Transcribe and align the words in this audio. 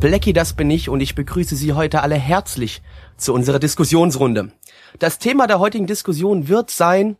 Blackie, 0.00 0.32
das 0.32 0.54
bin 0.54 0.70
ich 0.70 0.88
und 0.88 1.00
ich 1.00 1.14
begrüße 1.14 1.54
Sie 1.54 1.74
heute 1.74 2.00
alle 2.00 2.14
herzlich 2.14 2.80
zu 3.18 3.34
unserer 3.34 3.58
Diskussionsrunde. 3.58 4.50
Das 4.98 5.18
Thema 5.18 5.46
der 5.46 5.58
heutigen 5.58 5.86
Diskussion 5.86 6.48
wird 6.48 6.70
sein, 6.70 7.18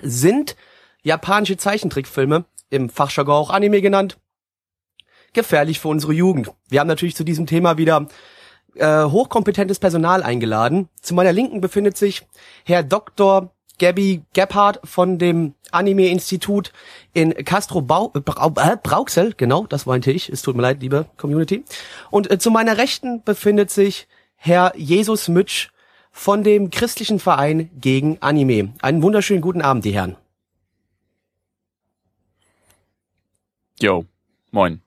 sind 0.00 0.56
japanische 1.02 1.58
Zeichentrickfilme, 1.58 2.46
im 2.70 2.88
Fachjargon 2.88 3.34
auch 3.34 3.50
Anime 3.50 3.82
genannt, 3.82 4.16
gefährlich 5.34 5.80
für 5.80 5.88
unsere 5.88 6.14
Jugend. 6.14 6.50
Wir 6.70 6.80
haben 6.80 6.88
natürlich 6.88 7.14
zu 7.14 7.24
diesem 7.24 7.44
Thema 7.44 7.76
wieder 7.76 8.08
äh, 8.74 9.04
hochkompetentes 9.04 9.78
Personal 9.78 10.22
eingeladen. 10.22 10.88
Zu 11.02 11.12
meiner 11.12 11.34
Linken 11.34 11.60
befindet 11.60 11.98
sich 11.98 12.26
Herr 12.64 12.84
Dr. 12.84 13.52
Gabby 13.78 14.22
Gebhardt 14.32 14.80
von 14.84 15.18
dem 15.18 15.54
Anime-Institut 15.70 16.72
in 17.12 17.32
Castro 17.44 17.82
Bau, 17.82 18.12
äh, 18.14 18.20
Brau, 18.20 18.52
äh, 18.56 18.76
Brauxel, 18.82 19.34
genau, 19.36 19.66
das 19.66 19.86
meinte 19.86 20.10
ich. 20.10 20.28
Es 20.28 20.42
tut 20.42 20.56
mir 20.56 20.62
leid, 20.62 20.80
liebe 20.80 21.06
Community. 21.16 21.64
Und 22.10 22.30
äh, 22.30 22.38
zu 22.38 22.50
meiner 22.50 22.76
Rechten 22.78 23.22
befindet 23.22 23.70
sich 23.70 24.08
Herr 24.36 24.72
Jesus 24.76 25.28
Mütsch 25.28 25.68
von 26.10 26.42
dem 26.42 26.70
christlichen 26.70 27.20
Verein 27.20 27.70
gegen 27.80 28.20
Anime. 28.20 28.72
Einen 28.82 29.02
wunderschönen 29.02 29.40
guten 29.40 29.62
Abend, 29.62 29.84
die 29.84 29.92
Herren. 29.92 30.16
Yo, 33.80 34.04
moin. 34.50 34.80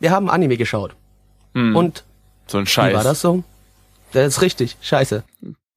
Wir 0.00 0.10
haben 0.10 0.28
Anime 0.30 0.56
geschaut. 0.56 0.94
Hm, 1.54 1.76
Und 1.76 2.04
so 2.46 2.58
ein 2.58 2.64
wie 2.66 2.70
Scheiß. 2.70 2.94
war 2.94 3.04
das 3.04 3.20
so? 3.20 3.44
Das 4.12 4.26
ist 4.26 4.42
richtig, 4.42 4.76
scheiße. 4.80 5.22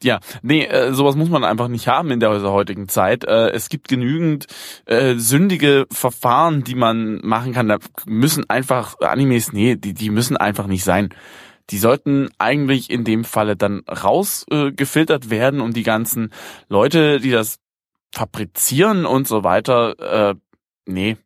Ja, 0.04 0.20
nee, 0.42 0.66
äh, 0.66 0.94
sowas 0.94 1.16
muss 1.16 1.30
man 1.30 1.44
einfach 1.44 1.68
nicht 1.68 1.88
haben 1.88 2.12
in 2.12 2.20
der 2.20 2.42
heutigen 2.42 2.88
Zeit. 2.88 3.24
Äh, 3.24 3.50
es 3.52 3.70
gibt 3.70 3.88
genügend 3.88 4.48
äh, 4.86 5.16
sündige 5.16 5.86
Verfahren, 5.92 6.64
die 6.64 6.76
man 6.76 7.20
machen 7.24 7.54
kann. 7.54 7.68
Da 7.68 7.78
müssen 8.06 8.50
einfach 8.50 9.00
Animes, 9.00 9.54
nee, 9.54 9.76
die, 9.76 9.94
die 9.94 10.10
müssen 10.10 10.38
einfach 10.38 10.68
nicht 10.68 10.84
sein. 10.84 11.10
Die 11.70 11.78
sollten 11.78 12.30
eigentlich 12.38 12.90
in 12.90 13.04
dem 13.04 13.24
Falle 13.24 13.56
dann 13.56 13.84
rausgefiltert 13.88 15.26
äh, 15.26 15.30
werden 15.30 15.62
und 15.62 15.78
die 15.78 15.84
ganzen 15.84 16.32
Leute, 16.68 17.20
die 17.20 17.32
das 17.32 17.60
fabrizieren 18.14 19.06
und 19.06 19.28
so 19.28 19.44
weiter, 19.44 20.32
äh, 20.32 20.36
nee, 20.86 21.18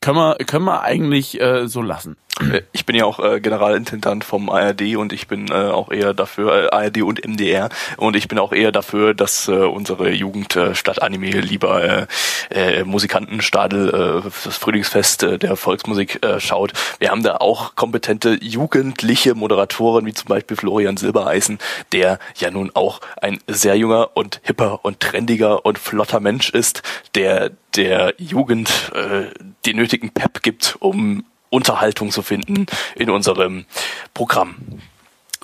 können 0.00 0.16
wir, 0.16 0.36
können 0.46 0.64
wir 0.64 0.82
eigentlich 0.82 1.40
äh, 1.40 1.68
so 1.68 1.82
lassen. 1.82 2.16
Äh, 2.40 2.62
Ich 2.72 2.86
bin 2.86 2.96
ja 2.96 3.04
auch 3.04 3.20
äh, 3.20 3.40
Generalintendant 3.40 4.24
vom 4.24 4.48
ARD 4.50 4.96
und 4.96 5.12
ich 5.12 5.28
bin 5.28 5.48
äh, 5.48 5.52
auch 5.52 5.90
eher 5.92 6.14
dafür, 6.14 6.64
äh, 6.64 6.68
ARD 6.74 7.02
und 7.02 7.24
MDR, 7.26 7.68
und 7.96 8.16
ich 8.16 8.28
bin 8.28 8.38
auch 8.38 8.52
eher 8.52 8.72
dafür, 8.72 9.14
dass 9.14 9.48
äh, 9.48 9.52
unsere 9.52 10.10
Jugend 10.10 10.56
äh, 10.56 10.74
statt 10.74 11.00
Anime 11.02 11.30
lieber 11.40 11.82
äh, 11.82 12.06
äh, 12.50 12.84
Musikantenstadel, 12.84 14.22
äh, 14.24 14.30
das 14.44 14.56
Frühlingsfest 14.56 15.22
äh, 15.22 15.38
der 15.38 15.56
Volksmusik 15.56 16.24
äh, 16.24 16.40
schaut. 16.40 16.72
Wir 16.98 17.10
haben 17.10 17.22
da 17.22 17.36
auch 17.36 17.76
kompetente 17.76 18.38
jugendliche 18.42 19.34
Moderatoren, 19.34 20.06
wie 20.06 20.14
zum 20.14 20.28
Beispiel 20.28 20.56
Florian 20.56 20.96
Silbereisen, 20.96 21.58
der 21.92 22.18
ja 22.36 22.50
nun 22.50 22.70
auch 22.74 23.00
ein 23.20 23.38
sehr 23.46 23.76
junger 23.76 24.10
und 24.16 24.40
hipper 24.42 24.84
und 24.84 25.00
trendiger 25.00 25.64
und 25.64 25.78
flotter 25.78 26.20
Mensch 26.20 26.50
ist, 26.50 26.82
der 27.14 27.50
der 27.76 28.14
Jugend 28.18 28.92
äh, 28.94 29.30
den 29.64 29.76
nötigen 29.76 30.10
Pep 30.10 30.42
gibt, 30.42 30.76
um 30.80 31.24
Unterhaltung 31.52 32.10
zu 32.10 32.22
finden 32.22 32.66
in 32.96 33.10
unserem 33.10 33.66
Programm. 34.14 34.56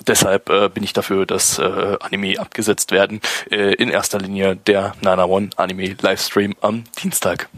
Deshalb 0.07 0.49
äh, 0.49 0.69
bin 0.69 0.83
ich 0.83 0.93
dafür, 0.93 1.25
dass 1.25 1.59
äh, 1.59 1.97
Anime 1.99 2.39
abgesetzt 2.39 2.91
werden. 2.91 3.21
Äh, 3.51 3.73
in 3.73 3.89
erster 3.89 4.17
Linie 4.19 4.55
der 4.55 4.95
Nana 5.01 5.25
One 5.25 5.49
Anime 5.55 5.95
Livestream 6.01 6.55
am 6.61 6.85
Dienstag. 7.03 7.49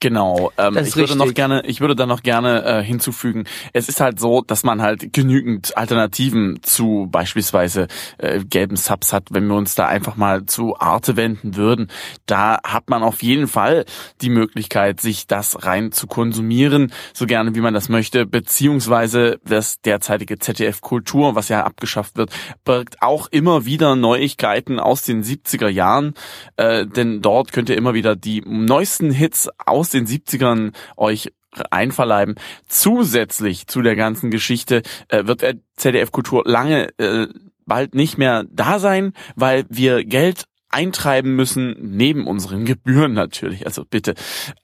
Genau. 0.00 0.50
Ähm, 0.56 0.78
ich 0.78 0.96
würde 0.96 1.14
noch 1.14 1.26
richtig. 1.26 1.36
gerne, 1.36 1.62
ich 1.66 1.82
würde 1.82 1.94
da 1.94 2.06
noch 2.06 2.22
gerne 2.22 2.64
äh, 2.64 2.82
hinzufügen. 2.82 3.44
Es 3.74 3.90
ist 3.90 4.00
halt 4.00 4.18
so, 4.18 4.40
dass 4.40 4.64
man 4.64 4.80
halt 4.80 5.12
genügend 5.12 5.76
Alternativen 5.76 6.60
zu 6.62 7.06
beispielsweise 7.10 7.86
äh, 8.16 8.40
gelben 8.42 8.76
Subs 8.76 9.12
hat, 9.12 9.28
wenn 9.30 9.46
wir 9.46 9.56
uns 9.56 9.74
da 9.74 9.86
einfach 9.86 10.16
mal 10.16 10.46
zu 10.46 10.74
Arte 10.78 11.16
wenden 11.16 11.54
würden. 11.54 11.88
Da 12.24 12.58
hat 12.64 12.88
man 12.88 13.02
auf 13.02 13.22
jeden 13.22 13.46
Fall 13.46 13.84
die 14.22 14.30
Möglichkeit, 14.30 15.02
sich 15.02 15.26
das 15.26 15.66
rein 15.66 15.92
zu 15.92 16.06
konsumieren, 16.06 16.92
so 17.12 17.26
gerne 17.26 17.54
wie 17.54 17.60
man 17.60 17.74
das 17.74 17.90
möchte, 17.90 18.24
beziehungsweise 18.24 19.38
das 19.44 19.82
derzeitige 19.82 20.38
ZDF 20.38 20.80
Kultur, 20.80 21.34
was 21.34 21.50
ja 21.50 21.64
abgeschafft 21.64 22.16
wird, 22.16 22.30
birgt 22.64 23.02
auch 23.02 23.28
immer 23.30 23.66
wieder 23.66 23.96
Neuigkeiten 23.96 24.80
aus 24.80 25.02
den 25.02 25.22
70er 25.22 25.68
Jahren, 25.68 26.14
äh, 26.56 26.86
denn 26.86 27.20
dort 27.20 27.52
könnt 27.52 27.68
ihr 27.68 27.76
immer 27.76 27.92
wieder 27.92 28.16
die 28.16 28.42
neuesten 28.46 29.10
Hits 29.10 29.50
aus 29.66 29.89
den 29.90 30.06
70ern 30.06 30.72
euch 30.96 31.32
einverleiben. 31.70 32.36
Zusätzlich 32.68 33.66
zu 33.66 33.82
der 33.82 33.96
ganzen 33.96 34.30
Geschichte 34.30 34.82
äh, 35.08 35.26
wird 35.26 35.44
ZDF 35.76 36.12
Kultur 36.12 36.42
lange 36.46 36.96
äh, 36.98 37.26
bald 37.66 37.94
nicht 37.94 38.18
mehr 38.18 38.44
da 38.50 38.78
sein, 38.78 39.12
weil 39.36 39.64
wir 39.68 40.04
Geld 40.04 40.44
eintreiben 40.68 41.34
müssen, 41.34 41.76
neben 41.80 42.26
unseren 42.26 42.64
Gebühren 42.64 43.12
natürlich, 43.12 43.66
also 43.66 43.84
bitte, 43.84 44.14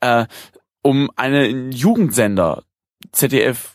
äh, 0.01 0.27
um 0.83 1.11
einen 1.17 1.73
Jugendsender, 1.73 2.63
ZDF 3.11 3.75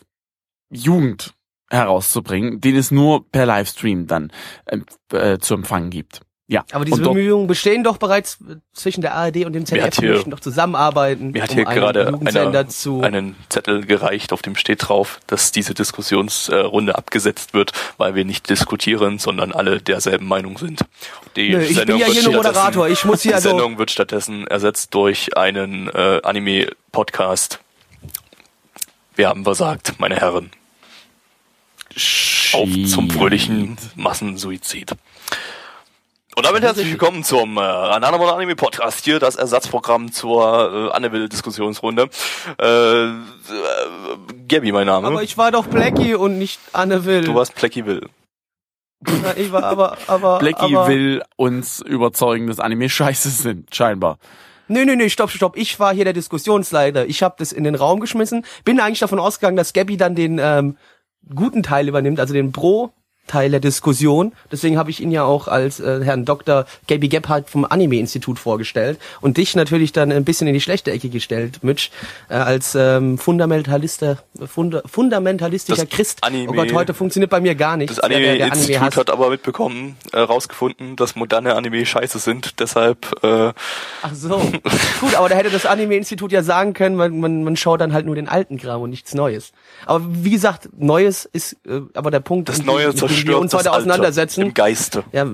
Jugend 0.70 1.34
herauszubringen, 1.70 2.60
den 2.60 2.76
es 2.76 2.90
nur 2.90 3.30
per 3.30 3.46
Livestream 3.46 4.06
dann 4.06 4.32
äh, 4.66 4.78
äh, 5.16 5.38
zu 5.38 5.54
empfangen 5.54 5.90
gibt. 5.90 6.22
Ja, 6.52 6.66
Aber 6.72 6.84
diese 6.84 6.98
und 6.98 7.04
Bemühungen 7.14 7.46
bestehen 7.46 7.82
doch 7.82 7.96
bereits 7.96 8.36
zwischen 8.74 9.00
der 9.00 9.14
ARD 9.14 9.46
und 9.46 9.54
dem 9.54 9.64
ZDF. 9.64 10.02
Wir 10.02 10.12
möchten 10.12 10.30
doch 10.30 10.40
zusammenarbeiten, 10.40 11.30
Mir 11.30 11.42
hat 11.44 11.48
um 11.50 11.56
hier 11.56 11.66
einen 11.66 11.80
gerade 11.80 12.18
einer 12.26 12.68
zu... 12.68 13.00
einen 13.00 13.36
Zettel 13.48 13.86
gereicht, 13.86 14.34
auf 14.34 14.42
dem 14.42 14.54
steht 14.54 14.86
drauf, 14.86 15.18
dass 15.26 15.50
diese 15.50 15.72
Diskussionsrunde 15.72 16.94
abgesetzt 16.94 17.54
wird, 17.54 17.72
weil 17.96 18.14
wir 18.14 18.26
nicht 18.26 18.50
diskutieren, 18.50 19.18
sondern 19.18 19.52
alle 19.52 19.80
derselben 19.80 20.26
Meinung 20.28 20.58
sind. 20.58 20.82
Die 21.36 21.52
Nö, 21.52 21.60
ich 21.62 21.68
bin 21.68 21.76
Sendung 21.76 21.98
ja 22.00 22.06
wird 22.08 22.16
hier 22.18 22.24
nur 22.24 22.32
stattdessen- 22.42 22.54
Moderator. 22.58 22.88
Ich 22.90 23.04
muss 23.06 23.22
hier 23.22 23.30
Die 23.32 23.34
also- 23.36 23.48
Sendung 23.48 23.78
wird 23.78 23.90
stattdessen 23.90 24.46
ersetzt 24.46 24.92
durch 24.92 25.34
einen 25.38 25.88
äh, 25.88 26.20
Anime-Podcast. 26.22 27.60
Wir 29.16 29.28
haben 29.30 29.44
versagt, 29.44 29.94
meine 29.98 30.16
Herren. 30.16 30.50
Auf 32.52 32.68
zum 32.88 33.08
fröhlichen 33.10 33.78
Massensuizid. 33.96 34.92
Und 36.34 36.46
damit 36.46 36.62
herzlich 36.62 36.88
willkommen 36.88 37.24
zum 37.24 37.58
äh, 37.58 37.60
Ananamon 37.60 38.30
Anime 38.30 38.56
Podcast. 38.56 39.04
Hier 39.04 39.18
das 39.18 39.36
Ersatzprogramm 39.36 40.12
zur 40.12 40.88
äh, 40.88 40.96
Anneville-Diskussionsrunde. 40.96 42.08
Äh, 42.58 43.04
äh, 43.04 43.12
Gabby, 44.48 44.72
mein 44.72 44.86
Name. 44.86 45.08
aber 45.08 45.22
ich 45.22 45.36
war 45.36 45.50
doch 45.50 45.66
Blackie 45.66 46.14
und 46.14 46.38
nicht 46.38 46.58
Anne 46.72 47.04
Will. 47.04 47.24
du 47.24 47.34
warst 47.34 47.54
Plecky 47.54 47.84
Will. 47.84 48.08
Ja, 49.06 49.34
ich 49.36 49.52
war 49.52 49.64
aber, 49.64 49.98
aber, 50.06 50.38
Blackie 50.38 50.74
aber, 50.74 50.88
will 50.88 51.22
uns 51.36 51.80
überzeugen, 51.80 52.46
dass 52.46 52.60
Anime 52.60 52.88
scheiße 52.88 53.28
sind, 53.28 53.74
scheinbar. 53.74 54.16
Nee, 54.68 54.86
nee, 54.86 54.96
nee, 54.96 55.10
stopp, 55.10 55.30
stopp. 55.30 55.58
Ich 55.58 55.78
war 55.80 55.92
hier 55.92 56.04
der 56.04 56.14
Diskussionsleiter. 56.14 57.04
Ich 57.04 57.22
habe 57.22 57.34
das 57.38 57.52
in 57.52 57.64
den 57.64 57.74
Raum 57.74 58.00
geschmissen. 58.00 58.46
Bin 58.64 58.80
eigentlich 58.80 59.00
davon 59.00 59.18
ausgegangen, 59.18 59.58
dass 59.58 59.74
Gabby 59.74 59.98
dann 59.98 60.14
den 60.14 60.38
ähm, 60.42 60.78
guten 61.34 61.62
Teil 61.62 61.88
übernimmt, 61.88 62.20
also 62.20 62.32
den 62.32 62.52
Pro 62.52 62.90
Teil 63.26 63.50
der 63.50 63.60
Diskussion. 63.60 64.32
Deswegen 64.50 64.76
habe 64.78 64.90
ich 64.90 65.00
ihn 65.00 65.10
ja 65.10 65.24
auch 65.24 65.48
als 65.48 65.80
äh, 65.80 66.00
Herrn 66.02 66.24
Dr. 66.24 66.66
Gaby 66.88 67.08
Gebhardt 67.08 67.48
vom 67.48 67.64
Anime-Institut 67.64 68.38
vorgestellt 68.38 68.98
und 69.20 69.36
dich 69.36 69.54
natürlich 69.54 69.92
dann 69.92 70.10
ein 70.12 70.24
bisschen 70.24 70.46
in 70.48 70.54
die 70.54 70.60
schlechte 70.60 70.90
Ecke 70.90 71.08
gestellt, 71.08 71.62
Mitch, 71.62 71.90
äh, 72.28 72.34
als 72.34 72.74
ähm, 72.74 73.18
Fundamentalister, 73.18 74.18
Funda, 74.46 74.82
fundamentalistischer 74.86 75.84
Das 75.86 75.88
Christ. 75.90 76.18
Anime- 76.24 76.48
oh 76.50 76.52
Gott, 76.52 76.72
heute 76.72 76.94
funktioniert 76.94 77.30
bei 77.30 77.40
mir 77.40 77.54
gar 77.54 77.76
nichts. 77.76 77.96
Das 77.96 78.04
Anime-Institut 78.04 78.80
hasst. 78.80 78.96
hat 78.96 79.10
aber 79.10 79.30
mitbekommen, 79.30 79.96
äh, 80.12 80.18
rausgefunden, 80.18 80.96
dass 80.96 81.14
moderne 81.16 81.54
Anime 81.54 81.86
scheiße 81.86 82.18
sind. 82.18 82.58
Deshalb 82.60 83.06
äh, 83.22 83.52
Ach 84.02 84.14
so. 84.14 84.38
Gut, 85.00 85.14
aber 85.16 85.28
da 85.28 85.36
hätte 85.36 85.50
das 85.50 85.64
Anime-Institut 85.66 86.32
ja 86.32 86.42
sagen 86.42 86.72
können, 86.72 86.96
man, 86.96 87.18
man, 87.20 87.44
man 87.44 87.56
schaut 87.56 87.80
dann 87.80 87.92
halt 87.92 88.06
nur 88.06 88.14
den 88.14 88.28
alten 88.28 88.58
Kram 88.58 88.82
und 88.82 88.90
nichts 88.90 89.14
Neues. 89.14 89.52
Aber 89.86 90.04
wie 90.08 90.30
gesagt, 90.30 90.68
Neues 90.76 91.24
ist 91.32 91.56
äh, 91.66 91.80
aber 91.94 92.10
der 92.10 92.20
Punkt, 92.20 92.48
das 92.48 92.62
Neue 92.64 92.94
dem 93.16 93.28
wir 93.28 93.38
uns 93.38 93.54
heute 93.54 93.72
auseinandersetzen. 93.72 94.42
im 94.42 94.54
Geiste. 94.54 95.04
Ja, 95.12 95.26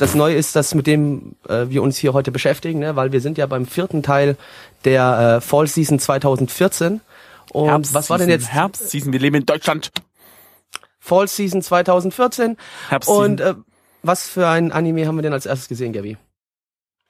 das 0.00 0.14
Neue 0.14 0.34
ist 0.34 0.56
das, 0.56 0.74
mit 0.74 0.86
dem 0.86 1.36
äh, 1.48 1.66
wir 1.68 1.82
uns 1.82 1.98
hier 1.98 2.14
heute 2.14 2.32
beschäftigen, 2.32 2.78
ne? 2.78 2.96
weil 2.96 3.12
wir 3.12 3.20
sind 3.20 3.36
ja 3.36 3.46
beim 3.46 3.66
vierten 3.66 4.02
Teil 4.02 4.36
der 4.84 5.36
äh, 5.36 5.40
Fall 5.40 5.66
Season 5.66 5.98
2014. 5.98 7.00
Und 7.52 7.94
was 7.94 8.08
war 8.08 8.18
denn 8.18 8.30
jetzt? 8.30 8.48
Herbstseason, 8.52 9.12
wir 9.12 9.20
leben 9.20 9.36
in 9.36 9.46
Deutschland. 9.46 9.90
Fall 11.00 11.28
Season 11.28 11.60
2014. 11.60 12.56
Herbstseason. 12.88 13.24
Und 13.24 13.40
äh, 13.40 13.54
was 14.02 14.28
für 14.28 14.48
ein 14.48 14.72
Anime 14.72 15.06
haben 15.06 15.16
wir 15.16 15.22
denn 15.22 15.32
als 15.32 15.46
erstes 15.46 15.68
gesehen, 15.68 15.92
Gabby? 15.92 16.16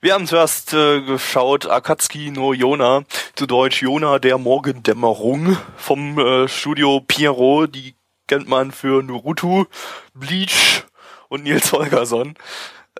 Wir 0.00 0.14
haben 0.14 0.26
zuerst 0.26 0.72
äh, 0.72 1.02
geschaut 1.02 1.66
Akatsuki 1.66 2.30
no 2.30 2.54
Yona, 2.54 3.02
zu 3.36 3.46
Deutsch 3.46 3.82
Yona 3.82 4.18
der 4.18 4.38
Morgendämmerung 4.38 5.58
vom 5.76 6.18
äh, 6.18 6.48
Studio 6.48 7.02
Pierrot. 7.06 7.74
Die 7.74 7.94
kennt 8.30 8.48
man 8.48 8.70
für 8.70 9.02
Naruto, 9.02 9.66
Bleach 10.14 10.84
und 11.28 11.42
Nils 11.42 11.72
Holgersson. 11.72 12.34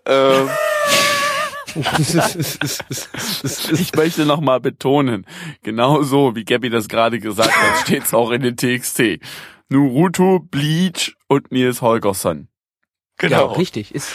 Ähm, 0.05 0.51
Ich 3.73 3.95
möchte 3.95 4.27
nochmal 4.27 4.59
betonen, 4.59 5.25
genau 5.63 6.03
so, 6.03 6.35
wie 6.35 6.45
Gabby 6.45 6.69
das 6.69 6.89
gerade 6.89 7.21
gesagt 7.21 7.53
hat, 7.53 7.79
steht's 7.83 8.13
auch 8.13 8.33
in 8.33 8.43
den 8.43 8.57
TXT. 8.57 9.21
Naruto, 9.69 10.41
Bleach 10.41 11.15
und 11.29 11.53
Nils 11.53 11.81
Holgersson. 11.81 12.49
ja, 13.23 13.29
genau. 13.29 13.53
richtig. 13.53 13.95
Ist, 13.95 14.13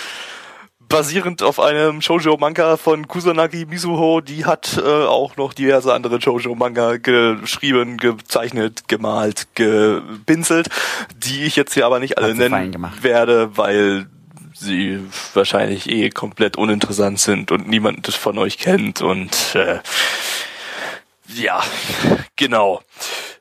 basierend 0.96 1.44
auf 1.44 1.60
einem 1.60 2.02
Shoujo-Manga 2.02 2.78
von 2.78 3.06
Kusanagi 3.10 3.66
Mizuho. 3.66 4.22
Die 4.22 4.46
hat 4.46 4.78
äh, 4.82 4.82
auch 4.82 5.36
noch 5.36 5.54
diverse 5.54 5.94
andere 5.94 6.22
Shoujo-Manga 6.22 6.96
geschrieben, 6.96 7.98
gezeichnet, 7.98 8.88
gemalt, 8.88 9.50
gepinselt, 9.56 10.70
die 11.18 11.44
ich 11.44 11.58
jetzt 11.58 11.74
hier 11.74 11.86
aber 11.86 12.00
nicht 12.00 12.18
alle 12.18 12.34
nennen 12.34 12.88
werde, 13.02 13.58
weil 13.58 14.08
sie 14.54 15.02
wahrscheinlich 15.34 15.90
eh 15.90 16.12
komplett 16.12 16.56
uninteressant 16.56 17.20
sind 17.20 17.52
und 17.52 17.68
niemand 17.68 18.08
das 18.08 18.16
von 18.16 18.38
euch 18.38 18.58
kennt 18.58 19.02
und 19.02 19.54
äh, 19.54 19.80
ja, 21.28 21.62
genau. 22.38 22.82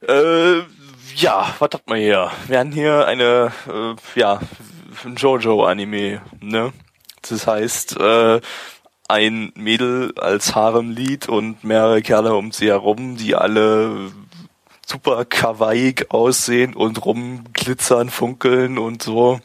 Äh, 0.09 0.59
ja, 1.15 1.55
was 1.61 1.71
hat 1.73 1.83
man 1.87 1.99
hier? 1.99 2.33
Wir 2.49 2.59
haben 2.59 2.73
hier 2.73 3.07
eine, 3.07 3.53
äh, 3.69 4.19
ja, 4.19 4.41
ein 5.05 5.15
Jojo-Anime, 5.15 6.21
ne? 6.41 6.73
Das 7.31 7.47
heißt, 7.47 7.99
äh, 7.99 8.41
ein 9.09 9.53
Mädel 9.55 10.15
als 10.17 10.55
Haremlied 10.55 11.29
und 11.29 11.63
mehrere 11.65 12.03
Kerle 12.03 12.35
um 12.35 12.53
sie 12.53 12.69
herum, 12.69 13.17
die 13.17 13.35
alle 13.35 14.13
super 14.87 15.25
kawaii 15.25 15.95
aussehen 16.09 16.75
und 16.75 17.05
rumglitzern, 17.05 18.11
funkeln 18.11 18.79
und 18.79 19.03
so. 19.03 19.41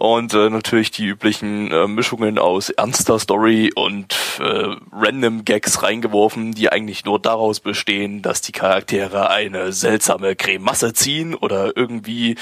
Und 0.00 0.32
äh, 0.32 0.48
natürlich 0.48 0.90
die 0.92 1.04
üblichen 1.04 1.70
äh, 1.70 1.86
Mischungen 1.86 2.38
aus 2.38 2.70
ernster 2.70 3.18
Story 3.18 3.70
und 3.74 4.16
äh, 4.38 4.74
random 4.92 5.44
Gags 5.44 5.82
reingeworfen, 5.82 6.52
die 6.52 6.72
eigentlich 6.72 7.04
nur 7.04 7.18
daraus 7.18 7.60
bestehen, 7.60 8.22
dass 8.22 8.40
die 8.40 8.52
Charaktere 8.52 9.28
eine 9.28 9.74
seltsame 9.74 10.36
Cremasse 10.36 10.94
ziehen 10.94 11.34
oder 11.34 11.76
irgendwie 11.76 12.36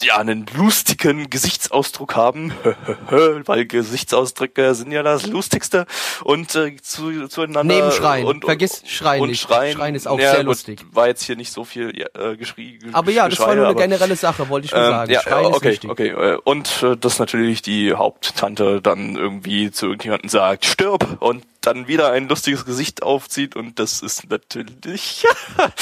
ja 0.00 0.18
einen 0.18 0.46
lustigen 0.56 1.28
Gesichtsausdruck 1.28 2.14
haben, 2.14 2.52
weil 3.46 3.66
Gesichtsausdrücke 3.66 4.76
sind 4.76 4.92
ja 4.92 5.02
das 5.02 5.26
lustigste 5.26 5.86
und 6.22 6.54
äh, 6.54 6.76
zu, 6.76 7.26
zueinander 7.26 7.74
Neben 7.74 7.90
Schreien. 7.90 8.26
und, 8.26 8.36
und 8.36 8.44
Vergiss 8.44 8.84
Schreien 8.86 9.22
und 9.22 9.30
nicht. 9.30 9.40
Schreien, 9.40 9.76
Schreien 9.76 9.94
ist 9.96 10.06
auch 10.06 10.20
ja, 10.20 10.30
sehr 10.30 10.44
lustig. 10.44 10.84
War 10.92 11.08
jetzt 11.08 11.24
hier 11.24 11.34
nicht 11.34 11.52
so 11.52 11.64
viel 11.64 12.06
äh, 12.14 12.36
geschrie, 12.36 12.78
aber 12.92 13.10
ja, 13.10 13.28
das 13.28 13.40
war 13.40 13.56
nur 13.56 13.66
eine 13.66 13.74
generelle 13.74 14.14
Sache, 14.14 14.48
wollte 14.48 14.66
ich 14.66 14.72
nur 14.72 14.82
ähm, 14.82 14.90
sagen. 14.90 15.10
ja, 15.10 15.20
Schreien 15.22 15.46
okay, 15.46 15.56
ist 15.56 15.82
wichtig. 15.82 15.90
okay. 15.90 16.08
äh, 16.10 16.38
Und 16.82 16.90
äh, 16.90 16.96
dass 16.96 17.18
natürlich 17.18 17.62
die 17.62 17.94
Haupttante 17.94 18.80
dann 18.80 19.16
irgendwie 19.16 19.70
zu 19.70 19.86
irgendjemandem 19.86 20.28
sagt, 20.28 20.64
stirb 20.64 21.18
und 21.20 21.44
dann 21.60 21.88
wieder 21.88 22.12
ein 22.12 22.28
lustiges 22.28 22.64
Gesicht 22.64 23.02
aufzieht 23.02 23.56
und 23.56 23.78
das 23.78 24.02
ist 24.02 24.30
natürlich 24.30 25.24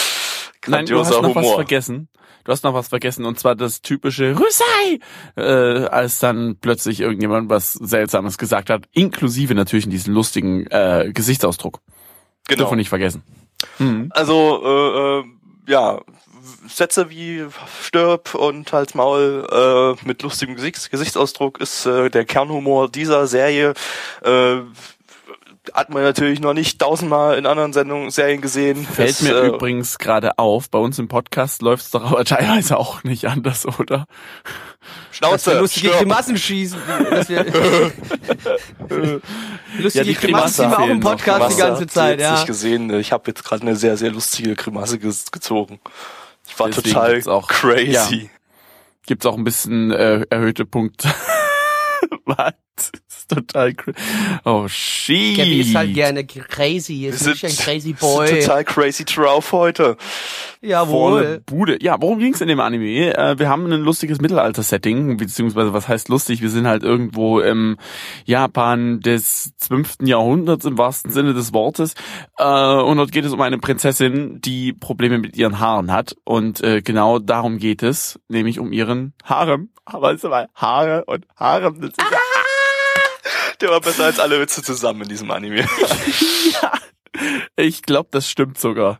Nein, 0.66 0.86
du 0.86 0.98
hast 0.98 1.10
noch 1.10 1.22
was 1.22 1.44
Humor. 1.44 1.54
vergessen. 1.56 2.08
Du 2.44 2.52
hast 2.52 2.62
noch 2.62 2.74
was 2.74 2.88
vergessen 2.88 3.24
und 3.24 3.38
zwar 3.38 3.54
das 3.54 3.80
typische 3.80 4.38
Rüssei, 4.38 4.98
äh, 5.36 5.86
als 5.86 6.18
dann 6.18 6.56
plötzlich 6.60 7.00
irgendjemand 7.00 7.48
was 7.48 7.72
Seltsames 7.72 8.36
gesagt 8.36 8.68
hat, 8.68 8.84
inklusive 8.92 9.54
natürlich 9.54 9.86
in 9.86 9.90
diesen 9.90 10.12
lustigen 10.12 10.66
äh, 10.66 11.10
Gesichtsausdruck. 11.12 11.80
Genau. 12.46 12.64
Dürfen 12.64 12.76
nicht 12.76 12.90
vergessen. 12.90 13.22
Mhm. 13.78 14.08
Also 14.10 14.62
äh, 14.62 15.20
äh, 15.20 15.24
ja, 15.66 16.00
Sätze 16.68 17.10
wie 17.10 17.46
stirb 17.82 18.34
und 18.34 18.72
Hals 18.72 18.94
Maul 18.94 19.46
äh, 19.50 20.06
mit 20.06 20.22
lustigem 20.22 20.54
Gesichts 20.54 20.90
Gesichtsausdruck 20.90 21.60
ist 21.60 21.86
äh, 21.86 22.10
der 22.10 22.24
Kernhumor 22.24 22.88
dieser 22.88 23.26
Serie. 23.26 23.74
Äh, 24.22 24.60
hat 25.72 25.88
man 25.90 26.02
natürlich 26.02 26.40
noch 26.40 26.52
nicht 26.52 26.78
tausendmal 26.78 27.38
in 27.38 27.46
anderen 27.46 27.72
Sendungen, 27.72 28.10
Serien 28.10 28.40
gesehen. 28.42 28.84
Fällt 28.86 29.10
Das, 29.10 29.22
mir 29.22 29.34
äh, 29.34 29.46
übrigens 29.48 29.98
gerade 29.98 30.38
auf, 30.38 30.68
bei 30.68 30.78
uns 30.78 30.98
im 30.98 31.08
Podcast 31.08 31.62
läuft 31.62 31.84
es 31.84 31.90
doch 31.90 32.04
aber 32.04 32.24
teilweise 32.26 32.76
auch 32.76 33.02
nicht 33.02 33.26
anders, 33.26 33.66
oder? 33.66 34.06
Dass 34.06 35.16
Schnauze, 35.16 35.52
wir 35.52 35.60
lustige 35.60 35.88
stirb. 35.88 36.00
Grimassen 36.00 36.36
schießen. 36.36 36.78
Dass 37.10 37.28
wir 37.28 37.44
lustige 39.78 39.98
Ja, 39.98 40.04
die 40.04 40.14
Grimassen 40.14 40.64
ziehen 40.64 40.70
wir 40.70 40.78
auch 40.78 40.88
im. 40.88 41.00
Podcast 41.00 41.56
die 41.56 41.60
ganze 41.60 41.86
Zeit, 41.86 42.20
ja. 42.20 42.32
nicht 42.32 42.46
gesehen. 42.46 42.92
Ich 42.98 43.12
habe 43.12 43.24
jetzt 43.28 43.44
gerade 43.44 43.62
eine 43.62 43.76
sehr, 43.76 43.96
sehr 43.96 44.10
lustige 44.10 44.54
Grimasse 44.54 44.98
ge 44.98 45.12
gezogen. 45.32 45.80
War 46.56 46.68
Deswegen 46.68 46.90
total 46.94 47.12
gibt's 47.14 47.28
auch- 47.28 47.48
crazy. 47.48 48.30
Gibt's 49.06 49.26
auch 49.26 49.36
ein 49.36 49.44
bisschen 49.44 49.90
äh, 49.90 50.24
erhöhte 50.30 50.64
Punkte. 50.64 51.08
Das 53.06 53.18
ist 53.20 53.28
total 53.30 53.68
cra- 53.70 53.94
Oh 54.44 54.66
shit. 54.68 55.36
Gabby 55.36 55.60
ist 55.60 55.74
halt 55.74 55.94
gerne 55.94 56.26
crazy, 56.26 57.06
ist 57.06 57.24
nicht 57.26 57.44
ein 57.44 57.52
crazy 57.56 57.92
boy. 57.92 58.40
total 58.40 58.64
crazy 58.64 59.04
drauf 59.04 59.52
heute. 59.52 59.96
Volle 59.96 60.70
Jawohl. 60.70 61.42
Bude. 61.46 61.78
Ja, 61.80 61.96
worum 62.00 62.18
ging's 62.18 62.40
in 62.40 62.48
dem 62.48 62.58
Anime? 62.60 63.16
Äh, 63.16 63.38
wir 63.38 63.48
haben 63.48 63.64
ein 63.72 63.80
lustiges 63.82 64.20
Mittelalter-Setting, 64.20 65.16
beziehungsweise 65.16 65.72
was 65.72 65.86
heißt 65.88 66.08
lustig? 66.08 66.42
Wir 66.42 66.50
sind 66.50 66.66
halt 66.66 66.82
irgendwo 66.82 67.40
im 67.40 67.76
Japan 68.24 69.00
des 69.00 69.52
12. 69.58 69.98
Jahrhunderts 70.02 70.64
im 70.64 70.76
wahrsten 70.76 71.12
Sinne 71.12 71.32
des 71.34 71.52
Wortes. 71.52 71.94
Äh, 72.38 72.44
und 72.44 72.96
dort 72.96 73.12
geht 73.12 73.24
es 73.24 73.32
um 73.32 73.40
eine 73.40 73.58
Prinzessin, 73.58 74.40
die 74.40 74.72
Probleme 74.72 75.18
mit 75.18 75.36
ihren 75.36 75.60
Haaren 75.60 75.92
hat. 75.92 76.16
Und 76.24 76.62
äh, 76.62 76.82
genau 76.82 77.18
darum 77.20 77.58
geht 77.58 77.82
es, 77.82 78.18
nämlich 78.28 78.58
um 78.58 78.72
ihren 78.72 79.14
Harem. 79.24 79.70
Aber 79.86 80.08
weißt 80.12 80.24
du 80.24 80.28
mal, 80.28 80.48
Haare 80.54 81.04
und 81.04 81.26
Harem, 81.36 81.80
das 81.80 81.90
ist 81.90 81.98
ja 82.00 82.18
Der 83.64 83.70
war 83.72 83.80
besser 83.80 84.04
als 84.04 84.20
alle 84.20 84.38
Witze 84.40 84.62
zusammen 84.62 85.02
in 85.02 85.08
diesem 85.08 85.30
Anime. 85.30 85.64
Ich 87.56 87.82
glaube, 87.82 88.08
das 88.10 88.28
stimmt 88.28 88.58
sogar. 88.58 88.98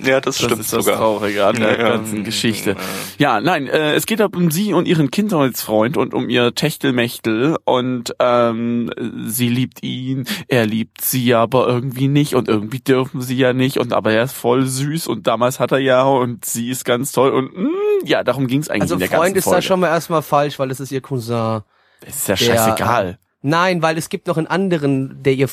ja, 0.00 0.20
das, 0.20 0.36
Das 0.38 0.44
stimmt 0.46 0.60
ist 0.60 0.72
das 0.72 0.84
sogar. 0.84 0.98
Traurige 0.98 1.46
an 1.46 1.54
der 1.54 1.78
Ja, 1.78 1.88
ganzen 1.90 2.18
ja. 2.18 2.22
Geschichte. 2.24 2.76
Ja, 3.18 3.40
nein, 3.40 3.68
äh, 3.68 3.94
es 3.94 4.06
geht 4.06 4.20
ab 4.20 4.34
um 4.36 4.50
sie 4.50 4.72
und 4.72 4.88
ihren 4.88 5.12
Kindheitsfreund 5.12 5.96
und 5.96 6.14
um 6.14 6.28
ihr 6.28 6.52
Techtelmechtel 6.56 7.56
und 7.64 8.12
ähm, 8.18 8.90
sie 9.26 9.48
liebt 9.48 9.84
ihn, 9.84 10.26
er 10.48 10.66
liebt 10.66 11.00
sie 11.00 11.32
aber 11.32 11.68
irgendwie 11.68 12.08
nicht 12.08 12.34
und 12.34 12.48
irgendwie 12.48 12.80
dürfen 12.80 13.22
sie 13.22 13.36
ja 13.36 13.52
nicht 13.52 13.78
und 13.78 13.92
aber 13.92 14.10
er 14.12 14.24
ist 14.24 14.32
voll 14.34 14.66
süß 14.66 15.06
und 15.06 15.28
damals 15.28 15.60
hat 15.60 15.70
er 15.70 15.78
ja 15.78 16.02
und 16.02 16.44
sie 16.44 16.70
ist 16.70 16.84
ganz 16.84 17.12
toll 17.12 17.30
und 17.30 17.56
mh, 17.56 17.70
ja, 18.04 18.24
darum 18.24 18.48
ging's 18.48 18.68
eigentlich 18.68 18.82
Also 18.82 18.94
in 18.94 18.98
der 19.00 19.08
Freund 19.10 19.22
ganzen 19.34 19.38
ist 19.38 19.44
Folge. 19.44 19.58
da 19.58 19.62
schon 19.62 19.78
mal 19.80 19.88
erstmal 19.88 20.22
falsch, 20.22 20.58
weil 20.58 20.72
es 20.72 20.80
ist 20.80 20.90
ihr 20.90 21.00
Cousin. 21.00 21.62
das 22.04 22.16
ist 22.16 22.28
ja 22.28 22.34
der, 22.34 22.44
scheißegal. 22.56 23.18
Nein, 23.46 23.82
weil 23.82 23.98
es 23.98 24.08
gibt 24.08 24.26
noch 24.26 24.38
einen 24.38 24.46
anderen, 24.46 25.22
der 25.22 25.34
ihr 25.34 25.50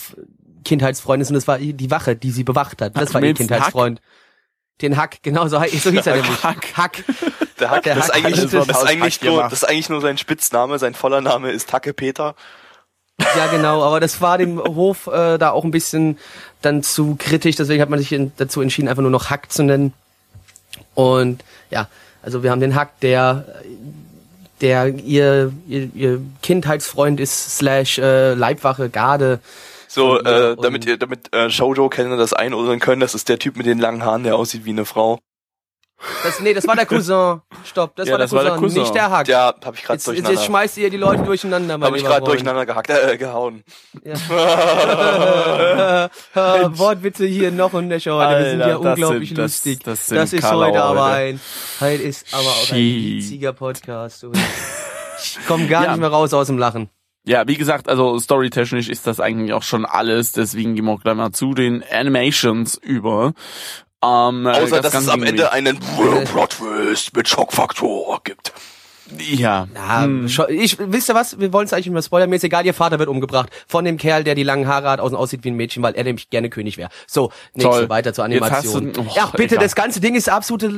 Kindheitsfreund 0.63 1.21
ist 1.21 1.27
und 1.27 1.33
das 1.33 1.45
war 1.49 1.57
die 1.57 1.91
Wache, 1.91 2.15
die 2.15 2.31
sie 2.31 2.45
bewacht 2.45 2.81
hat. 2.81 2.95
Das 2.95 3.09
Ach, 3.09 3.15
war 3.15 3.21
ihr 3.21 3.33
Kindheitsfreund. 3.33 3.99
Den 4.81 4.95
Hack, 4.95 5.21
genau 5.21 5.45
so, 5.49 5.57
so 5.59 5.61
hieß 5.91 6.07
er 6.07 6.15
nämlich. 6.15 6.41
Hack. 6.41 6.65
Hack. 6.77 7.03
Der 7.59 7.69
Hack, 7.69 7.83
Der 7.83 7.95
das, 7.95 8.05
ist 8.05 8.13
Hack 8.13 8.25
eigentlich, 8.25 8.49
das, 8.49 8.67
das 8.67 8.77
ist 8.77 8.87
eigentlich 8.87 9.15
Hack 9.19 9.25
nur, 9.25 9.43
das 9.43 9.53
ist 9.53 9.63
eigentlich 9.65 9.89
nur 9.89 9.99
sein 9.99 10.17
Spitzname. 10.17 10.79
Sein 10.79 10.93
voller 10.93 11.19
Name 11.19 11.51
ist 11.51 11.73
Hacke 11.73 11.93
Peter. 11.93 12.35
Ja, 13.19 13.47
genau, 13.47 13.83
aber 13.83 13.99
das 13.99 14.21
war 14.21 14.37
dem 14.37 14.57
Hof 14.57 15.07
äh, 15.07 15.37
da 15.37 15.51
auch 15.51 15.65
ein 15.65 15.71
bisschen 15.71 16.17
dann 16.61 16.83
zu 16.83 17.17
kritisch, 17.19 17.57
deswegen 17.57 17.81
hat 17.81 17.89
man 17.89 17.99
sich 17.99 18.17
dazu 18.37 18.61
entschieden, 18.61 18.87
einfach 18.87 19.01
nur 19.01 19.11
noch 19.11 19.29
Hack 19.29 19.51
zu 19.51 19.63
nennen. 19.63 19.93
Und 20.95 21.43
ja, 21.69 21.89
also 22.23 22.41
wir 22.41 22.51
haben 22.51 22.61
den 22.61 22.73
Hack, 22.73 23.01
der 23.01 23.45
der 24.61 24.87
ihr, 24.87 25.51
ihr, 25.67 25.89
ihr 25.93 26.21
Kindheitsfreund 26.41 27.19
ist, 27.19 27.57
slash 27.57 27.97
äh, 27.99 28.33
Leibwache, 28.33 28.89
Garde. 28.89 29.39
So, 29.87 30.19
ihr 30.19 30.25
äh, 30.25 30.55
damit 30.61 30.85
ihr, 30.85 30.97
damit 30.97 31.33
äh, 31.33 31.49
Shoujo-Kenner 31.49 32.17
das 32.17 32.33
einordnen 32.33 32.79
können, 32.79 33.01
das 33.01 33.15
ist 33.15 33.27
der 33.27 33.39
Typ 33.39 33.57
mit 33.57 33.65
den 33.65 33.79
langen 33.79 34.05
Haaren, 34.05 34.23
der 34.23 34.35
aussieht 34.35 34.65
wie 34.65 34.69
eine 34.69 34.85
Frau. 34.85 35.19
Das, 36.23 36.39
nee, 36.39 36.53
das 36.53 36.65
war 36.67 36.75
der 36.75 36.85
Cousin. 36.87 37.41
Stopp, 37.63 37.95
das, 37.95 38.07
Ja, 38.07 38.13
war, 38.13 38.17
der 38.17 38.25
das 38.25 38.31
war 38.33 38.39
Cousin, 38.41 38.53
der 38.53 38.59
Cousin. 38.59 38.81
nicht 38.81 38.95
der 38.95 39.09
Hack. 39.11 39.27
Ja, 39.27 39.53
hab 39.63 39.75
ich 39.75 39.83
gerade 39.83 39.93
jetzt, 39.97 40.07
durcheinander. 40.07 40.31
jetzt 40.39 40.45
schmeißt 40.45 40.77
ihr 40.79 40.89
die 40.89 40.97
Leute 40.97 41.23
durcheinander, 41.23 41.77
mein 41.77 41.89
hab 41.89 41.95
ich 41.95 42.03
gerade 42.03 42.25
durcheinander 42.25 42.65
gehackt, 42.65 42.89
äh, 42.89 43.17
gehauen. 43.17 43.63
Ja. 44.03 44.15
Wortwitze 46.77 47.25
hier 47.25 47.51
noch 47.51 47.73
und 47.73 47.87
nöcher 47.87 48.15
heute. 48.15 48.39
Wir 48.43 48.49
sind 48.51 48.59
ja 48.61 48.67
das 48.69 48.77
unglaublich 48.79 49.29
sind- 49.29 49.37
das- 49.37 49.51
lustig. 49.51 49.79
das 49.83 50.07
Das, 50.07 50.29
sind 50.31 50.39
ist 50.39 50.49
Color 50.49 50.67
heute 50.67 50.81
aber 50.83 51.05
ein, 51.05 51.39
heute 51.79 52.03
ist 52.03 52.33
aber 52.33 52.43
auch 52.47 52.71
ein 52.71 52.77
witziger 52.77 53.53
Podcast. 53.53 54.25
Ich 55.23 55.37
komm 55.47 55.67
gar 55.69 55.83
Ja. 55.83 55.91
nicht 55.91 55.99
mehr 55.99 56.09
raus 56.09 56.33
aus 56.33 56.47
dem 56.47 56.57
Lachen. 56.57 56.89
Ja, 57.23 57.47
wie 57.47 57.55
gesagt, 57.55 57.87
also 57.87 58.17
storytechnisch 58.17 58.89
ist 58.89 59.05
das 59.05 59.19
eigentlich 59.19 59.53
auch 59.53 59.61
schon 59.61 59.85
alles, 59.85 60.31
deswegen 60.31 60.73
gehen 60.73 60.85
wir 60.85 60.93
auch 60.93 61.01
gleich 61.01 61.13
mal 61.15 61.31
zu 61.31 61.53
den 61.53 61.83
Animations 61.91 62.75
über. 62.77 63.33
Ähm, 64.03 64.47
Außer, 64.47 64.81
dass 64.81 64.93
es 64.95 65.07
am 65.09 65.21
Ende 65.23 65.43
nämlich- 65.43 65.51
einen 65.51 65.79
Plot-Twist 66.25 67.15
mit 67.15 67.27
Schockfaktor 67.27 68.21
gibt. 68.23 68.51
Ja. 69.17 69.67
Ja, 69.75 70.03
scho- 70.27 70.47
ich, 70.47 70.77
wisst 70.79 71.09
ihr 71.09 71.15
was? 71.15 71.37
Wir 71.37 71.51
wollen 71.51 71.65
es 71.65 71.73
eigentlich 71.73 71.87
nicht 71.87 71.93
mehr 71.93 72.01
spoilern. 72.01 72.29
Mir 72.29 72.37
ist 72.37 72.45
egal, 72.45 72.65
ihr 72.65 72.73
Vater 72.73 72.97
wird 72.97 73.09
umgebracht. 73.09 73.49
Von 73.67 73.83
dem 73.83 73.97
Kerl, 73.97 74.23
der 74.23 74.35
die 74.35 74.43
langen 74.43 74.67
Haare 74.69 74.89
hat, 74.89 74.99
außen 75.01 75.17
aussieht 75.17 75.43
wie 75.43 75.51
ein 75.51 75.55
Mädchen, 75.55 75.83
weil 75.83 75.95
er 75.95 76.05
nämlich 76.05 76.29
gerne 76.29 76.49
König 76.49 76.77
wäre. 76.77 76.89
So, 77.07 77.29
nächste 77.53 77.69
Toll. 77.71 77.89
weiter 77.89 78.13
zur 78.13 78.25
Jetzt 78.29 78.41
hast 78.49 78.51
Animation. 78.73 78.93
du- 78.93 79.01
oh, 79.01 79.13
ja, 79.13 79.25
bitte, 79.35 79.55
egal. 79.55 79.65
das 79.65 79.75
ganze 79.75 79.99
Ding 79.99 80.15
ist 80.15 80.29
absolute 80.29 80.69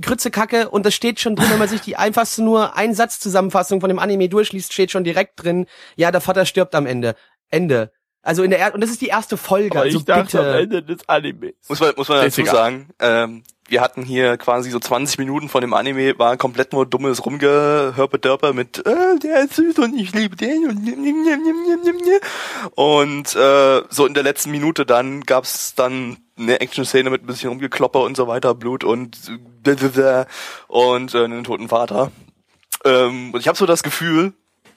Grützekacke 0.00 0.70
und 0.70 0.86
das 0.86 0.94
steht 0.94 1.20
schon 1.20 1.36
drin, 1.36 1.50
wenn 1.50 1.58
man 1.58 1.68
sich 1.68 1.82
die 1.82 1.96
einfachste 1.96 2.42
nur 2.42 2.76
Einsatzzusammenfassung 2.76 3.80
von 3.82 3.88
dem 3.90 3.98
Anime 3.98 4.30
durchliest, 4.30 4.72
steht 4.72 4.90
schon 4.90 5.04
direkt 5.04 5.42
drin, 5.44 5.66
ja, 5.96 6.10
der 6.10 6.22
Vater 6.22 6.46
stirbt 6.46 6.74
am 6.74 6.86
Ende. 6.86 7.14
Ende. 7.50 7.92
Also 8.22 8.44
in 8.44 8.50
der 8.50 8.60
er 8.60 8.74
und 8.74 8.80
das 8.80 8.90
ist 8.90 9.00
die 9.00 9.08
erste 9.08 9.36
Folge, 9.36 9.80
also 9.80 10.00
bitte. 10.00 10.38
Ende 10.38 10.82
des 10.82 11.08
Animes. 11.08 11.54
Muss 11.68 11.80
man, 11.80 11.92
muss 11.96 12.08
man 12.08 12.22
dazu 12.22 12.42
egal. 12.42 12.54
sagen, 12.54 12.88
ähm, 13.00 13.42
wir 13.68 13.80
hatten 13.80 14.02
hier 14.02 14.36
quasi 14.36 14.70
so 14.70 14.78
20 14.78 15.18
Minuten 15.18 15.48
von 15.48 15.60
dem 15.60 15.74
Anime, 15.74 16.18
war 16.18 16.36
komplett 16.36 16.72
nur 16.72 16.86
dummes 16.86 17.24
Rumgehörpedörper 17.24 18.52
mit, 18.52 18.84
äh, 18.86 19.18
der 19.18 19.44
ist 19.44 19.54
süß 19.54 19.78
und 19.78 19.98
ich 19.98 20.12
liebe 20.14 20.36
den 20.36 20.68
und 20.68 20.84
nimm, 20.84 21.02
nimm, 21.02 21.22
nimm, 21.24 21.42
nimm, 21.42 21.62
nimm, 21.66 21.80
nimm, 21.82 21.96
nimm. 21.96 22.20
und 22.74 23.34
äh, 23.34 23.82
so 23.88 24.06
in 24.06 24.14
der 24.14 24.22
letzten 24.22 24.52
Minute 24.52 24.86
dann 24.86 25.22
gab's 25.22 25.74
dann 25.74 26.18
eine 26.38 26.60
Action-Szene 26.60 27.10
mit 27.10 27.24
ein 27.24 27.26
bisschen 27.26 27.48
Rumgeklopper 27.48 28.02
und 28.02 28.16
so 28.16 28.28
weiter, 28.28 28.54
Blut 28.54 28.84
und 28.84 29.18
und 30.68 31.14
äh, 31.14 31.24
einen 31.24 31.44
toten 31.44 31.68
Vater. 31.68 32.12
Ähm, 32.84 33.32
und 33.32 33.40
ich 33.40 33.48
habe 33.48 33.58
so 33.58 33.66
das 33.66 33.82
Gefühl, 33.82 34.32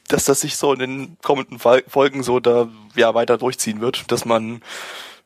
dass 0.08 0.26
das 0.26 0.42
sich 0.42 0.56
so 0.58 0.74
in 0.74 0.80
den 0.80 1.18
kommenden 1.24 1.60
Fol- 1.60 1.84
Folgen 1.88 2.24
so 2.24 2.40
da 2.40 2.68
ja 2.96 3.14
weiter 3.14 3.38
durchziehen 3.38 3.82
wird, 3.82 4.12
dass 4.12 4.26
man 4.26 4.62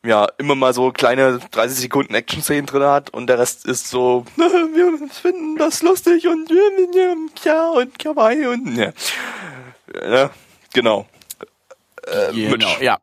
ja 0.04 0.26
immer 0.38 0.54
mal 0.54 0.72
so 0.72 0.92
kleine 0.92 1.40
30 1.50 1.78
Sekunden 1.78 2.14
Action-Szenen 2.14 2.66
drin 2.66 2.82
hat 2.82 3.10
und 3.10 3.26
der 3.26 3.38
Rest 3.38 3.66
ist 3.66 3.88
so, 3.88 4.24
wir 4.36 5.08
finden 5.10 5.56
das 5.56 5.82
lustig 5.82 6.26
und 6.26 6.50
ja 7.44 7.68
und 7.70 7.98
kawaii 7.98 8.46
und 8.46 8.76
ja. 8.76 8.92
ja 10.08 10.30
genau. 10.72 11.06
Äh, 12.06 12.32
Genau, 12.50 12.68
ja. 12.80 12.98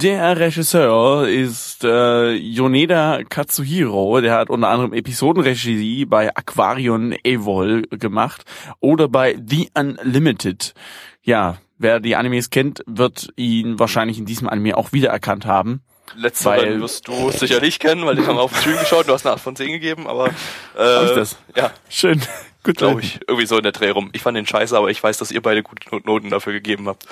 Der 0.00 0.38
Regisseur 0.38 1.28
ist 1.28 1.84
äh, 1.84 2.32
Yoneda 2.32 3.20
Katsuhiro, 3.28 4.20
der 4.22 4.34
hat 4.34 4.48
unter 4.48 4.68
anderem 4.68 4.94
Episodenregie 4.94 6.06
bei 6.06 6.34
Aquarion 6.34 7.14
Evol 7.22 7.82
gemacht 7.90 8.44
oder 8.80 9.08
bei 9.08 9.36
The 9.46 9.68
Unlimited. 9.74 10.72
Ja, 11.22 11.58
wer 11.78 12.00
die 12.00 12.16
Animes 12.16 12.48
kennt, 12.48 12.82
wird 12.86 13.28
ihn 13.36 13.78
wahrscheinlich 13.78 14.18
in 14.18 14.24
diesem 14.24 14.48
Anime 14.48 14.76
auch 14.76 14.92
wiedererkannt 14.92 15.44
haben. 15.44 15.82
Letzteren 16.16 16.80
wirst 16.80 17.06
du 17.06 17.30
sicherlich 17.30 17.78
kennen, 17.78 18.04
weil 18.06 18.18
ich 18.18 18.26
haben 18.26 18.38
auf 18.38 18.52
den 18.52 18.60
Stream 18.62 18.78
geschaut, 18.78 19.06
du 19.06 19.12
hast 19.12 19.26
eine 19.26 19.34
8 19.36 19.42
von 19.42 19.54
10 19.54 19.70
gegeben, 19.70 20.06
aber 20.08 20.28
äh, 20.28 20.30
Hab 20.78 21.04
ich 21.08 21.14
das? 21.14 21.36
ja, 21.54 21.70
Schön. 21.90 22.20
Gut, 22.62 22.76
glaube 22.76 23.00
ich. 23.00 23.20
Irgendwie 23.26 23.46
so 23.46 23.56
in 23.56 23.62
der 23.62 23.72
Dreh 23.72 23.88
rum. 23.90 24.10
Ich 24.12 24.20
fand 24.22 24.36
den 24.36 24.46
scheiße, 24.46 24.76
aber 24.76 24.90
ich 24.90 25.02
weiß, 25.02 25.16
dass 25.18 25.30
ihr 25.30 25.40
beide 25.40 25.62
gute 25.62 25.88
Not- 25.94 26.04
Noten 26.06 26.28
dafür 26.30 26.52
gegeben 26.52 26.88
habt. 26.88 27.06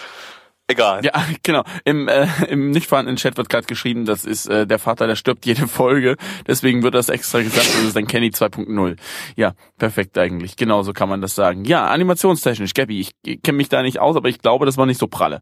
Egal. 0.71 1.03
Ja, 1.05 1.13
genau. 1.43 1.65
Im, 1.85 2.09
äh, 2.09 2.27
im 2.49 2.71
nicht 2.71 2.87
vorhandenen 2.87 3.17
Chat 3.17 3.39
wird 3.39 3.49
gerade 3.49 3.67
geschrieben, 3.67 4.05
das 4.05 4.25
ist 4.25 4.47
äh, 4.47 4.67
der 4.67 4.79
Vater, 4.79 5.07
der 5.07 5.17
stirbt 5.17 5.47
jede 5.47 5.67
Folge. 5.67 6.17
Deswegen 6.47 6.83
wird 6.83 6.95
das 6.95 7.09
extra 7.09 7.41
gesagt, 7.41 7.67
das 7.67 7.83
ist 7.83 7.97
dann 7.97 8.07
Kenny 8.07 8.29
2.0. 8.29 8.97
Ja, 9.35 9.55
perfekt 9.79 10.19
eigentlich. 10.19 10.57
Genauso 10.57 10.93
kann 10.93 11.09
man 11.09 11.23
das 11.23 11.35
sagen. 11.35 11.65
Ja, 11.65 11.87
animationstechnisch, 11.87 12.75
Gabby, 12.75 13.01
ich, 13.01 13.13
ich 13.25 13.41
kenne 13.43 13.57
mich 13.57 13.71
da 13.71 13.83
nicht 13.83 13.99
aus, 13.99 14.15
aber 14.15 14.29
ich 14.29 14.41
glaube, 14.41 14.67
das 14.67 14.77
war 14.77 14.85
nicht 14.85 15.01
so 15.01 15.07
pralle. 15.09 15.41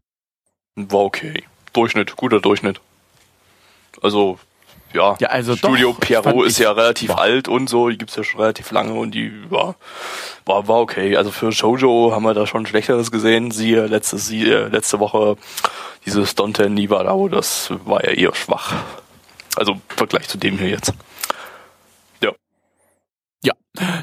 War 0.75 1.01
okay. 1.01 1.43
Durchschnitt, 1.73 2.15
guter 2.15 2.39
Durchschnitt. 2.39 2.79
Also, 4.01 4.39
ja. 4.93 5.15
Ja, 5.19 5.27
also 5.29 5.55
Studio 5.55 5.91
doch, 5.91 5.99
Pierrot 5.99 6.45
ist 6.45 6.59
ja 6.59 6.71
relativ 6.71 7.09
Boah. 7.09 7.21
alt 7.21 7.47
und 7.47 7.69
so, 7.69 7.89
die 7.89 7.97
gibt's 7.97 8.15
ja 8.15 8.23
schon 8.23 8.41
relativ 8.41 8.71
lange 8.71 8.93
und 8.93 9.11
die 9.11 9.31
war, 9.49 9.75
war, 10.45 10.67
war 10.67 10.79
okay. 10.79 11.15
Also 11.17 11.31
für 11.31 11.51
Shoujo 11.51 12.11
haben 12.13 12.23
wir 12.23 12.33
da 12.33 12.47
schon 12.47 12.65
Schlechteres 12.65 13.11
gesehen. 13.11 13.51
Siehe 13.51 13.87
letzte, 13.87 14.17
siehe 14.17 14.67
letzte 14.67 14.99
Woche 14.99 15.37
dieses 16.05 16.35
Dante 16.35 16.69
Nibarao, 16.69 17.27
das 17.27 17.71
war 17.85 18.03
ja 18.03 18.11
eher 18.11 18.33
schwach. 18.33 18.73
Also 19.55 19.73
im 19.73 19.81
Vergleich 19.89 20.27
zu 20.27 20.37
dem 20.37 20.57
hier 20.57 20.69
jetzt. 20.69 20.93
Ja. 23.43 23.53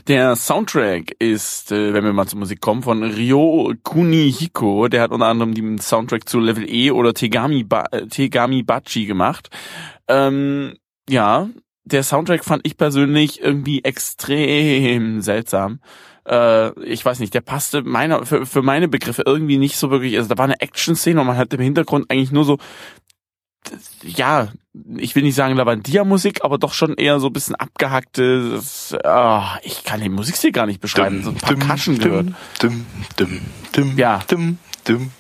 Der 0.07 0.37
Soundtrack 0.37 1.17
ist, 1.19 1.73
äh, 1.73 1.93
wenn 1.93 2.05
wir 2.05 2.12
mal 2.12 2.26
zur 2.26 2.38
Musik 2.38 2.61
kommen, 2.61 2.83
von 2.83 3.03
Ryo 3.03 3.75
Kunihiko. 3.83 4.88
Der 4.88 5.03
hat 5.03 5.11
unter 5.11 5.26
anderem 5.26 5.55
den 5.55 5.79
Soundtrack 5.79 6.29
zu 6.29 6.38
Level 6.38 6.69
E 6.69 6.91
oder 6.93 7.12
Tegami, 7.12 7.64
ba 7.64 7.85
äh, 7.91 8.07
Tegami 8.07 8.62
Bachi 8.62 9.07
gemacht. 9.07 9.50
Ähm, 10.09 10.77
ja, 11.09 11.49
der 11.85 12.03
Soundtrack 12.03 12.45
fand 12.45 12.67
ich 12.67 12.77
persönlich 12.77 13.41
irgendwie 13.41 13.85
extrem 13.85 15.21
seltsam. 15.21 15.81
Äh, 16.27 16.79
ich 16.83 17.05
weiß 17.05 17.19
nicht, 17.19 17.35
der 17.35 17.43
passte 17.43 17.83
meiner, 17.83 18.25
für, 18.25 18.47
für 18.47 18.63
meine 18.63 18.89
Begriffe 18.89 19.23
irgendwie 19.27 19.59
nicht 19.59 19.77
so 19.77 19.91
wirklich. 19.91 20.17
Also 20.17 20.29
da 20.29 20.39
war 20.39 20.45
eine 20.45 20.61
Action-Szene 20.61 21.21
und 21.21 21.27
man 21.27 21.37
hat 21.37 21.53
im 21.53 21.61
Hintergrund 21.61 22.11
eigentlich 22.11 22.33
nur 22.33 22.45
so 22.45 22.59
ja, 24.03 24.49
ich 24.97 25.15
will 25.15 25.23
nicht 25.23 25.35
sagen 25.35 25.57
Lavandia-Musik, 25.57 26.45
aber 26.45 26.59
doch 26.59 26.75
schon 26.75 26.95
eher 26.95 27.21
so 27.21 27.29
ein 27.29 27.33
bisschen 27.33 27.55
abgehackte. 27.55 28.61
Ah, 29.05 29.59
ich 29.63 29.85
kann 29.85 30.01
den 30.01 30.13
Musikstil 30.13 30.53
gar 30.53 30.67
nicht 30.67 30.81
beschreiben. 30.81 31.23
So 31.23 31.31
ein 31.31 31.37
paar 31.37 31.57
Kaschen 31.57 31.99
gehört. 31.99 32.29
Dum, 32.61 32.87
dum, 33.17 33.41
dum, 33.73 33.97
Ja. 33.97 34.21
Dum, 34.29 34.59
dum, 34.85 34.97
dum, 34.97 35.13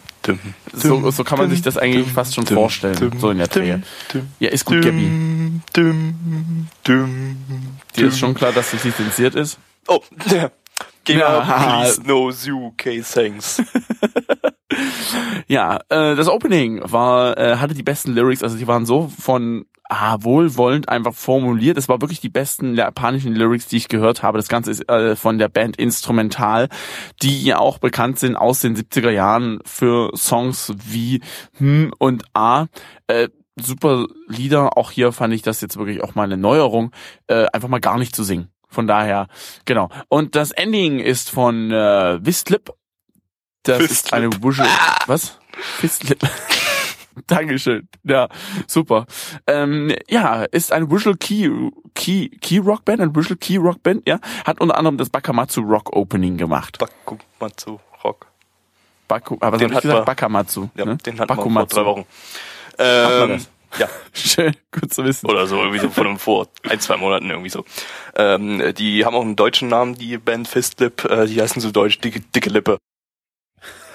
So, 0.72 1.10
so 1.10 1.24
kann 1.24 1.38
man 1.38 1.50
sich 1.50 1.62
das 1.62 1.76
eigentlich 1.76 2.10
fast 2.12 2.34
schon 2.34 2.46
vorstellen, 2.46 3.12
so 3.18 3.30
in 3.30 3.38
der 3.38 3.46
Drehe. 3.48 3.82
dum, 4.12 4.28
Ja, 4.38 4.50
ist 4.50 4.64
gut, 4.64 4.84
dum, 4.84 5.62
Dir 7.96 8.06
ist 8.08 8.18
schon 8.18 8.34
klar, 8.34 8.52
dass 8.52 8.70
das 8.70 8.84
lizenziert 8.84 9.34
ist? 9.34 9.58
Oh. 9.86 10.00
Gamer, 11.04 11.20
Ja. 11.20 11.80
please 11.82 12.00
knows 12.02 12.46
you, 12.46 12.66
okay, 12.68 13.02
thanks. 13.02 13.60
Ja, 15.46 15.76
äh, 15.88 16.14
das 16.16 16.28
Opening 16.28 16.80
war, 16.84 17.36
äh, 17.38 17.56
hatte 17.56 17.74
die 17.74 17.82
besten 17.82 18.14
Lyrics, 18.14 18.42
also 18.42 18.56
die 18.56 18.66
waren 18.66 18.86
so 18.86 19.10
von 19.20 19.66
ah, 19.88 20.18
wohlwollend 20.20 20.88
einfach 20.88 21.14
formuliert. 21.14 21.76
Es 21.76 21.88
war 21.88 22.00
wirklich 22.00 22.20
die 22.20 22.28
besten 22.28 22.74
japanischen 22.74 23.34
Lyrics, 23.34 23.66
die 23.66 23.76
ich 23.76 23.88
gehört 23.88 24.22
habe. 24.22 24.38
Das 24.38 24.48
Ganze 24.48 24.70
ist 24.70 24.88
äh, 24.88 25.16
von 25.16 25.38
der 25.38 25.48
Band 25.48 25.76
Instrumental, 25.76 26.68
die 27.22 27.44
ja 27.44 27.58
auch 27.58 27.78
bekannt 27.78 28.18
sind 28.18 28.36
aus 28.36 28.60
den 28.60 28.76
70er 28.76 29.10
Jahren 29.10 29.60
für 29.64 30.10
Songs 30.16 30.72
wie 30.84 31.20
Hm 31.58 31.92
und 31.98 32.24
A. 32.34 32.66
Äh, 33.06 33.28
super 33.56 34.06
Lieder. 34.26 34.76
Auch 34.76 34.90
hier 34.90 35.12
fand 35.12 35.34
ich 35.34 35.42
das 35.42 35.60
jetzt 35.60 35.76
wirklich 35.76 36.02
auch 36.02 36.14
mal 36.14 36.24
eine 36.24 36.36
Neuerung, 36.36 36.90
äh, 37.26 37.46
einfach 37.52 37.68
mal 37.68 37.80
gar 37.80 37.98
nicht 37.98 38.16
zu 38.16 38.24
singen. 38.24 38.48
Von 38.68 38.88
daher, 38.88 39.28
genau. 39.66 39.88
Und 40.08 40.34
das 40.34 40.50
Ending 40.50 40.98
ist 40.98 41.30
von 41.30 41.70
äh, 41.70 42.18
Wistlip. 42.24 42.70
Das 43.64 43.80
ist 43.80 43.88
Fistlip. 43.88 44.12
eine 44.14 44.30
Visual... 44.42 44.68
Was? 45.06 45.38
Fistlip. 45.78 46.18
Dankeschön. 47.26 47.88
Ja, 48.02 48.28
super. 48.66 49.06
Ähm, 49.46 49.94
ja, 50.08 50.42
ist 50.44 50.72
eine 50.72 50.90
Visual 50.90 51.16
Key, 51.16 51.48
Key, 51.94 52.28
Key 52.40 52.58
Rock 52.58 52.84
Band, 52.84 53.00
eine 53.00 53.14
Visual 53.14 53.36
Key 53.36 53.56
Rock 53.56 53.82
Band, 53.82 54.06
ja. 54.08 54.18
Hat 54.44 54.60
unter 54.60 54.76
anderem 54.76 54.98
das 54.98 55.10
Bakamatsu 55.10 55.60
Rock 55.62 55.94
Opening 55.94 56.36
gemacht. 56.36 56.78
Bakumatsu 56.78 57.78
Rock. 58.02 58.26
Baku, 59.06 59.36
aber 59.40 59.52
was 59.52 59.58
Den 59.60 59.68
ich 59.70 59.74
hat 59.76 59.82
gesagt? 59.82 59.98
man- 59.98 60.04
Bakamatsu. 60.06 60.68
Ja, 60.74 60.84
ne? 60.86 60.96
den 60.96 61.20
hatten 61.20 61.28
wir 61.30 61.34
vor 61.34 61.36
Bakumatsu. 61.36 61.76
drei 61.76 61.84
Wochen. 61.84 62.04
Hat 62.78 63.28
man 63.28 63.30
Ähm, 63.30 63.46
ja, 63.78 63.88
Schön, 64.12 64.56
gut 64.72 64.92
zu 64.92 65.04
wissen. 65.04 65.26
oder 65.30 65.46
so, 65.46 65.56
irgendwie 65.58 65.78
so 65.78 65.90
von 65.90 66.06
einem 66.06 66.18
vor 66.18 66.48
ein, 66.68 66.80
zwei 66.80 66.96
Monaten 66.96 67.30
irgendwie 67.30 67.50
so. 67.50 67.64
Ähm, 68.16 68.74
die 68.76 69.04
haben 69.04 69.14
auch 69.14 69.22
einen 69.22 69.36
deutschen 69.36 69.68
Namen, 69.68 69.94
die 69.94 70.18
Band 70.18 70.48
Fistlip, 70.48 71.04
äh, 71.04 71.26
die 71.26 71.40
heißen 71.40 71.60
so 71.62 71.70
deutsch 71.70 72.00
dicke, 72.00 72.20
dicke 72.20 72.50
Lippe. 72.50 72.78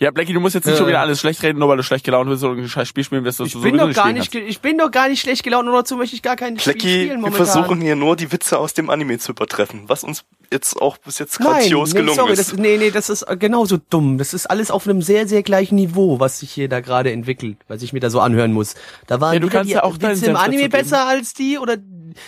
Ja, 0.00 0.10
Blackie, 0.10 0.32
du 0.34 0.40
musst 0.40 0.54
jetzt 0.54 0.66
nicht 0.66 0.76
schon 0.78 0.86
wieder 0.86 1.00
alles 1.00 1.20
schlecht 1.20 1.42
reden, 1.42 1.58
nur 1.58 1.68
weil 1.68 1.76
du 1.78 1.82
schlecht 1.82 2.04
gelaunt 2.04 2.28
bist 2.28 2.44
oder 2.44 2.60
ein 2.60 2.68
scheiß 2.68 2.86
Spiel 2.88 3.04
spielen 3.04 3.24
wirst, 3.24 3.40
Ich 3.40 3.52
du 3.52 3.62
bin 3.62 3.76
doch 3.78 3.92
gar 3.92 4.12
nicht, 4.12 4.30
ge- 4.30 4.44
ich 4.44 4.60
bin 4.60 4.76
doch 4.78 4.90
gar 4.90 5.08
nicht 5.08 5.20
schlecht 5.20 5.42
gelaunt 5.44 5.66
und 5.68 5.74
dazu 5.74 5.96
möchte 5.96 6.14
ich 6.14 6.22
gar 6.22 6.36
kein 6.36 6.58
Spiel 6.58 6.72
Flecki, 6.74 6.88
spielen 6.88 7.08
wir 7.08 7.16
momentan. 7.30 7.46
versuchen 7.46 7.80
hier 7.80 7.96
nur 7.96 8.16
die 8.16 8.30
Witze 8.32 8.58
aus 8.58 8.74
dem 8.74 8.90
Anime 8.90 9.18
zu 9.18 9.32
übertreffen, 9.32 9.84
was 9.86 10.04
uns 10.04 10.24
jetzt 10.52 10.80
auch 10.80 10.98
bis 10.98 11.18
jetzt 11.18 11.40
Nein, 11.40 11.52
grandios 11.60 11.92
nee, 11.94 12.00
gelungen 12.00 12.16
sorry, 12.18 12.32
ist. 12.32 12.52
das, 12.52 12.58
nee, 12.58 12.76
nee, 12.78 12.90
das 12.90 13.08
ist 13.10 13.24
genauso 13.38 13.78
dumm. 13.90 14.18
Das 14.18 14.32
ist 14.34 14.46
alles 14.46 14.70
auf 14.70 14.86
einem 14.86 15.02
sehr, 15.02 15.26
sehr 15.28 15.42
gleichen 15.42 15.74
Niveau, 15.76 16.20
was 16.20 16.40
sich 16.40 16.50
hier 16.50 16.68
da 16.68 16.80
gerade 16.80 17.12
entwickelt, 17.12 17.56
was 17.68 17.82
ich 17.82 17.92
mir 17.92 18.00
da 18.00 18.10
so 18.10 18.20
anhören 18.20 18.52
muss. 18.52 18.74
Da 19.06 19.20
waren 19.20 19.34
Ja, 19.34 19.40
du 19.40 19.48
kannst 19.48 19.68
die 19.70 19.74
ja 19.74 19.84
auch 19.84 19.96
Witze 20.00 20.26
im 20.26 20.36
Anime 20.36 20.68
besser 20.68 21.06
als 21.06 21.34
die 21.34 21.58
oder 21.58 21.76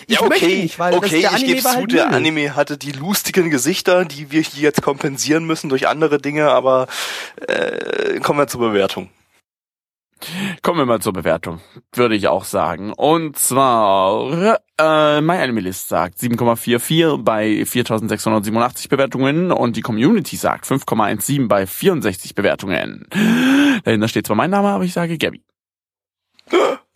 ich 0.07 0.19
ja, 0.19 0.27
möchte 0.27 0.45
okay, 0.45 0.61
nicht, 0.63 0.79
weil 0.79 0.91
das, 0.91 0.99
okay, 0.99 1.09
der 1.09 1.19
ich 1.19 1.29
Anime 1.29 1.47
gebe 1.47 1.61
zu, 1.61 1.69
halt 1.69 1.91
der 1.91 2.05
Müll. 2.07 2.15
Anime 2.15 2.55
hatte 2.55 2.77
die 2.77 2.91
lustigen 2.91 3.49
Gesichter, 3.49 4.05
die 4.05 4.31
wir 4.31 4.41
hier 4.41 4.63
jetzt 4.63 4.81
kompensieren 4.81 5.45
müssen 5.45 5.69
durch 5.69 5.87
andere 5.87 6.19
Dinge, 6.19 6.49
aber 6.49 6.87
äh, 7.47 8.19
kommen 8.19 8.39
wir 8.39 8.47
zur 8.47 8.61
Bewertung. 8.61 9.09
Kommen 10.61 10.77
wir 10.77 10.85
mal 10.85 11.01
zur 11.01 11.13
Bewertung, 11.13 11.61
würde 11.93 12.15
ich 12.15 12.27
auch 12.27 12.43
sagen. 12.43 12.93
Und 12.93 13.39
zwar, 13.39 14.59
äh, 14.79 15.21
MyAnimeList 15.21 15.89
sagt 15.89 16.19
7,44 16.19 17.23
bei 17.23 17.65
4687 17.65 18.89
Bewertungen 18.89 19.51
und 19.51 19.75
die 19.77 19.81
Community 19.81 20.35
sagt 20.35 20.65
5,17 20.65 21.47
bei 21.47 21.65
64 21.65 22.35
Bewertungen. 22.35 23.07
Dahinter 23.83 24.07
steht 24.07 24.27
zwar 24.27 24.35
mein 24.35 24.51
Name, 24.51 24.69
aber 24.69 24.83
ich 24.83 24.93
sage 24.93 25.17
Gabby. 25.17 25.41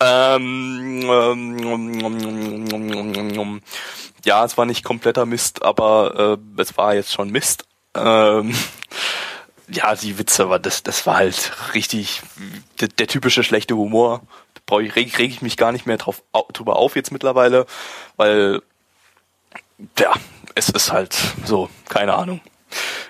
Ähm, 0.00 1.02
ähm, 1.10 2.70
ja, 4.24 4.44
es 4.44 4.56
war 4.56 4.64
nicht 4.66 4.84
kompletter 4.84 5.26
Mist, 5.26 5.62
aber 5.62 6.38
äh, 6.38 6.60
es 6.60 6.76
war 6.76 6.94
jetzt 6.94 7.12
schon 7.12 7.30
Mist. 7.30 7.66
Ähm, 7.94 8.54
ja, 9.68 9.94
die 9.94 10.18
Witze, 10.18 10.44
aber 10.44 10.58
das, 10.58 10.82
das 10.82 11.06
war 11.06 11.16
halt 11.16 11.52
richtig 11.74 12.22
der, 12.80 12.88
der 12.88 13.06
typische 13.06 13.44
schlechte 13.44 13.76
Humor. 13.76 14.22
Da 14.54 14.60
brauch 14.66 14.80
ich, 14.80 14.96
reg, 14.96 15.18
reg 15.18 15.30
ich 15.30 15.42
mich 15.42 15.56
gar 15.56 15.72
nicht 15.72 15.86
mehr 15.86 15.98
drauf, 15.98 16.22
au, 16.32 16.46
drüber 16.52 16.76
auf 16.76 16.96
jetzt 16.96 17.12
mittlerweile, 17.12 17.66
weil 18.16 18.62
ja, 19.98 20.12
es 20.54 20.68
ist 20.70 20.92
halt 20.92 21.16
so, 21.44 21.68
keine 21.88 22.14
Ahnung. 22.14 22.40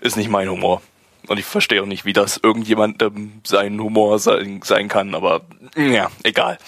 Ist 0.01 0.17
nicht 0.17 0.31
mein 0.31 0.49
Humor. 0.49 0.83
Und 1.31 1.39
ich 1.39 1.45
verstehe 1.45 1.81
auch 1.81 1.87
nicht, 1.87 2.05
wie 2.05 2.13
das 2.13 2.41
irgendjemandem 2.43 3.41
sein 3.47 3.81
Humor 3.81 4.19
sein, 4.19 4.63
sein 4.65 4.89
kann, 4.89 5.15
aber 5.15 5.43
ja, 5.77 6.11
egal. 6.25 6.59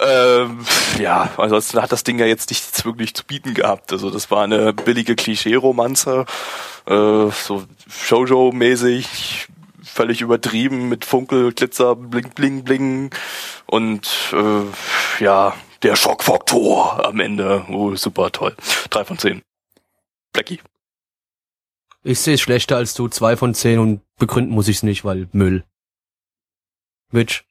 Ähm, 0.00 0.64
ja, 0.98 1.34
ansonsten 1.36 1.82
hat 1.82 1.92
das 1.92 2.02
Ding 2.02 2.18
ja 2.18 2.24
jetzt 2.24 2.48
nichts 2.48 2.82
wirklich 2.86 3.12
zu 3.12 3.26
bieten 3.26 3.52
gehabt. 3.52 3.92
Also 3.92 4.08
das 4.08 4.30
war 4.30 4.44
eine 4.44 4.72
billige 4.72 5.16
Klischee-Romanze, 5.16 6.24
äh, 6.86 6.90
so 7.30 7.66
Shoujo-mäßig, 7.90 9.48
völlig 9.84 10.22
übertrieben 10.22 10.88
mit 10.88 11.04
Funkel, 11.04 11.52
Glitzer, 11.52 11.94
Bling, 11.94 12.30
Bling, 12.30 12.64
Bling 12.64 13.10
und 13.66 14.08
äh, 14.32 15.22
ja, 15.22 15.54
der 15.82 15.94
Schockfaktor 15.94 17.04
am 17.04 17.20
Ende. 17.20 17.66
Oh, 17.68 17.94
super 17.96 18.32
toll. 18.32 18.56
Drei 18.88 19.04
von 19.04 19.18
zehn. 19.18 19.42
Blackie. 20.32 20.60
Ich 22.06 22.20
sehe 22.20 22.34
es 22.34 22.40
schlechter 22.40 22.76
als 22.76 22.94
du, 22.94 23.08
zwei 23.08 23.36
von 23.36 23.52
zehn 23.52 23.80
und 23.80 24.00
begründen 24.14 24.54
muss 24.54 24.68
ich 24.68 24.76
es 24.76 24.82
nicht, 24.84 25.04
weil 25.04 25.28
Müll. 25.32 25.64
Mitch. 27.10 27.42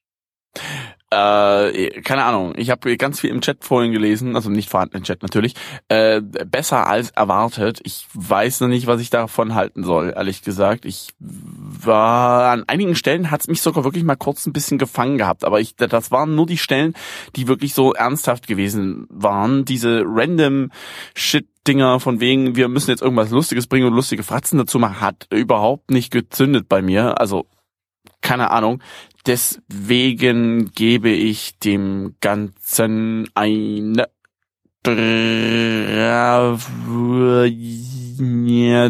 Äh, 1.15 2.01
keine 2.01 2.25
Ahnung. 2.25 2.53
Ich 2.57 2.69
habe 2.69 2.97
ganz 2.97 3.21
viel 3.21 3.29
im 3.29 3.39
Chat 3.39 3.63
vorhin 3.63 3.93
gelesen, 3.93 4.35
also 4.35 4.49
nicht 4.49 4.69
vorhanden 4.69 4.97
im 4.97 5.03
Chat 5.03 5.21
natürlich. 5.21 5.55
Äh, 5.87 6.21
besser 6.21 6.87
als 6.87 7.11
erwartet. 7.11 7.79
Ich 7.83 8.07
weiß 8.13 8.59
noch 8.61 8.67
nicht, 8.67 8.87
was 8.87 8.99
ich 8.99 9.09
davon 9.09 9.55
halten 9.55 9.83
soll, 9.83 10.13
ehrlich 10.15 10.41
gesagt. 10.41 10.83
Ich 10.83 11.09
war 11.19 12.51
an 12.51 12.65
einigen 12.67 12.95
Stellen 12.95 13.31
hat's 13.31 13.47
mich 13.47 13.61
sogar 13.61 13.85
wirklich 13.85 14.03
mal 14.03 14.15
kurz 14.15 14.45
ein 14.45 14.53
bisschen 14.53 14.77
gefangen 14.77 15.17
gehabt, 15.17 15.45
aber 15.45 15.61
ich 15.61 15.75
das 15.75 16.11
waren 16.11 16.35
nur 16.35 16.47
die 16.47 16.57
Stellen, 16.57 16.93
die 17.35 17.47
wirklich 17.47 17.73
so 17.73 17.93
ernsthaft 17.93 18.47
gewesen 18.47 19.07
waren. 19.09 19.63
Diese 19.63 20.03
random 20.05 20.71
Shit 21.15 21.47
Dinger 21.67 21.99
von 21.99 22.19
wegen, 22.19 22.55
wir 22.55 22.67
müssen 22.67 22.91
jetzt 22.91 23.01
irgendwas 23.01 23.31
Lustiges 23.31 23.65
bringen 23.65 23.87
und 23.87 23.93
lustige 23.93 24.21
Fratzen 24.21 24.59
dazu 24.59 24.77
machen, 24.77 25.01
hat 25.01 25.27
überhaupt 25.31 25.89
nicht 25.89 26.11
gezündet 26.11 26.69
bei 26.69 26.83
mir. 26.83 27.19
Also 27.19 27.47
keine 28.21 28.51
Ahnung. 28.51 28.81
Deswegen 29.25 30.71
gebe 30.71 31.09
ich 31.09 31.57
dem 31.59 32.15
Ganzen 32.21 33.27
eine 33.33 34.07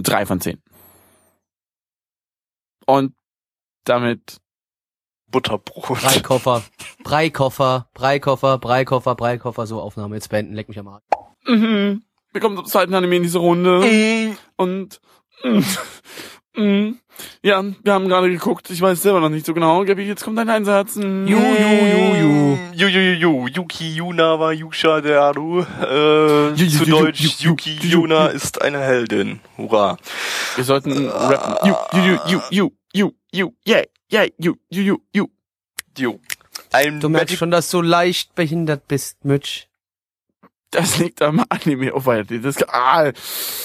drei 0.02 0.26
von 0.26 0.42
zehn. 0.42 0.62
Und 2.86 3.14
damit 3.86 4.42
Butterbrot. 5.32 6.00
Breikoffer, 6.02 6.64
Breikoffer, 7.04 7.90
Breikoffer, 7.94 8.58
Breikoffer, 8.58 9.16
Breikoffer, 9.16 9.68
so 9.68 9.82
Aufnahme 9.82 10.16
jetzt 10.16 10.30
beenden, 10.30 10.54
leck 10.54 10.68
mich 10.68 10.80
am 10.80 10.88
Arsch. 10.88 11.04
Mhm. 11.46 12.04
Wir 12.32 12.42
kommen 12.42 12.58
zum 12.58 12.66
zweiten 12.66 12.94
Anime 12.94 13.16
in 13.16 13.24
dieser 13.24 13.40
Runde. 13.40 13.80
Mhm. 13.80 14.38
Und 14.58 15.02
mm, 15.44 15.62
mm, 16.56 17.00
ja, 17.44 17.64
wir 17.84 17.94
haben 17.94 18.08
gerade 18.10 18.30
geguckt. 18.30 18.70
Ich 18.70 18.82
weiß 18.82 19.02
selber 19.02 19.20
noch 19.20 19.30
nicht 19.30 19.46
so 19.46 19.54
genau. 19.54 19.84
Gabi, 19.86 20.04
jetzt 20.04 20.24
kommt 20.24 20.38
dein 20.38 20.50
Einsatz. 20.50 20.96
Mm. 20.98 21.28
Ju, 21.28 21.38
ju, 21.38 21.68
ju, 21.68 22.16
ju. 22.18 22.58
Ju, 22.74 22.88
ju, 22.88 23.00
ju, 23.02 23.14
ju. 23.20 23.48
Yuki 23.56 23.96
Yuna 23.96 24.40
wa 24.40 24.52
Yusha 24.52 25.02
Dearu. 25.02 25.62
Äh, 25.82 26.54
Ju, 26.56 26.66
ju, 26.66 26.70
zu 26.70 26.84
ju, 26.84 26.96
ju, 26.98 27.04
Deutsch, 27.04 27.22
ju, 27.22 27.30
ju, 27.40 27.50
Yuki 27.50 27.72
ju, 27.76 27.90
ju, 27.90 27.98
Yuna 28.02 28.30
ju. 28.30 28.36
ist 28.36 28.62
eine 28.62 28.80
Heldin. 28.80 29.40
Hurra. 29.58 29.98
Wir 30.56 30.64
sollten 30.66 31.08
rappen. 31.10 31.70
You, 31.70 31.76
you, 31.94 32.20
you, 32.28 32.42
you, 32.52 32.72
you, 32.94 33.12
you, 33.32 33.54
yeah, 33.66 33.84
yeah, 34.12 34.28
you, 34.38 34.56
you, 34.70 34.98
you. 35.14 35.28
Jo. 35.98 36.20
Ein 36.72 37.00
Du 37.00 37.08
merkst 37.10 37.38
schon, 37.38 37.52
dass 37.52 37.70
du 37.72 37.82
leicht 37.82 38.36
behindert 38.36 38.88
bist, 38.88 39.24
Mitch. 39.24 39.68
Das 40.76 40.98
liegt 40.98 41.22
am 41.22 41.44
Anime. 41.50 41.94
Oh, 41.94 42.06
weia, 42.06 42.24
das, 42.24 42.58
ah, 42.68 43.12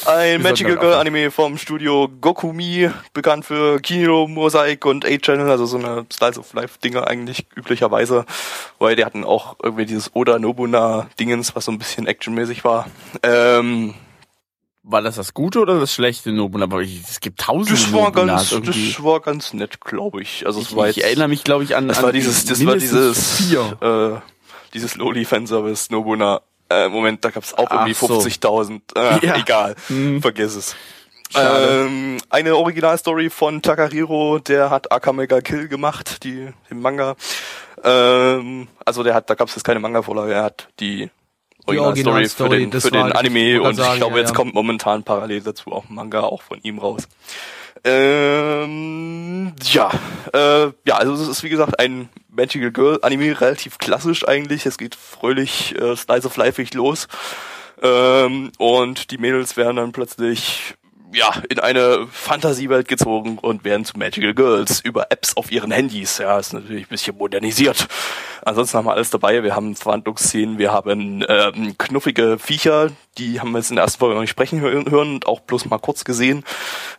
Ein 0.07 0.43
Magical 0.43 0.77
Girl. 0.77 0.95
Anime 0.95 1.31
vom 1.31 1.59
Studio 1.59 2.09
Gokumi, 2.21 2.91
bekannt 3.13 3.45
für 3.45 3.81
Kino, 3.81 4.27
Mosaic 4.29 4.85
und 4.87 5.05
A-Channel, 5.05 5.51
also 5.51 5.67
so 5.67 5.79
eine 5.79 6.07
Styles 6.13 6.39
of 6.39 6.53
Life 6.55 6.79
Dinger 6.83 7.07
eigentlich 7.09 7.47
üblicherweise, 7.57 8.25
weil 8.79 8.97
die 8.97 9.05
hatten 9.05 9.25
auch 9.25 9.57
irgendwie 9.63 9.87
dieses 9.87 10.15
Oda 10.15 10.39
Nobuna 10.39 11.09
Dingens, 11.19 11.57
was 11.57 11.65
so 11.65 11.73
ein 11.73 11.79
bisschen 11.79 12.07
actionmäßig 12.07 12.65
war. 12.65 12.87
Ähm, 13.23 13.95
war 14.83 15.03
das 15.03 15.17
das 15.17 15.35
Gute 15.35 15.61
oder 15.61 15.79
das 15.79 15.93
schlechte 15.93 16.33
Nobuna? 16.33 16.65
Aber 16.65 16.81
ich- 16.81 17.03
es 17.03 17.21
gibt 17.21 17.41
tausende 17.41 17.73
das 17.81 17.93
war 17.93 18.05
Nobunas 18.05 18.51
ganz, 18.51 18.53
irgendwie. 18.53 18.93
das 18.93 19.05
war 19.05 19.21
ganz 19.21 19.53
nett, 19.53 19.81
glaube 19.81 20.23
ich. 20.23 20.47
Also 20.47 20.61
es 20.61 20.71
Ich, 20.71 20.77
war 20.77 20.89
ich 20.89 20.97
jetzt, 20.97 21.05
erinnere 21.07 21.29
mich, 21.29 21.45
glaube 21.45 21.65
ich, 21.65 21.77
an. 21.77 21.89
das 21.89 21.99
an 21.99 22.05
war 22.05 22.13
dieses, 22.13 22.45
das 22.47 22.65
war 22.65 22.77
dieses, 22.77 23.37
Vier. 23.37 24.23
äh, 24.23 24.31
dieses 24.75 24.97
Loli 24.97 25.25
Fanservice 25.25 25.89
Nobuna. 25.91 26.41
Äh, 26.71 26.89
Moment, 26.89 27.25
da 27.25 27.31
gab 27.31 27.43
es 27.43 27.53
auch 27.53 27.67
Ach 27.69 27.87
irgendwie 27.87 27.95
so. 27.95 28.07
50.000. 28.21 28.81
Äh, 28.97 29.27
Ja. 29.27 29.37
Egal, 29.37 29.75
Hm. 29.89 30.23
vergiss 30.23 30.55
es. 30.55 30.77
Ähm, 31.35 32.17
eine 32.29 32.57
Originalstory 32.57 33.31
von 33.31 33.63
Takahiro, 33.63 34.39
der 34.41 34.71
hat 34.71 34.91
Akamega 34.91 35.41
Kill 35.41 35.69
gemacht, 35.69 36.25
die 36.25 36.49
den 36.71 36.81
Manga. 36.81 37.15
Ähm, 37.85 38.67
also 38.85 39.03
der 39.05 39.15
hat, 39.15 39.31
da 39.31 39.35
gab 39.35 39.49
es 39.49 39.55
jetzt 39.55 39.65
keine 39.65 39.79
Manga-Vorlage, 39.81 40.35
er 40.35 40.43
hat 40.43 40.69
die 40.81 41.09
Originalstory 41.67 42.29
für 42.29 42.43
Originalstory, 42.45 42.59
den, 42.71 42.81
für 42.81 42.91
den 42.91 43.07
ich 43.09 43.15
Anime 43.15 43.41
wollte 43.55 43.63
und 43.63 43.71
ich 43.73 43.77
sagen, 43.77 43.99
glaube, 43.99 44.15
ja, 44.15 44.21
jetzt 44.21 44.31
ja. 44.31 44.35
kommt 44.37 44.55
momentan 44.55 45.05
parallel 45.05 45.41
dazu 45.43 45.71
auch 45.73 45.89
ein 45.89 45.95
Manga 45.95 46.21
auch 46.21 46.43
von 46.43 46.59
ihm 46.63 46.79
raus. 46.79 47.07
Ähm, 47.85 49.53
ja, 49.63 49.91
äh, 50.33 50.73
ja, 50.87 50.97
also 50.97 51.15
es 51.15 51.29
ist 51.29 51.43
wie 51.43 51.49
gesagt 51.49 51.79
ein 51.79 52.09
Magical 52.29 52.71
Girl 52.71 52.99
Anime, 53.03 53.41
relativ 53.41 53.79
klassisch 53.79 54.27
eigentlich. 54.27 54.67
Es 54.67 54.79
geht 54.79 54.95
fröhlich, 54.95 55.75
äh, 55.81 55.97
slice 55.97 56.27
of 56.27 56.37
life 56.37 56.63
los. 56.75 57.09
Ähm, 57.83 58.53
und 58.59 59.11
die 59.11 59.19
Mädels 59.19 59.57
werden 59.57 59.77
dann 59.77 59.93
plötzlich 59.93 60.75
ja, 61.13 61.33
in 61.49 61.59
eine 61.59 62.07
Fantasiewelt 62.11 62.89
gezogen 62.89 63.39
und 63.39 63.65
werden 63.65 63.85
zu 63.85 63.99
Magical 63.99 64.35
Girls 64.35 64.81
über 64.81 65.11
Apps 65.11 65.37
auf 65.37 65.51
ihren 65.51 65.71
Handys. 65.71 66.19
Ja, 66.19 66.39
ist 66.39 66.53
natürlich 66.53 66.87
ein 66.87 66.89
bisschen 66.91 67.17
modernisiert. 67.17 67.89
Ansonsten 68.45 68.79
haben 68.79 68.87
wir 68.87 68.95
alles 68.95 69.11
dabei. 69.11 69.43
Wir 69.43 69.55
haben 69.55 69.77
Verhandlungsszenen, 69.77 70.59
wir 70.59 70.73
haben 70.73 71.25
ähm, 71.29 71.77
knuffige 71.79 72.39
Viecher, 72.39 72.91
die 73.19 73.41
haben 73.41 73.53
wir 73.53 73.59
jetzt 73.59 73.71
in 73.71 73.77
der 73.77 73.85
ersten 73.85 73.99
Folge 73.99 74.15
noch 74.15 74.23
nicht 74.23 74.31
sprechen 74.31 74.61
hören 74.61 74.87
und 74.87 75.27
auch 75.27 75.41
bloß 75.41 75.67
mal 75.67 75.79
kurz 75.79 76.05
gesehen. 76.05 76.45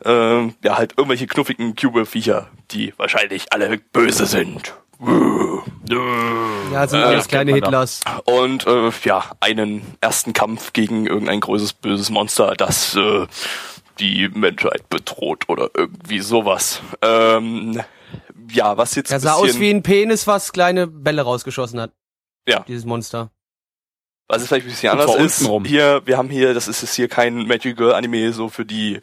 Ähm, 0.06 0.56
ja, 0.64 0.78
halt 0.78 0.94
irgendwelche 0.98 1.28
knuffigen 1.28 1.76
Cube-Viecher, 1.76 2.48
die 2.72 2.94
wahrscheinlich 2.98 3.52
alle 3.52 3.78
böse 3.78 4.26
sind. 4.26 4.74
Ja, 6.72 6.88
sind 6.88 7.00
Äh, 7.00 7.04
alles 7.04 7.28
kleine. 7.28 7.54
Hitlers. 7.54 8.02
Und 8.26 8.68
äh, 8.68 8.92
ja, 9.04 9.24
einen 9.40 9.82
ersten 10.00 10.34
Kampf 10.34 10.74
gegen 10.74 11.08
irgendein 11.08 11.40
größeres 11.40 11.74
böses 11.74 12.10
Monster, 12.12 12.54
das 12.56 12.96
äh, 12.96 13.26
die 14.00 14.30
Menschheit 14.30 14.90
bedroht 14.90 15.50
oder 15.50 15.70
irgendwie 15.76 16.20
sowas. 16.20 16.82
Ähm, 17.02 17.82
ja, 18.50 18.78
was 18.78 18.96
jetzt 18.96 19.12
Er 19.12 19.20
sah 19.20 19.40
bisschen, 19.40 19.56
aus 19.56 19.60
wie 19.60 19.70
ein 19.70 19.84
Penis, 19.84 20.28
was 20.28 20.52
kleine 20.52 20.88
Bälle 20.88 21.22
rausgeschossen 21.22 21.80
hat. 21.80 21.92
Ja. 22.48 22.66
Dieses 22.68 22.86
Monster. 22.86 23.32
was 24.28 24.42
es 24.42 24.48
vielleicht 24.48 24.66
ein 24.66 24.72
bisschen 24.72 24.92
anders 24.92 25.16
ist. 25.16 25.40
untenrum. 25.40 25.66
Hier, 25.66 26.02
wir 26.06 26.18
haben 26.18 26.30
hier, 26.30 26.54
das 26.54 26.68
ist 26.68 26.82
jetzt 26.82 26.96
hier 26.96 27.08
kein 27.08 27.48
Magic 27.48 27.78
Girl 27.78 27.94
Anime 27.94 28.32
so 28.34 28.50
für 28.50 28.66
die, 28.66 29.00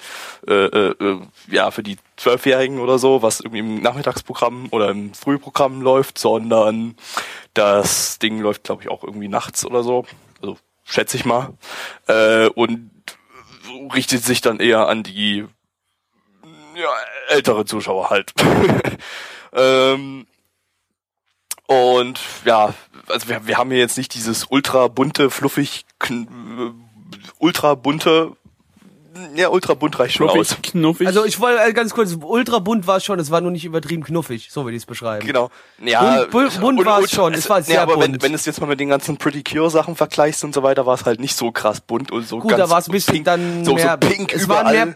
äh, 0.47 0.53
äh, 0.53 0.95
äh, 0.99 1.21
ja, 1.49 1.71
für 1.71 1.83
die 1.83 1.99
Zwölfjährigen 2.17 2.81
oder 2.81 2.99
so, 2.99 3.23
was 3.23 3.41
irgendwie 3.41 3.61
im 3.61 3.83
Nachmittagsprogramm 3.83 4.69
oder 4.71 4.91
im 4.91 5.15
Frühprogramm 5.15 5.83
läuft, 5.83 6.19
sondern 6.19 6.97
das 7.55 8.19
Ding 8.19 8.41
läuft, 8.41 8.65
glaube 8.65 8.83
ich, 8.83 8.89
auch 8.89 9.05
irgendwie 9.05 9.29
nachts 9.29 9.65
oder 9.65 9.83
so. 9.83 10.07
Also 10.41 10.57
schätze 10.85 11.17
ich 11.17 11.25
mal. 11.25 11.53
Äh, 12.07 12.49
und 12.49 12.91
richtet 13.93 14.25
sich 14.25 14.41
dann 14.41 14.61
eher 14.61 14.89
an 14.89 15.03
die 15.03 15.47
ja, 16.75 16.91
ältere 17.29 17.65
Zuschauer 17.65 18.11
halt. 18.11 18.33
ähm, 19.53 20.27
und 21.67 22.21
ja, 22.45 22.75
also 23.09 23.29
wir, 23.29 23.47
wir 23.47 23.59
haben 23.59 23.71
hier 23.71 23.81
jetzt 23.81 23.99
nicht 23.99 24.15
dieses 24.15 24.47
ultra 24.51 24.89
bunte, 24.89 25.31
fluffig, 25.31 25.85
äh, 26.09 26.27
ultra 27.39 27.75
bunte, 27.75 28.37
ja, 29.35 29.49
ultra 29.49 29.75
bunt 29.75 29.99
reicht 29.99 30.15
schon 30.17 30.29
aus. 30.29 30.49
Knuffig, 30.49 30.63
knuffig. 30.73 31.07
Also 31.07 31.25
ich 31.25 31.41
wollte 31.41 31.63
äh, 31.63 31.73
ganz 31.73 31.93
kurz, 31.95 32.17
ultra 32.21 32.59
bunt 32.59 32.87
war 32.87 32.99
es 32.99 33.05
schon, 33.05 33.19
es 33.19 33.31
war 33.31 33.41
nur 33.41 33.51
nicht 33.51 33.65
übertrieben 33.65 34.03
knuffig, 34.05 34.49
so 34.51 34.65
will 34.67 34.75
ich 34.75 34.83
es 34.83 34.87
beschreiben. 34.87 35.27
Genau. 35.27 35.51
Ja, 35.85 36.25
Bunt- 36.31 36.61
bunt- 36.61 36.85
war 36.85 37.01
es 37.03 37.11
schon, 37.11 37.35
es 37.35 37.49
war 37.51 37.63
sehr 37.63 37.83
aber 37.83 38.01
Wenn, 38.01 38.13
bunt. 38.13 38.23
wenn 38.23 38.33
du 38.33 38.37
es 38.37 38.45
jetzt 38.47 38.61
mal 38.61 38.67
mit 38.67 38.81
den 38.81 38.89
ganzen 38.89 39.17
Pretty 39.17 39.43
Cure 39.43 39.71
Sachen 39.71 39.97
vergleichst 39.97 40.45
und 40.45 40.55
so 40.55 40.63
weiter, 40.63 40.87
war 40.87 40.95
es 40.95 41.05
halt 41.05 41.21
nicht 41.21 41.37
so 41.37 41.51
krass 41.53 41.81
bunt 41.81 42.11
und 42.11 42.27
so 42.29 42.39
Gut, 42.41 42.51
ganz 42.51 42.63
da 42.63 42.71
war 42.71 42.79
es 42.79 42.89
ein 42.89 42.93
bisschen 42.93 43.15
pink, 43.15 43.25
dann 43.27 43.65
so, 43.65 43.75
mehr, 43.75 43.99
so 44.03 44.09
pink 44.09 44.33
es 44.35 44.43
überall. 44.45 44.65
waren 44.65 44.75
mehr, 44.89 44.95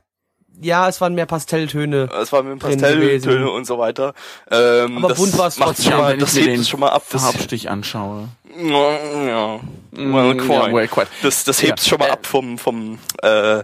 ja, 0.60 0.88
es 0.88 1.00
waren 1.00 1.14
mehr 1.14 1.26
Pastelltöne. 1.26 2.08
Es 2.20 2.30
war 2.32 2.42
mit 2.42 2.62
drin 2.62 2.78
Pastelltöne 2.80 3.50
und 3.50 3.64
so 3.66 3.78
weiter. 3.78 4.12
Ähm, 4.50 4.98
Aber 4.98 5.08
das 5.08 5.18
bunt 5.18 5.36
war's 5.38 5.58
macht's 5.58 5.76
trotzdem. 5.82 5.92
schon 5.92 6.00
mal, 6.02 6.12
wenn 6.12 6.18
das 6.20 6.30
ich 6.30 6.34
mir 6.36 6.40
hebt 6.42 6.56
den 6.56 6.60
es 6.60 6.68
schon 6.68 6.80
mal 6.80 6.90
ab. 6.90 7.02
Farbstich 7.06 7.70
anschaue. 7.70 8.28
ja, 8.54 9.58
well, 9.92 10.34
Mm, 10.34 10.38
quite. 10.38 10.52
ja, 10.52 10.72
well, 10.72 10.88
quite. 10.88 11.08
das, 11.22 11.44
das 11.44 11.62
hebt 11.62 11.80
Ja. 11.80 11.88
schon 11.88 11.98
mal 11.98 12.08
Äh, 12.08 12.12
ab 12.12 12.26
vom, 12.26 12.58
vom, 12.58 12.98
äh, 13.22 13.62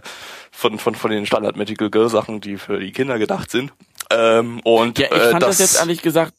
von, 0.59 0.77
von, 0.77 0.93
von 0.93 1.09
den 1.09 1.25
Standard 1.25 1.55
Magical 1.55 1.89
Girl 1.89 2.09
Sachen, 2.09 2.41
die 2.41 2.57
für 2.57 2.79
die 2.79 2.91
Kinder 2.91 3.17
gedacht 3.17 3.49
sind. 3.49 3.71
Ähm, 4.11 4.59
und 4.63 4.99
Ja, 4.99 5.07
ich 5.07 5.13
äh, 5.13 5.31
fand 5.31 5.43
das, 5.43 5.59
jetzt 5.59 5.79
ehrlich 5.79 6.01
gesagt 6.01 6.33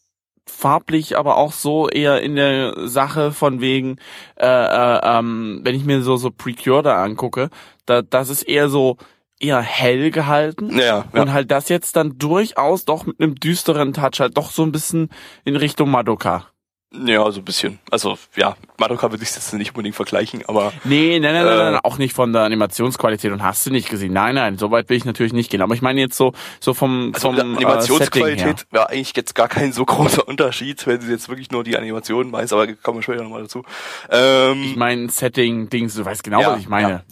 farblich, 0.47 1.17
aber 1.17 1.37
auch 1.37 1.53
so 1.53 1.89
eher 1.89 2.21
in 2.21 2.37
der 2.37 2.89
Sache 2.89 3.33
von 3.33 3.61
wegen, 3.61 3.97
äh, 4.37 4.47
äh, 4.47 5.01
ähm, 5.03 5.61
wenn 5.63 5.75
ich 5.75 5.85
mir 5.85 6.03
so 6.03 6.17
so 6.17 6.31
Precure 6.31 6.83
da 6.83 7.03
angucke, 7.03 7.49
da 7.87 8.03
das 8.03 8.29
ist 8.29 8.43
eher 8.43 8.69
so 8.69 8.97
eher 9.39 9.63
hell 9.63 10.11
gehalten 10.11 10.77
ja, 10.79 11.07
ja. 11.15 11.23
und 11.23 11.33
halt 11.33 11.51
das 11.51 11.71
jetzt 11.71 11.97
dann 11.97 12.19
durchaus 12.19 12.85
doch 12.85 13.07
mit 13.07 13.21
einem 13.21 13.37
düsteren 13.37 13.95
Touch 13.95 14.21
halt 14.21 14.37
doch 14.37 14.51
so 14.51 14.63
ein 14.63 14.73
bisschen 14.73 15.09
in 15.45 15.57
Richtung 15.57 15.91
Madoka. 15.91 16.47
Ja, 16.93 17.31
so 17.31 17.41
ein 17.41 17.45
bisschen. 17.45 17.79
Also, 17.89 18.19
ja, 18.35 18.57
Madoka 18.77 19.11
würde 19.13 19.23
ich 19.23 19.31
jetzt 19.33 19.53
nicht 19.55 19.71
unbedingt 19.71 19.95
vergleichen, 19.95 20.43
aber 20.49 20.73
Nee, 20.83 21.21
nein, 21.21 21.35
nein, 21.35 21.45
nein, 21.45 21.59
Äh, 21.59 21.71
nein, 21.73 21.81
auch 21.85 21.99
nicht 21.99 22.15
von 22.15 22.33
der 22.33 22.43
Animationsqualität 22.43 23.31
und 23.31 23.45
hast 23.45 23.65
du 23.65 23.71
nicht 23.71 23.89
gesehen. 23.89 24.13
Nein, 24.13 24.35
nein, 24.35 24.59
so 24.59 24.73
weit 24.73 24.89
will 24.89 24.97
ich 24.97 25.05
natürlich 25.05 25.33
nicht 25.33 25.51
gehen. 25.53 25.63
Aber 25.63 25.73
ich 25.75 25.83
meine 25.83 26.01
jetzt 26.01 26.17
so, 26.17 26.33
so 26.59 26.75
vom, 26.75 27.13
also 27.15 27.29
vom 27.29 27.37
die 27.37 27.43
Äh. 27.43 27.57
Animationsqualität 27.59 28.67
wäre 28.73 28.89
eigentlich 28.91 29.13
jetzt 29.15 29.37
gar 29.37 29.47
kein 29.47 29.73
so 29.73 29.85
großer 29.87 30.27
Unterschied, 30.27 30.85
wenn 30.89 31.01
sie 31.01 31.13
jetzt 31.13 31.29
wirklich 31.29 31.53
nur 31.53 31.63
die 31.63 31.77
Animationen 31.77 32.31
meinst, 32.33 32.53
aber 32.53 32.67
kommen 32.75 32.99
wir 32.99 33.03
später 33.05 33.23
nochmal 33.23 33.43
dazu. 33.43 33.63
Ähm, 34.11 34.63
Ich 34.65 34.75
meine 34.77 35.09
Setting, 35.11 35.71
Dings, 35.71 35.95
du 35.95 36.05
weißt 36.05 36.25
genau, 36.25 36.41
Ja, 36.41 36.53
was 36.55 36.61
ich 36.61 36.69
meine. 36.69 37.05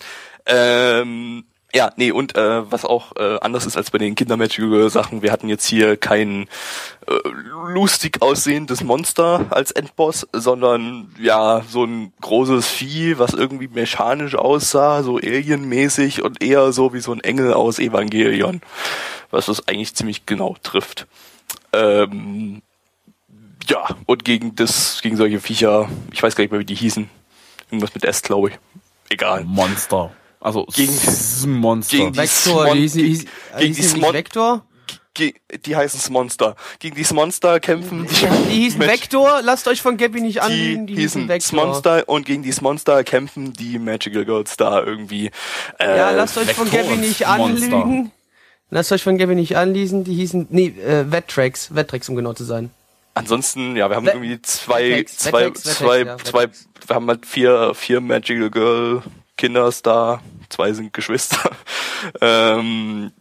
Ähm, 0.47 1.45
ja, 1.75 1.93
nee, 1.97 2.11
und 2.11 2.35
äh, 2.35 2.71
was 2.71 2.87
auch 2.87 3.15
äh, 3.17 3.39
anders 3.41 3.67
ist 3.67 3.77
als 3.77 3.91
bei 3.91 3.99
den 3.99 4.15
Kindermagical-Sachen, 4.15 5.21
wir 5.21 5.31
hatten 5.31 5.51
jetzt 5.51 5.67
hier 5.67 5.99
kein 5.99 6.49
äh, 7.07 7.13
lustig 7.69 8.23
aussehendes 8.23 8.83
Monster 8.83 9.45
als 9.51 9.71
Endboss, 9.73 10.27
sondern 10.33 11.15
ja, 11.21 11.63
so 11.69 11.85
ein 11.85 12.15
großes 12.23 12.67
Vieh, 12.67 13.19
was 13.19 13.35
irgendwie 13.35 13.69
mechanisch 13.69 14.35
aussah, 14.35 15.03
so 15.03 15.17
alienmäßig 15.17 16.23
und 16.23 16.43
eher 16.43 16.73
so 16.73 16.95
wie 16.95 17.01
so 17.01 17.13
ein 17.13 17.21
Engel 17.21 17.53
aus 17.53 17.79
Evangelion, 17.79 18.63
was 19.31 19.47
das 19.47 19.69
eigentlich 19.69 19.95
ziemlich 19.95 20.25
genau 20.25 20.57
trifft. 20.63 21.07
Ähm, 21.75 22.63
ja, 23.69 23.89
und 24.07 24.25
gegen 24.25 24.57
das, 24.57 25.01
gegen 25.03 25.19
solche 25.19 25.41
Viecher, 25.41 25.91
ich 26.13 26.23
weiß 26.23 26.35
gar 26.35 26.45
nicht 26.45 26.51
mehr, 26.51 26.61
wie 26.61 26.65
die 26.65 26.75
hießen. 26.75 27.11
Irgendwas 27.71 27.95
mit 27.95 28.05
S, 28.05 28.23
glaube 28.23 28.49
ich. 28.49 28.59
Egal. 29.11 29.45
Monster. 29.45 30.11
Also 30.41 30.67
Gegen- 30.75 30.97
Monster. 31.59 31.97
gegen 31.97 32.13
die 32.13 32.19
Vector, 32.19 32.65
Smon- 32.67 32.75
die 32.75 32.81
hieß, 32.81 32.95
hieß, 32.95 33.25
gegen 33.59 33.75
hieß 33.75 33.77
die 33.77 33.83
die 33.83 34.01
Smon- 34.01 34.13
Vector? 34.13 34.65
Ge 35.15 35.35
die 35.67 35.75
heißen 35.75 36.13
Monster. 36.13 36.55
Gegen 36.79 36.95
dieses 36.95 37.13
Monster 37.13 37.59
kämpfen 37.59 38.07
die, 38.07 38.15
Die 38.51 38.55
hießen 38.63 38.81
Vector, 38.81 39.41
lasst 39.43 39.67
euch 39.67 39.83
von 39.83 39.97
Gabby 39.97 40.21
nicht 40.21 40.37
Die, 40.37 40.41
anlügen, 40.41 40.87
die 40.87 40.95
hießen 40.95 41.23
hießen 41.23 41.29
Vector. 41.29 41.67
Monster 41.67 42.05
und 42.09 42.25
gegen 42.25 42.43
dieses 42.45 42.61
Monster 42.61 43.03
kämpfen 43.03 43.53
die 43.53 43.79
Magical 43.81 44.25
Girls 44.25 44.57
da 44.57 44.81
irgendwie. 44.83 45.31
Äh, 45.79 45.97
Ja, 45.97 46.11
lasst 46.13 46.39
euch 46.39 46.53
von 46.53 46.71
Gabby 46.71 46.97
nicht 46.99 47.27
anlügen. 47.27 48.13
Lasst 48.71 48.93
euch 48.93 49.03
von 49.03 49.17
Gabby 49.19 49.35
nicht 49.35 49.57
anlesen, 49.57 50.05
die 50.05 50.15
hießen, 50.15 50.47
nee, 50.51 50.67
äh, 50.87 51.11
Wettracks, 51.11 51.75
Wettracks, 51.75 52.09
um 52.11 52.15
genau 52.17 52.35
zu 52.35 52.45
sein. 52.45 52.71
Ansonsten, 53.15 53.75
ja, 53.77 53.89
wir 53.89 53.97
haben 53.97 54.07
We- 54.07 54.11
irgendwie 54.11 54.41
zwei, 54.43 54.91
Wetex, 54.91 55.17
zwei, 55.19 55.47
Wetex, 55.47 55.65
Wetex, 55.65 55.79
zwei, 55.79 55.99
ja, 56.03 56.17
zwei, 56.19 56.47
wir 56.87 56.95
haben 56.95 57.09
halt 57.09 57.27
vier, 57.27 57.73
vier 57.75 58.01
Magical 58.01 58.51
Girl 58.51 59.03
Kinders 59.39 59.81
da. 59.81 60.21
Zwei 60.51 60.75
sind 60.75 60.93
Geschwister. 60.93 61.51
ähm, 62.21 63.13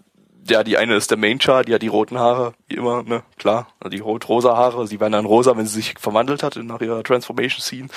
ja, 0.50 0.64
die 0.64 0.78
eine 0.78 0.96
ist 0.96 1.12
der 1.12 1.18
Main 1.18 1.40
Char, 1.40 1.64
die 1.64 1.74
hat 1.74 1.82
die 1.82 1.88
roten 1.88 2.18
Haare, 2.18 2.54
wie 2.68 2.76
immer, 2.76 3.04
ne, 3.04 3.24
klar, 3.38 3.68
die 3.92 4.00
rot-rosa 4.00 4.56
Haare, 4.56 4.88
sie 4.88 5.00
werden 5.00 5.14
dann 5.14 5.26
rosa, 5.26 5.58
wenn 5.58 5.66
sie 5.66 5.76
sich 5.76 5.96
verwandelt 6.00 6.44
hat 6.44 6.56
nach 6.56 6.82
ihrer 6.82 7.04
Transformation 7.04 7.62
Scene. 7.62 7.88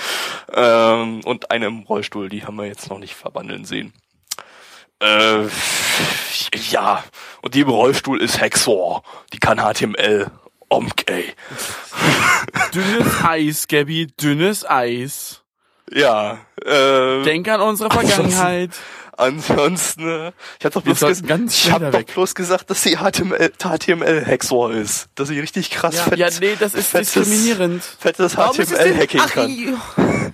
Ähm, 0.52 1.20
und 1.24 1.50
eine 1.50 1.66
im 1.66 1.80
Rollstuhl, 1.80 2.28
die 2.28 2.44
haben 2.44 2.56
wir 2.56 2.66
jetzt 2.66 2.90
noch 2.90 2.98
nicht 2.98 3.14
verwandeln 3.14 3.64
sehen. 3.64 3.92
Äh, 5.00 5.46
ja, 6.70 7.04
und 7.42 7.54
die 7.54 7.60
im 7.60 7.70
Rollstuhl 7.70 8.20
ist 8.20 8.40
Hexor, 8.40 9.02
die 9.32 9.38
kann 9.38 9.58
HTML. 9.58 10.30
Omk, 10.68 11.02
ey. 11.06 11.24
Dünnes 12.72 13.24
Eis, 13.24 13.66
Gabby, 13.66 14.06
dünnes 14.06 14.68
Eis. 14.68 15.39
Ja, 15.92 16.38
äh, 16.64 17.22
Denk 17.24 17.48
an 17.48 17.60
unsere 17.60 17.90
Vergangenheit. 17.90 18.70
ansonsten, 19.16 20.08
äh, 20.08 20.32
ich 20.58 20.64
hab 20.66 20.72
doch 20.72 20.82
bloß, 20.82 21.00
ges 21.00 21.22
ganz 21.26 21.54
ich 21.64 21.70
hab 21.72 21.80
doch 21.82 21.92
weg. 21.92 22.12
bloß 22.14 22.34
gesagt, 22.34 22.70
dass 22.70 22.82
sie 22.82 22.96
HTML, 22.96 23.52
HTML-Hexor 23.58 24.72
ist. 24.72 25.08
Dass 25.14 25.28
sie 25.28 25.38
richtig 25.40 25.70
krass 25.70 25.96
Ja. 25.96 26.02
fett, 26.04 26.18
Ja, 26.18 26.28
nee, 26.40 26.56
das 26.58 26.74
ist 26.74 26.88
fettes, 26.88 27.12
diskriminierend. 27.12 27.82
fettes 27.82 28.34
HTML-Hacking 28.36 29.20
Ach, 29.22 29.30
kann. 29.30 29.80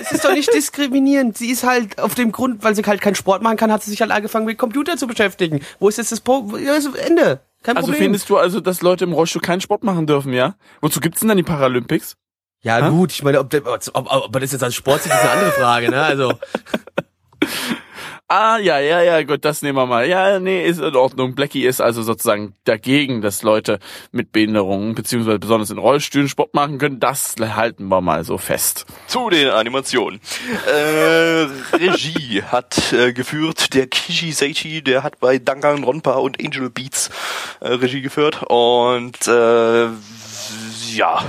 Es 0.00 0.12
ist 0.12 0.24
doch 0.24 0.32
nicht 0.32 0.52
diskriminierend. 0.52 1.38
Sie 1.38 1.50
ist 1.50 1.62
halt 1.64 1.98
auf 2.00 2.14
dem 2.14 2.32
Grund, 2.32 2.62
weil 2.64 2.74
sie 2.74 2.82
halt 2.82 3.00
keinen 3.00 3.14
Sport 3.14 3.42
machen 3.42 3.56
kann, 3.56 3.72
hat 3.72 3.82
sie 3.82 3.90
sich 3.90 4.00
halt 4.00 4.10
angefangen 4.10 4.46
mit 4.46 4.58
Computer 4.58 4.96
zu 4.96 5.06
beschäftigen. 5.06 5.60
Wo 5.78 5.88
ist 5.88 5.98
jetzt 5.98 6.12
das 6.12 6.20
Pro 6.20 6.56
ja, 6.58 6.74
ist 6.74 6.94
Ende? 6.96 7.40
Kein 7.62 7.76
Also 7.76 7.86
Problem. 7.88 8.04
findest 8.06 8.28
du 8.28 8.36
also, 8.36 8.60
dass 8.60 8.82
Leute 8.82 9.04
im 9.04 9.12
Rollstuhl 9.12 9.40
keinen 9.42 9.60
Sport 9.60 9.84
machen 9.84 10.06
dürfen, 10.06 10.32
ja? 10.32 10.54
Wozu 10.80 11.00
gibt's 11.00 11.20
denn 11.20 11.28
dann 11.28 11.36
die 11.36 11.44
Paralympics? 11.44 12.16
Ja 12.62 12.84
Hä? 12.84 12.90
gut, 12.90 13.12
ich 13.12 13.22
meine, 13.22 13.38
ob, 13.40 13.50
der- 13.50 13.66
ob, 13.66 13.80
ob, 13.94 14.06
ob 14.10 14.32
das 14.40 14.52
jetzt 14.52 14.62
als 14.64 14.74
Sport 14.74 15.02
sieht, 15.02 15.12
ist 15.12 15.20
eine 15.20 15.30
andere 15.30 15.50
Frage, 15.52 15.90
ne? 15.90 16.02
Also 16.02 16.32
Ah, 18.28 18.56
ja, 18.56 18.78
ja, 18.78 19.02
ja, 19.02 19.22
gut, 19.24 19.44
das 19.44 19.60
nehmen 19.60 19.76
wir 19.76 19.84
mal. 19.84 20.08
Ja, 20.08 20.38
nee, 20.40 20.64
ist 20.66 20.80
in 20.80 20.96
Ordnung. 20.96 21.34
Blackie 21.34 21.66
ist 21.66 21.82
also 21.82 22.02
sozusagen 22.02 22.54
dagegen, 22.64 23.20
dass 23.20 23.42
Leute 23.42 23.78
mit 24.10 24.32
Behinderungen, 24.32 24.94
beziehungsweise 24.94 25.38
besonders 25.38 25.68
in 25.68 25.76
Rollstühlen 25.76 26.30
Sport 26.30 26.54
machen 26.54 26.78
können. 26.78 26.98
Das 26.98 27.34
halten 27.38 27.88
wir 27.88 28.00
mal 28.00 28.24
so 28.24 28.38
fest. 28.38 28.86
Zu 29.06 29.28
den 29.28 29.50
Animationen. 29.50 30.18
Äh, 30.66 31.46
Regie 31.76 32.42
hat 32.44 32.94
äh, 32.94 33.12
geführt 33.12 33.74
der 33.74 33.86
Kishi 33.88 34.32
Seichi, 34.32 34.80
der 34.80 35.02
hat 35.02 35.20
bei 35.20 35.36
Danganronpa 35.38 36.12
und 36.12 36.42
Angel 36.42 36.70
Beats 36.70 37.10
äh, 37.60 37.68
Regie 37.68 38.00
geführt 38.00 38.42
und 38.48 39.28
äh, 39.28 39.88
ja, 40.94 41.22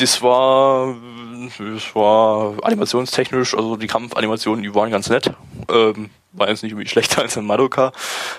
das 0.00 0.22
war 0.22 0.96
das 1.58 1.94
war 1.94 2.54
animationstechnisch, 2.62 3.54
also 3.54 3.76
die 3.76 3.86
Kampfanimationen, 3.86 4.62
die 4.62 4.74
waren 4.74 4.90
ganz 4.90 5.08
nett. 5.08 5.32
Ähm, 5.68 6.10
war 6.32 6.48
jetzt 6.48 6.62
nicht 6.62 6.72
irgendwie 6.72 6.88
schlechter 6.88 7.22
als 7.22 7.36
in 7.36 7.44
Madoka, 7.44 7.92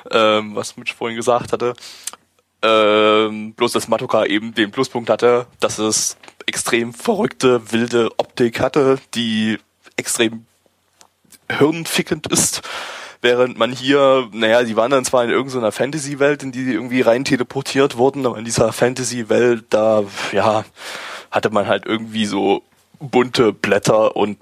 ähm, 0.10 0.56
was 0.56 0.78
Mitch 0.78 0.94
vorhin 0.94 1.18
gesagt 1.18 1.54
hatte. 1.54 1.74
Ähm, 2.64 3.54
bloß 3.54 3.72
dass 3.72 3.88
Madoka 3.88 4.26
eben 4.26 4.54
den 4.54 4.72
Pluspunkt 4.72 5.10
hatte, 5.10 5.48
dass 5.60 5.80
es 5.80 6.18
extrem 6.46 6.94
verrückte, 6.94 7.72
wilde 7.72 8.10
Optik 8.18 8.60
hatte, 8.60 9.00
die 9.16 9.58
extrem 9.98 10.46
hirnfickend 11.50 12.28
ist. 12.28 12.62
Während 13.24 13.58
man 13.58 13.72
hier, 13.72 14.28
naja, 14.34 14.64
die 14.64 14.76
waren 14.76 14.90
dann 14.92 15.06
zwar 15.06 15.24
in 15.24 15.30
irgendeiner 15.30 15.72
Fantasy-Welt, 15.72 16.42
in 16.42 16.52
die 16.52 16.64
sie 16.64 16.74
irgendwie 16.74 17.02
rein 17.02 17.24
teleportiert 17.24 17.96
wurden, 17.98 18.26
aber 18.26 18.38
in 18.40 18.46
dieser 18.46 18.74
Fantasy-Welt, 18.74 19.66
da, 19.70 20.04
ja, 20.32 20.66
hatte 21.30 21.52
man 21.52 21.68
halt 21.68 21.86
irgendwie 21.86 22.26
so 22.26 22.64
bunte 23.00 23.54
Blätter 23.54 24.16
und 24.16 24.40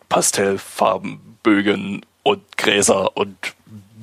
Pastellfarbenbögen 0.83 2.05
und 2.23 2.57
Gräser 2.57 3.15
und 3.17 3.35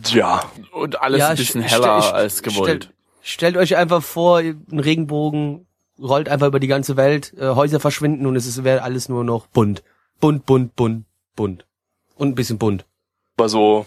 ja. 0.08 0.42
Und 0.72 1.00
alles 1.00 1.20
ja, 1.20 1.28
ein 1.28 1.36
bisschen 1.36 1.62
heller 1.62 2.14
als 2.14 2.42
gewollt. 2.42 2.84
Stellt, 2.84 2.92
stellt 3.22 3.56
euch 3.56 3.76
einfach 3.76 4.02
vor, 4.02 4.38
ein 4.40 4.80
Regenbogen 4.80 5.66
rollt 5.98 6.28
einfach 6.28 6.48
über 6.48 6.60
die 6.60 6.66
ganze 6.66 6.96
Welt, 6.96 7.32
äh, 7.38 7.46
Häuser 7.54 7.80
verschwinden 7.80 8.26
und 8.26 8.36
es 8.36 8.46
ist- 8.46 8.62
wäre 8.64 8.82
alles 8.82 9.08
nur 9.08 9.24
noch 9.24 9.46
bunt. 9.46 9.82
Bunt, 10.20 10.44
bunt, 10.44 10.76
bunt, 10.76 11.04
bunt. 11.34 11.64
Und 12.16 12.28
ein 12.28 12.34
bisschen 12.34 12.58
bunt. 12.58 12.84
War 13.38 13.48
so 13.48 13.86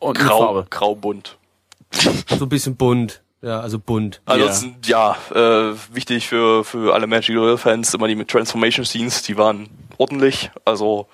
Und 0.00 0.18
grau, 0.18 0.38
Farbe. 0.38 0.66
graubunt. 0.70 1.36
So 1.92 2.44
ein 2.44 2.48
bisschen 2.48 2.76
bunt. 2.76 3.22
Ja, 3.40 3.60
also 3.60 3.78
bunt. 3.78 4.20
Ansonsten, 4.24 4.76
ja, 4.84 5.16
äh, 5.32 5.74
wichtig 5.92 6.26
für, 6.26 6.64
für 6.64 6.92
alle 6.94 7.06
Magical 7.06 7.56
Fans 7.56 7.94
immer 7.94 8.08
die 8.08 8.16
mit 8.16 8.28
Transformation 8.28 8.84
Scenes, 8.84 9.22
die 9.22 9.36
waren 9.36 9.68
ordentlich, 9.96 10.50
also, 10.64 11.06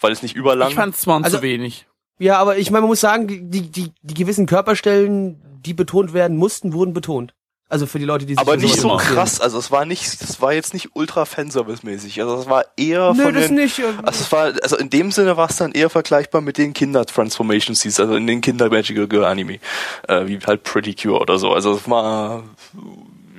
weil 0.00 0.10
es 0.12 0.22
nicht 0.22 0.34
überlang. 0.36 0.70
Ich 0.70 0.74
fand's 0.74 1.02
zwar 1.02 1.22
Also- 1.22 1.36
zu 1.38 1.42
wenig. 1.42 1.86
Ja, 2.18 2.38
aber 2.38 2.58
ich 2.58 2.70
meine, 2.70 2.82
man 2.82 2.88
muss 2.90 3.00
sagen, 3.00 3.50
die, 3.50 3.62
die, 3.70 3.92
die 4.02 4.14
gewissen 4.14 4.44
Körperstellen, 4.46 5.40
die 5.64 5.72
betont 5.72 6.12
werden 6.12 6.36
mussten, 6.36 6.72
wurden 6.74 6.92
betont. 6.92 7.34
Also 7.70 7.86
für 7.86 8.00
die 8.00 8.04
Leute, 8.04 8.26
die 8.26 8.34
sich 8.34 8.40
aber 8.40 8.56
nicht 8.56 8.80
so 8.80 8.96
krass, 8.96 9.40
also 9.40 9.56
es 9.56 9.70
war 9.70 9.84
nicht, 9.84 10.20
das 10.20 10.42
war 10.42 10.52
jetzt 10.52 10.74
nicht 10.74 10.90
ultra 10.94 11.24
Fanservice-mäßig, 11.24 12.20
also 12.20 12.36
es 12.36 12.48
war 12.48 12.64
eher 12.76 13.14
Nö, 13.14 13.22
von 13.22 13.34
das 13.34 13.46
den, 13.46 13.54
nicht. 13.54 13.78
äh, 13.78 13.84
also 14.02 14.22
es 14.22 14.32
war, 14.32 14.52
also 14.60 14.76
in 14.76 14.90
dem 14.90 15.12
Sinne 15.12 15.36
war 15.36 15.48
es 15.48 15.56
dann 15.56 15.70
eher 15.70 15.88
vergleichbar 15.88 16.40
mit 16.40 16.58
den 16.58 16.72
Kinder-Transformation 16.72 17.76
Scenes, 17.76 18.00
also 18.00 18.16
in 18.16 18.26
den 18.26 18.40
Kinder-Magical 18.40 19.06
Girl 19.06 19.24
Anime, 19.24 19.60
äh, 20.08 20.26
wie 20.26 20.40
halt 20.40 20.64
Pretty 20.64 20.94
Cure 20.94 21.20
oder 21.20 21.38
so, 21.38 21.52
also 21.52 21.74
es 21.74 21.88
war, 21.88 22.42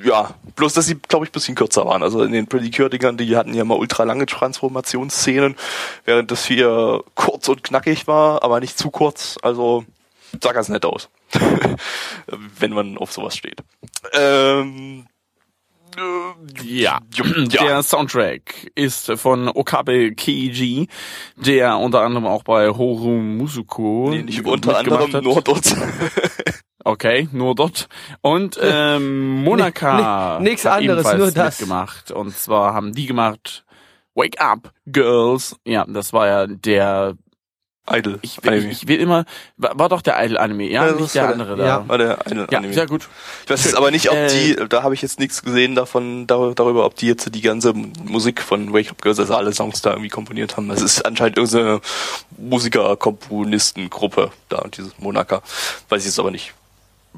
ja, 0.03 0.33
bloß, 0.55 0.73
dass 0.73 0.85
sie, 0.85 0.95
glaube 0.95 1.25
ich, 1.25 1.29
ein 1.29 1.33
bisschen 1.33 1.55
kürzer 1.55 1.85
waren. 1.85 2.01
Also 2.03 2.23
in 2.23 2.31
den 2.31 2.47
Pretty 2.47 2.71
Cure-Dingern, 2.71 3.17
die 3.17 3.35
hatten 3.35 3.53
ja 3.53 3.63
mal 3.63 3.77
ultra 3.77 4.03
lange 4.03 4.25
Transformationsszenen, 4.25 5.55
während 6.05 6.31
das 6.31 6.45
hier 6.45 7.03
kurz 7.15 7.47
und 7.49 7.63
knackig 7.63 8.07
war, 8.07 8.43
aber 8.43 8.59
nicht 8.59 8.77
zu 8.77 8.89
kurz. 8.91 9.37
Also 9.41 9.83
sah 10.41 10.53
ganz 10.53 10.69
nett 10.69 10.85
aus. 10.85 11.09
Wenn 12.59 12.71
man 12.73 12.97
auf 12.97 13.11
sowas 13.11 13.35
steht. 13.35 13.61
Ähm, 14.13 15.05
Ja. 16.63 16.99
Ja. 17.51 17.63
Der 17.63 17.83
Soundtrack 17.83 18.71
ist 18.75 19.11
von 19.17 19.47
Okabe 19.49 20.13
Keiji, 20.15 20.87
der 21.35 21.77
unter 21.77 22.01
anderem 22.01 22.25
auch 22.25 22.43
bei 22.43 22.69
Horu 22.69 23.09
Musuko 23.19 24.07
nee, 24.11 24.23
nicht 24.23 24.45
unter 24.45 24.77
anderem 24.77 25.13
hat. 25.13 25.23
nur 25.23 25.41
dort. 25.41 25.75
Okay, 26.83 27.29
nur 27.31 27.53
dort. 27.53 27.87
Und 28.21 28.57
ähm, 28.61 29.43
Monaka 29.43 30.39
Ni- 30.39 30.49
nix 30.49 30.65
hat 30.65 30.79
anderes, 30.79 31.01
ebenfalls 31.05 31.19
nur 31.19 31.31
das. 31.31 31.59
mitgemacht. 31.59 32.09
Und 32.11 32.35
zwar 32.35 32.73
haben 32.73 32.93
die 32.93 33.05
gemacht 33.05 33.65
Wake 34.15 34.41
Up 34.41 34.73
Girls. 34.87 35.55
Ja, 35.63 35.85
das 35.87 36.11
war 36.11 36.25
ja 36.25 36.47
der 36.47 37.13
Idol. 37.89 38.19
ich 38.21 38.41
will, 38.43 38.53
ich, 38.53 38.83
ich 38.83 38.87
will 38.87 38.99
immer 38.99 39.25
war, 39.57 39.77
war 39.77 39.89
doch 39.89 40.01
der 40.03 40.23
Idol 40.23 40.37
Anime, 40.37 40.65
ja, 40.69 40.85
Ja, 40.85 40.91
das 40.91 41.01
nicht 41.01 41.15
der 41.15 41.23
war 41.23 41.33
der- 41.33 41.41
andere 41.41 41.57
da. 41.57 41.65
ja. 41.65 41.87
War 41.89 41.97
der 41.97 42.25
eine 42.27 42.47
Ja, 42.51 42.59
Anime. 42.59 42.73
sehr 42.73 42.85
gut. 42.85 43.09
Ich 43.45 43.49
weiß 43.49 43.65
jetzt 43.65 43.75
aber 43.75 43.89
nicht, 43.91 44.09
ob 44.09 44.15
Äh, 44.15 44.27
die, 44.27 44.55
da 44.69 44.83
habe 44.83 44.93
ich 44.93 45.01
jetzt 45.01 45.19
nichts 45.19 45.41
gesehen 45.41 45.73
davon, 45.75 46.27
dar- 46.27 46.53
darüber, 46.53 46.85
ob 46.85 46.95
die 46.95 47.07
jetzt 47.07 47.33
die 47.33 47.41
ganze 47.41 47.73
Musik 47.73 48.41
von 48.41 48.71
Wake 48.71 48.91
Up 48.91 49.01
Girls, 49.01 49.19
also 49.19 49.35
alle 49.35 49.51
Songs 49.51 49.81
da 49.81 49.89
irgendwie 49.91 50.09
komponiert 50.09 50.57
haben. 50.57 50.69
Das 50.69 50.81
ist 50.81 51.03
anscheinend 51.05 51.37
irgendeine 51.37 51.81
Musiker-Komponistengruppe 52.37 54.31
da, 54.49 54.63
dieses 54.75 54.97
Monaka. 54.99 55.41
Weiß 55.89 56.01
ich 56.01 56.05
jetzt 56.07 56.19
aber 56.19 56.31
nicht. 56.31 56.53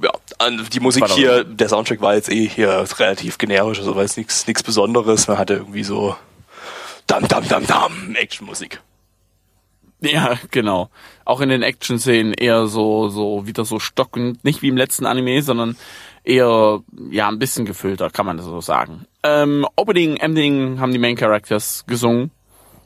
Ja, 0.02 0.12
die 0.50 0.80
Musik 0.80 1.06
hier, 1.10 1.44
der 1.44 1.70
Soundtrack 1.70 2.02
war 2.02 2.16
jetzt 2.16 2.32
eh 2.32 2.48
hier 2.50 2.84
relativ 2.98 3.38
generisch, 3.38 3.78
also 3.80 3.94
nichts 3.94 4.48
nichts 4.48 4.64
Besonderes. 4.64 5.28
Man 5.28 5.38
hatte 5.38 5.54
irgendwie 5.56 5.84
so 5.84 6.16
Dam 7.06 7.28
Dam 7.28 7.48
Dam 7.48 7.68
Dam 7.68 8.16
Action-Musik. 8.16 8.80
Ja, 10.04 10.38
genau. 10.52 10.90
Auch 11.26 11.42
in 11.42 11.50
den 11.50 11.62
Action-Szenen 11.62 12.34
eher 12.34 12.68
so, 12.68 13.08
so 13.10 13.48
wieder 13.48 13.66
so 13.66 13.80
stockend, 13.80 14.44
nicht 14.44 14.62
wie 14.62 14.68
im 14.68 14.78
letzten 14.78 15.06
Anime, 15.06 15.42
sondern 15.42 15.78
eher, 16.24 16.82
ja, 17.10 17.28
ein 17.30 17.40
bisschen 17.40 17.66
gefüllter, 17.66 18.10
kann 18.10 18.26
man 18.26 18.38
das 18.38 18.46
so 18.46 18.62
sagen. 18.62 19.06
Ähm, 19.24 19.66
Opening, 19.76 20.18
Ending 20.18 20.80
haben 20.80 20.92
die 20.92 21.00
Main 21.00 21.16
Characters 21.16 21.86
gesungen, 21.88 22.32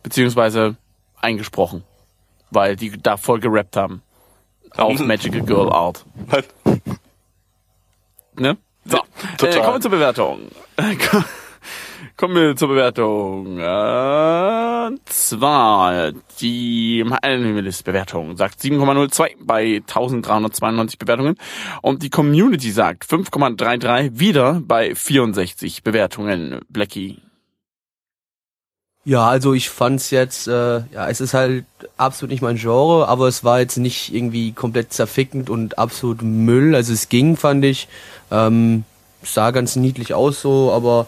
beziehungsweise 0.04 0.76
eingesprochen, 1.20 1.84
weil 2.52 2.76
die 2.76 2.92
da 3.02 3.18
voll 3.18 3.40
gerappt 3.40 3.76
haben. 3.76 4.02
Auf 4.76 5.00
Magical 5.06 5.42
Girl 5.42 5.72
Art. 5.72 6.06
Ne? 8.36 8.58
So, 8.86 9.00
Total. 9.38 9.58
Äh, 9.58 9.62
kommen 9.62 9.76
wir 9.76 9.82
zur 9.82 9.92
Bewertung. 9.92 10.40
Kommen 12.18 12.34
wir 12.34 12.56
zur 12.56 12.70
Bewertung. 12.70 13.60
Und 13.60 15.00
zwar 15.06 16.12
die 16.42 17.06
Animalist-Bewertung 17.22 18.36
sagt 18.36 18.60
7,02 18.60 19.36
bei 19.40 19.84
1392 19.88 20.98
Bewertungen 20.98 21.36
und 21.84 22.02
die 22.02 22.10
Community 22.10 22.72
sagt 22.72 23.06
5,33 23.06 24.18
wieder 24.18 24.60
bei 24.66 24.96
64 24.96 25.84
Bewertungen. 25.84 26.62
Blackie. 26.70 27.22
Ja, 29.06 29.28
also 29.28 29.54
ich 29.54 29.70
fand's 29.70 30.10
jetzt, 30.10 30.48
äh, 30.48 30.80
ja, 30.92 31.08
es 31.08 31.22
ist 31.22 31.36
halt 31.36 31.66
absolut 31.98 32.32
nicht 32.32 32.42
mein 32.42 32.58
Genre, 32.58 33.08
aber 33.08 33.28
es 33.28 33.44
war 33.44 33.60
jetzt 33.60 33.78
nicht 33.78 34.12
irgendwie 34.12 34.54
komplett 34.54 34.92
zerfickend 34.92 35.52
und 35.52 35.78
absolut 35.78 36.24
Müll. 36.24 36.74
Also 36.74 36.94
es 36.94 37.10
ging, 37.10 37.38
fand 37.38 37.64
ich. 37.64 37.88
Ähm, 38.32 38.86
sah 39.22 39.52
ganz 39.52 39.76
niedlich 39.76 40.16
aus 40.16 40.42
so, 40.42 40.72
aber 40.72 41.06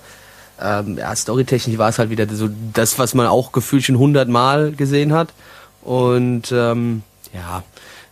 ähm, 0.61 0.97
ja, 0.97 1.15
storytechnisch 1.15 1.77
war 1.77 1.89
es 1.89 1.99
halt 1.99 2.09
wieder 2.09 2.27
so 2.29 2.49
das, 2.73 2.99
was 2.99 3.13
man 3.13 3.27
auch 3.27 3.51
gefühlt 3.51 3.83
schon 3.83 3.97
hundertmal 3.97 4.71
gesehen 4.71 5.13
hat. 5.13 5.29
Und 5.81 6.51
ähm, 6.51 7.03
ja, 7.33 7.63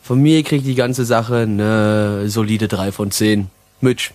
von 0.01 0.21
mir 0.21 0.43
kriegt 0.43 0.65
die 0.65 0.75
ganze 0.75 1.05
Sache 1.05 1.37
eine 1.37 2.29
solide 2.29 2.67
3 2.67 2.91
von 2.91 3.11
10. 3.11 3.49
Mitch. 3.81 4.11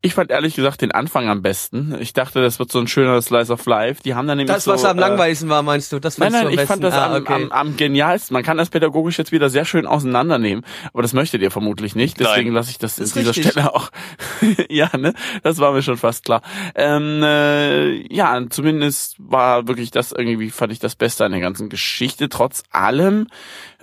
Ich 0.00 0.14
fand 0.14 0.30
ehrlich 0.30 0.54
gesagt 0.54 0.82
den 0.82 0.92
Anfang 0.92 1.28
am 1.28 1.42
besten. 1.42 1.96
Ich 2.00 2.12
dachte, 2.12 2.42
das 2.42 2.58
wird 2.58 2.70
so 2.70 2.78
ein 2.78 2.88
schöner 2.88 3.20
Slice 3.22 3.52
of 3.52 3.66
Life. 3.66 4.02
Die 4.02 4.14
haben 4.14 4.26
dann 4.28 4.38
nämlich 4.38 4.54
Das, 4.54 4.64
so, 4.64 4.72
was 4.72 4.84
am 4.84 4.98
äh, 4.98 5.00
langweiligsten 5.00 5.48
war, 5.48 5.62
meinst 5.62 5.92
du? 5.92 5.98
Das 5.98 6.18
Nein, 6.18 6.32
nein, 6.32 6.42
du 6.42 6.48
am 6.48 6.54
ich 6.54 6.60
fand 6.60 6.80
besten? 6.80 6.82
das 6.82 6.94
Ah, 6.94 7.14
am, 7.14 7.22
okay. 7.22 7.32
am, 7.34 7.52
am 7.52 7.76
genialsten. 7.76 8.34
Man 8.34 8.42
kann 8.42 8.56
das 8.56 8.70
pädagogisch 8.70 9.18
jetzt 9.18 9.32
wieder 9.32 9.50
sehr 9.50 9.64
schön 9.64 9.86
auseinandernehmen, 9.86 10.64
aber 10.92 11.02
das 11.02 11.12
möchtet 11.12 11.42
ihr 11.42 11.50
vermutlich 11.50 11.94
nicht. 11.94 12.18
Deswegen 12.20 12.52
lasse 12.52 12.70
ich 12.70 12.78
das, 12.78 12.96
Das 12.96 13.12
an 13.12 13.18
dieser 13.20 13.30
richtig. 13.30 13.50
Stelle 13.52 13.74
auch. 13.74 13.90
ja, 14.68 14.90
ne, 14.96 15.14
das 15.42 15.58
war 15.58 15.72
mir 15.72 15.82
schon 15.82 15.96
fast 15.96 16.24
klar. 16.24 16.42
Ähm, 16.74 17.22
äh, 17.22 18.14
ja, 18.14 18.40
zumindest 18.48 19.16
war 19.18 19.68
wirklich 19.68 19.90
das 19.90 20.12
irgendwie 20.12 20.50
fand 20.50 20.72
ich 20.72 20.78
das 20.78 20.94
Beste 20.96 21.24
an 21.24 21.32
der 21.32 21.40
ganzen 21.40 21.68
Geschichte. 21.68 22.28
Trotz 22.28 22.62
allem 22.70 23.26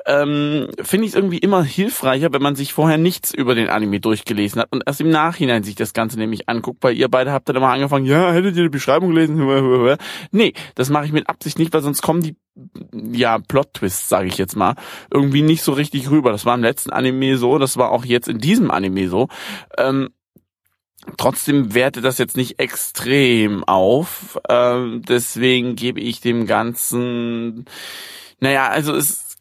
ähm, 0.06 0.70
finde 0.82 1.06
ich 1.06 1.12
es 1.12 1.16
irgendwie 1.16 1.38
immer 1.38 1.63
hilfreicher, 1.63 2.34
wenn 2.34 2.42
man 2.42 2.56
sich 2.56 2.74
vorher 2.74 2.98
nichts 2.98 3.34
über 3.34 3.56
den 3.56 3.70
Anime 3.70 4.00
durchgelesen 4.00 4.62
hat 4.62 4.68
und 4.72 4.84
erst 4.86 5.02
im 5.02 5.10
Nachhinein 5.10 5.63
sich 5.63 5.76
das 5.76 5.94
Ganze 5.94 6.18
nämlich 6.18 6.50
anguckt, 6.50 6.84
weil 6.84 6.98
ihr 6.98 7.10
beide 7.10 7.32
habt 7.32 7.48
dann 7.48 7.56
immer 7.56 7.70
angefangen, 7.70 8.06
ja, 8.06 8.32
hättet 8.32 8.56
ihr 8.58 8.63
die 8.63 8.70
Beschreibung 8.70 9.10
gelesen? 9.10 9.34
Nee, 10.32 10.54
das 10.76 10.89
mache 10.89 11.06
ich 11.06 11.12
mit 11.12 11.30
Absicht 11.30 11.60
nicht, 11.60 11.74
weil 11.74 11.82
sonst 11.82 12.02
kommen 12.02 12.22
die 12.22 12.36
ja, 13.12 13.39
Plot-Twists, 13.39 14.10
sage 14.10 14.28
ich 14.28 14.38
jetzt 14.38 14.56
mal, 14.56 14.76
irgendwie 15.12 15.42
nicht 15.42 15.63
so 15.63 15.74
richtig 15.74 16.10
rüber. 16.10 16.32
Das 16.32 16.46
war 16.46 16.56
im 16.56 16.62
letzten 16.62 16.92
Anime 16.92 17.38
so, 17.38 17.58
das 17.58 17.78
war 17.78 17.92
auch 17.92 18.06
jetzt 18.06 18.28
in 18.28 18.39
diesem 18.39 18.72
Anime 18.72 19.10
so. 19.10 19.28
Ähm, 19.78 20.10
Trotzdem 21.18 21.74
wertet 21.74 22.06
das 22.06 22.18
jetzt 22.18 22.38
nicht 22.38 22.60
extrem 22.60 23.63
auf. 23.66 24.39
Ähm, 24.50 25.02
deswegen 25.08 25.76
gebe 25.76 26.00
ich 26.00 26.22
dem 26.22 26.46
Ganzen, 26.46 27.66
naja, 28.39 28.70
also 28.70 28.96
es 28.96 29.33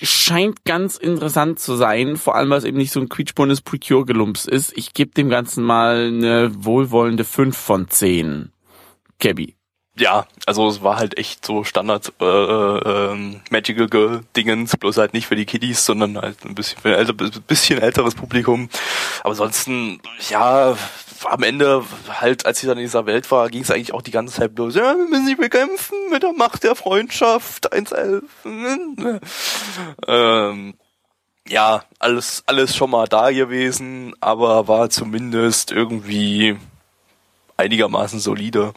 scheint 0.00 0.64
ganz 0.64 0.96
interessant 0.96 1.58
zu 1.58 1.76
sein, 1.76 2.16
vor 2.16 2.34
allem 2.34 2.50
weil 2.50 2.58
es 2.58 2.64
eben 2.64 2.78
nicht 2.78 2.92
so 2.92 3.00
ein 3.00 3.08
quietschbundes 3.08 3.60
Precure-Gelumps 3.60 4.46
ist. 4.46 4.76
Ich 4.76 4.94
gebe 4.94 5.12
dem 5.12 5.28
Ganzen 5.28 5.64
mal 5.64 6.06
eine 6.06 6.52
wohlwollende 6.64 7.24
5 7.24 7.56
von 7.56 7.88
10. 7.88 8.52
Gabby. 9.18 9.56
Ja, 9.98 10.26
also 10.46 10.66
es 10.68 10.82
war 10.82 10.96
halt 10.96 11.18
echt 11.18 11.44
so 11.44 11.64
Standard 11.64 12.14
äh, 12.18 12.24
äh, 12.24 13.40
Magical 13.50 13.88
Girl 13.88 14.24
Dingens, 14.34 14.74
bloß 14.74 14.96
halt 14.96 15.12
nicht 15.12 15.26
für 15.26 15.36
die 15.36 15.44
Kiddies, 15.44 15.84
sondern 15.84 16.16
halt 16.16 16.46
ein 16.46 16.54
bisschen 16.54 16.80
für 16.80 16.88
ein 16.88 16.94
älter, 16.94 17.12
bisschen 17.12 17.78
älteres 17.78 18.14
Publikum. 18.14 18.70
Aber 19.20 19.30
ansonsten, 19.30 20.00
ja, 20.30 20.78
am 21.26 21.42
Ende 21.42 21.84
halt, 22.08 22.46
als 22.46 22.60
sie 22.60 22.66
dann 22.66 22.78
in 22.78 22.84
dieser 22.84 23.06
Welt 23.06 23.30
war, 23.30 23.48
ging 23.48 23.62
es 23.62 23.70
eigentlich 23.70 23.94
auch 23.94 24.02
die 24.02 24.10
ganze 24.10 24.34
Zeit 24.34 24.54
bloß, 24.54 24.74
ja, 24.74 24.96
wir 24.96 25.08
müssen 25.08 25.26
sie 25.26 25.34
bekämpfen 25.34 25.96
mit 26.10 26.22
der 26.22 26.32
Macht 26.32 26.64
der 26.64 26.74
Freundschaft, 26.74 27.72
1.11. 27.72 29.20
Ähm, 30.06 30.74
ja, 31.48 31.84
alles, 31.98 32.42
alles 32.46 32.76
schon 32.76 32.90
mal 32.90 33.06
da 33.08 33.30
gewesen, 33.30 34.14
aber 34.20 34.68
war 34.68 34.90
zumindest 34.90 35.72
irgendwie 35.72 36.56
einigermaßen 37.56 38.20
solide. 38.20 38.74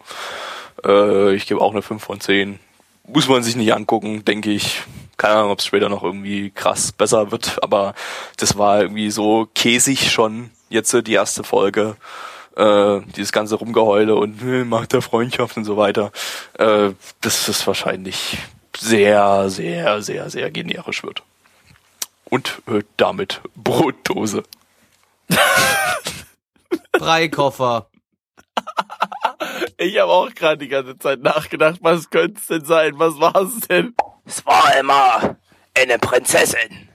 Äh, 0.83 1.35
ich 1.35 1.47
gebe 1.47 1.61
auch 1.61 1.71
eine 1.71 1.81
5 1.81 2.03
von 2.03 2.19
10. 2.19 2.59
Muss 3.07 3.27
man 3.27 3.43
sich 3.43 3.55
nicht 3.55 3.73
angucken, 3.73 4.25
denke 4.25 4.51
ich. 4.51 4.81
Keine 5.17 5.35
Ahnung, 5.35 5.51
ob 5.51 5.59
es 5.59 5.65
später 5.65 5.89
noch 5.89 6.03
irgendwie 6.03 6.51
krass 6.51 6.91
besser 6.91 7.31
wird, 7.31 7.63
aber 7.63 7.93
das 8.37 8.57
war 8.57 8.81
irgendwie 8.81 9.11
so 9.11 9.47
käsig 9.55 10.11
schon 10.11 10.49
jetzt 10.69 10.93
äh, 10.93 11.03
die 11.03 11.13
erste 11.13 11.43
Folge. 11.43 11.95
Äh, 12.55 13.01
dieses 13.15 13.31
ganze 13.31 13.55
Rumgeheule 13.55 14.15
und 14.15 14.41
äh, 14.41 14.63
Macht 14.63 14.93
der 14.93 15.01
Freundschaft 15.01 15.57
und 15.57 15.65
so 15.65 15.75
weiter. 15.77 16.11
Äh, 16.57 16.91
dass 17.21 17.45
das 17.45 17.67
wahrscheinlich 17.67 18.37
sehr, 18.77 19.49
sehr, 19.49 20.01
sehr, 20.01 20.29
sehr 20.29 20.51
generisch 20.51 21.03
wird. 21.03 21.23
Und 22.25 22.61
äh, 22.67 22.81
damit 22.97 23.41
Brotdose. 23.55 24.43
Breikoffer. 26.93 27.89
Ich 29.77 29.97
habe 29.99 30.11
auch 30.11 30.33
gerade 30.33 30.57
die 30.57 30.69
ganze 30.69 30.97
Zeit 30.97 31.21
nachgedacht, 31.21 31.79
was 31.81 32.09
könnte 32.09 32.39
es 32.39 32.47
denn 32.47 32.65
sein? 32.65 32.93
Was 32.97 33.19
war 33.19 33.35
es 33.35 33.67
denn? 33.67 33.93
Es 34.25 34.45
war 34.45 34.75
immer 34.77 35.37
eine 35.77 35.99
Prinzessin. 35.99 36.89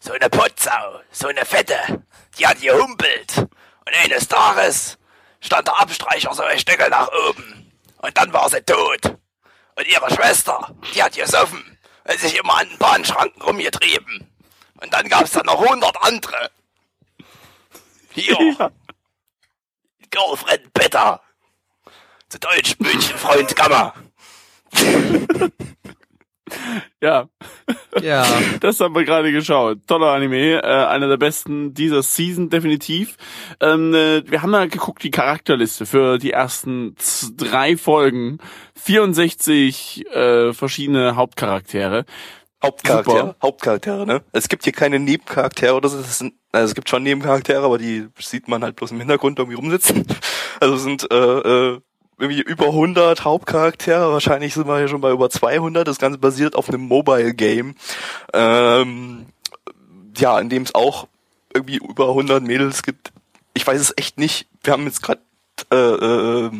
So 0.00 0.12
eine 0.12 0.28
Putzau, 0.28 1.00
so 1.10 1.28
eine 1.28 1.44
Fette. 1.44 2.02
Die 2.38 2.46
hat 2.46 2.60
gehumpelt. 2.60 3.38
Und 3.38 3.94
eines 4.02 4.28
Tages 4.28 4.98
stand 5.44 5.68
der 5.68 5.78
Abstreicher 5.78 6.32
so 6.34 6.42
ein 6.42 6.58
Stückel 6.58 6.88
nach 6.88 7.08
oben. 7.28 7.72
Und 7.98 8.16
dann 8.16 8.32
war 8.32 8.48
sie 8.48 8.62
tot. 8.62 9.16
Und 9.76 9.86
ihre 9.86 10.10
Schwester, 10.14 10.74
die 10.94 11.02
hat 11.02 11.14
gesoffen 11.14 11.78
und 12.04 12.18
sich 12.18 12.36
immer 12.36 12.58
an 12.58 12.68
den 12.68 12.78
Bahnschranken 12.78 13.42
rumgetrieben. 13.42 14.30
Und 14.80 14.92
dann 14.92 15.08
gab's 15.08 15.32
da 15.32 15.42
noch 15.42 15.58
hundert 15.58 15.96
andere. 16.02 16.50
Hier. 18.10 18.72
Girlfriend 20.10 20.72
Bitter. 20.72 21.20
Zu 22.28 22.38
Deutsch 22.38 22.76
München-Freund 22.78 23.56
Gamma. 23.56 23.94
Ja, 27.00 27.28
Ja. 28.02 28.26
das 28.60 28.80
haben 28.80 28.94
wir 28.94 29.04
gerade 29.04 29.32
geschaut. 29.32 29.86
Toller 29.86 30.12
Anime, 30.12 30.62
äh, 30.62 30.66
einer 30.66 31.08
der 31.08 31.16
besten 31.16 31.74
dieser 31.74 32.02
Season 32.02 32.50
definitiv. 32.50 33.16
Ähm, 33.60 33.94
äh, 33.94 34.22
wir 34.30 34.42
haben 34.42 34.50
mal 34.50 34.68
geguckt 34.68 35.02
die 35.02 35.10
Charakterliste 35.10 35.86
für 35.86 36.18
die 36.18 36.32
ersten 36.32 36.96
drei 37.36 37.76
Folgen. 37.76 38.38
64 38.76 40.06
äh, 40.10 40.52
verschiedene 40.52 41.16
Hauptcharaktere. 41.16 42.04
Hauptcharaktere, 42.62 43.18
Super. 43.18 43.36
Hauptcharaktere, 43.42 44.06
ne? 44.06 44.22
Es 44.32 44.48
gibt 44.48 44.64
hier 44.64 44.72
keine 44.72 44.98
Nebencharaktere 44.98 45.74
oder 45.74 45.88
so. 45.88 45.98
Das 45.98 46.18
sind, 46.18 46.34
also 46.52 46.70
es 46.70 46.74
gibt 46.74 46.88
schon 46.88 47.02
Nebencharaktere, 47.02 47.62
aber 47.62 47.76
die 47.78 48.08
sieht 48.18 48.48
man 48.48 48.62
halt 48.64 48.76
bloß 48.76 48.92
im 48.92 49.00
Hintergrund 49.00 49.38
irgendwie 49.38 49.56
rumsitzen. 49.56 50.06
Also 50.60 50.76
es 50.76 50.82
sind 50.84 51.10
äh, 51.10 51.16
äh, 51.16 51.80
irgendwie 52.18 52.42
über 52.42 52.66
100 52.66 53.24
Hauptcharaktere. 53.24 54.12
Wahrscheinlich 54.12 54.54
sind 54.54 54.66
wir 54.66 54.78
hier 54.78 54.88
schon 54.88 55.00
bei 55.00 55.10
über 55.10 55.30
200. 55.30 55.86
Das 55.86 55.98
Ganze 55.98 56.18
basiert 56.18 56.54
auf 56.56 56.68
einem 56.68 56.82
Mobile 56.82 57.34
Game. 57.34 57.74
Ähm, 58.32 59.26
ja, 60.16 60.38
in 60.38 60.48
dem 60.48 60.62
es 60.62 60.74
auch 60.74 61.08
irgendwie 61.52 61.76
über 61.76 62.08
100 62.08 62.42
Mädels 62.42 62.82
gibt. 62.82 63.12
Ich 63.54 63.66
weiß 63.66 63.80
es 63.80 63.94
echt 63.96 64.18
nicht. 64.18 64.46
Wir 64.62 64.72
haben 64.72 64.84
jetzt 64.84 65.02
gerade 65.02 65.20
äh, 65.72 65.76
äh, 65.76 66.50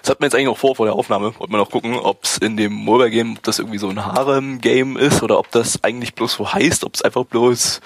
das 0.00 0.10
hat 0.10 0.20
man 0.20 0.26
jetzt 0.26 0.34
eigentlich 0.34 0.46
noch 0.46 0.58
vor, 0.58 0.76
vor 0.76 0.86
der 0.86 0.94
Aufnahme. 0.94 1.38
Wollten 1.38 1.52
wir 1.52 1.58
noch 1.58 1.70
gucken, 1.70 1.94
ob 1.94 2.24
es 2.24 2.38
in 2.38 2.56
dem 2.56 2.72
Mobile 2.72 3.10
Game, 3.10 3.36
ob 3.36 3.42
das 3.42 3.58
irgendwie 3.58 3.78
so 3.78 3.88
ein 3.88 4.04
Harem-Game 4.04 4.96
ist 4.96 5.22
oder 5.22 5.38
ob 5.38 5.50
das 5.50 5.84
eigentlich 5.84 6.14
bloß 6.14 6.32
so 6.32 6.52
heißt, 6.52 6.84
ob 6.84 6.94
es 6.94 7.02
einfach 7.02 7.24
bloß, 7.24 7.80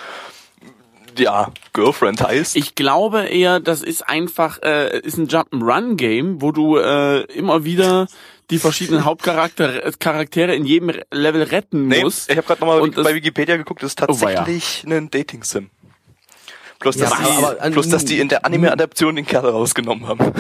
ja, 1.19 1.51
Girlfriend 1.73 2.21
heißt. 2.23 2.57
Ich 2.57 2.75
glaube 2.75 3.25
eher, 3.25 3.61
das 3.61 3.83
ist 3.83 4.09
einfach, 4.09 4.61
äh, 4.63 4.99
ist 5.01 5.17
ein 5.19 5.29
Jump'n'Run-Game, 5.29 6.41
wo 6.43 6.53
du 6.53 6.77
äh, 6.79 7.23
immer 7.33 7.65
wieder 7.65 8.07
die 8.51 8.59
verschiedenen 8.59 9.05
Hauptcharaktere 9.05 9.91
Charaktere 9.99 10.55
in 10.55 10.65
jedem 10.67 10.93
Level 11.11 11.43
retten 11.43 11.89
nee, 11.89 12.03
musst. 12.03 12.31
ich 12.31 12.37
habe 12.37 12.47
gerade 12.47 12.61
nochmal 12.61 12.91
bei 13.05 13.15
Wikipedia 13.15 13.57
geguckt, 13.57 13.83
das 13.83 13.93
ist 13.93 14.03
Oh, 14.03 14.07
tatsächlich 14.07 14.85
ein 14.87 15.11
Dating-Sim. 15.11 15.71
Bloß, 16.81 16.97
Ja, 16.97 17.09
dass 17.09 17.19
die, 17.19 17.25
aber- 17.25 17.57
aber- 17.61 17.71
bloß, 17.71 17.89
dass 17.89 18.05
die 18.05 18.19
in 18.19 18.29
der 18.29 18.45
Anime-Adaption 18.45 19.17
den 19.17 19.25
Kerl 19.25 19.47
rausgenommen 19.49 20.07
haben. 20.07 20.33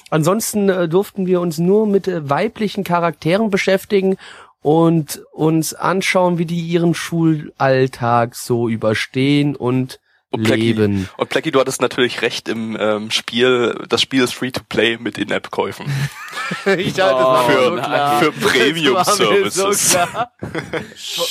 Ansonsten 0.10 0.68
äh, 0.68 0.90
durften 0.90 1.28
wir 1.28 1.40
uns 1.40 1.60
nur 1.60 1.88
mit 1.88 2.10
äh, 2.10 2.30
weiblichen 2.30 2.84
Charakteren 2.84 3.50
beschäftigen 3.50 4.18
und 4.62 5.24
uns 5.32 5.74
anschauen, 5.74 6.38
wie 6.38 6.46
die 6.46 6.60
ihren 6.60 6.94
Schulalltag 6.94 8.36
so 8.36 8.68
überstehen 8.68 9.56
und, 9.56 10.01
Und 10.32 10.48
leben. 10.48 11.10
und 11.18 11.30
Blackie, 11.30 11.52
du 11.52 11.60
hattest 11.60 11.82
natürlich 11.82 12.22
recht 12.22 12.48
im 12.48 12.78
ähm, 12.80 13.12
Spiel, 13.12 13.76
das 13.90 14.02
Spiel 14.02 14.24
ist 14.24 14.34
free 14.34 14.52
to 14.52 14.62
play 14.68 14.98
mit 14.98 15.18
In-App-Käufen. 15.18 15.86
ich 16.78 16.94
dachte, 16.94 17.16
das 17.16 17.24
war 17.26 17.48
mir 17.48 17.54
für, 17.54 17.64
so 17.64 17.76
klar. 17.76 18.20
für 18.22 18.32
Das 18.32 18.42
war 18.44 18.52
mir 18.52 18.72
Premium-Services. 18.72 19.92
So 19.92 21.24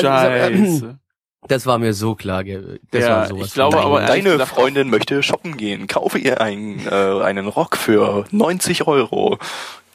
klar. 0.00 0.50
Scheiße. 0.50 0.98
Das 1.46 1.66
war 1.66 1.78
mir 1.78 1.94
so 1.94 2.14
klar. 2.14 2.42
Das 2.44 3.02
Ja, 3.02 3.08
war 3.10 3.26
sowas. 3.28 3.46
ich 3.46 3.54
glaube 3.54 3.80
aber, 3.80 4.00
Deine 4.02 4.30
gesagt 4.32 4.50
Freundin 4.50 4.90
möchte 4.90 5.22
shoppen 5.22 5.56
gehen. 5.56 5.86
Kaufe 5.86 6.18
ihr 6.18 6.40
einen, 6.40 6.86
äh, 6.86 7.22
einen 7.22 7.46
Rock 7.46 7.76
für 7.76 8.24
90 8.30 8.86
Euro. 8.86 9.38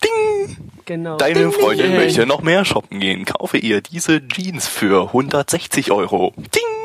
Ding! 0.03 0.57
genau. 0.85 1.17
Deine 1.17 1.39
ding, 1.39 1.51
Freundin 1.51 1.91
ding. 1.91 1.95
möchte 1.95 2.25
noch 2.25 2.41
mehr 2.41 2.65
shoppen 2.65 2.99
gehen. 2.99 3.25
Kaufe 3.25 3.57
ihr 3.57 3.81
diese 3.81 4.25
Jeans 4.27 4.67
für 4.67 5.07
160 5.07 5.91
Euro. 5.91 6.33
Ding! 6.37 6.82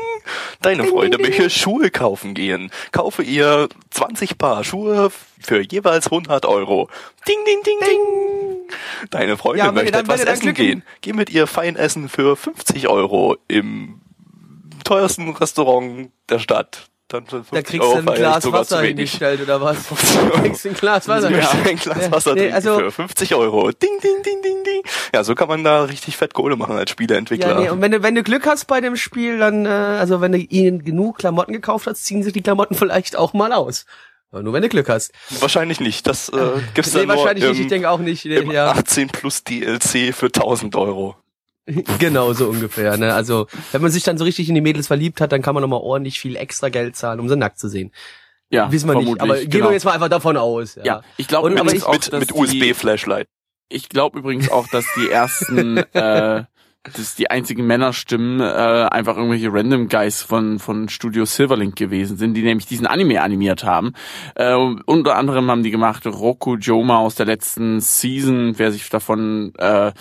Deine 0.61 0.83
Freundin 0.85 1.21
möchte 1.21 1.49
Schuhe 1.49 1.89
kaufen 1.91 2.33
gehen. 2.33 2.71
Kaufe 2.91 3.23
ihr 3.23 3.69
20 3.91 4.37
Paar 4.37 4.63
Schuhe 4.63 5.11
für 5.41 5.61
jeweils 5.61 6.07
100 6.07 6.45
Euro. 6.45 6.89
Ding, 7.27 7.37
ding, 7.45 7.61
ding, 7.63 7.79
ding! 7.87 8.69
Deine 9.09 9.37
Freundin 9.37 9.65
Ja, 9.65 9.71
möchte 9.71 9.91
dann- 9.91 10.01
etwas 10.05 10.23
essen 10.23 10.53
gehen. 10.53 10.83
Geh 11.01 11.13
mit 11.13 11.29
ihr 11.29 11.47
fein 11.47 11.75
essen 11.75 12.09
für 12.09 12.35
50 12.35 12.87
Euro 12.87 13.37
im 13.47 14.01
teuersten 14.83 15.29
Restaurant 15.29 16.11
der 16.29 16.39
Stadt. 16.39 16.89
Dann 17.09 17.25
für 17.25 17.43
50 17.43 17.51
Da 17.51 17.61
kriegst 17.63 17.81
Euro 17.87 18.01
du 18.01 18.11
ein 18.11 18.15
Glas 18.15 18.51
Wasser 18.51 18.81
hingestellt 18.81 19.41
oder 19.41 19.59
was? 19.59 19.77
Du 19.89 20.29
kriegst 20.41 20.65
ein 20.67 20.75
Glas 20.75 21.07
Wasser. 21.07 21.31
Ja. 21.31 21.49
Ein 21.65 21.75
Glas 21.75 22.11
Wasser 22.11 22.33
Nee, 22.35 22.41
trinken 22.41 22.55
also- 22.55 22.79
für 22.79 22.91
50 22.91 23.33
Euro. 23.33 23.71
Ding, 23.71 23.99
ding, 24.01 24.21
ding, 24.23 24.41
ding, 24.43 24.63
ding. 24.63 24.81
Ja, 25.13 25.23
so 25.23 25.33
kann 25.33 25.47
man 25.47 25.63
da 25.63 25.85
richtig 25.85 26.17
fett 26.17 26.35
Kohle 26.35 26.55
machen 26.55 26.77
als 26.77 26.91
Spieleentwickler. 26.91 27.49
Ja, 27.49 27.59
nee, 27.59 27.69
und 27.69 27.81
wenn 27.81 27.91
du, 27.91 28.03
wenn 28.03 28.13
du 28.13 28.21
Glück 28.21 28.45
hast 28.45 28.65
bei 28.67 28.79
dem 28.79 28.95
Spiel, 28.95 29.39
dann, 29.39 29.65
äh, 29.65 29.69
also 29.69 30.21
wenn 30.21 30.31
du 30.31 30.37
ihnen 30.37 30.83
genug 30.83 31.17
Klamotten 31.17 31.51
gekauft 31.51 31.87
hast, 31.87 32.05
ziehen 32.05 32.21
sich 32.21 32.33
die 32.33 32.41
Klamotten 32.43 32.75
vielleicht 32.75 33.15
auch 33.15 33.33
mal 33.33 33.53
aus. 33.53 33.85
Aber 34.31 34.43
nur 34.43 34.53
wenn 34.53 34.61
du 34.61 34.69
Glück 34.69 34.87
hast. 34.89 35.11
Wahrscheinlich 35.39 35.79
nicht. 35.79 36.05
Das 36.05 36.29
äh, 36.29 36.37
gibt's 36.75 36.93
Nee, 36.93 36.99
dann 36.99 37.07
nur 37.07 37.17
wahrscheinlich 37.17 37.43
im, 37.43 37.51
nicht, 37.51 37.61
ich 37.61 37.67
denke 37.67 37.89
auch 37.89 37.99
nicht. 37.99 38.25
Nee, 38.25 38.53
ja, 38.53 38.69
18 38.69 39.07
plus 39.07 39.43
DLC 39.43 40.13
für 40.13 40.27
1000 40.27 40.75
Euro. 40.75 41.15
genau 41.99 42.33
so 42.33 42.47
ungefähr. 42.47 42.97
Ne? 42.97 43.13
Also 43.13 43.47
wenn 43.71 43.81
man 43.81 43.91
sich 43.91 44.03
dann 44.03 44.17
so 44.17 44.23
richtig 44.25 44.49
in 44.49 44.55
die 44.55 44.61
Mädels 44.61 44.87
verliebt 44.87 45.21
hat, 45.21 45.31
dann 45.31 45.41
kann 45.41 45.53
man 45.53 45.61
nochmal 45.61 45.79
ordentlich 45.81 46.19
viel 46.19 46.35
extra 46.35 46.69
Geld 46.69 46.95
zahlen, 46.95 47.19
um 47.19 47.29
sie 47.29 47.35
nackt 47.37 47.59
zu 47.59 47.69
sehen. 47.69 47.91
Ja, 48.51 48.71
Wissen 48.71 48.89
wir 48.89 48.95
nicht, 48.95 49.21
aber 49.21 49.37
gehen 49.37 49.49
genau. 49.49 49.67
wir 49.67 49.73
jetzt 49.73 49.85
mal 49.85 49.91
einfach 49.91 50.09
davon 50.09 50.35
aus. 50.35 50.75
Ja, 50.75 50.83
Ja, 50.83 51.01
ich 51.17 51.27
glaube 51.27 51.49
übrigens 51.51 51.73
ich- 51.73 51.83
auch, 51.83 51.93
mit 51.93 52.11
mit 52.13 52.33
USB-Flashlight. 52.33 53.27
Ich 53.71 53.89
glaube 53.89 54.17
übrigens 54.19 54.49
auch, 54.49 54.67
dass 54.67 54.85
die 54.95 55.11
ersten, 55.11 55.77
äh, 55.93 56.43
dass 56.83 57.15
die 57.15 57.29
einzigen 57.29 57.67
Männerstimmen 57.67 58.39
äh, 58.39 58.43
einfach 58.89 59.15
irgendwelche 59.17 59.53
Random 59.53 59.87
Guys 59.87 60.23
von 60.23 60.57
von 60.57 60.89
Studio 60.89 61.25
Silverlink 61.25 61.75
gewesen 61.75 62.17
sind, 62.17 62.33
die 62.33 62.41
nämlich 62.41 62.65
diesen 62.65 62.87
Anime 62.87 63.21
animiert 63.21 63.63
haben. 63.63 63.93
Äh, 64.33 64.55
unter 64.55 65.15
anderem 65.17 65.51
haben 65.51 65.61
die 65.61 65.69
gemacht 65.69 66.07
Roku 66.07 66.55
Joma 66.55 66.97
aus 66.97 67.13
der 67.13 67.27
letzten 67.27 67.79
Season. 67.81 68.57
Wer 68.57 68.71
sich 68.71 68.89
davon 68.89 69.53
äh, 69.59 69.91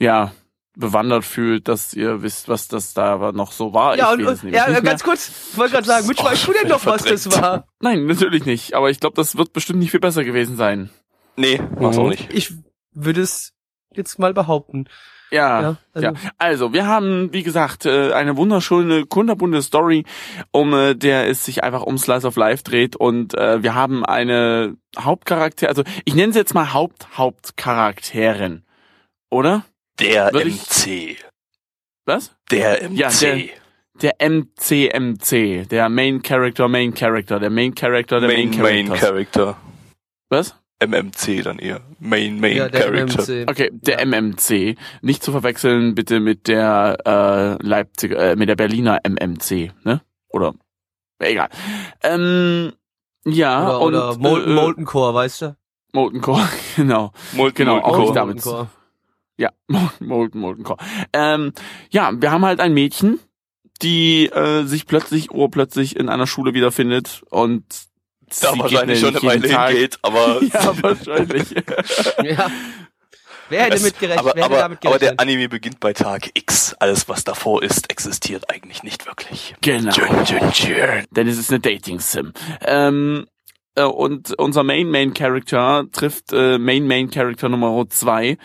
ja 0.00 0.32
bewandert 0.76 1.24
fühlt, 1.24 1.68
dass 1.68 1.94
ihr 1.94 2.22
wisst, 2.22 2.48
was 2.48 2.66
das 2.68 2.94
da 2.94 3.32
noch 3.32 3.52
so 3.52 3.72
war. 3.74 3.96
Ja, 3.96 4.12
ich 4.14 4.26
und, 4.26 4.42
ja, 4.52 4.66
nicht 4.68 4.72
mehr. 4.72 4.82
ganz 4.82 5.02
kurz, 5.04 5.30
ich 5.52 5.56
wollte 5.58 5.72
gerade 5.74 5.86
sagen, 5.86 6.06
Mitch, 6.06 6.20
auch 6.22 6.30
weißt 6.30 6.48
du 6.48 6.52
denn 6.52 6.68
noch, 6.68 6.84
was 6.86 7.04
das 7.04 7.30
war? 7.30 7.66
Nein, 7.80 8.06
natürlich 8.06 8.44
nicht. 8.44 8.74
Aber 8.74 8.90
ich 8.90 8.98
glaube, 9.00 9.16
das 9.16 9.36
wird 9.36 9.52
bestimmt 9.52 9.78
nicht 9.78 9.90
viel 9.92 10.00
besser 10.00 10.24
gewesen 10.24 10.56
sein. 10.56 10.90
Nee, 11.36 11.60
mach's 11.78 11.96
auch 11.98 12.08
nicht. 12.08 12.32
Ich 12.32 12.52
würde 12.92 13.20
es 13.22 13.52
jetzt 13.92 14.18
mal 14.18 14.34
behaupten. 14.34 14.86
Ja, 15.30 15.60
Ja, 15.60 15.76
ja. 16.00 16.08
also- 16.12 16.28
Also, 16.38 16.72
wir 16.72 16.86
haben, 16.86 17.32
wie 17.32 17.42
gesagt, 17.42 17.86
äh, 17.86 18.12
eine 18.12 18.36
wunderschöne, 18.36 19.04
kunterbunte 19.06 19.62
Story, 19.62 20.04
um 20.52 20.72
äh, 20.74 20.94
der 20.94 21.28
es 21.28 21.44
sich 21.44 21.64
einfach 21.64 21.82
um 21.82 21.98
Slice 21.98 22.26
of 22.26 22.36
Life 22.36 22.62
dreht 22.62 22.94
und 22.94 23.34
äh, 23.34 23.62
wir 23.62 23.74
haben 23.74 24.04
eine 24.04 24.76
Hauptcharakter, 24.98 25.68
also 25.68 25.82
ich 26.04 26.14
nenne 26.14 26.32
sie 26.32 26.38
jetzt 26.38 26.54
mal 26.54 26.72
Haupt-Hauptcharakterin, 26.72 28.62
oder? 29.30 29.64
Der 30.00 30.32
Würde 30.32 30.48
ich- 30.48 30.60
MC. 30.60 31.16
Was? 32.06 32.34
Der 32.50 32.82
MC. 32.82 32.98
Ja, 32.98 33.10
der- 33.10 33.48
Der 34.02 34.20
MCMC, 34.20 35.66
der 35.70 35.88
Main 35.88 36.20
Character, 36.20 36.66
Main 36.66 36.92
Character, 36.94 37.38
der 37.38 37.50
Main 37.50 37.74
Character, 37.76 38.18
der 38.18 38.28
Main, 38.28 38.50
Main, 38.50 38.60
Main 38.60 38.86
Character. 38.88 39.06
Character. 39.06 39.56
Was? 40.30 40.56
MMC 40.80 41.42
dann 41.44 41.60
eher. 41.60 41.80
Main, 42.00 42.40
Main 42.40 42.56
ja, 42.56 42.68
der 42.68 42.90
Character. 42.90 43.22
MMC. 43.22 43.48
Okay, 43.48 43.70
der 43.72 44.00
MMC. 44.04 44.74
Nicht 45.00 45.22
zu 45.22 45.30
verwechseln 45.30 45.94
bitte 45.94 46.18
mit 46.18 46.48
der 46.48 46.96
äh, 47.06 47.64
Leipziger, 47.64 48.32
äh, 48.32 48.36
mit 48.36 48.48
der 48.48 48.56
Berliner 48.56 48.98
MMC, 49.04 49.70
ne? 49.84 50.00
Oder 50.28 50.54
egal. 51.20 51.48
Ähm, 52.02 52.72
ja, 53.24 53.78
Oder, 53.78 53.80
und 53.80 53.94
oder 53.94 54.18
Molten, 54.18 54.50
äh, 54.50 54.54
Molten 54.54 54.84
Core, 54.86 55.14
weißt 55.14 55.42
du? 55.42 55.56
Molten 55.92 56.20
Core, 56.20 56.48
genau. 56.76 57.12
Molten, 57.32 57.56
Genau, 57.58 57.74
Molten 57.74 57.86
auch 57.88 57.96
Core. 57.96 58.12
damit. 58.14 58.42
Core. 58.42 58.68
Ja, 59.36 59.50
Molten, 59.68 60.06
Molten, 60.06 60.38
Molten 60.38 60.62
Core. 60.64 60.78
Ähm, 61.12 61.52
ja, 61.90 62.12
wir 62.14 62.30
haben 62.30 62.44
halt 62.44 62.60
ein 62.60 62.72
Mädchen, 62.74 63.18
die 63.82 64.26
äh, 64.26 64.64
sich 64.64 64.86
plötzlich, 64.86 65.30
urplötzlich 65.32 65.96
in 65.96 66.08
einer 66.08 66.26
Schule 66.26 66.54
wiederfindet 66.54 67.22
und 67.30 67.64
Da 68.40 68.52
sie 68.52 68.58
wahrscheinlich 68.60 69.00
geht 69.02 69.12
schon 69.12 69.16
eine 69.16 69.42
Weile 69.42 69.48
Tag- 69.48 69.70
hingeht, 69.70 69.98
aber, 70.02 70.40
Ja, 70.52 70.82
wahrscheinlich. 70.82 71.48
Ja. 72.22 72.50
Wer 73.50 73.64
hätte 73.64 73.82
mitgerechnet? 73.82 74.18
aber, 74.20 74.32
Wer 74.34 74.44
hätte 74.44 74.54
aber, 74.54 74.62
damit 74.62 74.78
aber 74.86 74.98
der 74.98 75.08
gerechnet? 75.14 75.20
Anime 75.20 75.48
beginnt 75.50 75.78
bei 75.80 75.92
Tag 75.92 76.30
X. 76.32 76.74
Alles, 76.78 77.08
was 77.10 77.24
davor 77.24 77.62
ist, 77.62 77.90
existiert 77.90 78.48
eigentlich 78.50 78.82
nicht 78.82 79.04
wirklich. 79.06 79.54
genau. 79.60 79.92
Dün, 79.92 80.24
dün, 80.24 80.50
dün. 80.50 81.04
denn 81.10 81.28
es 81.28 81.36
ist 81.36 81.50
eine 81.50 81.60
Dating-Sim. 81.60 82.32
Ähm, 82.62 83.26
äh, 83.74 83.82
und 83.82 84.32
unser 84.38 84.62
Main 84.62 84.88
Main 84.90 85.12
Character 85.12 85.84
trifft 85.92 86.32
äh, 86.32 86.56
Main 86.58 86.86
Main 86.86 87.10
Character 87.10 87.50
Nummer 87.50 87.84
zwei 87.90 88.38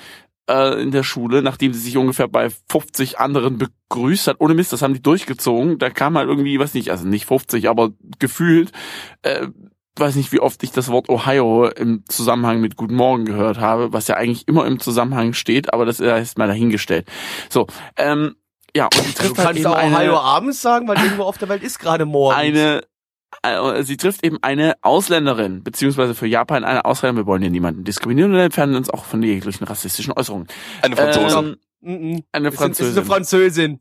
äh, 0.49 0.81
in 0.81 0.91
der 0.91 1.03
Schule, 1.03 1.41
nachdem 1.41 1.73
sie 1.73 1.79
sich 1.79 1.95
ungefähr 1.95 2.27
bei 2.27 2.49
50 2.69 3.19
anderen 3.19 3.57
begrüßt 3.57 4.27
hat. 4.27 4.37
Ohne 4.39 4.55
Mist, 4.55 4.73
das 4.73 4.81
haben 4.81 4.93
die 4.93 5.01
durchgezogen. 5.01 5.77
Da 5.77 5.89
kam 5.89 6.17
halt 6.17 6.27
irgendwie, 6.27 6.59
weiß 6.59 6.73
nicht, 6.73 6.89
also 6.89 7.07
nicht 7.07 7.25
50, 7.25 7.69
aber 7.69 7.91
gefühlt, 8.17 8.71
äh, 9.21 9.47
weiß 9.95 10.15
nicht, 10.15 10.31
wie 10.31 10.39
oft 10.39 10.63
ich 10.63 10.71
das 10.71 10.89
Wort 10.89 11.09
Ohio 11.09 11.67
im 11.67 12.03
Zusammenhang 12.07 12.61
mit 12.61 12.75
Guten 12.75 12.95
Morgen 12.95 13.25
gehört 13.25 13.59
habe, 13.59 13.93
was 13.93 14.07
ja 14.07 14.15
eigentlich 14.15 14.47
immer 14.47 14.65
im 14.65 14.79
Zusammenhang 14.79 15.33
steht, 15.33 15.73
aber 15.73 15.85
das 15.85 15.99
ist 15.99 16.37
mal 16.37 16.47
dahingestellt. 16.47 17.07
So, 17.49 17.67
ähm, 17.97 18.35
ja, 18.75 18.85
und 18.85 19.05
die 19.05 19.13
Du 19.13 19.21
trifft 19.21 19.37
halt 19.37 19.47
kannst 19.47 19.59
eben 19.59 19.67
auch 19.67 19.75
eine, 19.75 19.95
Ohio 19.95 20.17
abends 20.17 20.61
sagen, 20.61 20.87
weil 20.87 20.97
irgendwo 20.97 21.23
auf 21.23 21.37
der 21.37 21.49
Welt 21.49 21.63
ist 21.63 21.79
gerade 21.79 22.05
morgens. 22.05 22.39
eine 22.39 22.81
äh, 23.43 23.83
sie 23.83 23.97
trifft 23.97 24.25
eben 24.25 24.37
eine 24.41 24.75
Ausländerin, 24.81 25.63
beziehungsweise 25.63 26.15
für 26.15 26.27
Japan 26.27 26.63
eine 26.63 26.85
Ausländerin. 26.85 27.25
Wir 27.25 27.27
wollen 27.27 27.41
hier 27.41 27.51
niemanden 27.51 27.83
diskriminieren 27.83 28.33
und 28.33 28.39
entfernen 28.39 28.75
uns 28.75 28.89
auch 28.89 29.05
von 29.05 29.21
jeglichen 29.23 29.63
rassistischen 29.65 30.13
Äußerungen. 30.13 30.47
Eine 30.81 30.95
Franzose. 30.95 31.37
Ähm, 31.39 31.55
Mhm. 31.81 32.23
eine 32.33 32.49
Es 32.49 32.55
ist- 32.55 32.61
Es 32.61 32.79
ist 32.81 32.97
eine 32.97 33.05
Französin. 33.05 33.05
Französin. 33.05 33.79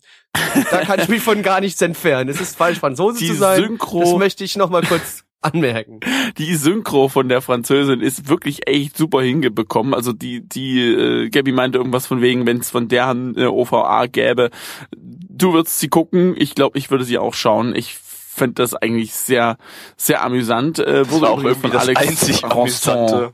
Da 0.70 0.84
kann 0.84 1.00
ich 1.00 1.08
mich 1.08 1.20
von 1.20 1.42
gar 1.42 1.60
nichts 1.60 1.82
entfernen. 1.82 2.30
Es 2.30 2.40
ist 2.40 2.56
falsch, 2.56 2.78
Franzose 2.78 3.18
Die 3.18 3.26
zu 3.26 3.34
sein. 3.34 3.60
Synchro- 3.60 4.00
Das 4.04 4.14
möchte 4.14 4.44
ich 4.44 4.56
noch 4.56 4.70
mal 4.70 4.82
kurz 4.82 5.24
anmerken. 5.40 5.98
Die 6.36 6.54
Synchro 6.54 7.08
von 7.08 7.28
der 7.28 7.40
Französin 7.40 8.00
ist 8.00 8.28
wirklich 8.28 8.68
echt 8.68 8.96
super 8.96 9.20
hingebekommen. 9.22 9.94
Also 9.94 10.12
die, 10.12 10.48
die, 10.48 10.80
äh, 10.80 11.28
Gabby 11.30 11.50
meinte 11.50 11.78
irgendwas 11.78 12.06
von 12.06 12.20
wegen, 12.20 12.46
wenn 12.46 12.58
es 12.58 12.70
von 12.70 12.86
deren 12.86 13.36
äh, 13.36 13.46
OVA 13.46 14.06
gäbe, 14.06 14.50
du 14.96 15.52
würdest 15.54 15.80
sie 15.80 15.88
gucken. 15.88 16.34
Ich 16.36 16.54
glaube, 16.54 16.78
ich 16.78 16.92
würde 16.92 17.02
sie 17.04 17.18
auch 17.18 17.34
schauen. 17.34 17.74
Ich 17.74 17.98
finde 18.38 18.54
das 18.54 18.74
eigentlich 18.74 19.12
sehr, 19.14 19.56
sehr 19.96 20.22
amüsant. 20.24 20.78
Äh, 20.78 21.10
war 21.10 21.30
auch 21.30 21.42
irgendwie 21.42 21.70
das 21.70 21.88
einzig 21.88 22.44
Amüsante. 22.44 23.32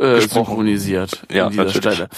äh, 0.00 0.20
synchronisiert 0.20 1.22
Ja, 1.30 1.46
an 1.46 1.52
dieser 1.52 1.64
natürlich. 1.64 1.94
Stelle. 1.94 2.08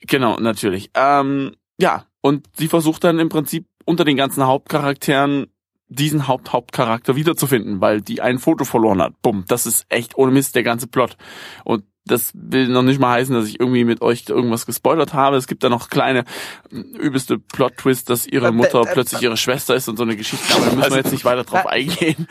Genau, 0.00 0.36
natürlich. 0.38 0.90
Ähm, 0.94 1.56
ja, 1.78 2.04
und 2.20 2.46
sie 2.56 2.68
versucht 2.68 3.04
dann 3.04 3.18
im 3.18 3.28
Prinzip 3.28 3.66
unter 3.84 4.04
den 4.04 4.16
ganzen 4.16 4.44
Hauptcharakteren 4.46 5.46
diesen 5.88 6.26
Haupt-Hauptcharakter 6.26 7.16
wiederzufinden, 7.16 7.80
weil 7.82 8.00
die 8.00 8.22
ein 8.22 8.38
Foto 8.38 8.64
verloren 8.64 9.02
hat. 9.02 9.20
Bumm, 9.20 9.44
das 9.46 9.66
ist 9.66 9.84
echt 9.90 10.16
ohne 10.16 10.32
Mist 10.32 10.54
der 10.54 10.62
ganze 10.62 10.86
Plot. 10.86 11.16
Und 11.64 11.84
das 12.04 12.32
will 12.34 12.68
noch 12.68 12.82
nicht 12.82 13.00
mal 13.00 13.12
heißen, 13.12 13.34
dass 13.34 13.46
ich 13.46 13.60
irgendwie 13.60 13.84
mit 13.84 14.02
euch 14.02 14.24
irgendwas 14.28 14.66
gespoilert 14.66 15.14
habe. 15.14 15.36
Es 15.36 15.46
gibt 15.46 15.62
da 15.62 15.68
noch 15.68 15.88
kleine 15.88 16.24
mh, 16.70 16.98
übelste 16.98 17.38
Plot-Twist, 17.38 18.10
dass 18.10 18.26
ihre 18.26 18.48
Äh, 18.48 18.52
Mutter 18.52 18.80
äh, 18.80 18.92
plötzlich 18.92 19.22
ihre 19.22 19.36
Schwester 19.36 19.76
ist 19.76 19.88
und 19.88 19.96
so 19.96 20.02
eine 20.02 20.16
Geschichte. 20.16 20.52
Aber 20.54 20.66
da 20.66 20.72
müssen 20.74 20.90
wir 20.90 20.96
jetzt 20.96 21.12
nicht 21.12 21.24
weiter 21.24 21.44
drauf 21.44 21.64
Äh, 21.66 21.68
eingehen. 21.68 22.26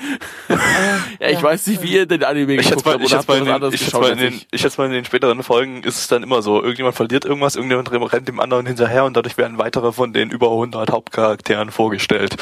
ja, 1.19 1.30
ich 1.30 1.41
weiß 1.41 1.67
nicht, 1.67 1.82
wie 1.84 1.93
ihr 1.93 2.05
den 2.05 2.24
Anime 2.24 2.55
Ich 2.55 2.67
schätze 2.67 2.84
geguckt 2.84 2.86
mal, 2.86 2.93
habt 2.93 3.03
ich 3.03 3.11
oder 3.11 3.22
schätze 3.22 3.32
mal, 3.32 3.39
den, 3.45 3.53
anderes 3.53 3.74
ich 3.74 3.80
schätze 3.80 3.91
geschaut 3.91 4.01
mal, 4.01 4.11
in 4.11 4.17
den, 4.17 4.34
ich? 4.34 4.47
ich 4.51 4.61
schätze 4.61 4.82
mal, 4.82 4.88
in 4.88 4.91
den 4.91 5.05
späteren 5.05 5.43
Folgen 5.43 5.84
ist 5.84 5.99
es 5.99 6.07
dann 6.07 6.24
immer 6.24 6.41
so, 6.41 6.61
irgendjemand 6.61 6.95
verliert 6.95 7.24
irgendwas, 7.24 7.55
irgendjemand 7.55 8.13
rennt 8.13 8.28
dem 8.28 8.39
anderen 8.41 8.65
hinterher 8.65 9.05
und 9.05 9.15
dadurch 9.15 9.38
werden 9.38 9.57
weitere 9.57 9.93
von 9.93 10.11
den 10.11 10.32
über 10.32 10.51
100 10.51 10.91
Hauptcharakteren 10.91 11.72
vorgestellt. 11.72 12.36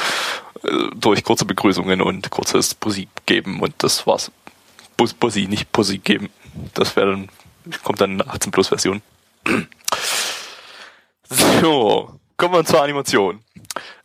Äh, 0.64 0.90
durch 0.94 1.24
kurze 1.24 1.44
Begrüßungen 1.44 2.02
und 2.02 2.28
kurzes 2.30 2.76
Musik 2.84 3.08
geben 3.26 3.60
und 3.60 3.72
das 3.78 4.06
war's. 4.06 4.30
Bus, 5.00 5.14
Bussi, 5.14 5.46
nicht 5.48 5.74
Musik 5.74 6.04
geben. 6.04 6.28
Das 6.74 6.94
wäre 6.94 7.12
dann, 7.12 7.28
kommt 7.82 8.02
dann 8.02 8.20
eine 8.20 8.30
18 8.30 8.52
Plus 8.52 8.68
Version. 8.68 9.00
So, 11.30 12.20
kommen 12.36 12.52
wir 12.52 12.64
zur 12.66 12.82
Animation. 12.82 13.40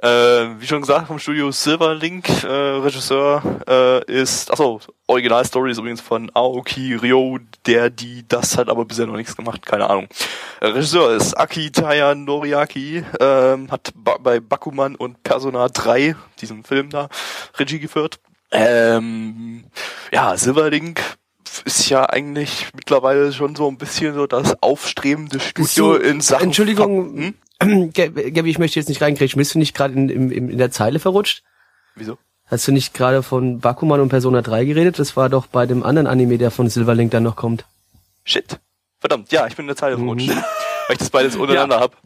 Äh, 0.02 0.08
wie 0.58 0.66
schon 0.66 0.80
gesagt, 0.80 1.08
vom 1.08 1.20
Studio 1.20 1.52
Silverlink, 1.52 2.30
äh, 2.46 2.48
Regisseur 2.48 3.42
äh, 3.68 4.10
ist, 4.10 4.50
achso, 4.50 4.80
Originalstory 5.08 5.72
ist 5.72 5.80
übrigens 5.80 6.00
von 6.00 6.32
Aoki 6.34 6.96
Ryo, 6.96 7.40
der 7.66 7.90
die, 7.90 8.26
das 8.26 8.58
hat 8.58 8.70
aber 8.70 8.86
bisher 8.86 9.06
noch 9.06 9.18
nichts 9.18 9.36
gemacht, 9.36 9.66
keine 9.66 9.90
Ahnung. 9.90 10.08
Äh, 10.62 10.68
Regisseur 10.68 11.14
ist 11.14 11.34
Akitaya 11.34 12.16
Noriaki, 12.16 13.04
ähm, 13.20 13.70
hat 13.70 13.92
ba 13.96 14.16
bei 14.18 14.40
Bakuman 14.40 14.96
und 14.96 15.22
Persona 15.24 15.68
3, 15.68 16.16
diesem 16.40 16.64
Film 16.64 16.90
da, 16.90 17.10
Regie 17.60 17.80
geführt. 17.80 18.22
Ähm, 18.56 19.64
ja, 20.12 20.36
Silverlink 20.38 21.02
ist 21.66 21.90
ja 21.90 22.10
eigentlich 22.10 22.68
mittlerweile 22.76 23.32
schon 23.34 23.56
so 23.56 23.68
ein 23.70 23.78
bisschen 23.78 24.14
so 24.14 24.28
das 24.28 24.62
aufstrebende 24.62 25.40
Studio 25.40 25.94
du- 25.94 26.00
in 26.04 26.22
Sachen... 26.22 26.46
Entschuldigung, 26.46 27.34
Hm? 27.62 27.92
Gab- 27.94 28.16
Gabby, 28.16 28.50
ich 28.50 28.60
möchte 28.60 28.80
jetzt 28.80 28.90
nicht 28.90 29.02
reingrätschen. 29.02 29.38
Bist 29.40 29.56
du 29.56 29.60
nicht 29.60 29.76
gerade 29.76 29.94
in, 29.94 30.10
in, 30.10 30.32
in 30.32 30.58
der 30.58 30.72
Zeile 30.72 31.00
verrutscht? 31.00 31.44
Wieso? 31.96 32.18
Hast 32.48 32.68
du 32.68 32.72
nicht 32.74 32.94
gerade 32.94 33.24
von 33.24 33.60
Bakuman 33.60 34.02
und 34.02 34.10
Persona 34.10 34.42
3 34.42 34.66
geredet? 34.66 35.00
Das 35.00 35.16
war 35.18 35.30
doch 35.30 35.48
bei 35.48 35.66
dem 35.66 35.82
anderen 35.84 36.06
Anime, 36.08 36.38
der 36.38 36.52
von 36.52 36.70
Silverlink 36.70 37.12
dann 37.12 37.24
noch 37.24 37.36
kommt. 37.36 37.66
Shit. 38.26 38.60
Verdammt, 39.00 39.32
ja, 39.32 39.48
ich 39.48 39.56
bin 39.56 39.64
in 39.64 39.68
der 39.68 39.76
Zeile 39.78 39.98
verrutscht. 39.98 40.30
Weil 40.88 40.94
ich 40.94 40.98
das 41.00 41.10
beides 41.10 41.36
untereinander 41.36 41.80
hab. 41.80 41.98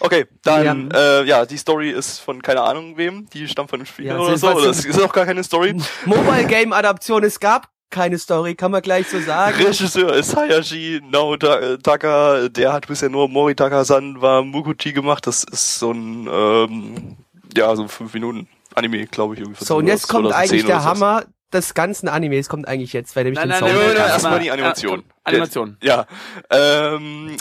Okay, 0.00 0.26
dann, 0.42 0.90
ja. 0.92 1.20
Äh, 1.20 1.24
ja, 1.26 1.46
die 1.46 1.56
Story 1.56 1.90
ist 1.90 2.18
von 2.20 2.40
keine 2.42 2.62
Ahnung 2.62 2.96
wem, 2.96 3.28
die 3.30 3.48
stammt 3.48 3.70
von 3.70 3.80
dem 3.80 3.86
Spiel 3.86 4.06
Ja, 4.06 4.18
oder 4.18 4.36
so, 4.38 4.50
oder 4.52 4.70
es 4.70 4.84
ist 4.84 5.00
auch 5.00 5.12
gar 5.12 5.26
keine 5.26 5.42
Story. 5.44 5.74
Mobile 6.04 6.44
Game 6.46 6.72
Adaption, 6.72 7.24
es 7.24 7.40
gab 7.40 7.68
keine 7.90 8.18
Story, 8.18 8.54
kann 8.54 8.70
man 8.70 8.82
gleich 8.82 9.08
so 9.08 9.18
sagen. 9.18 9.56
Regisseur 9.64 10.12
ist 10.14 10.36
Hayashi 10.36 11.00
Naotaka, 11.10 12.48
der 12.48 12.72
hat 12.72 12.86
bisher 12.86 13.08
nur 13.08 13.28
Moritaka-san 13.28 14.20
wa 14.20 14.42
Mukuchi 14.42 14.92
gemacht, 14.92 15.26
das 15.26 15.44
ist 15.44 15.78
so 15.78 15.92
ein, 15.92 16.28
ähm, 16.30 17.16
ja, 17.56 17.74
so 17.74 17.88
fünf 17.88 18.12
Minuten 18.14 18.46
Anime, 18.74 19.06
glaube 19.06 19.34
ich. 19.34 19.40
irgendwie 19.40 19.64
So, 19.64 19.78
und 19.78 19.86
jetzt 19.86 20.06
kommt 20.08 20.28
2010 20.28 20.50
eigentlich 20.50 20.66
der. 20.66 20.84
Hammer 20.84 21.24
des 21.52 21.72
ganzen 21.72 22.08
Animes, 22.08 22.48
kommt 22.50 22.68
eigentlich 22.68 22.92
jetzt, 22.92 23.16
weil 23.16 23.24
nämlich 23.24 23.38
Nein, 23.38 23.48
den 23.48 23.60
nein, 23.60 23.60
Sound. 23.60 23.72
nein, 23.72 23.80
Nein, 23.80 23.88
nein, 23.94 24.02
nein, 24.02 24.10
erstmal- 24.12 24.40
die 24.40 24.50
Animation. 24.50 24.98
Ja, 25.08 25.14
Animation. 25.24 25.76
Ja. 25.82 26.06
Ähm, 26.50 27.36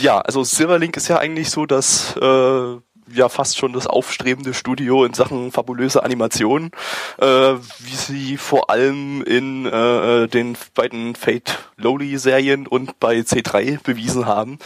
ja, 0.00 0.20
also 0.20 0.44
Silverlink 0.44 0.96
ist 0.96 1.08
ja 1.08 1.18
eigentlich 1.18 1.50
so 1.50 1.66
das 1.66 2.16
äh, 2.16 2.76
ja 3.12 3.28
fast 3.28 3.58
schon 3.58 3.72
das 3.72 3.86
aufstrebende 3.86 4.54
Studio 4.54 5.04
in 5.04 5.14
Sachen 5.14 5.52
fabulöse 5.52 6.02
Animation, 6.02 6.70
äh, 7.18 7.26
wie 7.26 7.94
sie 7.94 8.36
vor 8.36 8.70
allem 8.70 9.22
in 9.22 9.66
äh, 9.66 10.28
den 10.28 10.56
beiden 10.74 11.14
Fate 11.14 11.58
Lowly 11.76 12.18
Serien 12.18 12.66
und 12.66 12.98
bei 13.00 13.18
C3 13.18 13.82
bewiesen 13.82 14.26
haben. 14.26 14.58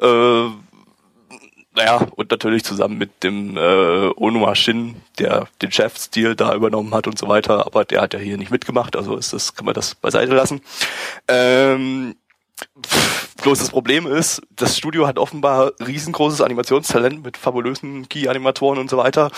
Äh, 0.00 0.48
naja, 1.76 2.06
und 2.14 2.30
natürlich 2.30 2.62
zusammen 2.62 2.98
mit 2.98 3.24
dem 3.24 3.56
äh, 3.56 4.10
Onuma 4.16 4.54
Shin, 4.54 4.94
der 5.18 5.48
den 5.60 5.72
Chefstil 5.72 6.36
da 6.36 6.54
übernommen 6.54 6.94
hat 6.94 7.08
und 7.08 7.18
so 7.18 7.26
weiter, 7.26 7.66
aber 7.66 7.84
der 7.84 8.00
hat 8.00 8.14
ja 8.14 8.20
hier 8.20 8.38
nicht 8.38 8.52
mitgemacht, 8.52 8.94
also 8.94 9.16
ist 9.16 9.32
das, 9.32 9.54
kann 9.54 9.64
man 9.64 9.74
das 9.74 9.96
beiseite 9.96 10.34
lassen. 10.34 10.60
Ähm, 11.26 12.14
pff, 12.86 13.23
bloß 13.44 13.58
das 13.58 13.70
Problem 13.70 14.06
ist, 14.06 14.42
das 14.56 14.76
Studio 14.76 15.06
hat 15.06 15.18
offenbar 15.18 15.72
riesengroßes 15.78 16.40
Animationstalent 16.40 17.22
mit 17.22 17.36
fabulösen 17.36 18.08
Key-Animatoren 18.08 18.78
und 18.78 18.90
so 18.90 18.96
weiter. 18.96 19.30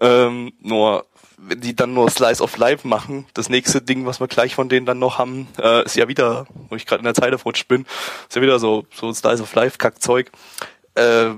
Ähm, 0.00 0.52
nur 0.60 1.06
wenn 1.36 1.60
die 1.60 1.74
dann 1.74 1.92
nur 1.92 2.08
Slice 2.10 2.40
of 2.40 2.56
Life 2.56 2.86
machen, 2.86 3.26
das 3.34 3.48
nächste 3.48 3.82
Ding, 3.82 4.06
was 4.06 4.20
wir 4.20 4.28
gleich 4.28 4.54
von 4.54 4.68
denen 4.68 4.86
dann 4.86 4.98
noch 4.98 5.18
haben, 5.18 5.48
äh, 5.60 5.84
ist 5.84 5.96
ja 5.96 6.08
wieder, 6.08 6.46
wo 6.68 6.76
ich 6.76 6.86
gerade 6.86 7.00
in 7.00 7.04
der 7.04 7.14
Zeile 7.14 7.38
verrutscht 7.38 7.68
bin, 7.68 7.84
ist 8.28 8.36
ja 8.36 8.42
wieder 8.42 8.58
so 8.58 8.86
so 8.94 9.12
Slice 9.12 9.42
of 9.42 9.54
Life 9.54 9.78
Kackzeug. 9.78 10.30
Äh, 10.94 11.30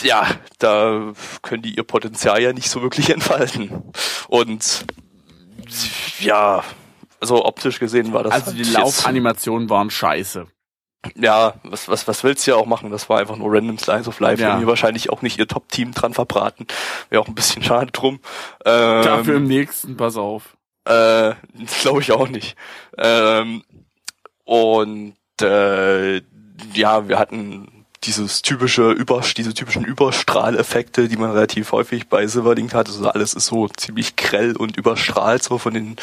ja, 0.00 0.26
da 0.58 1.12
können 1.42 1.62
die 1.62 1.76
ihr 1.76 1.82
Potenzial 1.84 2.40
ja 2.42 2.52
nicht 2.52 2.70
so 2.70 2.82
wirklich 2.82 3.10
entfalten. 3.14 3.92
Und 4.28 4.86
ja, 6.20 6.64
also 7.20 7.44
optisch 7.44 7.78
gesehen 7.78 8.12
war 8.12 8.22
das 8.22 8.32
Also 8.32 8.52
die 8.52 8.64
Laufanimationen 8.64 9.68
waren 9.68 9.90
scheiße. 9.90 10.46
Ja, 11.16 11.54
was, 11.62 11.88
was, 11.88 12.08
was 12.08 12.24
willst 12.24 12.46
du 12.46 12.52
ja 12.52 12.56
auch 12.56 12.66
machen? 12.66 12.90
Das 12.90 13.08
war 13.08 13.18
einfach 13.18 13.36
nur 13.36 13.52
random 13.52 13.78
Slice 13.78 14.08
of 14.08 14.20
Life. 14.20 14.42
Ja. 14.42 14.58
Hier 14.58 14.66
wahrscheinlich 14.66 15.10
auch 15.10 15.22
nicht 15.22 15.38
ihr 15.38 15.46
Top-Team 15.48 15.92
dran 15.92 16.14
verbraten. 16.14 16.66
Wäre 17.10 17.22
auch 17.22 17.28
ein 17.28 17.34
bisschen 17.34 17.62
schade 17.64 17.90
drum. 17.92 18.20
Ähm, 18.64 19.02
Dafür 19.04 19.36
im 19.36 19.44
nächsten, 19.44 19.96
pass 19.96 20.16
auf. 20.16 20.56
äh, 20.84 21.32
Glaube 21.82 22.00
ich 22.00 22.12
auch 22.12 22.28
nicht. 22.28 22.56
Ähm, 22.96 23.62
und 24.44 25.14
äh, 25.40 26.16
ja, 26.74 27.08
wir 27.08 27.18
hatten 27.18 27.84
dieses 28.04 28.42
typische 28.42 28.90
Über, 28.92 29.22
diese 29.36 29.54
typischen 29.54 29.84
Überstrahleffekte, 29.84 31.08
die 31.08 31.16
man 31.16 31.32
relativ 31.32 31.72
häufig 31.72 32.08
bei 32.08 32.26
Silverlink 32.26 32.72
hat. 32.72 32.88
Also 32.88 33.08
alles 33.08 33.34
ist 33.34 33.46
so 33.46 33.68
ziemlich 33.68 34.16
grell 34.16 34.56
und 34.56 34.76
überstrahlt, 34.76 35.42
so 35.42 35.58
von 35.58 35.74
den 35.74 35.96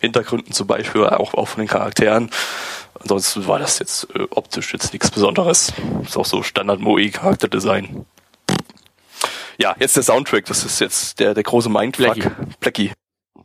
Hintergründen 0.00 0.52
zum 0.52 0.66
Beispiel, 0.66 1.04
auch, 1.06 1.34
auch 1.34 1.48
von 1.48 1.60
den 1.60 1.68
Charakteren. 1.68 2.30
Ansonsten 3.06 3.46
war 3.46 3.60
das 3.60 3.78
jetzt 3.78 4.08
äh, 4.16 4.26
optisch 4.30 4.72
jetzt 4.72 4.92
nichts 4.92 5.12
Besonderes. 5.12 5.72
Ist 6.02 6.16
auch 6.16 6.24
so 6.24 6.42
Standard 6.42 6.80
Moe 6.80 7.08
Charakterdesign. 7.08 8.04
Ja, 9.58 9.76
jetzt 9.78 9.94
der 9.94 10.02
Soundtrack, 10.02 10.44
das 10.46 10.64
ist 10.64 10.80
jetzt 10.80 11.20
der, 11.20 11.32
der 11.32 11.44
große 11.44 11.68
Mindfuck. 11.68 12.16
Blackie. 12.58 12.90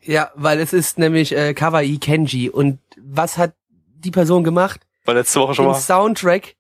Ja, 0.02 0.32
weil 0.34 0.60
es 0.60 0.74
ist 0.74 0.98
nämlich 0.98 1.36
äh, 1.38 1.54
Kawaii 1.54 2.00
Kenji. 2.00 2.50
Und 2.50 2.80
was 2.98 3.38
hat 3.38 3.54
die 4.00 4.10
Person 4.10 4.44
gemacht? 4.44 4.82
War 5.06 5.14
letzte 5.14 5.40
Woche 5.40 5.54
schon 5.54 5.66
Den 5.66 5.74
mal. 5.74 5.80
Soundtrack, 5.80 6.56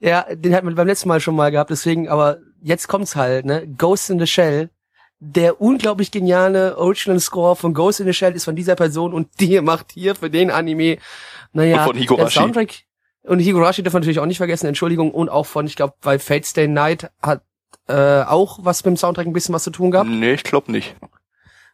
ja, 0.00 0.26
den 0.34 0.54
hat 0.54 0.64
man 0.64 0.74
beim 0.74 0.86
letzten 0.86 1.08
Mal 1.08 1.20
schon 1.20 1.36
mal 1.36 1.50
gehabt, 1.50 1.68
deswegen, 1.68 2.08
aber 2.08 2.38
jetzt 2.62 2.88
kommt's 2.88 3.16
halt, 3.16 3.44
ne? 3.44 3.66
Ghost 3.76 4.08
in 4.08 4.18
the 4.18 4.26
Shell. 4.26 4.70
Der 5.18 5.60
unglaublich 5.60 6.10
geniale 6.10 6.78
Original 6.78 7.20
Score 7.20 7.54
von 7.54 7.74
Ghost 7.74 8.00
in 8.00 8.06
the 8.06 8.14
Shell 8.14 8.34
ist 8.34 8.44
von 8.44 8.56
dieser 8.56 8.76
Person 8.76 9.12
und 9.12 9.28
die 9.40 9.60
macht 9.62 9.92
hier 9.92 10.14
für 10.14 10.30
den 10.30 10.50
Anime, 10.50 10.96
naja, 11.52 11.78
Und 11.78 11.84
von 11.84 11.96
Higurashi. 11.96 12.22
der 12.34 12.42
Soundtrack 12.42 12.74
und 13.24 13.40
Higurashi 13.40 13.82
darf 13.82 13.92
man 13.92 14.02
natürlich 14.02 14.20
auch 14.20 14.26
nicht 14.26 14.38
vergessen, 14.38 14.66
Entschuldigung, 14.66 15.10
und 15.10 15.28
auch 15.28 15.46
von, 15.46 15.66
ich 15.66 15.76
glaube, 15.76 15.94
bei 16.00 16.18
Fate 16.18 16.46
Stay 16.46 16.68
Night 16.68 17.10
hat 17.22 17.42
äh, 17.88 18.22
auch 18.22 18.60
was 18.62 18.84
mit 18.84 18.92
dem 18.92 18.96
Soundtrack 18.96 19.26
ein 19.26 19.32
bisschen 19.32 19.54
was 19.54 19.64
zu 19.64 19.70
tun 19.70 19.90
gehabt. 19.90 20.08
Nee, 20.08 20.34
ich 20.34 20.44
glaube 20.44 20.70
nicht. 20.72 20.94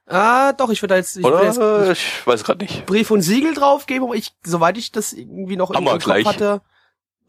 Ah, 0.06 0.52
doch, 0.52 0.70
ich 0.70 0.82
würde 0.82 0.94
da 0.94 0.96
jetzt, 0.96 1.16
ich 1.16 1.24
würde 1.24 1.44
jetzt 1.46 1.58
Oder? 1.58 1.92
Ich 1.92 2.26
weiß 2.26 2.44
gerade 2.44 2.64
nicht. 2.64 2.86
Brief 2.86 3.10
und 3.10 3.22
Siegel 3.22 3.54
draufgeben, 3.54 4.04
aber 4.08 4.16
ich, 4.16 4.32
soweit 4.44 4.76
ich 4.76 4.92
das 4.92 5.12
irgendwie 5.12 5.56
noch 5.56 5.70
im 5.70 5.84
Kopf 5.84 6.06
hatte, 6.06 6.60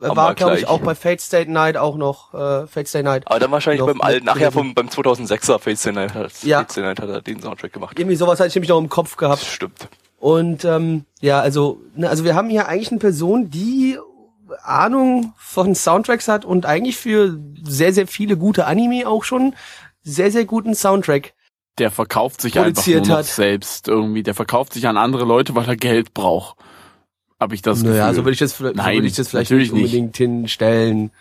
äh, 0.01 0.07
Haben 0.07 0.15
war, 0.17 0.35
glaube 0.35 0.57
ich, 0.57 0.67
auch 0.67 0.79
bei 0.79 0.95
Fate 0.95 1.21
State 1.21 1.51
Night 1.51 1.77
auch 1.77 1.95
noch 1.95 2.33
äh, 2.33 2.67
Fate 2.67 2.87
State 2.87 3.03
Night. 3.05 3.27
Aber 3.27 3.39
dann 3.39 3.51
wahrscheinlich 3.51 3.85
beim 3.85 4.01
alten, 4.01 4.25
nachher 4.25 4.51
vom, 4.51 4.73
beim 4.73 4.87
2006er 4.87 5.59
Face 5.59 5.83
the 5.83 5.91
Night 5.91 6.13
hat, 6.13 6.31
Ja. 6.43 6.59
Face 6.63 6.73
the 6.75 6.81
Night 6.81 6.99
hat 6.99 7.09
er 7.09 7.21
den 7.21 7.41
Soundtrack 7.41 7.71
gemacht. 7.71 7.97
Irgendwie 7.99 8.15
sowas 8.15 8.39
hatte 8.39 8.49
ich 8.49 8.55
nämlich 8.55 8.69
noch 8.69 8.79
im 8.79 8.89
Kopf 8.89 9.15
gehabt. 9.17 9.41
Das 9.43 9.47
stimmt. 9.47 9.87
Und 10.23 10.63
ähm, 10.63 11.03
ja, 11.19 11.41
also, 11.41 11.81
ne, 11.97 12.09
also 12.09 12.23
wir 12.23 12.33
haben 12.33 12.49
hier 12.49 12.69
eigentlich 12.69 12.91
eine 12.91 12.99
Person, 13.01 13.49
die 13.49 13.97
Ahnung 14.63 15.33
von 15.35 15.75
Soundtracks 15.75 16.29
hat 16.29 16.45
und 16.45 16.65
eigentlich 16.65 16.95
für 16.95 17.37
sehr, 17.61 17.91
sehr 17.91 18.07
viele 18.07 18.37
gute 18.37 18.65
Anime 18.65 19.05
auch 19.05 19.25
schon 19.25 19.53
sehr, 20.01 20.31
sehr 20.31 20.45
guten 20.45 20.75
Soundtrack. 20.75 21.33
Der 21.77 21.91
verkauft 21.91 22.39
sich 22.39 22.57
einfach 22.57 22.87
nur 22.87 23.01
noch 23.01 23.17
hat. 23.17 23.25
selbst 23.25 23.89
irgendwie. 23.89 24.23
Der 24.23 24.33
verkauft 24.33 24.71
sich 24.71 24.87
an 24.87 24.95
andere 24.95 25.25
Leute, 25.25 25.55
weil 25.55 25.67
er 25.67 25.75
Geld 25.75 26.13
braucht. 26.13 26.55
Habe 27.37 27.53
ich 27.55 27.61
das 27.61 27.79
Gefühl. 27.81 27.97
Naja, 27.97 28.13
so 28.13 28.23
würde 28.23 28.31
ich 28.31 28.39
das, 28.39 28.57
so 28.57 28.63
würde 28.63 29.05
ich 29.05 29.15
das 29.15 29.27
vielleicht 29.27 29.51
nicht 29.51 29.73
unbedingt 29.73 30.15
hinstellen. 30.15 31.11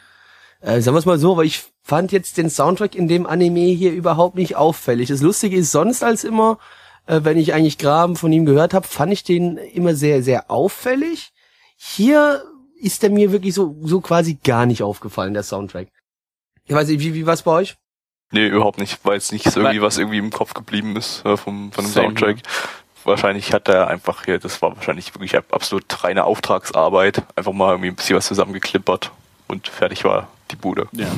Äh, 0.60 0.80
sagen 0.80 0.94
wir 0.94 1.00
es 1.00 1.06
mal 1.06 1.18
so, 1.18 1.36
weil 1.36 1.46
ich 1.46 1.64
fand 1.82 2.12
jetzt 2.12 2.36
den 2.36 2.50
Soundtrack 2.50 2.94
in 2.94 3.08
dem 3.08 3.26
Anime 3.26 3.72
hier 3.72 3.90
überhaupt 3.90 4.36
nicht 4.36 4.54
auffällig. 4.54 5.08
Das 5.08 5.22
Lustige 5.22 5.56
ist 5.56 5.72
sonst 5.72 6.04
als 6.04 6.22
immer, 6.22 6.58
äh, 7.06 7.20
wenn 7.22 7.38
ich 7.38 7.54
eigentlich 7.54 7.78
Graben 7.78 8.16
von 8.16 8.32
ihm 8.32 8.46
gehört 8.46 8.74
habe, 8.74 8.86
fand 8.86 9.12
ich 9.12 9.24
den 9.24 9.56
immer 9.56 9.94
sehr, 9.94 10.22
sehr 10.22 10.50
auffällig. 10.50 11.32
Hier 11.76 12.42
ist 12.80 13.02
der 13.02 13.10
mir 13.10 13.32
wirklich 13.32 13.54
so, 13.54 13.76
so 13.82 14.00
quasi 14.00 14.38
gar 14.42 14.66
nicht 14.66 14.82
aufgefallen, 14.82 15.34
der 15.34 15.42
Soundtrack. 15.42 15.88
Ich 16.64 16.74
weiß 16.74 16.88
nicht, 16.88 17.00
wie, 17.00 17.14
wie 17.14 17.26
war's 17.26 17.42
bei 17.42 17.52
euch? 17.52 17.76
Nee, 18.30 18.46
überhaupt 18.46 18.78
nicht, 18.78 18.98
weil 19.04 19.18
es 19.18 19.30
nicht 19.30 19.44
irgendwie 19.46 19.62
Weil- 19.62 19.82
was 19.82 19.98
irgendwie 19.98 20.18
im 20.18 20.30
Kopf 20.30 20.54
geblieben 20.54 20.96
ist 20.96 21.24
äh, 21.26 21.36
vom, 21.36 21.70
von 21.72 21.84
dem 21.84 21.92
Same 21.92 22.06
Soundtrack. 22.08 22.38
Wahrscheinlich 23.04 23.52
hat 23.52 23.68
er 23.68 23.88
einfach 23.88 24.24
hier, 24.24 24.38
das 24.38 24.62
war 24.62 24.76
wahrscheinlich 24.76 25.12
wirklich 25.14 25.36
absolut 25.36 25.84
reine 26.04 26.24
Auftragsarbeit, 26.24 27.22
einfach 27.34 27.52
mal 27.52 27.70
irgendwie 27.72 27.88
ein 27.88 27.96
bisschen 27.96 28.16
was 28.16 28.26
zusammengeklippert 28.28 29.10
und 29.48 29.66
fertig 29.68 30.04
war 30.04 30.28
die 30.52 30.56
Bude. 30.56 30.86
Ja. 30.92 31.08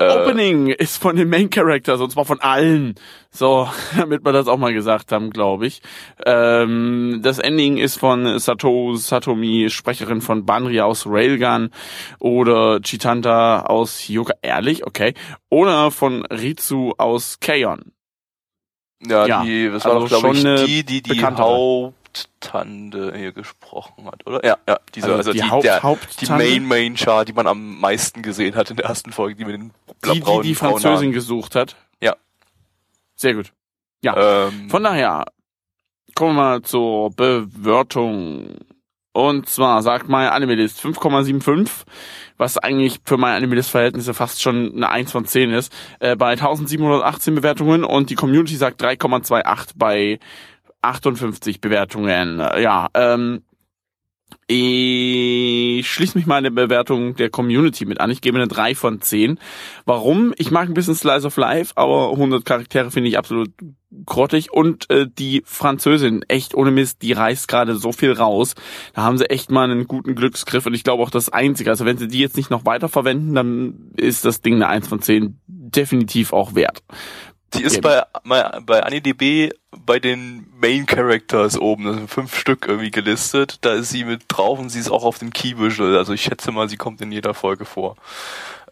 Äh, 0.00 0.08
Opening 0.08 0.68
ist 0.68 0.96
von 0.96 1.14
den 1.16 1.28
Main 1.28 1.50
Characters 1.50 2.00
und 2.00 2.10
zwar 2.10 2.24
von 2.24 2.40
allen. 2.40 2.94
So, 3.30 3.68
damit 3.96 4.24
wir 4.24 4.32
das 4.32 4.48
auch 4.48 4.56
mal 4.56 4.72
gesagt 4.72 5.12
haben, 5.12 5.30
glaube 5.30 5.66
ich. 5.66 5.82
Ähm, 6.24 7.20
das 7.22 7.38
Ending 7.38 7.76
ist 7.76 7.98
von 7.98 8.38
Sato 8.38 8.94
Satomi, 8.94 9.68
Sprecherin 9.68 10.22
von 10.22 10.46
Banri 10.46 10.80
aus 10.80 11.06
Railgun 11.06 11.70
oder 12.18 12.80
Chitanta 12.80 13.66
aus 13.66 14.08
Yoga. 14.08 14.34
Ehrlich? 14.40 14.86
Okay. 14.86 15.12
Oder 15.50 15.90
von 15.90 16.24
Ritsu 16.24 16.94
aus 16.96 17.38
Kaon. 17.40 17.92
Ja, 19.06 19.26
Ja, 19.26 19.42
die, 19.42 19.68
das 19.70 19.84
also 19.84 19.94
war 19.94 20.00
doch, 20.00 20.08
glaube 20.08 20.34
schon 20.34 20.46
eine 20.46 20.62
ich, 20.62 20.66
die, 20.66 20.84
die 20.84 21.02
die 21.02 21.10
bekanntere. 21.10 21.92
Haupttante 22.14 23.12
hier 23.16 23.32
gesprochen 23.32 24.06
hat, 24.06 24.26
oder? 24.26 24.44
Ja, 24.44 24.58
ja, 24.68 24.78
diese, 24.94 25.06
Also 25.06 25.16
also, 25.18 25.32
die 25.32 25.38
die, 25.40 25.44
Haupt- 25.50 25.64
der, 25.64 25.80
die? 26.20 26.26
Main 26.32 26.66
Main 26.66 26.96
Char, 26.96 27.24
die 27.24 27.32
man 27.32 27.46
am 27.46 27.78
meisten 27.80 28.22
gesehen 28.22 28.54
hat 28.54 28.70
in 28.70 28.76
der 28.76 28.86
ersten 28.86 29.12
Folge, 29.12 29.36
die 29.36 29.44
mit 29.44 29.54
den 29.54 29.72
Die, 30.04 30.20
die 30.20 30.40
die 30.42 30.54
Französin 30.54 30.90
Haaren. 30.90 31.12
gesucht 31.12 31.54
hat. 31.54 31.76
Ja. 32.00 32.16
Sehr 33.16 33.34
gut. 33.34 33.52
Ja. 34.02 34.46
Ähm, 34.48 34.70
Von 34.70 34.82
daher, 34.82 35.26
kommen 36.14 36.34
wir 36.36 36.42
mal 36.42 36.62
zur 36.62 37.10
Bewertung. 37.10 38.56
Und 39.12 39.48
zwar 39.48 39.82
sagt 39.82 40.08
mein 40.08 40.28
Animalist 40.28 40.80
5,75, 40.80 41.68
was 42.36 42.58
eigentlich 42.58 43.00
für 43.04 43.16
meine 43.16 43.36
Animalist-Verhältnisse 43.36 44.14
fast 44.14 44.40
schon 44.40 44.72
eine 44.74 44.88
1 44.88 45.10
von 45.10 45.24
10 45.26 45.50
ist, 45.50 45.72
äh, 45.98 46.14
bei 46.14 46.36
1718 46.36 47.34
Bewertungen 47.34 47.82
und 47.84 48.08
die 48.10 48.14
Community 48.14 48.54
sagt 48.56 48.80
3,28 48.80 49.72
bei 49.74 50.20
58 50.82 51.60
Bewertungen. 51.60 52.38
Ja, 52.38 52.88
ähm, 52.94 53.42
ich 54.46 55.88
schließe 55.88 56.18
mich 56.18 56.26
mal 56.26 56.42
der 56.42 56.50
Bewertung 56.50 57.14
der 57.14 57.30
Community 57.30 57.84
mit 57.84 58.00
an. 58.00 58.10
Ich 58.10 58.20
gebe 58.20 58.36
eine 58.36 58.48
3 58.48 58.74
von 58.74 59.00
10. 59.00 59.38
Warum? 59.84 60.34
Ich 60.38 60.50
mag 60.50 60.68
ein 60.68 60.74
bisschen 60.74 60.96
Slice 60.96 61.26
of 61.26 61.36
Life, 61.36 61.74
aber 61.76 62.10
100 62.10 62.44
Charaktere 62.44 62.90
finde 62.90 63.10
ich 63.10 63.18
absolut 63.18 63.50
grottig. 64.06 64.52
Und 64.52 64.90
äh, 64.90 65.06
die 65.08 65.42
Französin, 65.44 66.24
echt 66.26 66.54
ohne 66.54 66.72
Mist, 66.72 67.02
die 67.02 67.12
reißt 67.12 67.46
gerade 67.46 67.76
so 67.76 67.92
viel 67.92 68.12
raus. 68.12 68.54
Da 68.92 69.02
haben 69.02 69.18
sie 69.18 69.30
echt 69.30 69.52
mal 69.52 69.70
einen 69.70 69.86
guten 69.86 70.16
Glücksgriff. 70.16 70.66
Und 70.66 70.74
ich 70.74 70.82
glaube 70.82 71.02
auch 71.04 71.10
das 71.10 71.28
Einzige. 71.28 71.70
Also 71.70 71.84
wenn 71.84 71.98
sie 71.98 72.08
die 72.08 72.18
jetzt 72.18 72.36
nicht 72.36 72.50
noch 72.50 72.66
weiter 72.66 72.88
verwenden, 72.88 73.34
dann 73.34 73.92
ist 73.96 74.24
das 74.24 74.40
Ding 74.40 74.56
eine 74.56 74.66
1 74.66 74.88
von 74.88 75.00
10 75.00 75.38
definitiv 75.46 76.32
auch 76.32 76.56
wert. 76.56 76.82
Die 77.54 77.62
ist 77.62 77.80
bei, 77.80 78.04
bei, 78.24 78.60
bei 78.60 78.82
AniDB 78.84 79.52
bei 79.72 79.98
den 79.98 80.46
Main 80.60 80.86
Characters 80.86 81.58
oben, 81.58 81.84
das 81.84 81.96
sind 81.96 82.10
fünf 82.10 82.36
Stück 82.36 82.66
irgendwie 82.68 82.90
gelistet. 82.90 83.58
Da 83.62 83.72
ist 83.72 83.90
sie 83.90 84.04
mit 84.04 84.24
drauf 84.28 84.58
und 84.58 84.68
sie 84.68 84.78
ist 84.78 84.90
auch 84.90 85.04
auf 85.04 85.18
dem 85.18 85.32
Key 85.32 85.58
Visual. 85.58 85.96
Also 85.96 86.12
ich 86.12 86.22
schätze 86.22 86.52
mal, 86.52 86.68
sie 86.68 86.76
kommt 86.76 87.00
in 87.00 87.12
jeder 87.12 87.34
Folge 87.34 87.64
vor. 87.64 87.96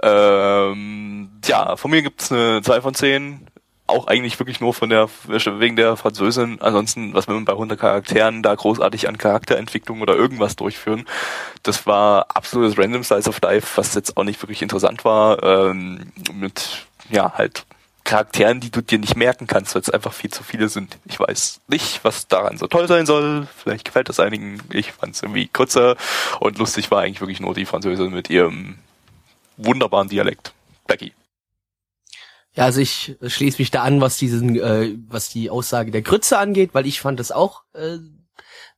Ähm, 0.03 1.31
ja, 1.45 1.77
von 1.77 1.91
mir 1.91 2.03
gibt's 2.03 2.31
eine 2.31 2.63
2 2.63 2.81
von 2.81 2.95
10. 2.95 3.47
Auch 3.87 4.07
eigentlich 4.07 4.39
wirklich 4.39 4.61
nur 4.61 4.75
von 4.75 4.91
der, 4.91 5.09
wegen 5.27 5.77
der 5.77 5.97
Französin. 5.97 6.61
Ansonsten, 6.61 7.15
was 7.15 7.27
will 7.27 7.37
man 7.37 7.47
bei 7.47 7.55
100 7.55 7.81
Charakteren 7.81 8.43
da 8.43 8.55
großartig 8.55 9.09
an 9.09 9.17
Charakterentwicklung 9.17 10.03
oder 10.03 10.15
irgendwas 10.15 10.57
durchführen? 10.57 11.07
Das 11.63 11.87
war 11.87 12.27
absolutes 12.35 12.77
Random 12.77 13.03
Slice 13.03 13.29
of 13.29 13.41
Life, 13.41 13.77
was 13.77 13.95
jetzt 13.95 14.17
auch 14.17 14.25
nicht 14.25 14.43
wirklich 14.43 14.63
interessant 14.63 15.05
war. 15.05 15.43
Ähm, 15.43 16.13
mit, 16.35 16.87
ja, 17.09 17.33
halt 17.33 17.65
Charakteren, 18.09 18.59
die 18.59 18.71
du 18.71 18.81
dir 18.81 18.99
nicht 18.99 19.17
merken 19.17 19.47
kannst, 19.47 19.75
weil 19.75 19.83
es 19.83 19.91
einfach 19.91 20.15
viel 20.15 20.31
zu 20.31 20.43
viele 20.43 20.71
sind. 20.71 20.97
Ich 21.05 21.21
weiß 21.21 21.61
nicht, 21.69 22.03
was 22.05 22.27
daran 22.27 22.57
so 22.57 22.67
toll 22.67 22.89
sein 22.89 23.05
soll. 23.05 23.47
Vielleicht 23.55 23.85
gefällt 23.85 24.09
das 24.09 24.19
einigen. 24.19 24.63
Ich 24.73 24.93
fand 24.93 25.15
es 25.15 25.23
irgendwie 25.23 25.47
kurzer 25.47 25.95
und 26.41 26.57
lustig 26.57 26.91
war 26.91 27.03
eigentlich 27.03 27.21
wirklich 27.21 27.41
nur 27.41 27.53
die 27.53 27.67
Französin 27.67 28.11
mit 28.11 28.31
ihrem 28.31 28.79
wunderbaren 29.59 30.09
Dialekt. 30.09 30.55
Becky. 30.87 31.13
Ja, 32.55 32.65
also 32.65 32.81
ich 32.81 33.15
schließe 33.23 33.59
mich 33.61 33.71
da 33.71 33.83
an, 33.83 34.01
was 34.01 34.17
diesen, 34.17 34.59
äh, 34.59 34.95
was 35.09 35.29
die 35.29 35.51
Aussage 35.51 35.91
der 35.91 36.01
Grütze 36.01 36.39
angeht, 36.39 36.71
weil 36.73 36.87
ich 36.87 37.03
fand 37.03 37.21
es 37.21 37.31
auch, 37.31 37.65
äh, 37.75 37.99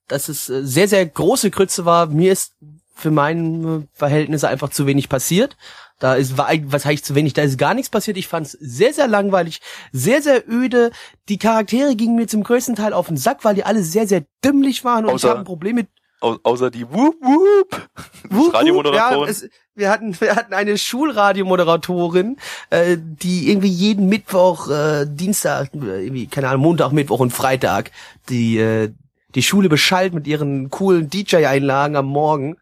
dass 0.08 0.28
es 0.28 0.48
äh, 0.48 0.66
sehr, 0.66 0.88
sehr 0.88 1.06
große 1.06 1.52
Grütze 1.52 1.84
war. 1.84 2.06
Mir 2.06 2.32
ist 2.32 2.54
für 2.96 3.12
meine 3.12 3.86
Verhältnisse 3.92 4.48
einfach 4.48 4.70
zu 4.70 4.88
wenig 4.88 5.08
passiert. 5.08 5.56
Da 6.00 6.14
ist, 6.14 6.36
was 6.36 6.84
heißt 6.84 7.04
zu 7.04 7.14
wenig? 7.14 7.34
Da 7.34 7.42
ist 7.42 7.58
gar 7.58 7.74
nichts 7.74 7.90
passiert. 7.90 8.16
Ich 8.16 8.26
fand 8.26 8.46
es 8.46 8.52
sehr, 8.52 8.92
sehr 8.92 9.06
langweilig, 9.06 9.60
sehr, 9.92 10.22
sehr 10.22 10.48
öde. 10.48 10.90
Die 11.28 11.38
Charaktere 11.38 11.94
gingen 11.94 12.16
mir 12.16 12.26
zum 12.26 12.42
größten 12.42 12.74
Teil 12.74 12.92
auf 12.92 13.06
den 13.06 13.16
Sack, 13.16 13.44
weil 13.44 13.54
die 13.54 13.64
alle 13.64 13.82
sehr, 13.84 14.08
sehr 14.08 14.24
dümmlich 14.44 14.84
waren 14.84 15.04
und 15.04 15.14
ich 15.14 15.22
Außer- 15.22 15.28
habe 15.28 15.38
ein 15.40 15.44
Problem 15.44 15.76
mit 15.76 15.88
Au 16.22 16.36
außer 16.42 16.70
die 16.70 16.86
Whoop 16.86 17.14
Whoop. 17.22 17.88
Wup, 18.30 18.52
Radiomoderatorin. 18.54 19.24
Ja, 19.24 19.30
es, 19.30 19.48
wir 19.74 19.90
hatten, 19.90 20.14
wir 20.20 20.36
hatten 20.36 20.52
eine 20.52 20.76
Schulradiomoderatorin, 20.76 22.36
äh, 22.68 22.96
die 22.98 23.50
irgendwie 23.50 23.68
jeden 23.68 24.08
Mittwoch, 24.08 24.68
äh, 24.68 25.06
Dienstag, 25.08 25.74
äh, 25.74 26.04
irgendwie, 26.04 26.26
keine 26.26 26.48
Ahnung, 26.48 26.62
Montag, 26.62 26.92
Mittwoch 26.92 27.20
und 27.20 27.32
Freitag 27.32 27.90
die, 28.28 28.58
äh, 28.58 28.92
die 29.34 29.42
Schule 29.42 29.68
beschallt 29.68 30.12
mit 30.12 30.26
ihren 30.26 30.68
coolen 30.70 31.08
DJ-Einlagen 31.08 31.96
am 31.96 32.06
Morgen. 32.06 32.56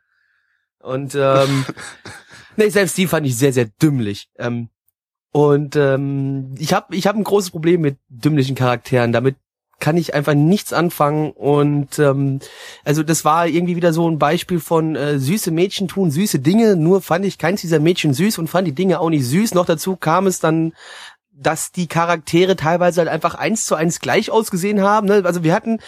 Und 0.81 1.17
ähm, 1.17 1.65
nee, 2.59 2.69
selbst 2.69 2.99
die 2.99 3.07
fand 3.07 3.27
ich 3.27 3.37
sehr, 3.37 3.53
sehr 3.53 3.67
dümmlich. 3.81 4.29
Ähm, 4.39 4.69
und 5.33 5.77
ähm, 5.77 6.55
ich 6.59 6.73
habe 6.73 6.95
ich 6.95 7.07
hab 7.07 7.17
ein 7.17 7.25
großes 7.25 7.51
Problem 7.51 7.81
mit 7.81 7.99
dümmlichen 8.09 8.57
Charakteren. 8.57 9.13
Damit 9.13 9.37
kann 9.81 9.97
ich 9.97 10.15
einfach 10.15 10.35
nichts 10.35 10.73
anfangen. 10.73 11.31
Und 11.31 11.99
ähm, 11.99 12.41
also 12.85 13.03
das 13.03 13.25
war 13.25 13.47
irgendwie 13.47 13.77
wieder 13.77 13.93
so 13.93 14.11
ein 14.11 14.19
Beispiel 14.19 14.61
von 14.61 14.97
äh, 14.97 15.19
süße 15.19 15.51
Mädchen 15.51 15.89
tun 15.89 16.11
süße 16.11 16.41
Dinge. 16.41 16.77
Nur 16.77 17.01
fand 17.01 17.25
ich 17.25 17.39
keins 17.39 17.61
dieser 17.61 17.79
Mädchen 17.79 18.15
süß 18.15 18.39
und 18.39 18.49
fand 18.49 18.67
die 18.67 18.75
Dinge 18.75 19.01
auch 19.01 19.11
nicht 19.11 19.25
süß. 19.25 19.55
Noch 19.55 19.67
dazu 19.67 19.97
kam 19.97 20.27
es 20.27 20.41
dann, 20.41 20.73
dass 21.31 21.71
die 21.71 21.87
Charaktere 21.87 22.57
teilweise 22.57 23.01
halt 23.01 23.09
einfach 23.09 23.35
eins 23.37 23.65
zu 23.65 23.77
eins 23.77 24.01
gleich 24.01 24.31
ausgesehen 24.31 24.83
haben. 24.83 25.07
Ne? 25.07 25.23
Also 25.25 25.45
wir 25.45 25.55
hatten 25.55 25.79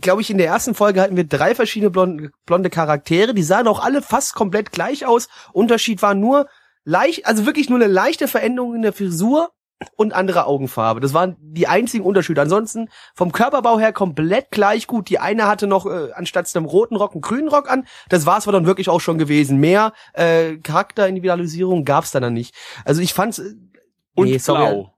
glaube 0.00 0.22
ich, 0.22 0.30
in 0.30 0.38
der 0.38 0.46
ersten 0.46 0.74
Folge 0.74 1.00
hatten 1.00 1.16
wir 1.16 1.24
drei 1.24 1.54
verschiedene 1.54 1.90
blonde, 1.90 2.30
blonde 2.46 2.70
Charaktere, 2.70 3.34
die 3.34 3.42
sahen 3.42 3.68
auch 3.68 3.82
alle 3.82 4.02
fast 4.02 4.34
komplett 4.34 4.72
gleich 4.72 5.06
aus. 5.06 5.28
Unterschied 5.52 6.02
war 6.02 6.14
nur 6.14 6.48
leicht, 6.84 7.26
also 7.26 7.46
wirklich 7.46 7.68
nur 7.68 7.78
eine 7.78 7.88
leichte 7.88 8.28
Veränderung 8.28 8.74
in 8.74 8.82
der 8.82 8.92
Frisur 8.92 9.50
und 9.96 10.14
andere 10.14 10.46
Augenfarbe. 10.46 11.00
Das 11.00 11.14
waren 11.14 11.36
die 11.40 11.66
einzigen 11.66 12.04
Unterschiede. 12.04 12.40
Ansonsten 12.40 12.88
vom 13.14 13.32
Körperbau 13.32 13.78
her 13.78 13.92
komplett 13.92 14.50
gleich 14.50 14.86
gut. 14.86 15.08
Die 15.08 15.18
eine 15.18 15.46
hatte 15.46 15.66
noch 15.66 15.86
äh, 15.86 16.12
anstatt 16.14 16.54
einem 16.56 16.66
roten 16.66 16.96
Rock 16.96 17.12
einen 17.12 17.20
grünen 17.20 17.48
Rock 17.48 17.70
an. 17.70 17.86
Das 18.08 18.26
war's 18.26 18.46
war 18.46 18.52
dann 18.52 18.66
wirklich 18.66 18.88
auch 18.88 19.00
schon 19.00 19.18
gewesen. 19.18 19.58
Mehr 19.58 19.92
äh, 20.14 20.56
Charakterindividualisierung 20.56 21.84
gab's 21.84 22.12
dann, 22.12 22.22
dann 22.22 22.34
nicht. 22.34 22.54
Also 22.84 23.02
ich 23.02 23.14
fand's 23.14 23.38
äh, 23.40 23.54
Und 24.14 24.28
nee, 24.28 24.38
sorry. 24.38 24.58
blau. 24.58 24.93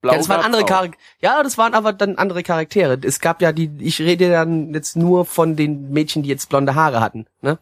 Blau 0.00 0.12
Ja, 0.12 0.18
das 0.18 0.28
waren 0.28 0.40
andere. 0.40 0.64
Charaktere. 0.64 1.02
Ja, 1.20 1.42
das 1.42 1.58
waren 1.58 1.74
aber 1.74 1.92
dann 1.92 2.16
andere 2.16 2.42
Charaktere. 2.42 2.98
Es 3.02 3.20
gab 3.20 3.42
ja 3.42 3.52
die, 3.52 3.70
ich 3.78 4.00
rede 4.00 4.30
dann 4.30 4.72
jetzt 4.72 4.96
nur 4.96 5.24
von 5.24 5.56
den 5.56 5.90
Mädchen, 5.90 6.22
die 6.22 6.28
jetzt 6.28 6.48
blonde 6.48 6.74
Haare 6.74 7.00
hatten, 7.00 7.26
ne? 7.42 7.58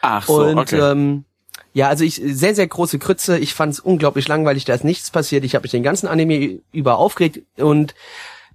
Ach 0.00 0.26
so, 0.26 0.42
Und 0.44 0.58
okay. 0.58 0.78
ähm, 0.78 1.24
ja, 1.72 1.88
also 1.88 2.04
ich 2.04 2.20
sehr, 2.24 2.54
sehr 2.54 2.66
große 2.66 2.98
Krütze. 2.98 3.38
Ich 3.38 3.54
fand 3.54 3.72
es 3.72 3.80
unglaublich 3.80 4.28
langweilig, 4.28 4.64
da 4.64 4.74
ist 4.74 4.84
nichts 4.84 5.10
passiert. 5.10 5.44
Ich 5.44 5.54
habe 5.54 5.64
mich 5.64 5.72
den 5.72 5.82
ganzen 5.82 6.06
Anime 6.06 6.60
über 6.72 6.98
aufgeregt 6.98 7.40
und 7.56 7.94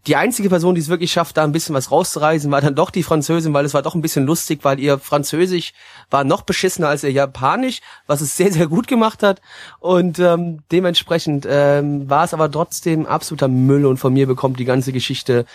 die 0.07 0.15
einzige 0.15 0.49
Person, 0.49 0.75
die 0.75 0.81
es 0.81 0.87
wirklich 0.87 1.11
schafft, 1.11 1.37
da 1.37 1.43
ein 1.43 1.51
bisschen 1.51 1.75
was 1.75 1.91
rauszureißen, 1.91 2.49
war 2.51 2.61
dann 2.61 2.75
doch 2.75 2.89
die 2.89 3.03
Französin, 3.03 3.53
weil 3.53 3.65
es 3.65 3.73
war 3.73 3.81
doch 3.81 3.95
ein 3.95 4.01
bisschen 4.01 4.25
lustig, 4.25 4.59
weil 4.63 4.79
ihr 4.79 4.97
Französisch 4.97 5.73
war 6.09 6.23
noch 6.23 6.43
beschissener 6.43 6.87
als 6.87 7.03
ihr 7.03 7.11
Japanisch, 7.11 7.81
was 8.07 8.21
es 8.21 8.37
sehr, 8.37 8.51
sehr 8.51 8.67
gut 8.67 8.87
gemacht 8.87 9.23
hat. 9.23 9.41
Und 9.79 10.19
ähm, 10.19 10.59
dementsprechend 10.71 11.45
ähm, 11.49 12.09
war 12.09 12.23
es 12.23 12.33
aber 12.33 12.49
trotzdem 12.49 13.05
absoluter 13.05 13.47
Müll 13.47 13.85
und 13.85 13.97
von 13.97 14.13
mir 14.13 14.27
bekommt 14.27 14.59
die 14.59 14.65
ganze 14.65 14.93
Geschichte 14.93 15.45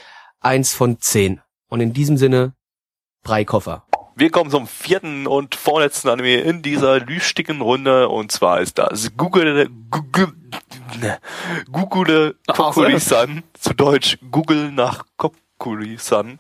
eins 0.41 0.75
von 0.75 1.01
zehn. 1.01 1.41
Und 1.69 1.81
in 1.81 1.93
diesem 1.93 2.19
Sinne, 2.19 2.53
Breikoffer. 3.23 3.85
Wir 4.17 4.31
kommen 4.31 4.51
zum 4.51 4.69
vierten 4.69 5.27
und 5.27 5.57
vorletzten 5.57 6.09
Anime 6.09 6.37
in 6.37 6.63
dieser 6.63 7.01
lüstigen 7.01 7.61
Runde 7.61 8.09
und 8.09 8.31
zwar 8.31 8.61
ist 8.61 8.79
das 8.79 9.11
Google 9.17 9.69
Google 9.91 10.33
ne, 11.01 11.19
Google 11.73 12.37
Kokuri-san, 12.47 13.43
zu 13.55 13.75
Deutsch 13.75 14.19
Google 14.31 14.71
nach 14.71 15.05
Kokuri-san. 15.17 16.39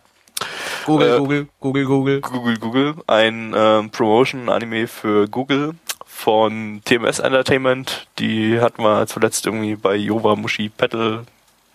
Google, 0.87 1.15
Äh, 1.15 1.19
Google, 1.19 1.49
Google, 1.61 1.85
Google. 1.87 2.21
Google 2.21 2.59
Google, 2.59 2.95
ein 3.07 3.53
ähm, 3.57 3.91
Promotion-Anime 3.91 4.87
für 4.87 5.27
Google 5.29 5.75
von 6.05 6.81
TMS 6.85 7.19
Entertainment. 7.19 8.07
Die 8.19 8.61
hatten 8.61 8.83
wir 8.83 9.07
zuletzt 9.07 9.47
irgendwie 9.47 9.75
bei 9.75 9.97
Yoba 9.97 10.37
Mushi 10.37 10.69
Battle. 10.69 11.25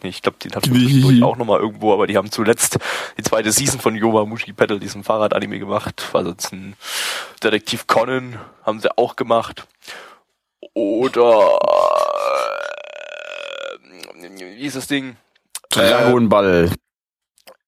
Nee, 0.01 0.09
ich 0.09 0.21
glaube, 0.21 0.37
die 0.41 0.49
hatten 0.49 0.73
wir 0.73 0.79
zwischendurch 0.79 1.23
auch 1.23 1.35
nochmal 1.35 1.59
irgendwo, 1.59 1.93
aber 1.93 2.07
die 2.07 2.15
haben 2.15 2.31
zuletzt 2.31 2.79
die 3.17 3.23
zweite 3.23 3.51
Season 3.51 3.79
von 3.79 3.95
Yoba 3.95 4.25
Mushi 4.25 4.53
Battle, 4.53 4.79
diesem 4.79 5.03
Fahrrad-Anime 5.03 5.59
gemacht. 5.59 6.09
Also 6.13 6.33
ein 6.51 6.75
Detektiv 7.43 7.87
Conan 7.87 8.39
haben 8.63 8.79
sie 8.79 8.97
auch 8.97 9.15
gemacht. 9.15 9.67
Oder 10.73 11.59
äh, 14.15 14.57
wie 14.57 14.65
ist 14.65 14.77
das 14.77 14.87
Ding? 14.87 15.17
Dragonball. 15.69 16.71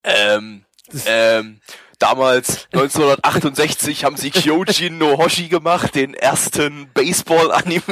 Ähm, 0.04 0.66
ähm, 1.06 1.62
damals 2.02 2.68
1968 2.74 4.06
haben 4.06 4.18
sie 4.18 4.32
Kyojin 4.32 4.98
no 4.98 5.18
Hoshi 5.18 5.48
gemacht, 5.48 5.96
den 5.96 6.14
ersten 6.14 6.90
Baseball-Anime. 6.94 7.84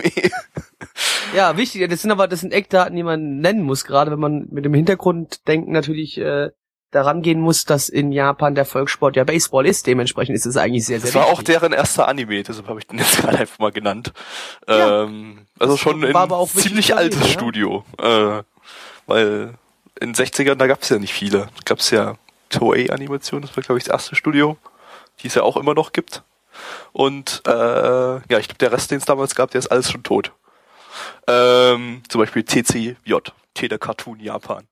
Ja, 1.36 1.58
wichtig, 1.58 1.90
das 1.90 2.02
sind 2.02 2.12
aber, 2.12 2.28
das 2.28 2.42
sind 2.42 2.54
Eckdaten, 2.54 2.96
die 2.96 3.04
man 3.04 3.40
nennen 3.40 3.62
muss, 3.62 3.86
gerade 3.86 4.12
wenn 4.12 4.20
man 4.20 4.48
mit 4.50 4.66
dem 4.66 4.74
Hintergrunddenken 4.74 5.72
natürlich 5.72 6.18
äh, 6.18 6.50
daran 6.92 7.22
gehen 7.22 7.40
muss, 7.40 7.66
dass 7.66 7.90
in 7.90 8.12
Japan 8.12 8.56
der 8.56 8.66
Volkssport 8.66 9.16
ja 9.16 9.24
Baseball 9.24 9.66
ist. 9.66 9.86
Dementsprechend 9.86 10.36
ist 10.36 10.46
es 10.46 10.58
eigentlich 10.58 10.86
sehr, 10.86 11.00
sehr 11.00 11.12
Das 11.12 11.16
war 11.16 11.28
auch 11.28 11.40
wichtig. 11.40 11.56
deren 11.60 11.74
erster 11.74 12.08
Anime, 12.08 12.42
deshalb 12.44 12.68
habe 12.68 12.80
ich 12.80 12.88
den 12.88 12.98
jetzt 12.98 13.18
gerade 13.22 13.40
einfach 13.40 13.60
mal 13.60 13.72
genannt. 13.72 14.12
Ja. 14.68 15.04
Ähm, 15.04 15.46
also 15.60 15.74
Das 15.74 15.82
schon 15.82 16.04
ein 16.04 16.16
aber 16.16 16.38
auch 16.38 16.48
wichtig 16.56 16.64
ziemlich 16.64 16.96
altes 16.96 17.22
ja. 17.22 17.28
Studio. 17.28 17.86
Äh, 18.02 18.44
weil 19.06 19.54
in 20.00 20.14
den 20.14 20.16
60ern, 20.16 20.56
da 20.56 20.68
gab 20.68 20.82
es 20.82 20.90
ja 20.90 20.98
nicht 20.98 21.14
viele. 21.14 21.40
Da 21.40 21.62
gab 21.66 21.80
es 22.50 22.56
ja 22.56 22.60
Toei-Animation, 22.60 23.42
das 23.42 23.56
war 23.56 23.64
glaube 23.64 23.78
ich 23.78 23.86
das 23.86 23.94
erste 23.94 24.16
Studio, 24.16 24.58
die 25.22 25.28
es 25.28 25.36
ja 25.36 25.44
auch 25.44 25.58
immer 25.58 25.74
noch 25.74 25.92
gibt. 25.92 26.24
Und 26.92 27.42
äh, 27.48 27.52
ja, 27.52 28.40
ich 28.40 28.48
glaube, 28.48 28.58
der 28.60 28.72
Rest, 28.72 28.92
den 28.92 28.98
es 28.98 29.06
damals 29.06 29.36
gab, 29.36 29.52
der 29.52 29.60
ist 29.60 29.68
alles 29.68 29.92
schon 29.92 30.04
tot. 30.04 30.34
Ähm, 31.28 32.02
zum 32.10 32.20
Beispiel 32.20 32.44
TCJ, 32.44 33.14
Tele 33.54 33.80
Cartoon 33.80 34.20
Japan. 34.20 34.68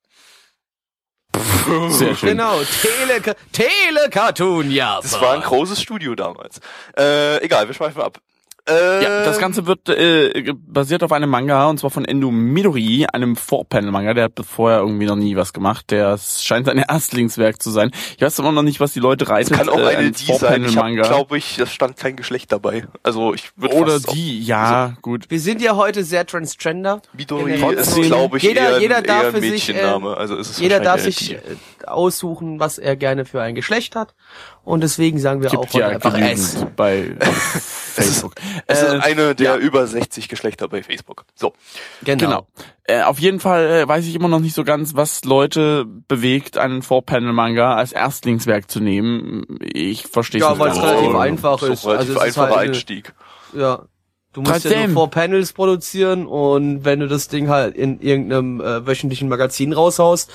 Sehr 1.89 2.15
schön. 2.15 2.30
Genau, 2.30 2.59
Tele 2.82 3.36
Telecartoon, 3.51 4.71
ja. 4.71 4.99
Das 5.01 5.19
war 5.21 5.34
ein 5.34 5.41
großes 5.41 5.82
Studio 5.82 6.15
damals. 6.15 6.59
Äh, 6.97 7.43
egal, 7.43 7.67
wir 7.67 7.75
schweifen 7.75 8.01
ab. 8.01 8.19
Äh, 8.68 9.03
Ja, 9.03 9.24
das 9.24 9.39
Ganze 9.39 9.65
wird 9.65 9.88
äh, 9.89 10.53
basiert 10.68 11.03
auf 11.03 11.11
einem 11.11 11.30
Manga 11.30 11.68
und 11.68 11.80
zwar 11.80 11.89
von 11.89 12.05
Endo 12.05 12.32
Midori, 12.32 13.05
einem 13.11 13.36
Four-Panel-Manga. 13.36 14.13
Der 14.13 14.26
hat 14.26 14.34
vorher 14.49 14.80
irgendwie 14.80 15.05
noch 15.05 15.15
nie 15.15 15.36
was 15.36 15.53
gemacht. 15.53 15.89
Der 15.91 16.18
scheint 16.18 16.65
sein 16.65 16.78
Erstlingswerk 16.89 17.61
zu 17.61 17.72
sein. 17.72 17.91
Ich 18.15 18.22
weiß 18.22 18.39
immer 18.39 18.51
noch 18.51 18.63
nicht, 18.63 18.80
was 18.80 18.93
die 18.93 18.99
Leute 18.99 19.30
reitet. 19.30 19.53
kann 19.53 19.70
auch 19.70 19.78
äh, 19.80 19.86
eine 19.95 19.97
ein 20.07 20.13
die 20.13 20.34
sein. 20.36 20.63
Ich 20.65 20.74
glaube 20.74 21.38
ich, 21.38 21.55
das 21.57 21.72
stand 21.74 21.97
kein 21.97 22.15
Geschlecht 22.15 22.51
dabei. 22.51 22.88
Also 23.03 23.34
ich 23.34 23.49
würde 23.55 23.76
Oder 23.76 23.91
fast 23.93 24.13
die, 24.13 24.41
ja, 24.43 24.93
gut. 25.01 25.26
Wir 25.30 25.39
sind 25.39 25.61
ja 25.61 25.76
heute 25.76 26.03
sehr 26.03 26.26
transgender. 26.26 27.01
Midori 27.13 27.53
ist, 27.74 27.95
glaube 28.01 28.38
ich, 28.38 28.43
jeder- 28.43 28.72
eher, 28.74 28.80
jeder 28.80 28.97
ein, 28.97 29.03
darf 29.03 29.22
eher 29.24 29.28
ein 29.30 29.34
für 29.36 29.41
sich, 29.41 29.68
Mädchenname. 29.70 30.18
also 30.18 30.36
ist 30.36 30.49
es 30.51 30.59
Jeder 30.59 30.80
darf 30.80 31.01
sich 31.01 31.18
die. 31.18 31.34
äh, 31.36 31.39
aussuchen, 31.86 32.59
was 32.59 32.78
er 32.78 32.95
gerne 32.95 33.26
für 33.26 33.41
ein 33.41 33.55
Geschlecht 33.55 33.95
hat. 33.95 34.13
Und 34.68 34.82
deswegen 34.82 35.18
sagen 35.18 35.41
wir 35.41 35.47
auch 35.47 35.61
Gibt 35.61 35.74
heute 35.76 35.80
ja 35.80 35.88
einfach 35.88 36.13
S. 36.20 36.65
bei 36.76 37.15
Facebook. 37.22 38.34
Es 38.68 38.82
ist 38.82 38.93
Äh, 38.93 38.99
eine 38.99 39.34
der 39.34 39.51
ja. 39.51 39.57
über 39.57 39.88
60 39.88 40.28
Geschlechter 40.28 40.68
bei 40.68 40.84
Facebook. 40.84 41.24
So. 41.36 41.53
Genau. 42.03 42.26
Genau. 42.26 42.47
Äh, 42.84 43.03
auf 43.03 43.18
jeden 43.20 43.39
Fall 43.39 43.65
äh, 43.65 43.88
weiß 43.88 44.05
ich 44.05 44.13
immer 44.15 44.28
noch 44.28 44.41
nicht 44.41 44.53
so 44.55 44.65
ganz, 44.65 44.93
was 44.95 45.24
Leute 45.24 45.86
bewegt, 45.86 46.57
einen 46.57 46.82
Four-Panel-Manga 46.82 47.76
als 47.76 47.93
Erstlingswerk 47.93 48.70
zu 48.70 48.82
nehmen. 48.82 49.45
Ich 49.61 50.05
verstehe 50.07 50.41
Ja, 50.41 50.49
nicht 50.49 50.59
weil 50.59 50.72
es 50.72 50.82
relativ 50.82 51.13
Oh, 51.13 51.18
einfach 51.18 51.59
so 51.59 51.68
ist. 51.68 51.86
Relativ 51.86 51.99
Also 51.99 52.11
es 52.13 52.18
ist 52.18 52.22
einfacher 52.26 52.45
halt 52.47 52.57
eine- 52.59 52.72
Einstieg. 52.72 53.13
Ja. 53.53 53.84
Du 54.34 54.41
musst 54.41 54.65
ja 54.65 54.70
Trotzdem. 54.72 54.91
nur 54.91 54.93
Four 55.03 55.09
Panels 55.11 55.53
produzieren 55.53 56.28
und 56.28 56.84
wenn 56.86 56.99
du 56.99 57.07
das 57.07 57.30
Ding 57.30 57.47
halt 57.49 57.76
in 57.76 58.01
irgendeinem 58.01 58.59
äh, 58.61 58.86
wöchentlichen 58.86 59.30
Magazin 59.30 59.72
raushaust, 59.74 60.30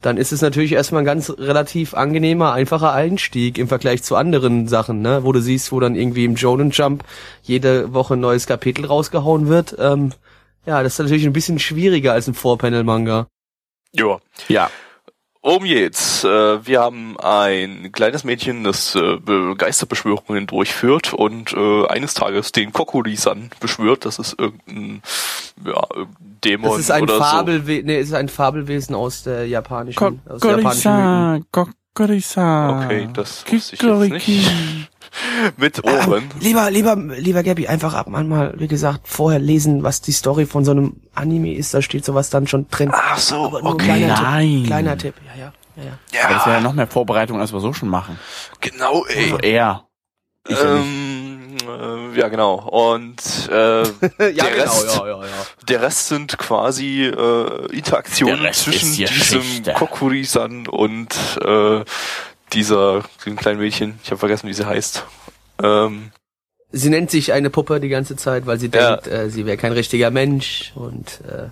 dann 0.00 0.16
ist 0.16 0.32
es 0.32 0.40
natürlich 0.40 0.72
erstmal 0.72 1.02
ein 1.02 1.06
ganz 1.06 1.30
relativ 1.30 1.94
angenehmer, 1.94 2.52
einfacher 2.52 2.92
Einstieg 2.92 3.58
im 3.58 3.68
Vergleich 3.68 4.02
zu 4.02 4.16
anderen 4.16 4.66
Sachen, 4.66 5.02
ne? 5.02 5.24
Wo 5.24 5.32
du 5.32 5.40
siehst, 5.40 5.72
wo 5.72 5.80
dann 5.80 5.94
irgendwie 5.94 6.24
im 6.24 6.36
Jonen 6.36 6.70
Jump 6.70 7.04
jede 7.42 7.92
Woche 7.92 8.14
ein 8.14 8.20
neues 8.20 8.46
Kapitel 8.46 8.86
rausgehauen 8.86 9.48
wird. 9.48 9.76
Ähm, 9.78 10.12
ja, 10.66 10.82
das 10.82 10.94
ist 10.94 10.98
natürlich 11.00 11.26
ein 11.26 11.32
bisschen 11.32 11.58
schwieriger 11.58 12.12
als 12.12 12.28
ein 12.28 12.34
Four-Panel-Manga. 12.34 13.26
Ja. 13.92 14.20
Ja, 14.48 14.70
Um 15.42 15.64
jetzt. 15.64 16.22
Äh, 16.24 16.66
wir 16.66 16.80
haben 16.80 17.18
ein 17.18 17.92
kleines 17.92 18.24
Mädchen, 18.24 18.62
das 18.62 18.94
äh, 18.94 19.16
Be- 19.16 19.54
Geisterbeschwörungen 19.56 20.46
durchführt 20.46 21.14
und 21.14 21.54
äh, 21.54 21.86
eines 21.86 22.12
Tages 22.12 22.52
den 22.52 22.74
Kokuri-san 22.74 23.48
beschwört. 23.58 24.04
Das 24.04 24.18
ist 24.18 24.38
irgendein 24.38 25.02
ja, 25.64 25.82
Dämon 26.44 26.70
Das 26.72 26.80
ist 26.80 26.90
ein 26.90 27.04
oder 27.04 27.14
so. 27.14 27.20
Fabelwesen, 27.20 27.86
nee, 27.86 27.98
es 27.98 28.08
ist 28.08 28.14
ein 28.14 28.28
Fabelwesen 28.28 28.94
aus 28.94 29.22
der 29.22 29.46
japanischen, 29.46 30.20
aus 30.28 30.40
der 30.42 30.56
japanischen 30.58 30.92
Mythen. 30.92 31.46
Kokorisa. 32.00 32.84
Okay, 32.84 33.08
das 33.12 33.44
wusste 33.50 33.74
ich 33.76 33.82
jetzt 33.82 34.26
nicht. 34.26 34.50
Mit 35.56 35.84
Ohren. 35.84 36.30
Lieber, 36.40 36.70
lieber, 36.70 36.94
lieber 36.96 37.42
Gabby, 37.42 37.66
einfach 37.66 37.94
ab 37.94 38.06
manchmal, 38.08 38.54
wie 38.58 38.68
gesagt, 38.68 39.00
vorher 39.08 39.40
lesen, 39.40 39.82
was 39.82 40.00
die 40.00 40.12
Story 40.12 40.46
von 40.46 40.64
so 40.64 40.70
einem 40.70 41.00
Anime 41.14 41.52
ist, 41.54 41.74
da 41.74 41.82
steht 41.82 42.04
sowas 42.04 42.30
dann 42.30 42.46
schon 42.46 42.68
drin. 42.70 42.90
Ach 42.92 43.18
so, 43.18 43.46
Aber 43.46 43.60
nur 43.60 43.70
ein 43.70 43.74
okay. 43.74 43.84
kleiner 43.86 44.22
Nein. 44.22 44.48
Tipp, 44.58 44.66
kleiner 44.66 44.98
Tipp, 44.98 45.14
ja, 45.26 45.40
ja, 45.40 45.52
ja, 45.76 45.82
ja. 46.12 46.24
Aber 46.26 46.34
das 46.34 46.46
wäre 46.46 46.54
ja 46.56 46.60
Ja, 46.60 46.68
noch 46.68 46.74
mehr 46.74 46.86
Vorbereitung, 46.86 47.40
als 47.40 47.52
wir 47.52 47.58
so 47.60 47.72
schon 47.72 47.88
machen. 47.88 48.18
genau, 48.60 49.04
ey. 49.06 49.24
Also 49.24 49.38
er. 49.38 49.84
Ich 50.48 50.56
ja. 50.56 50.76
Ähm, 50.76 51.19
äh, 51.58 52.18
ja, 52.18 52.28
genau. 52.28 52.54
Und 52.54 53.48
äh, 53.50 53.82
ja, 54.32 54.44
der, 54.44 54.56
Rest, 54.56 54.96
ja, 54.96 55.06
ja, 55.06 55.24
ja. 55.24 55.28
der 55.68 55.82
Rest 55.82 56.08
sind 56.08 56.38
quasi 56.38 57.04
äh, 57.06 57.66
Interaktionen 57.72 58.52
zwischen 58.52 58.92
diesem. 58.94 59.42
Kokuri-san 59.74 60.66
und 60.66 61.14
äh, 61.44 61.84
dieser 62.52 63.02
diesem 63.24 63.36
kleinen 63.36 63.60
Mädchen. 63.60 63.98
Ich 64.02 64.10
habe 64.10 64.18
vergessen, 64.18 64.48
wie 64.48 64.54
sie 64.54 64.66
heißt. 64.66 65.04
Ähm, 65.62 66.10
Sie 66.72 66.88
nennt 66.88 67.10
sich 67.10 67.32
eine 67.32 67.50
Puppe 67.50 67.80
die 67.80 67.88
ganze 67.88 68.14
Zeit, 68.14 68.46
weil 68.46 68.58
sie 68.60 68.70
Ja. 68.72 68.96
denkt, 68.96 69.08
äh, 69.08 69.28
sie 69.28 69.44
wäre 69.44 69.56
kein 69.56 69.72
richtiger 69.72 70.10
Mensch 70.12 70.70
und 70.76 71.20
äh, 71.28 71.48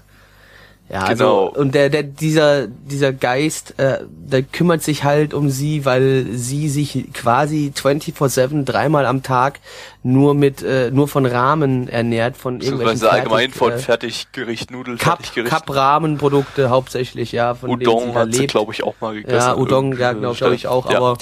ja, 0.90 1.06
Genau. 1.08 1.48
also 1.48 1.60
und 1.60 1.74
der 1.74 1.90
der 1.90 2.02
dieser 2.02 2.66
dieser 2.66 3.12
Geist, 3.12 3.78
äh, 3.78 3.98
der 4.08 4.42
kümmert 4.42 4.82
sich 4.82 5.04
halt 5.04 5.34
um 5.34 5.50
sie, 5.50 5.84
weil 5.84 6.26
sie 6.32 6.68
sich 6.68 7.12
quasi 7.12 7.72
24/7 7.74 8.64
dreimal 8.64 9.04
am 9.06 9.22
Tag 9.22 9.60
nur 10.02 10.34
mit 10.34 10.62
äh, 10.62 10.90
nur 10.90 11.06
von 11.08 11.26
Rahmen 11.26 11.88
ernährt 11.88 12.36
von 12.36 12.60
irgendwelchen 12.60 12.94
beziehungsweise 12.94 13.10
allgemein 13.12 13.50
Fertig- 13.50 13.54
von 13.58 13.72
äh, 13.72 13.78
Fertiggericht, 13.78 14.70
Nudel, 14.70 14.96
Cup, 14.96 15.18
Fertiggericht. 15.24 15.52
Cup 15.54 15.74
Rahmenprodukte 15.74 16.70
hauptsächlich, 16.70 17.32
ja, 17.32 17.54
von 17.54 17.78
denen 17.78 17.82
Udon 17.92 18.14
hat 18.14 18.32
sie, 18.34 18.46
glaube 18.46 18.72
ich, 18.72 18.82
auch 18.82 18.94
mal 19.00 19.14
gegessen. 19.14 19.36
ja, 19.36 19.56
Udon, 19.56 19.98
ja, 19.98 20.12
glaube 20.12 20.36
glaub 20.36 20.52
ich 20.52 20.66
auch. 20.66 20.90
Ja. 20.90 20.96
aber 20.96 21.18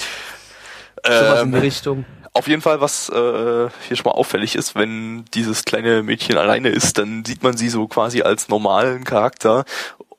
sowas 1.05 1.41
in 1.43 1.51
die 1.51 1.57
Ähm, 1.57 1.61
Richtung. 1.63 2.05
Auf 2.37 2.47
jeden 2.47 2.61
Fall, 2.61 2.79
was 2.81 3.09
äh, 3.09 3.13
hier 3.87 3.97
schon 3.97 4.05
mal 4.05 4.11
auffällig 4.11 4.55
ist, 4.55 4.75
wenn 4.75 5.25
dieses 5.33 5.65
kleine 5.65 6.03
Mädchen 6.03 6.37
alleine 6.37 6.69
ist, 6.69 6.97
dann 6.97 7.25
sieht 7.25 7.43
man 7.43 7.57
sie 7.57 7.69
so 7.69 7.87
quasi 7.87 8.21
als 8.21 8.47
normalen 8.49 9.03
Charakter, 9.03 9.65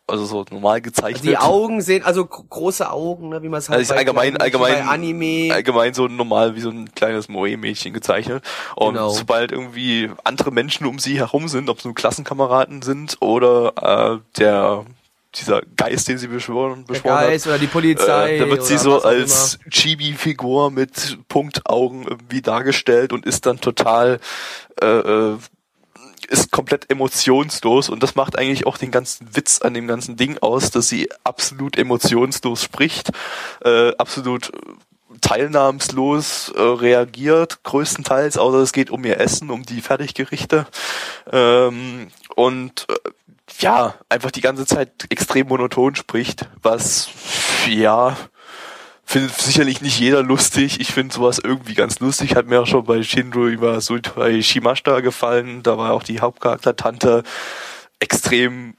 also 0.06 0.24
so 0.24 0.44
normal 0.50 0.80
gezeichnet. 0.80 1.24
Die 1.24 1.36
Augen 1.36 1.82
sehen, 1.82 2.02
also 2.02 2.24
gro- 2.24 2.44
große 2.48 2.90
Augen, 2.90 3.28
ne, 3.28 3.42
wie 3.42 3.48
man 3.50 3.58
es 3.58 3.68
halt 3.68 3.78
Also 3.80 3.92
ist 3.92 3.98
allgemein, 3.98 4.36
allgemein, 4.38 4.86
bei 4.86 4.90
Anime. 4.90 5.52
allgemein 5.52 5.92
so 5.92 6.08
normal 6.08 6.56
wie 6.56 6.60
so 6.60 6.70
ein 6.70 6.94
kleines 6.94 7.28
Moe-Mädchen 7.28 7.92
gezeichnet. 7.92 8.42
Und 8.74 8.94
Genau. 8.94 9.10
sobald 9.10 9.52
irgendwie 9.52 10.10
andere 10.24 10.50
Menschen 10.50 10.86
um 10.86 10.98
sie 10.98 11.18
herum 11.18 11.46
sind, 11.48 11.68
ob 11.68 11.78
es 11.78 11.84
nur 11.84 11.94
Klassenkameraden 11.94 12.80
sind 12.80 13.18
oder 13.20 13.72
äh, 14.16 14.38
der 14.38 14.84
dieser 15.34 15.62
Geist, 15.76 16.08
den 16.08 16.18
sie 16.18 16.28
beschworen, 16.28 16.84
der 16.86 16.94
beschworen 16.94 17.14
hat, 17.14 17.26
Geist 17.28 17.46
oder 17.46 17.58
die 17.58 17.66
Polizei. 17.66 18.36
äh, 18.36 18.38
da 18.38 18.48
wird 18.48 18.64
sie 18.64 18.78
so 18.78 19.02
als 19.02 19.58
Chibi-Figur 19.70 20.70
mit 20.70 21.18
Punktaugen 21.28 22.04
irgendwie 22.04 22.42
dargestellt 22.42 23.12
und 23.12 23.26
ist 23.26 23.46
dann 23.46 23.60
total 23.60 24.20
äh, 24.80 24.86
äh, 24.86 25.38
ist 26.28 26.50
komplett 26.50 26.90
emotionslos 26.90 27.88
und 27.88 28.02
das 28.02 28.14
macht 28.14 28.38
eigentlich 28.38 28.66
auch 28.66 28.76
den 28.76 28.90
ganzen 28.90 29.34
Witz 29.34 29.62
an 29.62 29.72
dem 29.72 29.86
ganzen 29.86 30.16
Ding 30.16 30.38
aus, 30.38 30.70
dass 30.70 30.88
sie 30.88 31.08
absolut 31.24 31.78
emotionslos 31.78 32.62
spricht, 32.62 33.10
äh, 33.64 33.94
absolut 33.96 34.52
teilnahmslos 35.20 36.52
äh, 36.54 36.60
reagiert, 36.60 37.62
größtenteils, 37.62 38.36
außer 38.36 38.58
es 38.58 38.72
geht 38.72 38.90
um 38.90 39.04
ihr 39.04 39.18
Essen, 39.18 39.50
um 39.50 39.62
die 39.62 39.80
Fertiggerichte. 39.80 40.66
Ähm, 41.32 42.08
und 42.34 42.86
äh, 42.88 43.10
ja, 43.60 43.94
einfach 44.08 44.30
die 44.30 44.40
ganze 44.40 44.66
Zeit 44.66 45.06
extrem 45.10 45.48
monoton 45.48 45.94
spricht, 45.94 46.48
was 46.62 47.08
ja 47.68 48.16
findet 49.08 49.34
sicherlich 49.36 49.80
nicht 49.80 49.98
jeder 49.98 50.22
lustig. 50.22 50.80
Ich 50.80 50.92
finde 50.92 51.14
sowas 51.14 51.40
irgendwie 51.42 51.72
ganz 51.72 51.98
lustig. 51.98 52.36
Hat 52.36 52.46
mir 52.46 52.60
auch 52.60 52.66
schon 52.66 52.84
bei 52.84 53.02
Shinro 53.02 53.46
über 53.46 53.80
Sultai 53.80 54.42
Shimashita 54.42 55.00
gefallen. 55.00 55.62
Da 55.62 55.78
war 55.78 55.94
auch 55.94 56.02
die 56.02 56.20
Hauptcharakter-Tante 56.20 57.22
extrem 58.00 58.76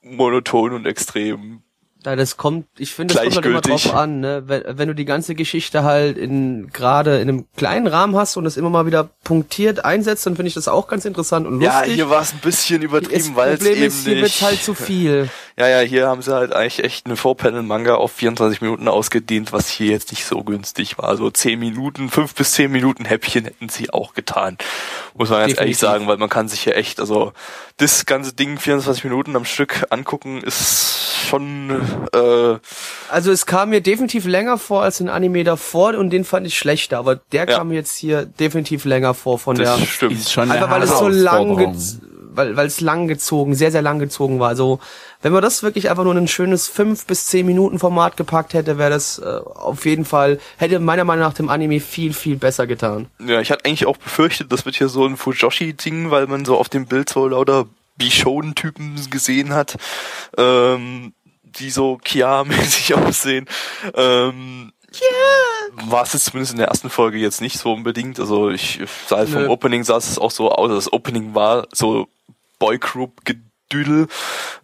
monoton 0.00 0.74
und 0.74 0.86
extrem 0.86 1.64
Ja, 2.04 2.16
das 2.16 2.36
kommt, 2.36 2.66
ich 2.78 2.92
finde, 2.92 3.14
das 3.14 3.22
kommt 3.22 3.36
halt 3.36 3.46
immer 3.46 3.60
drauf 3.62 3.94
an, 3.94 4.20
ne? 4.20 4.42
Wenn, 4.46 4.62
wenn 4.66 4.88
du 4.88 4.94
die 4.94 5.06
ganze 5.06 5.34
Geschichte 5.34 5.84
halt 5.84 6.18
in 6.18 6.70
gerade 6.72 7.18
in 7.20 7.28
einem 7.28 7.46
kleinen 7.56 7.86
Rahmen 7.86 8.14
hast 8.16 8.36
und 8.36 8.44
es 8.44 8.56
immer 8.58 8.68
mal 8.70 8.84
wieder 8.84 9.08
punktiert 9.24 9.84
einsetzt, 9.84 10.26
dann 10.26 10.36
finde 10.36 10.48
ich 10.48 10.54
das 10.54 10.68
auch 10.68 10.86
ganz 10.86 11.04
interessant 11.06 11.46
und 11.46 11.60
Ja, 11.62 11.78
lustig. 11.78 11.94
hier 11.94 12.10
war 12.10 12.20
es 12.20 12.32
ein 12.32 12.40
bisschen 12.40 12.82
übertrieben, 12.82 13.34
weil 13.36 13.54
es 13.54 13.64
eben 13.64 13.82
ist, 13.82 14.04
hier 14.04 14.14
nicht. 14.14 14.22
wird's 14.22 14.42
halt 14.42 14.62
zu 14.62 14.74
viel. 14.74 15.30
Ja, 15.56 15.68
ja, 15.68 15.80
hier 15.80 16.08
haben 16.08 16.20
sie 16.20 16.34
halt 16.34 16.52
eigentlich 16.52 16.82
echt 16.82 17.06
eine 17.06 17.14
Four-Panel-Manga 17.16 17.94
auf 17.94 18.10
24 18.12 18.60
Minuten 18.60 18.88
ausgedehnt, 18.88 19.52
was 19.52 19.68
hier 19.70 19.86
jetzt 19.92 20.10
nicht 20.10 20.24
so 20.26 20.42
günstig 20.42 20.98
war. 20.98 21.16
So 21.16 21.30
10 21.30 21.58
Minuten, 21.60 22.10
5 22.10 22.34
bis 22.34 22.52
10 22.52 22.72
Minuten 22.72 23.04
Häppchen 23.04 23.44
hätten 23.44 23.68
sie 23.68 23.90
auch 23.90 24.14
getan. 24.14 24.58
Muss 25.14 25.30
man 25.30 25.38
ganz 25.38 25.52
ehrlich 25.52 25.76
Definitiv. 25.76 25.78
sagen, 25.78 26.06
weil 26.08 26.16
man 26.16 26.28
kann 26.28 26.48
sich 26.48 26.60
hier 26.62 26.76
echt, 26.76 26.98
also 26.98 27.32
das 27.76 28.04
ganze 28.04 28.32
Ding 28.32 28.58
24 28.58 29.04
Minuten 29.04 29.36
am 29.36 29.44
Stück 29.44 29.86
angucken, 29.90 30.42
ist 30.42 31.14
schon 31.28 31.80
äh, 32.12 32.58
Also 33.10 33.30
es 33.32 33.46
kam 33.46 33.70
mir 33.70 33.80
definitiv 33.80 34.26
länger 34.26 34.58
vor 34.58 34.82
als 34.82 35.00
ein 35.00 35.08
Anime 35.08 35.44
davor 35.44 35.94
und 35.96 36.10
den 36.10 36.24
fand 36.24 36.46
ich 36.46 36.58
schlechter, 36.58 36.98
aber 36.98 37.16
der 37.16 37.48
Ja. 37.48 37.58
kam 37.58 37.68
mir 37.68 37.74
jetzt 37.74 37.96
hier 37.96 38.24
definitiv 38.26 38.84
länger 38.84 39.14
vor 39.14 39.38
von 39.38 39.56
das 39.56 39.78
der 39.78 39.86
stimmt. 39.86 40.12
Ist 40.12 40.32
schon 40.32 40.50
Einfach 40.50 40.70
weil 40.70 40.82
es 40.82 40.90
so 40.98 41.08
lang, 41.08 41.74
weil, 42.36 42.56
weil 42.56 42.66
es 42.66 42.80
lang 42.80 43.06
gezogen, 43.06 43.54
sehr, 43.54 43.70
sehr 43.70 43.82
lang 43.82 44.00
gezogen 44.00 44.40
war. 44.40 44.48
Also, 44.48 44.80
wenn 45.22 45.32
man 45.32 45.40
das 45.40 45.62
wirklich 45.62 45.88
einfach 45.88 46.02
nur 46.02 46.12
in 46.14 46.24
ein 46.24 46.28
schönes 46.28 46.66
5 46.66 47.06
bis 47.06 47.26
10 47.26 47.46
Minuten 47.46 47.78
Format 47.78 48.16
gepackt 48.16 48.54
hätte, 48.54 48.76
wäre 48.76 48.90
das 48.90 49.20
äh, 49.20 49.24
auf 49.24 49.86
jeden 49.86 50.04
Fall, 50.04 50.40
hätte 50.56 50.80
meiner 50.80 51.04
Meinung 51.04 51.24
nach 51.24 51.34
dem 51.34 51.48
Anime 51.48 51.78
viel, 51.78 52.12
viel 52.12 52.36
besser 52.36 52.66
getan. 52.66 53.06
Ja, 53.24 53.40
ich 53.40 53.52
hatte 53.52 53.64
eigentlich 53.64 53.86
auch 53.86 53.96
befürchtet, 53.98 54.50
das 54.50 54.64
wird 54.66 54.74
hier 54.76 54.88
so 54.88 55.06
ein 55.06 55.16
Fujoshi-Ding, 55.16 56.10
weil 56.10 56.26
man 56.26 56.44
so 56.44 56.56
auf 56.58 56.68
dem 56.68 56.86
Bild 56.86 57.08
so 57.08 57.28
lauter 57.28 57.66
Bishon-Typen 57.96 58.96
gesehen 59.10 59.52
hat, 59.54 59.76
ähm, 60.36 61.12
die 61.58 61.70
so 61.70 61.98
Kia-mäßig 62.02 62.94
aussehen. 62.94 63.46
Ähm, 63.94 64.72
War 65.86 66.02
es 66.02 66.12
jetzt 66.12 66.26
zumindest 66.26 66.52
in 66.52 66.58
der 66.58 66.68
ersten 66.68 66.90
Folge 66.90 67.18
jetzt 67.18 67.40
nicht 67.40 67.58
so 67.58 67.72
unbedingt. 67.72 68.20
Also 68.20 68.50
ich 68.50 68.80
sah 69.08 69.26
vom 69.26 69.42
Nö. 69.42 69.48
Opening 69.48 69.84
sah 69.84 69.96
es 69.96 70.18
auch 70.18 70.30
so 70.30 70.50
aus. 70.50 70.70
Das 70.70 70.92
Opening 70.92 71.34
war 71.34 71.66
so 71.72 72.08
Boygroup-Gedüdel, 72.58 74.06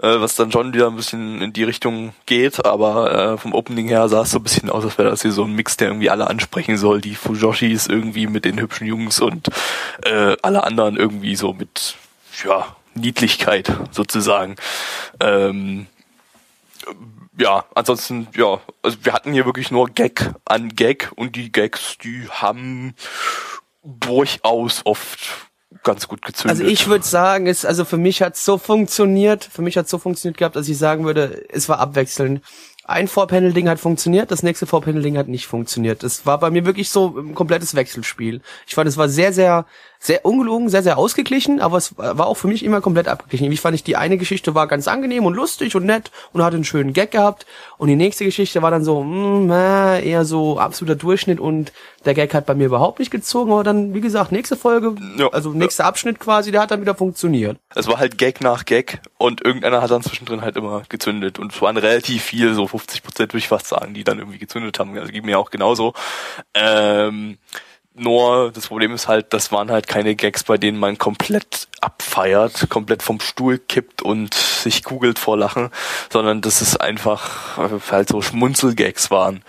äh, 0.03 0.21
was 0.21 0.37
dann 0.37 0.53
schon 0.53 0.73
wieder 0.73 0.87
ein 0.87 0.97
bisschen 0.97 1.43
in 1.43 1.53
die 1.53 1.65
Richtung 1.65 2.15
geht, 2.27 2.65
aber 2.65 3.33
äh, 3.33 3.39
vom 3.39 3.53
Opening 3.53 3.89
her 3.89 4.09
sah 4.09 4.23
es 4.23 4.31
so 4.31 4.39
ein 4.39 4.43
bisschen 4.43 4.71
aus, 4.71 4.85
als 4.85 4.99
wäre 4.99 5.11
das 5.11 5.23
hier 5.23 5.33
so 5.33 5.45
ein 5.45 5.53
Mix, 5.53 5.77
der 5.77 5.89
irgendwie 5.89 6.11
alle 6.11 6.29
ansprechen 6.29 6.77
soll. 6.77 7.01
Die 7.01 7.17
Fujoshis 7.17 7.89
irgendwie 7.89 8.27
mit 8.27 8.45
den 8.45 8.61
hübschen 8.61 8.87
Jungs 8.87 9.21
und 9.21 9.49
äh, 10.05 10.37
alle 10.43 10.65
anderen 10.65 10.97
irgendwie 10.97 11.35
so 11.35 11.53
mit 11.53 11.97
ja, 12.45 12.77
Niedlichkeit 12.95 13.73
sozusagen. 13.91 14.57
Ähm, 15.21 15.87
ja, 17.39 17.65
ansonsten, 17.75 18.29
ja, 18.37 18.61
also 18.83 18.99
wir 19.03 19.13
hatten 19.13 19.33
hier 19.33 19.47
wirklich 19.47 19.71
nur 19.71 19.89
Gag 19.89 20.33
an 20.45 20.69
Gag 20.71 21.11
und 21.17 21.37
die 21.37 21.53
Gags, 21.53 21.97
die 21.99 22.29
haben 22.29 22.95
durchaus 23.83 24.83
oft 24.85 25.51
ganz 25.83 26.09
gut 26.09 26.23
gezündet. 26.23 26.59
Also 26.59 26.71
ich 26.71 26.89
würde 26.89 27.05
sagen, 27.05 27.47
es, 27.47 27.65
also 27.65 27.85
für 27.85 27.97
mich 27.97 28.23
hat 28.23 28.37
so 28.37 28.59
funktioniert, 28.59 29.45
für 29.45 29.63
mich 29.63 29.77
hat 29.77 29.89
so 29.89 29.99
funktioniert 29.99 30.37
gehabt, 30.37 30.57
dass 30.57 30.69
ich 30.69 30.79
sagen 30.79 31.05
würde, 31.05 31.45
es 31.49 31.69
war 31.69 31.79
abwechselnd. 31.79 32.43
Ein 32.85 33.07
Four-Panel-Ding 33.07 33.69
hat 33.69 33.79
funktioniert, 33.79 34.33
das 34.33 34.43
nächste 34.43 34.67
Four-Panel-Ding 34.67 35.17
hat 35.17 35.29
nicht 35.29 35.47
funktioniert. 35.47 36.03
Das 36.03 36.27
war 36.27 36.41
bei 36.41 36.51
mir 36.51 36.67
wirklich 36.67 36.91
so 36.91 37.17
ein 37.17 37.37
komplettes 37.37 37.77
Wechselspiel. 37.77 38.41
Ich 38.67 38.75
fand, 38.75 38.89
es 38.89 38.97
war 38.97 39.09
sehr, 39.09 39.33
sehr, 39.33 39.65
sehr 40.03 40.25
ungelogen, 40.25 40.71
sehr, 40.71 40.83
sehr 40.83 40.97
ausgeglichen, 40.97 41.61
aber 41.61 41.77
es 41.77 41.97
war 41.99 42.27
auch 42.27 42.39
für 42.39 42.49
mich 42.49 42.65
immer 42.65 42.81
komplett 42.81 43.07
abgeglichen. 43.07 43.53
Ich 43.53 43.61
fand 43.61 43.75
ich, 43.75 43.85
die 43.85 43.97
eine 43.97 44.17
Geschichte 44.17 44.55
war 44.55 44.67
ganz 44.67 44.89
angenehm 44.89 45.27
und 45.27 45.35
lustig 45.35 45.77
und 45.77 45.85
nett 45.85 46.11
und 46.33 46.43
hatte 46.43 46.57
einen 46.57 46.65
schönen 46.65 46.95
Gag 46.95 47.11
gehabt 47.11 47.45
und 47.77 47.89
die 47.89 47.97
nächste 47.97 48.25
Geschichte 48.25 48.63
war 48.63 48.71
dann 48.71 48.83
so, 48.83 49.03
mm, 49.05 49.51
äh, 49.51 50.03
eher 50.09 50.25
so 50.25 50.59
absoluter 50.59 50.97
Durchschnitt 50.97 51.39
und 51.39 51.73
der 52.07 52.15
Gag 52.15 52.33
hat 52.33 52.47
bei 52.47 52.55
mir 52.55 52.65
überhaupt 52.65 52.99
nicht 52.99 53.11
gezogen, 53.11 53.53
aber 53.53 53.63
dann, 53.63 53.93
wie 53.93 54.01
gesagt, 54.01 54.33
nächste 54.33 54.57
Folge, 54.57 54.95
Ja. 55.19 55.29
also 55.29 55.51
nächster 55.51 55.85
Abschnitt 55.85 56.19
quasi, 56.19 56.51
der 56.51 56.63
hat 56.63 56.71
dann 56.71 56.81
wieder 56.81 56.95
funktioniert. 56.95 57.59
es 57.75 57.87
war 57.87 57.99
halt 57.99 58.17
Gag 58.17 58.41
nach 58.41 58.65
Gag 58.65 59.01
und 59.19 59.45
irgendeiner 59.45 59.83
hat 59.83 59.91
dann 59.91 60.03
zwischendrin 60.03 60.41
halt 60.41 60.57
immer 60.57 60.83
gezündet 60.89 61.39
und 61.39 61.53
es 61.53 61.61
waren 61.61 61.77
relativ 61.77 62.23
viel, 62.23 62.55
so 62.55 62.67
50 62.67 63.03
Prozent 63.03 63.33
würde 63.35 63.41
ich 63.41 63.49
fast 63.49 63.67
sagen, 63.67 63.93
die 63.93 64.03
dann 64.03 64.19
irgendwie 64.19 64.39
gezündet 64.39 64.79
haben. 64.79 64.97
Also 64.99 65.13
ging 65.13 65.27
mir 65.27 65.39
auch 65.39 65.51
genauso. 65.51 65.93
Ähm, 66.55 67.37
nur 68.01 68.51
das 68.53 68.69
Problem 68.69 68.93
ist 68.93 69.09
halt, 69.09 69.33
das 69.33 69.53
waren 69.53 69.71
halt 69.71 69.87
keine 69.89 70.15
Gags, 70.15 70.45
bei 70.45 70.59
denen 70.59 70.79
man 70.79 70.99
komplett 70.99 71.69
abfeiert, 71.81 72.69
komplett 72.69 73.03
vom 73.03 73.21
Stuhl 73.21 73.59
kippt 73.59 74.03
und 74.03 74.35
sich 74.35 74.83
kugelt 74.85 75.19
vor 75.19 75.37
Lachen, 75.37 75.71
sondern 76.11 76.41
dass 76.41 76.61
es 76.61 76.77
einfach 76.77 77.59
äh, 77.59 77.79
halt 77.91 78.09
so 78.09 78.23
Schmunzelgags 78.23 79.11
waren. 79.11 79.43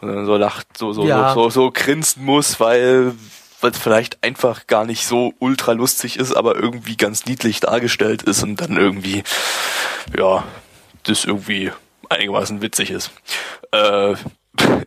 Und 0.00 0.08
dann 0.08 0.26
so 0.26 0.36
lacht, 0.36 0.66
so, 0.76 0.92
so, 0.92 1.06
Ja. 1.06 1.34
so, 1.34 1.44
so, 1.44 1.50
so 1.50 1.70
grinsen 1.72 2.24
muss, 2.24 2.60
weil 2.60 3.14
weil 3.60 3.70
es 3.70 3.78
vielleicht 3.78 4.22
einfach 4.22 4.66
gar 4.66 4.84
nicht 4.84 5.06
so 5.06 5.32
ultra 5.38 5.72
lustig 5.72 6.18
ist, 6.18 6.34
aber 6.34 6.54
irgendwie 6.54 6.98
ganz 6.98 7.24
niedlich 7.24 7.60
dargestellt 7.60 8.22
ist 8.22 8.42
und 8.42 8.60
dann 8.60 8.76
irgendwie, 8.76 9.24
ja, 10.14 10.44
das 11.04 11.24
irgendwie 11.24 11.72
einigermaßen 12.10 12.60
witzig 12.60 12.90
ist. 12.90 13.10
Äh, 13.70 14.16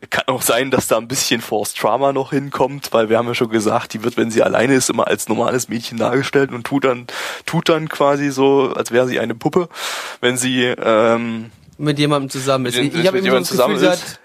kann 0.10 0.26
auch 0.28 0.42
sein, 0.42 0.72
dass 0.72 0.88
da 0.88 0.98
ein 0.98 1.08
bisschen 1.08 1.42
Forced 1.42 1.82
Drama 1.82 2.14
noch 2.14 2.32
hinkommt, 2.32 2.90
weil 2.92 3.10
wir 3.10 3.18
haben 3.18 3.28
ja 3.28 3.36
schon 3.36 3.50
gesagt, 3.50 3.94
die 3.94 4.04
wird, 4.04 4.18
wenn 4.18 4.32
sie 4.32 4.44
alleine 4.44 4.76
ist, 4.76 4.90
immer 4.90 5.08
als 5.08 5.28
normales 5.28 5.70
Mädchen 5.70 5.98
dargestellt 5.98 6.52
und 6.52 6.66
tut 6.66 6.86
dann, 6.86 7.08
tut 7.46 7.70
dann 7.70 7.90
quasi 7.90 8.32
so, 8.32 8.74
als 8.76 8.92
wäre 8.92 9.08
sie 9.08 9.20
eine 9.20 9.36
Puppe. 9.36 9.70
Wenn 10.22 10.38
sie 10.38 10.64
ähm, 10.64 11.52
Mit 11.78 12.00
jemandem 12.00 12.30
zusammen 12.30 12.66
ist. 12.68 12.78
Ich, 12.78 13.08
habe 13.08 13.18
mit 13.18 13.26
immer 13.26 13.44
so 13.44 13.56
das 13.56 13.58
jemandem 13.58 13.76
Gefühl, 13.76 13.80
sie 13.80 13.86
zusammen 13.86 13.92
hat, 13.92 14.20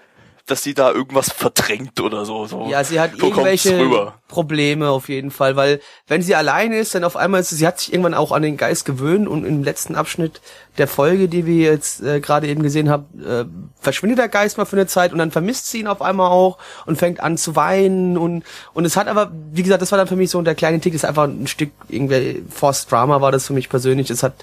dass 0.45 0.61
sie 0.61 0.73
da 0.73 0.91
irgendwas 0.91 1.31
verdrängt 1.31 2.01
oder 2.01 2.25
so. 2.25 2.45
so. 2.47 2.67
ja, 2.69 2.83
sie 2.83 2.99
hat 2.99 3.11
so 3.17 3.27
irgendwelche. 3.27 4.13
Probleme 4.27 4.89
auf 4.89 5.09
jeden 5.09 5.29
Fall, 5.29 5.55
weil 5.55 5.79
wenn 6.07 6.23
sie 6.23 6.33
alleine 6.33 6.79
ist, 6.79 6.95
dann 6.95 7.03
auf 7.03 7.15
einmal 7.15 7.41
ist 7.41 7.49
sie, 7.49 7.55
sie 7.55 7.67
hat 7.67 7.79
sich 7.79 7.93
irgendwann 7.93 8.15
auch 8.15 8.31
an 8.31 8.41
den 8.41 8.57
Geist 8.57 8.83
gewöhnt 8.83 9.27
und 9.27 9.45
im 9.45 9.63
letzten 9.63 9.93
Abschnitt 9.93 10.41
der 10.79 10.87
Folge, 10.87 11.27
die 11.27 11.45
wir 11.45 11.71
jetzt 11.71 12.01
äh, 12.01 12.19
gerade 12.19 12.47
eben 12.47 12.63
gesehen 12.63 12.89
haben, 12.89 13.05
äh, 13.23 13.45
verschwindet 13.79 14.17
der 14.17 14.29
Geist 14.29 14.57
mal 14.57 14.65
für 14.65 14.75
eine 14.75 14.87
Zeit 14.87 15.11
und 15.11 15.19
dann 15.19 15.29
vermisst 15.29 15.69
sie 15.69 15.81
ihn 15.81 15.87
auf 15.87 16.01
einmal 16.01 16.31
auch 16.31 16.57
und 16.87 16.97
fängt 16.97 17.19
an 17.19 17.37
zu 17.37 17.55
weinen 17.55 18.17
und 18.17 18.43
und 18.73 18.85
es 18.85 18.97
hat 18.97 19.07
aber, 19.07 19.31
wie 19.51 19.61
gesagt, 19.61 19.83
das 19.83 19.91
war 19.91 19.99
dann 19.99 20.07
für 20.07 20.15
mich 20.15 20.31
so 20.31 20.41
der 20.41 20.55
kleine 20.55 20.79
Tick, 20.79 20.95
ist 20.95 21.05
einfach 21.05 21.25
ein 21.25 21.45
Stück 21.45 21.69
irgendwie 21.87 22.43
Forced 22.49 22.91
Drama 22.91 23.21
war 23.21 23.31
das 23.31 23.45
für 23.45 23.53
mich 23.53 23.69
persönlich. 23.69 24.09
Es 24.09 24.23
hat 24.23 24.33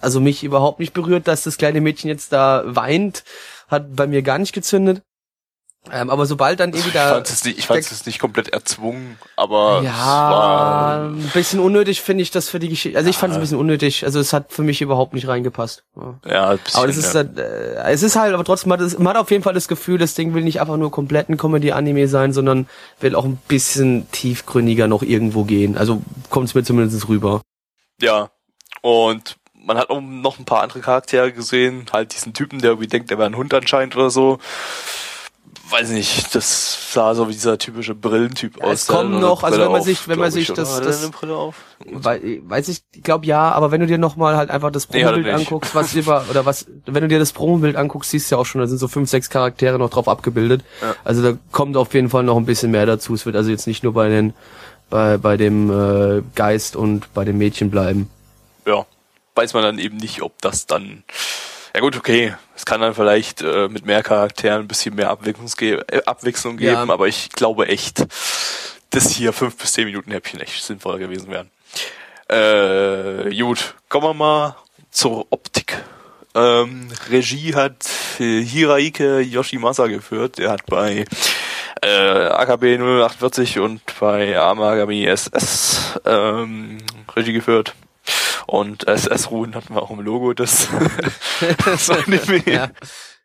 also 0.00 0.20
mich 0.20 0.42
überhaupt 0.42 0.80
nicht 0.80 0.94
berührt, 0.94 1.28
dass 1.28 1.42
das 1.42 1.58
kleine 1.58 1.82
Mädchen 1.82 2.08
jetzt 2.08 2.32
da 2.32 2.62
weint, 2.64 3.24
hat 3.68 3.94
bei 3.94 4.06
mir 4.06 4.22
gar 4.22 4.38
nicht 4.38 4.54
gezündet. 4.54 5.02
Ähm, 5.92 6.10
aber 6.10 6.26
sobald 6.26 6.60
dann 6.60 6.70
irgendwie 6.70 6.88
Ich 6.88 6.94
da 6.94 7.14
fand 7.14 7.28
es 7.28 7.44
nicht, 7.44 7.58
ich 7.58 7.66
fand 7.66 7.80
es 7.80 8.06
nicht 8.06 8.18
komplett 8.18 8.48
erzwungen, 8.48 9.18
aber 9.36 9.78
es 9.78 9.84
ja, 9.84 9.92
war, 9.92 11.04
ein 11.08 11.30
bisschen 11.32 11.60
unnötig 11.60 12.02
finde 12.02 12.22
ich 12.22 12.30
das 12.30 12.48
für 12.48 12.58
die 12.58 12.68
Geschichte. 12.68 12.98
Also 12.98 13.10
ich 13.10 13.16
fand 13.16 13.32
es 13.32 13.36
ein 13.36 13.40
bisschen 13.40 13.58
unnötig. 13.58 14.04
Also 14.04 14.20
es 14.20 14.32
hat 14.32 14.52
für 14.52 14.62
mich 14.62 14.80
überhaupt 14.80 15.14
nicht 15.14 15.28
reingepasst. 15.28 15.84
Ja. 16.26 16.50
ein 16.50 16.58
bisschen, 16.58 16.78
Aber 16.78 16.86
das 16.86 16.96
ist, 16.96 17.14
ja. 17.14 17.20
halt, 17.20 17.38
äh, 17.38 17.92
es 17.92 18.02
ist 18.02 18.16
halt, 18.16 18.34
aber 18.34 18.44
trotzdem 18.44 18.70
man 18.70 18.80
hat, 18.80 18.86
es, 18.86 18.98
man 18.98 19.08
hat 19.08 19.16
auf 19.16 19.30
jeden 19.30 19.42
Fall 19.42 19.54
das 19.54 19.68
Gefühl, 19.68 19.98
das 19.98 20.14
Ding 20.14 20.34
will 20.34 20.42
nicht 20.42 20.60
einfach 20.60 20.76
nur 20.76 20.90
komplett 20.90 21.28
ein 21.28 21.36
Comedy-Anime 21.36 22.08
sein, 22.08 22.32
sondern 22.32 22.68
will 23.00 23.14
auch 23.14 23.24
ein 23.24 23.38
bisschen 23.48 24.10
tiefgründiger 24.12 24.88
noch 24.88 25.02
irgendwo 25.02 25.44
gehen. 25.44 25.76
Also 25.76 26.02
kommt 26.30 26.48
es 26.48 26.54
mir 26.54 26.64
zumindest 26.64 27.08
rüber. 27.08 27.42
ja. 28.00 28.30
Und 28.80 29.36
man 29.68 29.76
hat 29.76 29.90
auch 29.90 30.00
noch 30.00 30.38
ein 30.38 30.44
paar 30.44 30.62
andere 30.62 30.80
Charaktere 30.80 31.32
gesehen, 31.32 31.86
halt 31.92 32.14
diesen 32.14 32.32
Typen, 32.32 32.60
der 32.60 32.70
irgendwie 32.70 32.88
denkt, 32.88 33.10
er 33.10 33.18
wäre 33.18 33.28
ein 33.28 33.36
Hund 33.36 33.52
anscheinend 33.52 33.96
oder 33.96 34.10
so. 34.10 34.38
Weiß 35.70 35.90
nicht, 35.90 36.34
das 36.34 36.92
sah 36.94 37.14
so 37.14 37.28
wie 37.28 37.32
dieser 37.32 37.58
typische 37.58 37.94
Brillentyp 37.94 38.62
aus. 38.62 38.72
es 38.82 38.86
kommen 38.86 39.20
noch, 39.20 39.42
also 39.42 39.58
wenn 39.60 39.70
man 39.70 39.80
auf, 39.80 39.84
sich- 39.86 40.08
wenn 40.08 40.18
man 40.18 40.30
sich 40.30 40.46
das- 40.48 40.80
das- 40.80 41.02
eine 41.02 41.10
Brille 41.10 41.36
auf? 41.36 41.56
Weil, 41.84 42.40
weiß 42.48 42.68
ich, 42.68 42.80
ich 42.94 43.02
glaube 43.02 43.26
ja, 43.26 43.50
aber 43.52 43.70
wenn 43.70 43.80
du 43.80 43.86
dir 43.86 43.98
nochmal 43.98 44.36
halt 44.36 44.50
einfach 44.50 44.70
das 44.70 44.88
Nee, 44.88 45.02
Promobild 45.02 45.26
nicht. 45.26 45.34
anguckst, 45.34 45.74
was 45.74 45.94
über, 45.94 46.24
oder 46.30 46.46
was, 46.46 46.66
wenn 46.86 47.02
du 47.02 47.08
dir 47.08 47.18
das 47.18 47.32
Promobild 47.32 47.76
anguckst, 47.76 48.10
siehst 48.10 48.30
du 48.30 48.36
ja 48.36 48.40
auch 48.40 48.46
schon, 48.46 48.60
da 48.60 48.66
sind 48.66 48.78
so 48.78 48.88
fünf, 48.88 49.10
sechs 49.10 49.28
Charaktere 49.30 49.78
noch 49.78 49.90
drauf 49.90 50.08
abgebildet. 50.08 50.62
Ja. 50.80 50.94
Also 51.04 51.22
da 51.22 51.38
kommt 51.52 51.76
auf 51.76 51.92
jeden 51.92 52.08
Fall 52.08 52.22
noch 52.22 52.36
ein 52.36 52.46
bisschen 52.46 52.70
mehr 52.70 52.86
dazu. 52.86 53.12
Es 53.14 53.26
wird 53.26 53.36
also 53.36 53.50
jetzt 53.50 53.66
nicht 53.66 53.82
nur 53.84 53.92
bei 53.92 54.08
den, 54.08 54.32
bei, 54.90 55.18
bei 55.18 55.36
dem 55.36 55.70
äh, 55.70 56.22
Geist 56.34 56.76
und 56.76 57.12
bei 57.12 57.24
dem 57.24 57.36
Mädchen 57.38 57.70
bleiben. 57.70 58.08
ja, 58.66 58.86
weiß 59.34 59.52
man 59.54 59.62
dann 59.62 59.78
eben 59.78 59.98
nicht, 59.98 60.22
ob 60.22 60.40
das 60.40 60.66
dann. 60.66 61.04
Ja 61.78 61.82
gut, 61.82 61.96
okay, 61.96 62.34
es 62.56 62.66
kann 62.66 62.80
dann 62.80 62.92
vielleicht 62.92 63.40
äh, 63.40 63.68
mit 63.68 63.86
mehr 63.86 64.02
Charakteren 64.02 64.62
ein 64.62 64.66
bisschen 64.66 64.96
mehr 64.96 65.10
Abwechslung, 65.10 65.46
ge 65.56 65.80
äh, 65.86 66.02
Abwechslung 66.06 66.56
geben, 66.56 66.72
Ja. 66.88 66.92
aber 66.92 67.06
ich 67.06 67.30
glaube 67.30 67.68
echt, 67.68 68.04
dass 68.90 69.10
hier 69.12 69.32
fünf 69.32 69.56
bis 69.56 69.74
zehn 69.74 69.84
Minuten 69.84 70.10
Häppchen 70.10 70.40
echt 70.40 70.60
sinnvoller 70.60 70.98
gewesen 70.98 71.30
wären. 71.30 71.50
Äh, 72.26 73.32
gut, 73.40 73.76
kommen 73.88 74.06
wir 74.08 74.14
mal 74.14 74.56
zur 74.90 75.28
Optik. 75.30 75.80
Ähm, 76.34 76.88
Regie 77.10 77.54
hat 77.54 77.88
äh, 78.18 78.42
Hiraike 78.42 79.20
Yoshimasa 79.20 79.86
geführt. 79.86 80.38
Der 80.38 80.50
hat 80.50 80.66
bei 80.66 81.04
äh, 81.80 82.26
AKB 82.26 82.76
048 82.80 83.60
und 83.60 83.82
bei 84.00 84.36
Amagami 84.36 85.06
SS 85.06 85.96
ähm, 86.04 86.78
Regie 87.14 87.34
geführt. 87.34 87.76
Und 88.48 88.88
SS-Ruhen 88.88 89.54
hatten 89.54 89.74
wir 89.74 89.82
auch 89.82 89.90
im 89.90 90.00
Logo 90.00 90.32
des, 90.32 90.68
des 91.66 91.90
Anime. 91.90 92.42
Ja. 92.50 92.70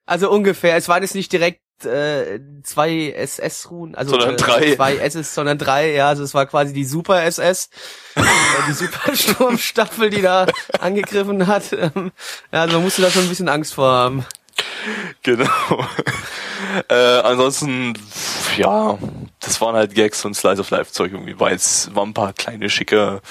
Also 0.05 0.29
ungefähr. 0.29 0.75
Es 0.75 0.89
waren 0.89 1.01
jetzt 1.01 1.15
nicht 1.15 1.31
direkt 1.31 1.61
äh, 1.85 2.41
zwei 2.63 3.09
SS-Ruhen, 3.11 3.95
also 3.95 4.11
Sondern 4.11 4.33
äh, 4.33 4.35
drei. 4.35 4.75
zwei 4.75 4.97
SS, 4.97 5.33
sondern 5.33 5.57
drei. 5.57 5.93
Ja, 5.93 6.09
also 6.09 6.23
es 6.23 6.33
war 6.33 6.45
quasi 6.45 6.73
die 6.73 6.83
Super 6.83 7.23
SS, 7.23 7.69
äh, 8.15 8.21
die 8.67 8.73
Supersturmstaffel, 8.73 10.09
die 10.09 10.21
da 10.21 10.45
angegriffen 10.79 11.47
hat. 11.47 11.71
Ähm, 11.71 12.11
ja, 12.51 12.63
also 12.63 12.75
man 12.75 12.83
musste 12.83 13.01
da 13.01 13.09
schon 13.09 13.23
ein 13.23 13.29
bisschen 13.29 13.47
Angst 13.47 13.75
vor 13.75 13.87
haben. 13.87 14.25
Genau. 15.23 15.45
äh, 16.89 16.93
ansonsten, 16.93 17.93
ja, 18.57 18.97
das 19.39 19.61
waren 19.61 19.75
halt 19.75 19.95
Gags 19.95 20.25
und 20.25 20.35
Slice 20.35 20.59
of 20.59 20.69
Life 20.69 20.91
Zeug 20.91 21.11
irgendwie, 21.13 21.39
weil 21.39 21.55
es 21.55 21.93
waren 21.95 22.09
ein 22.09 22.13
paar 22.13 22.33
kleine 22.33 22.69
schicke 22.69 23.21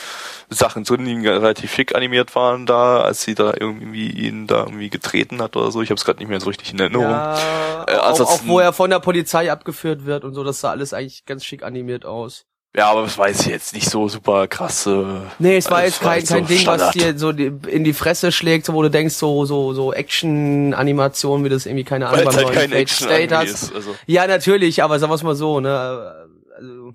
Sachen 0.48 0.84
drin, 0.84 1.04
die 1.04 1.26
relativ 1.26 1.72
schick 1.72 1.94
animiert 1.94 2.34
waren 2.34 2.66
da, 2.66 3.00
als 3.02 3.22
sie 3.22 3.34
da 3.34 3.54
irgendwie 3.58 4.10
ihn 4.10 4.46
da 4.46 4.64
irgendwie 4.64 4.90
getreten 4.90 5.40
hat 5.42 5.56
oder 5.56 5.70
so. 5.70 5.82
Ich 5.82 5.90
habe 5.90 5.98
es 5.98 6.04
gerade 6.04 6.18
nicht 6.18 6.28
mehr 6.28 6.40
so 6.40 6.48
richtig 6.48 6.72
in 6.72 6.78
Erinnerung. 6.78 7.10
Ja, 7.10 7.84
Äh, 7.86 7.96
auch, 7.96 8.20
auch 8.20 8.40
wo 8.46 8.60
er 8.60 8.72
von 8.72 8.90
der 8.90 9.00
Polizei 9.00 9.50
abgeführt 9.50 10.04
wird 10.04 10.24
und 10.24 10.34
so, 10.34 10.44
das 10.44 10.60
sah 10.60 10.70
alles 10.70 10.92
eigentlich 10.92 11.24
ganz 11.24 11.44
schick 11.44 11.62
animiert 11.62 12.04
aus. 12.04 12.46
Ja, 12.74 12.90
aber 12.90 13.02
das 13.02 13.18
weiß 13.18 13.40
ich 13.42 13.46
jetzt 13.48 13.74
nicht 13.74 13.90
so 13.90 14.08
super 14.08 14.48
krasse. 14.48 15.30
Nee, 15.38 15.58
es 15.58 15.70
war 15.70 15.82
Das 15.82 15.90
jetzt 15.90 16.02
war 16.04 16.12
kein, 16.12 16.20
jetzt 16.20 16.28
so 16.30 16.34
kein 16.36 16.46
Ding, 16.46 16.66
was 16.66 16.80
Standard. 16.80 16.94
dir 16.94 17.18
so 17.18 17.30
in 17.68 17.84
die 17.84 17.92
Fresse 17.92 18.32
schlägt, 18.32 18.72
wo 18.72 18.80
du 18.82 18.88
denkst, 18.90 19.14
so, 19.14 19.44
so, 19.44 19.74
so 19.74 19.92
Action-Animation, 19.92 21.44
wie 21.44 21.50
das 21.50 21.66
irgendwie, 21.66 21.84
keine 21.84 22.08
Ahnung, 22.08 22.20
beim 22.24 22.28
es 22.28 22.36
halt 22.36 22.46
neuen 22.46 22.56
kein 22.58 22.72
Action 22.72 23.08
State 23.08 23.36
hast. 23.36 23.48
ist. 23.50 23.74
Also, 23.74 23.94
Ja, 24.06 24.26
natürlich, 24.26 24.82
aber 24.82 24.98
sagen 24.98 25.12
wir's 25.12 25.22
mal 25.22 25.34
so, 25.34 25.60
ne, 25.60 26.28
also. 26.56 26.94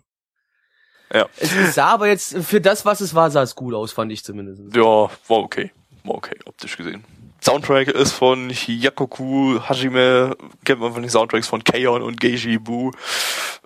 Ja. 1.14 1.28
Es 1.38 1.76
sah 1.76 1.90
aber 1.94 2.08
jetzt, 2.08 2.36
für 2.40 2.60
das, 2.60 2.84
was 2.84 3.00
es 3.00 3.14
war, 3.14 3.30
sah 3.30 3.44
es 3.44 3.54
gut 3.56 3.74
aus, 3.76 3.92
fand 3.92 4.12
ich 4.12 4.24
zumindest. 4.24 4.76
ja, 4.76 4.82
war 4.82 5.10
okay. 5.30 5.72
War 6.04 6.16
okay, 6.16 6.36
optisch 6.46 6.76
gesehen. 6.76 7.04
Soundtrack 7.42 7.90
ist 7.90 8.12
von 8.12 8.50
Hyakoku 8.50 9.60
Hajime, 9.62 10.36
kennt 10.66 10.80
man 10.80 10.94
von 10.94 11.02
den 11.02 11.10
Soundtracks 11.10 11.48
von 11.48 11.64
Kaon 11.64 12.02
und 12.02 12.20
Geiji 12.20 12.58
Bu. 12.58 12.92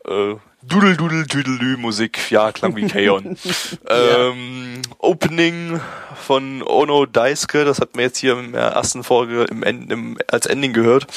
Äh, 0.05 0.35
Dudel 0.63 0.95
Dudel 0.95 1.25
Tüdelü 1.25 1.77
Musik, 1.77 2.29
ja, 2.29 2.51
klang 2.51 2.75
wie 2.75 2.87
Kaon. 2.87 3.37
ähm, 3.89 4.81
Opening 4.99 5.79
von 6.15 6.61
Ono 6.61 7.05
Daisuke, 7.07 7.65
das 7.65 7.79
hat 7.79 7.95
man 7.95 8.05
jetzt 8.05 8.19
hier 8.19 8.37
in 8.37 8.51
der 8.51 8.69
ersten 8.73 9.03
Folge 9.03 9.45
im, 9.45 9.63
End, 9.63 9.91
im, 9.91 10.17
als 10.27 10.45
Ending 10.45 10.73
gehört. 10.73 11.07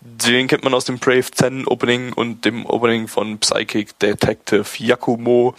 Den 0.00 0.46
kennt 0.46 0.64
man 0.64 0.72
aus 0.74 0.84
dem 0.84 0.98
Brave 0.98 1.30
10 1.30 1.66
Opening 1.66 2.12
und 2.12 2.44
dem 2.44 2.64
Opening 2.64 3.08
von 3.08 3.38
Psychic 3.38 3.98
Detective 3.98 4.64
Yakumo. 4.78 5.54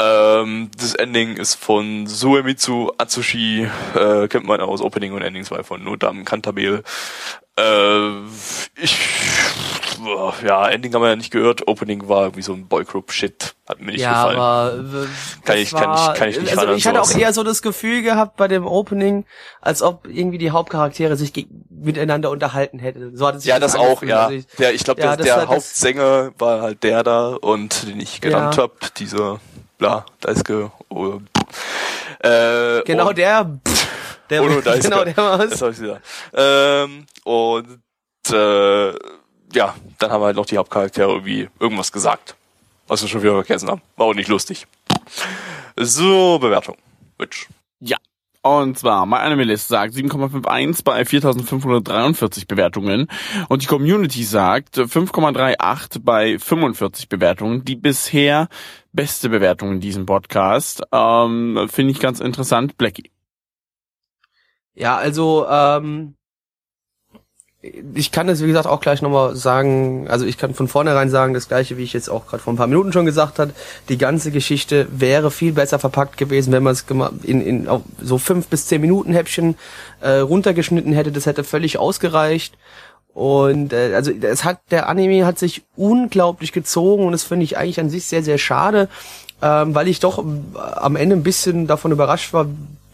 Ähm, 0.00 0.70
das 0.78 0.94
Ending 0.94 1.36
ist 1.36 1.56
von 1.56 2.06
Suemitsu 2.06 2.90
Atsushi, 2.96 3.68
äh, 3.94 4.28
kennt 4.28 4.46
man 4.46 4.60
aus 4.60 4.80
Opening 4.80 5.12
und 5.12 5.22
Ending 5.22 5.44
2 5.44 5.62
von 5.62 5.84
Nodam 5.84 6.24
Kantabel. 6.24 6.82
Äh, 7.58 8.08
ich, 8.80 8.96
ja, 10.46 10.68
Ending 10.68 10.94
haben 10.94 11.02
wir 11.02 11.10
ja 11.10 11.16
nicht 11.16 11.30
gehört. 11.32 11.68
Opening 11.68 12.08
war 12.08 12.34
wie 12.36 12.40
so 12.40 12.54
ein 12.54 12.66
Boygroup-Shit. 12.68 13.54
Hat 13.68 13.80
mir 13.80 13.92
nicht 13.92 14.00
ja, 14.00 14.28
gefallen. 14.30 14.36
aber 14.38 14.72
äh, 14.74 14.80
Kann 14.80 15.08
das 15.44 15.56
ich- 15.58 15.70
kann 15.72 15.92
ich- 15.94 16.18
kann 16.18 16.28
ich 16.30 16.40
nicht 16.40 16.56
Also 16.58 16.72
ich 16.72 16.86
hatte 16.86 17.02
auch 17.02 17.10
eher 17.14 17.32
so 17.34 17.42
das 17.42 17.60
Gefühl 17.60 18.00
gehabt 18.02 18.36
bei 18.38 18.48
dem 18.48 18.66
Opening, 18.66 19.26
als 19.60 19.82
ob 19.82 20.06
irgendwie 20.08 20.38
die 20.38 20.50
Hauptcharaktere 20.50 21.16
sich 21.16 21.46
miteinander 21.68 22.30
unterhalten 22.30 22.78
hätten. 22.78 23.14
So 23.16 23.26
hat 23.26 23.34
es 23.36 23.42
sich 23.42 23.50
ja, 23.50 23.58
das 23.58 23.76
auch, 23.76 24.00
angefühlt. 24.02 24.10
ja. 24.10 24.22
Also 24.26 24.34
ich, 24.36 24.46
der, 24.58 24.74
ich 24.74 24.84
glaube, 24.84 25.00
ja, 25.02 25.08
der, 25.08 25.16
das 25.18 25.26
der 25.26 25.34
war 25.36 25.42
das- 25.42 25.54
Hauptsänger 25.56 26.30
war 26.38 26.62
halt 26.62 26.82
der 26.82 27.02
da 27.02 27.28
und 27.34 27.86
den 27.86 28.00
ich 28.00 28.22
genannt 28.22 28.56
Ja. 28.56 28.62
hab, 28.62 28.94
dieser, 28.94 29.38
bla, 29.80 30.06
Daisuke, 30.20 30.70
oh, 30.90 31.20
äh, 32.20 32.82
genau 32.84 33.08
und, 33.08 33.18
der, 33.18 33.58
der, 34.28 34.42
Ono 34.42 34.60
Daisuke. 34.60 34.88
genau 34.88 35.04
der 35.04 35.16
war's. 35.16 35.50
Das 35.50 35.62
hab 35.62 35.72
ich 35.72 35.80
wieder. 35.80 36.00
Ähm, 36.34 37.06
und 37.24 37.80
äh, 38.30 38.90
ja, 39.52 39.74
dann 39.98 40.10
haben 40.12 40.20
wir 40.20 40.26
halt 40.26 40.36
noch 40.36 40.46
die 40.46 40.58
Hauptcharaktere 40.58 41.10
irgendwie 41.10 41.48
irgendwas 41.58 41.90
gesagt. 41.90 42.36
Was 42.86 43.02
wir 43.02 43.08
schon 43.08 43.22
wieder 43.22 43.32
vergessen 43.32 43.70
haben. 43.70 43.82
War 43.96 44.06
auch 44.06 44.14
nicht 44.14 44.28
lustig. 44.28 44.66
So, 45.76 46.38
Bewertung. 46.38 46.76
Mitch. 47.18 47.46
Ja. 47.80 47.96
Und 48.42 48.78
zwar, 48.78 49.04
My 49.04 49.16
Anime 49.16 49.44
List 49.44 49.68
sagt 49.68 49.94
7,51 49.94 50.82
bei 50.82 51.04
4543 51.04 52.46
Bewertungen 52.48 53.06
und 53.50 53.62
die 53.62 53.66
Community 53.66 54.24
sagt 54.24 54.78
5,38 54.78 55.98
bei 56.02 56.38
45 56.38 57.10
Bewertungen. 57.10 57.64
Die 57.64 57.76
bisher 57.76 58.48
beste 58.92 59.28
Bewertung 59.28 59.72
in 59.72 59.80
diesem 59.80 60.06
Podcast. 60.06 60.82
Ähm, 60.90 61.66
Finde 61.68 61.92
ich 61.92 62.00
ganz 62.00 62.20
interessant. 62.20 62.78
Blackie. 62.78 63.10
Ja, 64.72 64.96
also 64.96 65.46
ähm, 65.46 66.14
ich 67.62 68.10
kann 68.10 68.26
das 68.26 68.42
wie 68.42 68.46
gesagt 68.46 68.66
auch 68.66 68.80
gleich 68.80 69.02
nochmal 69.02 69.36
sagen, 69.36 70.06
also 70.08 70.24
ich 70.24 70.38
kann 70.38 70.54
von 70.54 70.66
vornherein 70.66 71.10
sagen, 71.10 71.34
das 71.34 71.48
gleiche, 71.48 71.76
wie 71.76 71.82
ich 71.82 71.92
jetzt 71.92 72.08
auch 72.08 72.26
gerade 72.26 72.42
vor 72.42 72.52
ein 72.54 72.56
paar 72.56 72.66
Minuten 72.66 72.92
schon 72.92 73.04
gesagt 73.04 73.38
hat, 73.38 73.50
die 73.90 73.98
ganze 73.98 74.30
Geschichte 74.30 74.86
wäre 74.90 75.30
viel 75.30 75.52
besser 75.52 75.78
verpackt 75.78 76.16
gewesen, 76.16 76.52
wenn 76.52 76.62
man 76.62 76.72
es 76.72 76.86
in, 77.22 77.42
in 77.42 77.68
auf 77.68 77.82
so 78.00 78.16
fünf 78.16 78.46
bis 78.46 78.66
zehn 78.66 78.80
Minuten 78.80 79.12
Häppchen 79.12 79.56
äh, 80.00 80.20
runtergeschnitten 80.20 80.94
hätte, 80.94 81.12
das 81.12 81.26
hätte 81.26 81.44
völlig 81.44 81.78
ausgereicht. 81.78 82.56
Und 83.12 83.74
äh, 83.74 83.92
also 83.94 84.10
es 84.10 84.44
hat 84.44 84.60
der 84.70 84.88
Anime 84.88 85.26
hat 85.26 85.38
sich 85.38 85.62
unglaublich 85.76 86.52
gezogen 86.52 87.04
und 87.04 87.12
das 87.12 87.24
finde 87.24 87.44
ich 87.44 87.58
eigentlich 87.58 87.80
an 87.80 87.90
sich 87.90 88.06
sehr 88.06 88.22
sehr 88.22 88.38
schade, 88.38 88.88
ähm, 89.42 89.74
weil 89.74 89.88
ich 89.88 90.00
doch 90.00 90.18
äh, 90.18 90.22
am 90.76 90.96
Ende 90.96 91.16
ein 91.16 91.24
bisschen 91.24 91.66
davon 91.66 91.92
überrascht 91.92 92.32
war, 92.32 92.46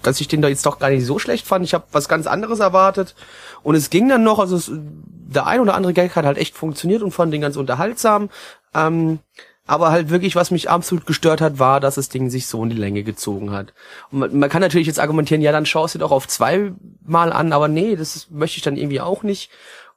dass 0.07 0.20
ich 0.20 0.28
den 0.28 0.42
da 0.42 0.48
jetzt 0.48 0.66
doch 0.66 0.78
gar 0.78 0.90
nicht 0.90 1.04
so 1.04 1.18
schlecht 1.18 1.46
fand. 1.46 1.64
Ich 1.64 1.74
habe 1.74 1.84
was 1.92 2.09
ganz 2.09 2.26
anderes 2.26 2.61
erwartet 2.61 3.14
und 3.62 3.74
es 3.74 3.90
ging 3.90 4.09
dann 4.09 4.22
noch, 4.22 4.38
also 4.38 4.57
es, 4.57 4.70
der 4.72 5.46
ein 5.46 5.61
oder 5.61 5.74
andere 5.74 5.92
Gag 5.92 6.14
hat 6.16 6.24
halt 6.24 6.38
echt 6.38 6.54
funktioniert 6.54 7.02
und 7.02 7.12
fand 7.12 7.32
den 7.32 7.40
ganz 7.40 7.57
unterhaltsam. 7.57 8.30
Ähm, 8.74 9.18
aber 9.66 9.90
halt 9.90 10.11
wirklich, 10.11 10.36
was 10.36 10.52
mich 10.52 10.70
absolut 10.70 11.07
gestört 11.07 11.40
hat, 11.40 11.59
war, 11.59 11.80
dass 11.80 11.96
das 11.96 12.09
Ding 12.09 12.30
sich 12.30 12.46
so 12.46 12.62
in 12.62 12.70
die 12.70 12.76
Länge 12.76 13.02
gezogen 13.02 13.50
hat. 13.50 13.74
Und 14.12 14.20
man, 14.20 14.38
man 14.38 14.48
kann 14.48 14.62
natürlich 14.62 14.86
jetzt 14.86 15.00
argumentieren, 15.00 15.42
ja, 15.42 15.50
dann 15.50 15.66
schaust 15.66 15.96
du 15.96 15.98
doch 15.98 16.12
auf 16.12 16.28
zweimal 16.28 17.32
an, 17.32 17.52
aber 17.52 17.66
nee, 17.66 17.96
das 17.96 18.28
möchte 18.30 18.59
ich 18.59 18.62
dann 18.62 18.76
irgendwie 18.76 19.00
auch 19.00 19.24
nicht. 19.24 19.50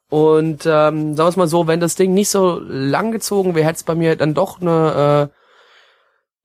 Und 0.08 0.66
ähm, 0.66 1.14
sagen 1.14 1.36
wir 1.36 1.38
mal 1.38 1.46
so, 1.46 1.68
wenn 1.68 1.78
das 1.78 1.94
Ding 1.94 2.12
nicht 2.14 2.30
so 2.30 2.58
lang 2.58 3.12
gezogen 3.12 3.54
wäre, 3.54 3.66
hätte 3.66 3.76
es 3.76 3.84
bei 3.84 3.94
mir 3.94 4.16
dann 4.16 4.34
doch 4.34 4.60
eine, 4.60 5.30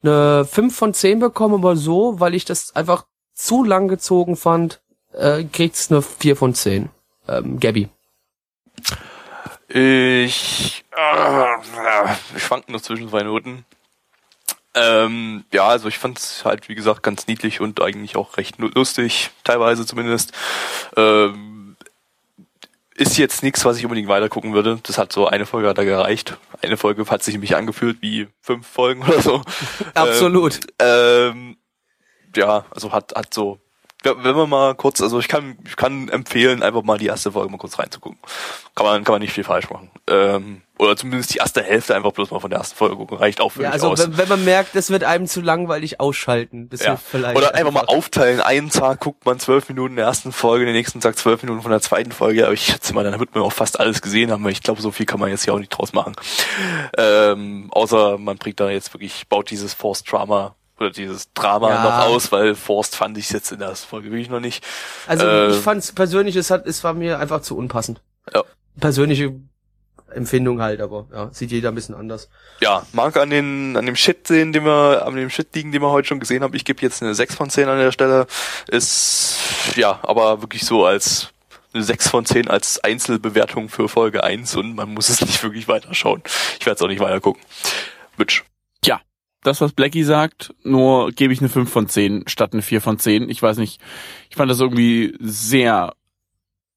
äh, 0.04 0.08
eine 0.08 0.46
5 0.46 0.76
von 0.76 0.94
10 0.94 1.20
bekommen, 1.20 1.56
aber 1.56 1.76
so, 1.76 2.20
weil 2.20 2.36
ich 2.36 2.46
das 2.46 2.76
einfach 2.76 3.06
zu 3.36 3.64
lang 3.64 3.88
gezogen 3.88 4.36
fand, 4.36 4.82
äh, 5.14 5.44
kriegt's 5.44 5.92
eine 5.92 6.02
4 6.02 6.36
von 6.36 6.56
10. 6.56 6.90
Ähm, 7.28 7.60
Gabby. 7.60 7.90
Ich, 9.68 10.86
äh, 10.96 11.56
ich 12.36 12.44
schwank 12.44 12.70
nur 12.70 12.82
zwischen 12.82 13.10
zwei 13.10 13.24
Noten. 13.24 13.66
Ähm, 14.74 15.46
ja, 15.54 15.68
also 15.68 15.88
ich 15.88 15.98
fand 15.98 16.20
es 16.20 16.44
halt, 16.44 16.68
wie 16.68 16.76
gesagt, 16.76 17.02
ganz 17.02 17.28
niedlich 17.28 17.62
und 17.62 17.82
eigentlich 17.82 18.16
auch 18.18 18.38
recht 18.38 18.58
lustig, 18.58 19.32
teilweise 19.44 19.86
zumindest. 19.86 20.34
Ähm, 20.98 21.78
ist 22.98 23.18
jetzt 23.18 23.44
nichts, 23.44 23.66
was 23.66 23.78
ich 23.78 23.84
unbedingt 23.84 24.08
weiter 24.08 24.30
gucken 24.30 24.54
würde. 24.54 24.80
Das 24.84 24.98
hat 24.98 25.12
so 25.12 25.28
eine 25.28 25.46
Folge 25.46 25.68
hat 25.68 25.78
da 25.78 25.84
gereicht. 25.84 26.38
Eine 26.62 26.78
Folge 26.78 27.06
hat 27.08 27.24
sich 27.24 27.34
nämlich 27.34 27.56
angefühlt 27.56 28.02
wie 28.02 28.28
fünf 28.42 28.66
Folgen 28.66 29.02
oder 29.08 29.22
so. 29.22 29.42
Absolut. 29.94 30.60
Ähm, 30.80 31.45
ja, 32.38 32.66
also 32.72 32.92
hat, 32.92 33.14
hat 33.16 33.34
so, 33.34 33.60
wenn 34.04 34.36
man 34.36 34.50
mal 34.50 34.76
kurz, 34.76 35.02
also 35.02 35.18
ich 35.20 35.28
kann, 35.28 35.58
ich 35.66 35.76
kann 35.76 36.10
empfehlen, 36.10 36.62
einfach 36.62 36.84
mal 36.84 36.98
die 37.00 37.08
erste 37.08 37.32
Folge 37.32 37.50
mal 37.52 37.58
kurz 37.58 37.80
reinzugucken. 37.80 38.20
Kann 38.76 38.86
man, 38.86 39.04
kann 39.04 39.14
man 39.14 39.22
nicht 39.22 39.34
viel 39.34 39.44
falsch 39.44 39.70
machen. 39.72 39.90
Ähm, 40.08 40.62
oder 40.78 40.96
zumindest 40.98 41.34
die 41.34 41.38
erste 41.38 41.64
Hälfte 41.64 41.96
einfach 41.96 42.12
bloß 42.12 42.30
mal 42.32 42.40
von 42.40 42.50
der 42.52 42.60
ersten 42.60 42.76
Folge 42.76 42.98
gucken, 42.98 43.18
reicht 43.18 43.40
auch 43.42 43.52
völlig 43.54 43.68
Ja, 43.70 43.72
also 43.72 43.90
aus. 43.90 44.00
wenn, 44.00 44.18
wenn 44.18 44.28
man 44.28 44.44
merkt, 44.46 44.76
es 44.76 44.90
wird 44.92 45.04
einem 45.06 45.26
zu 45.26 45.42
langweilig 45.42 46.00
ausschalten. 46.00 46.70
Das 46.70 46.84
Ja. 46.84 46.98
vielleicht. 46.98 47.38
Oder 47.38 47.56
einfach 47.56 47.72
mal 47.72 47.86
aufteilen. 47.86 48.42
Einen 48.42 48.70
Tag 48.70 49.00
guckt 49.00 49.26
man 49.26 49.40
zwölf 49.40 49.70
Minuten 49.70 49.96
der 49.96 50.06
ersten 50.06 50.32
Folge, 50.32 50.66
den 50.66 50.76
nächsten 50.76 51.00
Tag 51.02 51.18
zwölf 51.18 51.42
Minuten 51.42 51.62
von 51.62 51.72
der 51.72 51.82
zweiten 51.82 52.12
Folge. 52.12 52.44
Aber 52.44 52.54
ich 52.54 52.66
schätze 52.66 52.94
mal, 52.94 53.04
dann 53.04 53.20
wird 53.20 53.34
man 53.34 53.44
auch 53.44 53.54
fast 53.54 53.80
alles 53.80 54.02
gesehen 54.02 54.32
haben, 54.32 54.44
weil 54.44 54.52
ich 54.52 54.62
glaube, 54.62 54.82
so 54.82 54.92
viel 54.92 55.06
kann 55.06 55.20
man 55.20 55.30
jetzt 55.30 55.46
hier 55.46 55.54
auch 55.54 55.60
nicht 55.60 55.70
draus 55.70 55.94
machen. 55.94 56.14
Ähm, 56.98 57.70
außer 57.72 58.18
man 58.18 58.38
bringt 58.38 58.60
da 58.60 58.70
jetzt 58.70 58.94
wirklich, 58.94 59.28
baut 59.30 59.50
dieses 59.50 59.74
Forced 59.74 60.12
Drama 60.12 60.56
oder 60.80 60.90
dieses 60.92 61.32
Drama 61.34 61.70
Ja. 61.70 61.84
noch 61.84 62.06
aus, 62.06 62.32
weil 62.32 62.56
Forced 62.56 62.96
fand 62.96 63.18
ich 63.18 63.30
jetzt 63.32 63.52
in 63.52 63.60
der 63.60 63.76
Folge 63.76 64.12
wirklich 64.12 64.30
noch 64.30 64.40
nicht. 64.40 64.64
Also 65.08 65.26
äh, 65.26 65.52
ich 65.52 65.58
fand's 65.58 65.92
persönlich, 65.92 66.36
es 66.36 66.52
hat, 66.52 66.66
es 66.68 66.84
war 66.84 66.94
mir 66.94 67.20
einfach 67.20 67.42
zu 67.42 67.58
unpassend. 67.58 68.02
Ja. 68.34 68.44
Persönliche 68.80 69.34
Empfindung 70.14 70.62
halt, 70.62 70.82
aber 70.82 71.08
ja, 71.14 71.30
sieht 71.34 71.52
jeder 71.52 71.70
ein 71.70 71.76
bisschen 71.76 71.96
anders. 71.96 72.30
Ja, 72.62 72.86
mag 72.94 73.18
an 73.18 73.30
den 73.30 73.76
an 73.76 73.86
dem 73.86 73.96
Shit 73.96 74.28
sehen, 74.28 74.54
den 74.54 74.64
wir 74.64 75.06
an 75.06 75.16
dem 75.16 75.30
Shit 75.30 75.54
liegen, 75.56 75.72
den 75.72 75.82
wir 75.82 75.90
heute 75.92 76.08
schon 76.08 76.20
gesehen 76.20 76.44
haben. 76.44 76.54
Ich 76.56 76.64
gebe 76.66 76.82
jetzt 76.82 77.02
eine 77.02 77.14
6 77.16 77.36
von 77.36 77.50
10 77.50 77.68
an 77.68 77.80
der 77.80 77.92
Stelle. 77.92 78.28
Ist 78.68 79.38
ja, 79.76 80.00
aber 80.04 80.42
wirklich 80.42 80.64
so 80.66 80.86
als 80.86 81.30
eine 81.74 81.84
6 81.84 82.08
von 82.10 82.26
10 82.26 82.50
als 82.50 82.82
Einzelbewertung 82.84 83.68
für 83.68 83.90
Folge 83.90 84.24
1 84.24 84.56
und 84.56 84.76
man 84.76 84.94
muss 84.94 85.10
es 85.10 85.20
nicht 85.22 85.42
wirklich 85.44 85.68
weiterschauen. 85.68 86.22
Ich 86.60 86.66
werde 86.66 86.76
es 86.78 86.82
auch 86.82 86.88
nicht 86.88 87.02
weiter 87.02 87.20
gucken. 87.20 87.42
Mitch. 88.18 88.44
Tja, 88.82 89.02
das, 89.46 89.62
was 89.62 89.74
Blackie 89.74 90.04
sagt, 90.04 90.54
nur 90.64 91.12
gebe 91.12 91.34
ich 91.34 91.40
eine 91.40 91.50
5 91.50 91.70
von 91.72 91.88
10 91.88 92.24
statt 92.28 92.54
eine 92.54 92.62
4 92.62 92.82
von 92.82 93.00
10. 93.00 93.30
Ich 93.30 93.42
weiß 93.42 93.58
nicht, 93.58 93.80
ich 94.30 94.36
fand 94.36 94.50
das 94.50 94.60
irgendwie 94.60 95.16
sehr, 95.20 95.94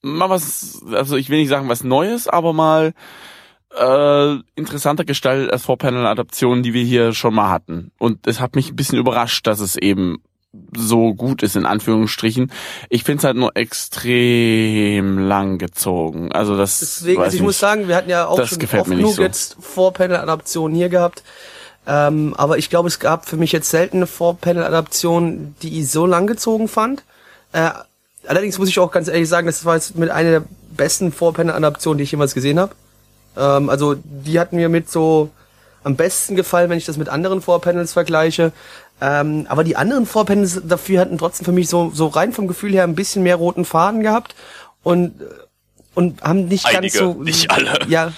mal 0.02 0.30
was, 0.30 0.82
also 0.92 1.16
ich 1.16 1.30
will 1.30 1.38
nicht 1.38 1.48
sagen 1.48 1.68
was 1.68 1.84
Neues, 1.84 2.28
aber 2.28 2.52
mal 2.52 2.92
äh, 3.76 4.36
interessanter 4.54 5.04
gestaltet 5.04 5.52
als 5.52 5.64
Vorpanel-Adaptionen, 5.64 6.62
die 6.62 6.74
wir 6.74 6.84
hier 6.84 7.12
schon 7.12 7.34
mal 7.34 7.50
hatten. 7.50 7.92
Und 7.98 8.26
es 8.26 8.40
hat 8.40 8.54
mich 8.56 8.70
ein 8.70 8.76
bisschen 8.76 8.98
überrascht, 8.98 9.46
dass 9.46 9.60
es 9.60 9.76
eben 9.76 10.22
so 10.74 11.14
gut 11.14 11.42
ist, 11.42 11.56
in 11.56 11.66
Anführungsstrichen. 11.66 12.50
Ich 12.88 13.04
finde 13.04 13.18
es 13.18 13.24
halt 13.24 13.36
nur 13.36 13.54
extrem 13.56 15.18
lang 15.18 15.58
gezogen. 15.58 16.32
Also 16.32 16.56
das 16.56 16.80
Deswegen, 16.80 17.20
also 17.20 17.34
ich 17.34 17.40
nicht. 17.40 17.46
muss 17.46 17.58
sagen, 17.58 17.86
wir 17.88 17.96
hatten 17.96 18.10
ja 18.10 18.26
auch 18.26 18.36
Das 18.36 18.48
schon 18.48 18.62
oft 18.62 18.90
genug 18.90 19.14
so. 19.14 19.22
jetzt 19.22 19.56
Vorpanel-Adaptionen 19.60 20.76
hier 20.76 20.88
gehabt. 20.88 21.22
Ähm, 21.88 22.34
aber 22.36 22.58
ich 22.58 22.68
glaube, 22.68 22.86
es 22.88 23.00
gab 23.00 23.26
für 23.26 23.38
mich 23.38 23.50
jetzt 23.50 23.70
selten 23.70 23.96
eine 23.96 24.06
Vorpanel-Adaption, 24.06 25.56
die 25.62 25.80
ich 25.80 25.90
so 25.90 26.04
lang 26.04 26.26
gezogen 26.26 26.68
fand. 26.68 27.02
Äh, 27.52 27.70
allerdings 28.26 28.58
muss 28.58 28.68
ich 28.68 28.78
auch 28.78 28.92
ganz 28.92 29.08
ehrlich 29.08 29.28
sagen, 29.28 29.46
das 29.46 29.64
war 29.64 29.74
jetzt 29.74 29.96
mit 29.96 30.10
einer 30.10 30.30
der 30.30 30.42
besten 30.76 31.12
Vorpanel-Adaptionen, 31.12 31.96
die 31.96 32.04
ich 32.04 32.10
jemals 32.10 32.34
gesehen 32.34 32.60
habe. 32.60 32.74
Ähm, 33.38 33.70
also 33.70 33.96
die 34.04 34.38
hat 34.38 34.52
mir 34.52 34.68
mit 34.68 34.90
so 34.90 35.30
am 35.82 35.96
besten 35.96 36.36
gefallen, 36.36 36.68
wenn 36.68 36.76
ich 36.76 36.84
das 36.84 36.98
mit 36.98 37.08
anderen 37.08 37.40
Vorpanels 37.40 37.94
vergleiche. 37.94 38.52
Ähm, 39.00 39.46
aber 39.48 39.64
die 39.64 39.76
anderen 39.76 40.04
Vorpanels 40.04 40.60
dafür 40.64 41.00
hatten 41.00 41.16
trotzdem 41.16 41.46
für 41.46 41.52
mich 41.52 41.70
so, 41.70 41.90
so 41.94 42.08
rein 42.08 42.34
vom 42.34 42.48
Gefühl 42.48 42.72
her 42.72 42.84
ein 42.84 42.96
bisschen 42.96 43.22
mehr 43.22 43.36
roten 43.36 43.64
Faden 43.64 44.02
gehabt 44.02 44.34
und, 44.82 45.14
und 45.94 46.22
haben 46.22 46.48
nicht 46.48 46.66
Einige, 46.66 46.80
ganz 46.80 46.92
so. 46.94 47.22
nicht 47.22 47.50
alle. 47.50 47.78
Ja, 47.88 48.12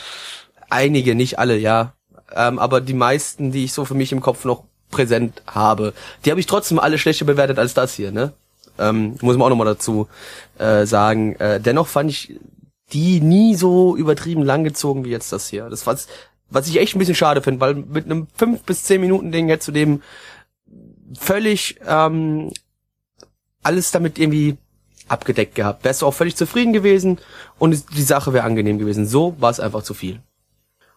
einige, 0.70 1.14
nicht 1.14 1.38
alle, 1.38 1.56
ja. 1.56 1.92
Ähm, 2.34 2.58
aber 2.58 2.80
die 2.80 2.94
meisten, 2.94 3.52
die 3.52 3.64
ich 3.64 3.72
so 3.72 3.84
für 3.84 3.94
mich 3.94 4.12
im 4.12 4.20
Kopf 4.20 4.44
noch 4.44 4.64
präsent 4.90 5.42
habe, 5.46 5.92
die 6.24 6.30
habe 6.30 6.40
ich 6.40 6.46
trotzdem 6.46 6.78
alle 6.78 6.98
schlechter 6.98 7.24
bewertet 7.24 7.58
als 7.58 7.74
das 7.74 7.94
hier, 7.94 8.12
ne? 8.12 8.32
Ähm, 8.78 9.16
muss 9.20 9.36
man 9.36 9.46
auch 9.46 9.50
nochmal 9.50 9.66
dazu 9.66 10.08
äh, 10.58 10.86
sagen. 10.86 11.36
Äh, 11.36 11.60
dennoch 11.60 11.86
fand 11.86 12.10
ich 12.10 12.34
die 12.92 13.20
nie 13.20 13.54
so 13.54 13.96
übertrieben 13.96 14.42
langgezogen 14.42 15.04
wie 15.04 15.10
jetzt 15.10 15.32
das 15.32 15.48
hier. 15.48 15.68
Das 15.68 15.86
was, 15.86 16.08
was 16.48 16.66
ich 16.66 16.78
echt 16.78 16.96
ein 16.96 16.98
bisschen 16.98 17.14
schade 17.14 17.42
finde, 17.42 17.60
weil 17.60 17.74
mit 17.74 18.06
einem 18.06 18.26
5 18.34 18.62
bis 18.62 18.84
10 18.84 19.00
Minuten 19.00 19.32
Ding 19.32 19.48
hättest 19.48 19.68
du 19.68 19.72
dem 19.72 20.02
völlig 21.18 21.76
ähm, 21.86 22.52
alles 23.62 23.90
damit 23.90 24.18
irgendwie 24.18 24.56
abgedeckt 25.08 25.54
gehabt. 25.54 25.84
Wärst 25.84 26.02
du 26.02 26.06
auch 26.06 26.14
völlig 26.14 26.36
zufrieden 26.36 26.72
gewesen 26.72 27.18
und 27.58 27.84
die 27.96 28.02
Sache 28.02 28.32
wäre 28.32 28.44
angenehm 28.44 28.78
gewesen. 28.78 29.06
So 29.06 29.34
war 29.38 29.50
es 29.50 29.60
einfach 29.60 29.82
zu 29.82 29.94
viel. 29.94 30.20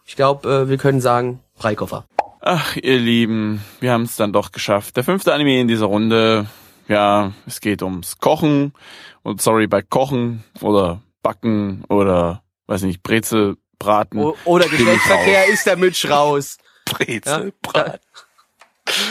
Ich 0.06 0.16
glaube, 0.16 0.50
äh, 0.50 0.70
wir 0.70 0.78
können 0.78 1.02
sagen, 1.02 1.40
Breikoffer. 1.58 2.06
Ach, 2.42 2.76
ihr 2.76 3.00
Lieben, 3.00 3.64
wir 3.80 3.92
haben 3.94 4.04
es 4.04 4.16
dann 4.18 4.34
doch 4.34 4.52
geschafft. 4.52 4.98
Der 4.98 5.04
fünfte 5.04 5.34
Anime 5.34 5.60
in 5.62 5.68
dieser 5.68 5.86
Runde. 5.86 6.48
Ja, 6.90 7.32
es 7.48 7.62
geht 7.62 7.82
ums 7.82 8.18
Kochen. 8.18 8.74
Und 9.22 9.42
sorry, 9.42 9.68
bei 9.68 9.82
Kochen 9.82 10.44
oder 10.60 11.02
Backen 11.22 11.86
oder, 11.88 12.44
weiß 12.68 12.82
nicht, 12.84 13.02
Brezel, 13.02 13.56
Braten. 13.80 14.20
O 14.20 14.36
oder 14.44 14.68
Geschlechtsverkehr 14.68 15.48
ist 15.48 15.66
der 15.66 15.78
Mitch 15.78 16.10
raus. 16.10 16.58
Brezel, 16.86 17.46
Ja. 17.46 17.52
Brat. 17.62 18.02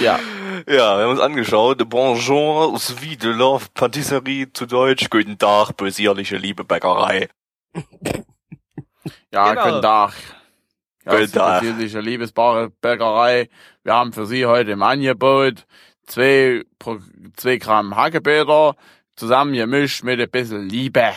Ja, 0.03 0.19
Ja, 0.69 0.99
wir 0.99 1.05
haben 1.05 1.11
uns 1.13 1.21
angeschaut. 1.21 1.83
Bonjour, 1.89 2.79
wie 3.01 3.17
de 3.17 3.33
la 3.33 3.59
Patisserie 3.73 4.53
zu 4.53 4.67
Deutsch. 4.67 5.09
Guten 5.09 5.39
Tag, 5.39 5.73
bösierliche 5.79 6.37
liebe 6.37 6.65
Bäckerei. 6.65 7.31
ja, 9.33 9.49
Genau. 9.55 9.65
guten 9.65 9.83
Tag. 9.83 10.13
Ja, 11.05 11.19
Guten 11.19 11.33
Tag. 11.33 11.63
Liebes 11.63 11.95
Liebesbare 11.95 12.71
Bäckerei. 12.81 13.49
Wir 13.83 13.95
haben 13.95 14.13
für 14.13 14.25
Sie 14.25 14.47
heute 14.47 14.71
im 14.71 14.83
Angebot 14.83 15.67
zwei, 16.07 16.63
zwei 17.37 17.57
Gramm 17.57 17.97
Hackebäder 17.97 18.77
zusammen 19.17 19.53
gemischt 19.55 20.05
mit 20.05 20.21
ein 20.21 20.31
bisschen 20.31 20.69
Liebe. 20.69 21.13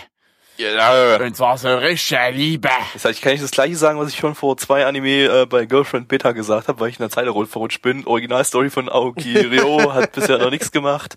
Genau. 0.58 1.24
Und 1.24 1.36
zwar 1.36 1.58
so 1.58 1.68
richtige 1.76 2.30
Liebe. 2.32 2.70
Das 2.94 3.06
heißt, 3.06 3.18
ich 3.18 3.22
kann 3.22 3.34
nicht 3.34 3.44
das 3.44 3.52
gleiche 3.52 3.76
sagen, 3.76 4.00
was 4.00 4.10
ich 4.10 4.18
schon 4.18 4.36
vor 4.36 4.58
zwei 4.58 4.86
Anime 4.86 5.26
äh, 5.26 5.46
bei 5.46 5.66
Girlfriend 5.66 6.08
Beta 6.08 6.32
gesagt 6.32 6.68
habe, 6.68 6.80
weil 6.80 6.90
ich 6.90 6.98
in 6.98 7.04
der 7.04 7.10
Zeile 7.10 7.34
verrutscht 7.46 7.82
bin. 7.82 8.08
Originalstory 8.08 8.70
von 8.70 8.90
Aoki 8.90 9.38
Ryo 9.38 9.94
hat 9.94 10.14
bisher 10.14 10.38
noch 10.38 10.50
nichts 10.50 10.72
gemacht. 10.72 11.16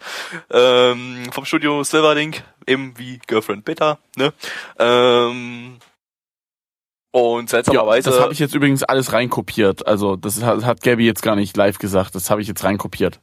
Ähm, 0.51 1.31
vom 1.33 1.45
Studio 1.45 1.83
Silverlink, 1.85 2.43
eben 2.67 2.99
wie 2.99 3.19
Girlfriend 3.27 3.65
Beta. 3.65 3.99
Ne? 4.17 4.33
Ähm, 4.79 5.79
und 7.19 7.45
Ja, 7.45 7.49
seltsamerweise... 7.51 8.11
das 8.11 8.21
habe 8.21 8.33
ich 8.33 8.39
jetzt 8.39 8.55
übrigens 8.55 8.83
alles 8.83 9.13
reinkopiert. 9.13 9.87
Also 9.87 10.17
das 10.17 10.43
hat, 10.43 10.83
Gabby 10.83 11.05
jetzt 11.07 11.23
gar 11.23 11.37
nicht 11.37 11.57
live 11.57 11.79
gesagt. 11.79 12.15
Das 12.15 12.31
habe 12.31 12.41
ich 12.43 12.49
jetzt 12.49 12.65
reinkopiert. 12.65 13.21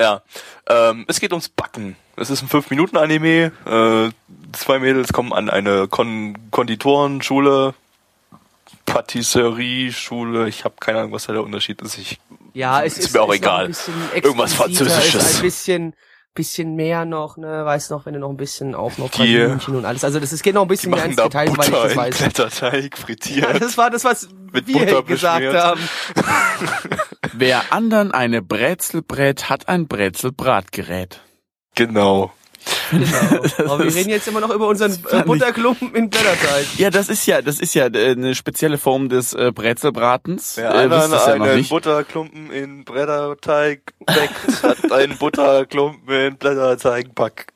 Ja, 0.00 0.22
ähm, 0.68 1.04
es 1.08 1.18
geht 1.18 1.32
ums 1.32 1.48
Backen. 1.48 1.96
Es 2.16 2.30
ist 2.30 2.42
ein 2.42 2.48
5-Minuten-Anime. 2.48 3.52
Äh, 3.66 4.10
zwei 4.52 4.78
Mädels 4.78 5.12
kommen 5.12 5.32
an 5.32 5.50
eine 5.50 5.88
Kon 5.88 6.36
Konditorenschule, 6.50 7.74
Patisserie-Schule. 8.86 10.48
Ich 10.48 10.64
habe 10.64 10.76
keine 10.80 11.00
Ahnung, 11.00 11.12
was 11.12 11.26
da 11.26 11.32
der 11.32 11.42
Unterschied 11.42 11.82
ist. 11.82 11.98
Ich, 11.98 12.18
Ja, 12.54 12.82
es 12.82 12.96
Ist 12.98 13.06
ist, 13.06 13.14
mir 13.14 13.22
auch 13.22 13.30
ist 13.32 13.38
egal. 13.38 13.70
Irgendwas 14.14 14.54
Französisches. 14.54 15.14
Ist 15.14 15.36
ein 15.36 15.42
bisschen, 15.42 15.94
bisschen 16.34 16.76
mehr 16.76 17.04
noch, 17.04 17.36
ne, 17.36 17.64
weiß 17.64 17.90
noch, 17.90 18.06
wenn 18.06 18.14
du 18.14 18.20
noch 18.20 18.30
ein 18.30 18.36
bisschen 18.36 18.74
auch 18.74 18.96
noch 18.98 19.10
Pralinchen 19.10 19.74
und 19.74 19.84
alles. 19.84 20.04
Also 20.04 20.20
das 20.20 20.32
ist 20.32 20.42
geht 20.42 20.54
noch 20.54 20.62
ein 20.62 20.68
bisschen 20.68 20.92
mehr 20.92 21.04
ins 21.04 21.16
da 21.16 21.24
Detail, 21.24 21.48
weil 21.56 21.66
ich 21.66 21.72
das 21.74 21.92
in 21.92 21.98
weiß. 21.98 22.18
Blätterteig 22.18 22.96
Ja, 22.98 23.04
frittiert. 23.04 23.60
das 23.62 23.76
war 23.76 23.90
das, 23.90 24.04
was 24.04 24.28
Mit 24.52 24.66
wir 24.68 24.78
Butter 24.86 25.02
gesagt 25.02 25.40
beschmiert. 25.40 25.62
haben. 25.64 25.80
Wer 27.32 27.72
anderen 27.72 28.12
eine 28.12 28.42
Brezel 28.42 29.02
brät, 29.02 29.48
hat 29.50 29.68
ein 29.68 29.88
Brezelbratgerät. 29.88 31.20
genau. 31.74 32.32
Genau. 32.90 33.42
Aber 33.72 33.84
wir 33.84 33.94
reden 33.94 34.10
jetzt 34.10 34.28
immer 34.28 34.40
noch 34.40 34.50
über 34.50 34.68
unseren 34.68 34.92
äh, 35.10 35.22
Butterklumpen 35.22 35.94
in 35.94 36.10
Blätterteig. 36.10 36.66
Ja, 36.78 36.90
das 36.90 37.08
ist 37.08 37.26
ja, 37.26 37.42
das 37.42 37.60
ist 37.60 37.74
ja 37.74 37.86
äh, 37.86 38.12
eine 38.12 38.34
spezielle 38.34 38.78
Form 38.78 39.08
des 39.08 39.34
äh, 39.34 39.52
Brezelbratens. 39.52 40.56
Wer 40.56 40.74
äh, 40.74 40.86
es 40.86 41.10
ja 41.10 41.34
einen. 41.34 41.68
Butterklumpen 41.68 42.50
in 42.50 42.84
Blätterteig 42.84 43.94
backt, 44.06 44.62
hat 44.62 44.92
einen 44.92 45.18
Butterklumpen 45.18 46.14
in 46.14 46.36
Blätterteig 46.36 47.14
back 47.14 47.52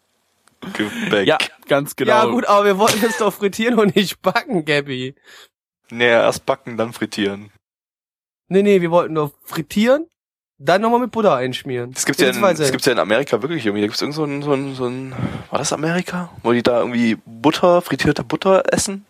gebackt. 0.73 1.27
Ja, 1.27 1.39
ganz 1.67 1.97
genau. 1.97 2.13
Ja 2.13 2.25
gut, 2.27 2.47
aber 2.47 2.65
wir 2.65 2.79
wollten 2.79 3.05
es 3.05 3.19
doch 3.19 3.33
frittieren 3.33 3.79
und 3.79 3.97
nicht 3.97 4.21
backen, 4.23 4.65
Gabby. 4.65 5.15
Nee, 5.91 6.09
erst 6.09 6.47
backen, 6.47 6.77
dann 6.77 6.93
frittieren. 6.93 7.51
Nee, 8.49 8.63
nee, 8.63 8.81
wir 8.81 8.91
wollten 8.91 9.15
doch 9.15 9.33
frittieren, 9.45 10.07
dann 10.65 10.83
nochmal 10.83 11.01
mit 11.01 11.11
Butter 11.11 11.35
einschmieren. 11.35 11.93
Das 11.93 12.07
gibt's 12.07 12.21
ja 12.21 12.29
in, 12.29 12.41
das 12.41 12.71
gibt's 12.71 12.87
ja 12.87 12.93
in 12.93 12.99
Amerika 12.99 13.43
wirklich 13.43 13.67
irgendwie. 13.67 13.83
Da 13.83 13.87
gibt's 13.89 14.01
irgend 14.01 14.15
so 14.15 14.25
ein, 14.25 14.43
so 14.43 14.53
ein, 14.53 14.75
so 14.75 14.87
ein, 14.87 15.13
war 15.51 15.59
das 15.59 15.73
Amerika? 15.73 16.31
Wo 16.43 16.53
die 16.53 16.63
da 16.63 16.79
irgendwie 16.79 17.19
Butter, 17.27 17.83
frittierte 17.83 18.23
Butter 18.23 18.63
essen? 18.73 19.05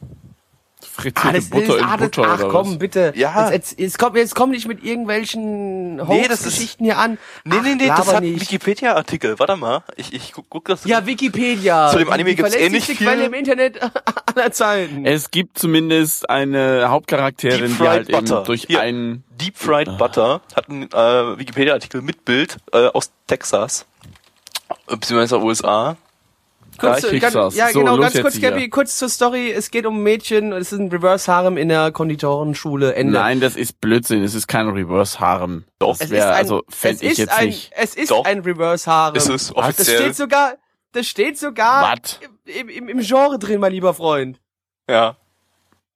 Frittierte 0.85 1.29
Ah, 1.29 1.33
das 1.33 1.51
Butter 1.51 1.75
ist, 1.77 1.79
in 1.79 1.85
ah, 1.85 1.97
das, 1.97 2.11
Butter 2.11 2.29
ach 2.29 2.39
oder 2.41 2.49
komm, 2.49 2.71
was? 2.73 2.79
bitte. 2.79 3.13
Ja. 3.17 3.51
Jetzt, 3.51 3.53
jetzt, 3.53 3.81
jetzt, 3.81 3.99
komm, 3.99 4.17
jetzt 4.17 4.35
komm 4.35 4.51
nicht 4.51 4.67
mit 4.69 4.83
irgendwelchen 4.85 5.97
Nee, 5.97 6.27
das 6.29 6.41
ist- 6.41 6.47
Hoax-Geschichten 6.47 6.85
hier 6.85 6.99
an. 6.99 7.19
Nee, 7.45 7.57
Ach, 7.59 7.63
nee, 7.63 7.75
nee, 7.77 7.87
das 7.89 8.13
hat. 8.13 8.23
Wikipedia-Artikel. 8.23 9.39
Warte 9.39 9.57
mal. 9.57 9.83
Ich, 9.97 10.13
ich 10.13 10.33
guck, 10.33 10.47
guck 10.49 10.67
das. 10.67 10.85
Ja, 10.85 11.07
Wikipedia. 11.07 11.91
Zu 11.91 11.99
dem 11.99 12.11
Anime 12.11 12.31
Die 12.31 12.37
gibt's 12.37 12.55
eh 12.55 12.69
nicht 12.69 12.87
viel. 12.87 12.97
Quelle 12.97 13.25
im 13.27 13.35
Internet 13.35 13.81
aller 14.35 14.53
Zeiten. 14.53 15.05
Es 15.07 15.31
gibt 15.31 15.59
zumindest 15.59 16.29
eine 16.29 16.89
Hauptcharakterin, 16.89 17.77
die 17.79 17.89
halt 17.89 18.09
eben 18.09 18.19
Butter. 18.19 18.43
durch 18.45 18.65
Hier. 18.69 18.81
einen 18.81 19.25
Deep 19.41 19.57
Fried 19.57 19.99
Butter 19.99 20.41
hat 20.55 20.69
einen 20.69 20.85
äh, 20.85 21.39
Wikipedia-Artikel 21.39 22.03
mit 22.03 22.25
Bild 22.25 22.59
äh, 22.73 22.87
aus 22.89 23.11
Texas. 23.27 23.87
Äh, 24.89 24.97
Beziehungsweise 24.97 25.41
USA. 25.43 25.97
Kurz, 26.79 27.03
Ja, 27.03 27.11
ich 27.11 27.21
ganz, 27.21 27.55
ja, 27.55 27.69
So, 27.69 27.81
genau, 27.81 27.99
ganz 27.99 28.21
kurz, 28.21 28.35
hier. 28.35 28.51
Gabby, 28.51 28.69
kurz 28.69 28.97
zur 28.97 29.09
Story. 29.09 29.51
Es 29.53 29.71
geht 29.71 29.87
um 29.87 29.99
ein 29.99 30.03
Mädchen, 30.03 30.53
es 30.53 30.73
ist 30.73 30.79
ein 30.81 30.89
Reverse-Harem 30.89 31.57
in 31.57 31.69
der 31.69 31.93
Konditorenschule. 31.93 32.95
Ende. 32.95 33.13
Nein, 33.13 33.41
das 33.41 33.57
ist 33.57 33.81
Blödsinn. 33.81 34.23
Es 34.25 34.35
ist 34.35 34.47
kein 34.49 34.69
Reverse 34.69 35.21
Harem. 35.21 35.65
Doch. 35.79 35.99
Das 35.99 36.11
wäre 36.11 36.33
also 36.33 36.63
es 36.69 36.75
fände 36.77 37.05
ich 37.05 37.13
ist 37.13 37.19
jetzt 37.19 37.39
ein, 37.39 37.47
nicht. 37.49 37.71
Es 37.77 37.95
ist 37.95 38.11
Doch. 38.11 38.25
ein 38.25 38.41
Reverse-Harem. 38.41 39.15
Ist 39.17 39.29
es 39.29 39.49
Das 39.49 39.57
offiziell? 39.57 39.99
steht 40.01 40.17
sogar, 40.17 40.55
das 40.93 41.07
steht 41.07 41.39
sogar 41.39 41.95
im, 42.47 42.69
im, 42.69 42.89
im 42.89 42.99
Genre 43.01 43.39
drin, 43.39 43.61
mein 43.61 43.73
lieber 43.73 43.95
Freund. 43.95 44.41
Ja. 44.89 45.17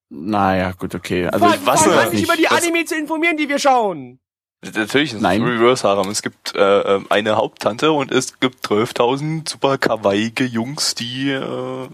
Naja, 0.09 0.72
gut, 0.72 0.95
okay. 0.95 1.27
Also 1.27 1.47
Fang, 1.47 1.55
ich 1.74 1.83
denn? 1.83 1.93
an, 1.99 2.11
dich 2.12 2.22
über 2.22 2.37
die 2.37 2.45
Das- 2.45 2.62
Anime 2.62 2.85
zu 2.85 2.95
informieren, 2.95 3.37
die 3.37 3.49
wir 3.49 3.59
schauen. 3.59 4.20
Natürlich 4.62 5.11
ist 5.11 5.16
es 5.16 5.22
Nein. 5.22 5.42
ein 5.42 5.48
Reverse-Harem. 5.48 6.09
Es 6.11 6.22
gibt 6.22 6.54
äh, 6.54 6.96
äh, 6.96 7.04
eine 7.09 7.36
Haupttante 7.36 7.92
und 7.92 8.11
es 8.11 8.40
gibt 8.40 8.66
12.000 8.66 9.48
super 9.48 9.78
kawaiige 9.78 10.44
Jungs, 10.44 10.94
die 10.94 11.30
äh, 11.30 11.88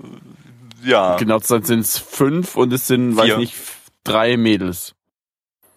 ja. 0.82 1.16
genau 1.16 1.38
sind 1.38 1.70
es 1.70 1.98
fünf 1.98 2.56
und 2.56 2.72
es 2.72 2.86
sind, 2.86 3.16
weiß 3.16 3.26
Vier. 3.26 3.36
nicht, 3.38 3.54
drei 4.04 4.36
Mädels. 4.36 4.94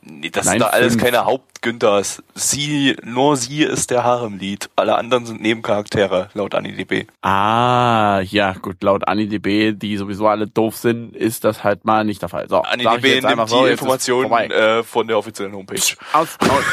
Nee, 0.08 0.30
das 0.30 0.46
Nein, 0.46 0.54
sind 0.54 0.62
da 0.62 0.68
alles 0.68 0.94
fünf. 0.94 1.04
keine 1.04 1.26
Günthers. 1.62 2.22
Sie, 2.36 2.96
nur 3.04 3.38
sie 3.38 3.64
ist 3.64 3.90
der 3.90 4.04
Haremlied. 4.04 4.70
Alle 4.76 4.96
anderen 4.96 5.26
sind 5.26 5.42
Nebencharaktere, 5.42 6.30
laut 6.36 6.54
AniDB. 6.54 7.08
Ah, 7.24 8.22
ja, 8.22 8.54
gut, 8.54 8.84
laut 8.84 9.08
AniDB, 9.08 9.74
die 9.76 9.98
sowieso 9.98 10.28
alle 10.28 10.46
doof 10.46 10.76
sind, 10.78 11.16
ist 11.16 11.44
das 11.44 11.64
halt 11.64 11.84
mal 11.84 12.06
nicht 12.06 12.22
der 12.22 12.30
Fall. 12.30 12.48
So, 12.48 12.62
sag 12.64 12.80
ich 12.80 12.88
AniDB 12.88 13.08
jetzt 13.08 13.16
nimmt 13.16 13.26
einfach 13.26 13.46
die 13.46 13.52
so, 13.52 13.66
ist 13.66 13.72
Informationen 13.72 14.52
äh, 14.52 14.84
von 14.84 15.08
der 15.08 15.18
offiziellen 15.18 15.56
Homepage. 15.56 15.96
Aus, 16.14 16.38
aus, 16.40 16.64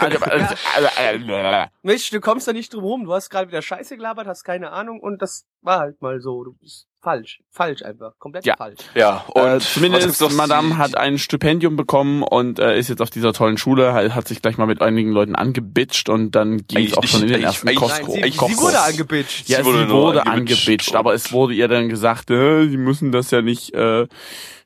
also, 0.00 0.18
also, 0.24 0.54
also, 0.76 0.88
also, 0.96 1.70
Mensch, 1.82 2.10
du 2.10 2.20
kommst 2.20 2.46
da 2.46 2.52
nicht 2.52 2.72
drum 2.72 2.84
rum. 2.84 3.04
Du 3.04 3.12
hast 3.12 3.30
gerade 3.30 3.48
wieder 3.48 3.62
Scheiße 3.62 3.96
gelabert, 3.96 4.28
hast 4.28 4.44
keine 4.44 4.70
Ahnung 4.70 5.00
und 5.00 5.22
das 5.22 5.44
war 5.60 5.80
halt 5.80 6.00
mal 6.00 6.20
so. 6.20 6.44
Du 6.44 6.52
bist 6.52 6.86
falsch. 7.06 7.38
Falsch 7.52 7.82
einfach. 7.84 8.14
Komplett 8.18 8.44
Ja. 8.44 8.56
falsch. 8.56 8.80
Ja, 8.96 9.24
und 9.28 9.42
äh, 9.46 9.58
zumindest? 9.60 10.20
Madame 10.32 10.76
hat 10.76 10.96
ein 10.96 11.18
Stipendium 11.18 11.76
bekommen 11.76 12.24
und 12.24 12.58
äh, 12.58 12.76
ist 12.76 12.88
jetzt 12.88 13.00
auf 13.00 13.10
dieser 13.10 13.32
tollen 13.32 13.58
Schule, 13.58 13.92
hat, 13.92 14.12
hat 14.12 14.26
sich 14.26 14.42
gleich 14.42 14.58
mal 14.58 14.66
mit 14.66 14.82
einigen 14.82 15.12
Leuten 15.12 15.36
angebitscht 15.36 16.08
und 16.08 16.32
dann 16.32 16.66
ging 16.66 16.84
es 16.86 16.94
auch 16.96 17.04
schon 17.04 17.22
in 17.22 17.28
den 17.28 17.36
nicht, 17.36 17.46
ersten 17.46 17.68
eigentlich- 17.68 17.78
Koch 17.78 17.88
Nein, 17.90 18.04
sie, 18.06 18.22
sie 18.32 18.36
Kochkurs. 18.36 18.60
wurde 18.60 18.80
angebitscht. 18.80 19.48
Ja, 19.48 19.58
Sie 19.58 19.62
sie 19.62 19.68
wurde 19.68 19.88
wurde, 19.90 20.26
angebitscht 20.26 20.94
aber 20.96 21.14
es 21.14 21.30
wurde 21.32 21.54
ihr 21.54 21.68
dann 21.68 21.88
gesagt, 21.88 22.28
äh, 22.32 22.66
sie 22.68 22.76
müssen 22.76 23.12
das 23.12 23.30
ja 23.30 23.40
nicht 23.40 23.72
äh, 23.74 24.08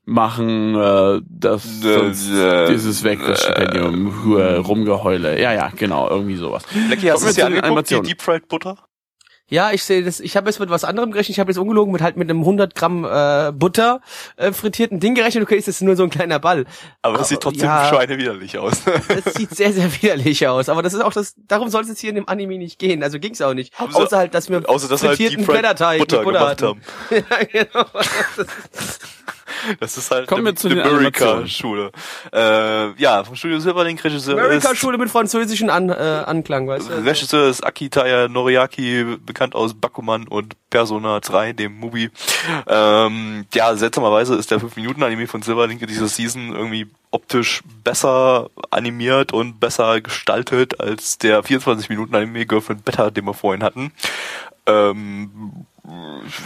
machen, 0.07 0.75
äh, 0.75 1.21
das 1.29 1.65
Äh, 1.85 1.99
sonst 1.99 2.31
äh, 2.31 2.73
ist 2.75 2.85
es 2.87 3.05
weg, 3.05 3.21
das 3.27 3.43
Stipendium, 3.43 4.37
äh, 4.39 4.55
rumgeheule. 4.57 5.41
Ja, 5.41 5.53
ja, 5.53 5.71
genau, 5.77 6.09
irgendwie 6.09 6.37
sowas. 6.37 6.65
Lecky, 6.89 7.09
hast 7.09 7.29
du 7.29 7.33
dir 7.35 7.47
angeguckt, 7.47 7.91
die. 7.91 8.01
Deep 8.01 8.23
Fried 8.23 8.49
Butter? 8.49 8.77
Ja, 9.51 9.73
ich 9.73 9.85
sehe 9.85 10.03
das. 10.03 10.21
Ich 10.21 10.37
habe 10.37 10.49
jetzt 10.49 10.61
mit 10.61 10.71
was 10.71 10.85
anderem 10.85 11.11
gerechnet. 11.11 11.37
Ich 11.37 11.41
habe 11.41 11.51
jetzt 11.51 11.59
ungelogen 11.59 11.93
mit 11.93 12.01
halt 12.01 12.17
mit 12.17 12.31
einem 12.31 12.41
100 12.41 12.75
Gramm 12.75 13.05
äh, 13.05 13.53
Butter 13.53 14.01
äh, 14.37 14.53
frittierten 14.53 15.01
Ding 15.01 15.15
gerechnet. 15.15 15.43
Okay, 15.43 15.57
ist 15.57 15.69
das 15.69 15.81
nur 15.81 15.97
so 15.97 16.05
ein 16.05 16.11
kleiner 16.11 16.39
Ball. 16.39 16.65
Aber 17.03 17.21
es 17.21 17.29
sieht 17.29 17.41
trotzdem 17.41 17.67
ja. 17.67 17.89
schweinewiderlich 17.89 18.59
aus. 18.59 18.83
Das 19.09 19.35
sieht 19.35 19.55
sehr, 19.55 19.73
sehr 19.73 19.93
widerlich 20.01 20.47
aus. 20.47 20.69
Aber 20.69 20.83
das 20.83 20.95
ist 20.95 21.01
auch 21.01 21.13
das. 21.13 21.35
Darum 21.49 21.69
soll 21.69 21.83
es 21.83 21.89
jetzt 21.89 22.01
hier 22.01 22.11
in 22.11 22.17
dem 22.17 22.29
Anime 22.29 22.59
nicht 22.59 22.79
gehen. 22.79 23.03
Also 23.03 23.19
ging's 23.19 23.43
auch 23.43 23.55
nicht. 23.55 23.77
Haben 23.79 23.95
Außer 23.95 24.17
halt, 24.17 24.35
dass 24.35 24.49
wir 24.49 24.69
Außer 24.69 24.89
dass 24.89 25.03
halt 25.03 25.17
frittierten 25.17 25.45
Fried 25.45 25.61
Blätterteig 25.61 25.99
Butter 25.99 26.19
mit 26.19 26.25
Butter 26.27 26.39
gemacht 26.39 26.63
hatten. 26.63 26.83
haben. 27.11 27.25
ja, 27.53 27.65
genau. 27.65 27.87
Das 29.81 29.97
ist 29.97 30.11
halt 30.11 30.27
Kommen 30.27 30.45
wir 30.45 30.53
die, 30.53 30.59
zu 30.59 30.69
die 30.69 30.77
den 30.77 30.85
Animationen. 30.85 31.35
Amerika-Schule. 31.35 31.93
Äh, 32.33 33.01
ja, 33.01 33.25
vom 33.25 33.37
Studio 33.37 33.61
Silverlink 33.61 34.03
Regisseur 34.03 34.39
ist... 34.39 34.45
Amerika-Schule 34.45 34.99
mit 34.99 35.11
französischen 35.11 35.71
An, 35.71 35.91
äh, 35.91 35.93
Anklang, 36.27 36.69
weißt 36.69 36.91
du? 36.91 37.05
Regisseur 37.05 37.49
ist 37.49 37.65
Akitaya 37.65 38.29
Noriaki, 38.29 39.17
bekannt 39.25 39.55
aus 39.55 39.75
Bakuman 39.75 40.27
und 40.29 40.55
Persona 40.71 41.21
3, 41.21 41.53
dem 41.53 41.79
Movie. 41.79 42.11
Ähm, 42.67 43.47
ja, 43.55 43.75
seltsamerweise 43.77 44.37
ist 44.37 44.51
der 44.51 44.61
5-Minuten-Anime 44.61 45.27
von 45.27 45.43
Silverlink 45.43 45.83
in 45.83 45.89
dieser 45.89 46.09
Season 46.09 46.55
irgendwie 46.55 46.87
optisch 47.11 47.63
besser 47.83 48.51
animiert 48.71 49.33
und 49.33 49.59
besser 49.59 50.01
gestaltet 50.01 50.81
als 50.81 51.19
der 51.19 51.43
24-Minuten-Anime 51.43 52.47
Girlfriend 52.47 52.85
Better, 52.85 53.11
den 53.11 53.25
wir 53.25 53.35
vorhin 53.35 53.63
hatten. 53.63 53.93
Ähm, 54.67 55.67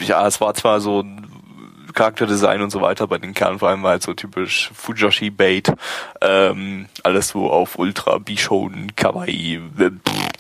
ja, 0.00 0.26
es 0.26 0.40
war 0.40 0.54
zwar 0.54 0.80
so 0.80 1.00
ein 1.00 1.26
Charakterdesign 1.94 2.60
und 2.62 2.70
so 2.70 2.80
weiter 2.80 3.06
bei 3.06 3.18
den 3.18 3.34
Kernen 3.34 3.58
vor 3.58 3.68
allem 3.70 3.82
war 3.82 3.92
halt 3.92 4.02
so 4.02 4.14
typisch 4.14 4.70
Fujoshi 4.74 5.30
Bait, 5.30 5.72
ähm, 6.20 6.86
alles 7.02 7.28
so 7.28 7.50
auf 7.50 7.78
Ultra 7.78 8.18
Bishon 8.18 8.92
Kawaii 8.96 9.60
äh, 9.78 9.90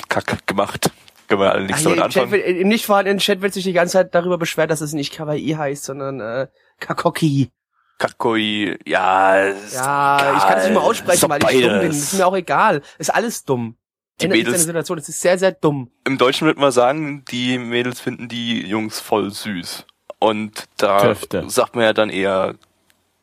Kack 0.08 0.46
gemacht. 0.46 0.90
Können 1.28 1.40
wir 1.40 1.52
alle 1.52 1.64
nichts 1.64 1.80
hier, 1.82 1.96
damit 1.96 2.04
im, 2.06 2.10
Chat 2.10 2.22
anfangen. 2.24 2.32
wird, 2.32 2.46
Im 2.60 2.68
nicht 2.68 2.84
vorhandenen 2.86 3.18
Chat 3.18 3.40
wird 3.40 3.54
sich 3.54 3.64
die 3.64 3.72
ganze 3.72 3.92
Zeit 3.94 4.14
darüber 4.14 4.36
beschwert, 4.36 4.70
dass 4.70 4.80
es 4.82 4.92
nicht 4.92 5.14
Kawaii 5.14 5.52
heißt, 5.52 5.84
sondern 5.84 6.20
äh, 6.20 6.48
Kakoki. 6.80 7.50
Kakoi, 7.98 8.76
ja, 8.84 9.36
ist 9.44 9.74
Ja, 9.76 10.34
ich 10.36 10.42
kann 10.42 10.58
es 10.58 10.64
nicht 10.64 10.74
mal 10.74 10.80
egal. 10.80 10.90
aussprechen, 10.90 11.30
weil 11.30 11.40
ich 11.54 11.62
dumm 11.62 11.80
bin. 11.80 11.90
Ist 11.92 12.14
mir 12.14 12.26
auch 12.26 12.36
egal. 12.36 12.82
Ist 12.98 13.14
alles 13.14 13.44
dumm. 13.44 13.76
Die 14.20 14.24
Ändert 14.26 14.38
Mädels- 14.38 14.64
Situation. 14.64 14.98
Es 14.98 15.08
ist 15.08 15.20
sehr, 15.20 15.38
sehr 15.38 15.52
dumm. 15.52 15.90
Im 16.04 16.18
Deutschen 16.18 16.46
würde 16.46 16.60
man 16.60 16.72
sagen, 16.72 17.24
die 17.30 17.56
Mädels 17.58 18.00
finden 18.00 18.28
die 18.28 18.66
Jungs 18.66 19.00
voll 19.00 19.30
süß. 19.30 19.86
Und 20.24 20.64
da 20.78 21.00
Töfte. 21.00 21.44
sagt 21.48 21.74
man 21.76 21.84
ja 21.84 21.92
dann 21.92 22.10
eher 22.10 22.54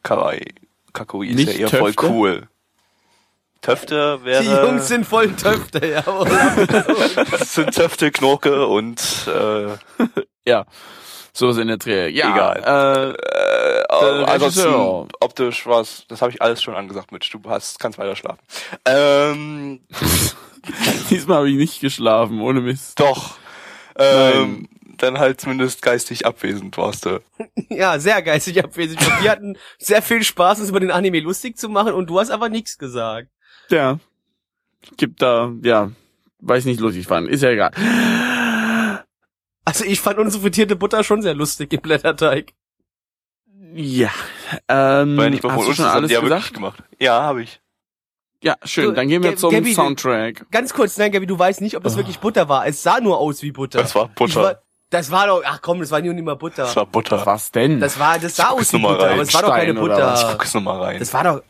Kawaii. 0.04 0.46
Kakoi 0.94 1.28
ist 1.28 1.36
Nicht 1.36 1.54
ja 1.54 1.68
eher 1.68 1.70
voll 1.70 1.94
Töfte? 1.94 2.12
cool. 2.12 2.48
Töfte 3.62 4.20
wäre... 4.24 4.44
Die 4.44 4.50
Jungs 4.50 4.88
sind 4.88 5.06
voll 5.06 5.32
Töfte, 5.36 5.86
ja. 5.86 6.02
Das 7.32 7.54
sind 7.54 7.74
Töfte, 7.76 8.10
Knorke 8.12 8.66
und 8.66 9.00
äh, 9.28 9.78
Ja, 10.48 10.66
sowas 11.32 11.58
in 11.58 11.68
der 11.68 11.78
Dreh. 11.78 12.10
Ja, 12.10 12.34
Egal. 12.34 13.16
Äh, 13.16 13.32
Äh, 13.92 14.24
ansonsten 14.24 14.62
Regisseur. 14.62 15.08
optisch 15.20 15.68
was, 15.68 16.06
das 16.08 16.22
habe 16.22 16.32
ich 16.32 16.42
alles 16.42 16.62
schon 16.64 16.76
angesagt, 16.76 17.12
Mitch. 17.12 17.30
Du 17.32 17.48
hast, 17.50 17.78
kannst 17.80 18.00
weiter 18.00 18.16
schlafen. 18.16 18.40
Ähm, 18.86 19.82
diesmal 21.10 21.38
habe 21.38 21.50
ich 21.50 21.58
nicht 21.58 21.82
geschlafen, 21.82 22.42
ohne 22.42 22.62
Mist. 22.62 23.00
doch. 23.00 23.36
Ähm, 23.98 24.68
dann 25.02 25.20
halt 25.20 25.42
zumindest 25.42 25.82
geistig 25.82 26.26
abwesend 26.26 26.78
warst 26.78 27.06
du. 27.06 27.22
ja, 27.70 28.00
sehr 28.00 28.22
geistig 28.22 28.64
abwesend. 28.64 29.00
Und 29.02 29.24
wir 29.24 29.32
hatten 29.32 29.58
sehr 29.80 30.02
viel 30.02 30.24
Spaß, 30.24 30.60
uns 30.60 30.70
über 30.70 30.80
den 30.80 30.92
Anime 30.92 31.20
lustig 31.20 31.58
zu 31.58 31.70
machen 31.70 31.94
und 31.94 32.10
du 32.10 32.20
hast 32.20 32.32
aber 32.32 32.50
nichts 32.50 32.78
gesagt. 32.78 33.30
Ja. 33.70 34.00
Gibt 34.98 35.22
da, 35.22 35.52
ja, 35.62 35.92
weiß 36.40 36.66
nicht 36.66 36.80
lustig 36.80 37.08
fand. 37.08 37.28
Ist 37.30 37.44
ja 37.44 37.50
egal. 37.50 37.72
Also 39.64 39.86
ich 39.86 40.02
fand 40.02 40.18
unsere 40.18 40.42
frittierte 40.42 40.76
Butter 40.76 41.04
schon 41.04 41.22
sehr 41.22 41.36
lustig 41.36 41.72
im 41.72 41.82
Blätterteig. 41.82 42.54
Ja. 43.76 44.10
Ähm, 44.68 45.20
ja 45.20 45.30
nicht 45.30 45.44
mal 45.44 45.56
hast 45.56 45.68
du 45.68 45.74
schon 45.74 45.86
alles 45.86 46.12
ja 46.12 46.22
wirklich 46.22 46.40
gesagt? 46.40 46.54
gemacht. 46.56 46.84
Ja, 47.00 47.22
habe 47.22 47.44
ich. 47.44 47.62
Ja, 48.44 48.56
schön. 48.64 48.96
Dann 48.96 49.08
gehen 49.08 49.22
wir 49.22 49.32
Gab- 49.32 49.40
zum 49.40 49.52
Gabi, 49.52 49.74
Soundtrack. 49.74 50.48
Ganz 50.52 50.74
kurz, 50.74 50.98
nein, 50.98 51.12
Gabi, 51.12 51.28
du 51.28 51.38
weißt 51.38 51.62
nicht, 51.62 51.78
ob 51.78 51.84
das 51.84 51.96
wirklich 51.96 52.20
Butter 52.20 52.50
war. 52.50 52.66
Es 52.66 52.82
sah 52.82 53.00
nur 53.00 53.20
aus 53.20 53.44
wie 53.44 53.52
Butter. 53.52 53.80
Das 53.80 53.94
war 53.94 54.08
Butter. 54.08 54.30
Ich 54.30 54.36
war, 54.36 54.61
das 54.92 55.10
war 55.10 55.26
doch, 55.28 55.42
ach 55.46 55.60
komm, 55.62 55.80
das 55.80 55.90
war 55.90 56.00
nur 56.02 56.14
nicht 56.14 56.24
mal 56.24 56.36
Butter. 56.36 56.64
Das 56.64 56.76
war 56.76 56.86
Butter. 56.86 57.26
Was 57.26 57.52
denn? 57.52 57.80
Das 57.80 57.98
war, 57.98 58.20
das 58.20 58.36
sah 58.36 58.50
aus 58.50 58.72
wie 58.74 58.78
Butter, 58.80 59.00
rein. 59.06 59.14
aber 59.14 59.22
es 59.24 59.34
war 59.34 59.42
doch 59.42 59.50
keine? 59.56 59.74
Butter. 59.74 60.28
Guck 60.34 60.46
es 60.46 60.54
nochmal 60.54 60.80
rein. 60.82 61.00
Das 61.00 61.14
war 61.14 61.24
doch, 61.24 61.42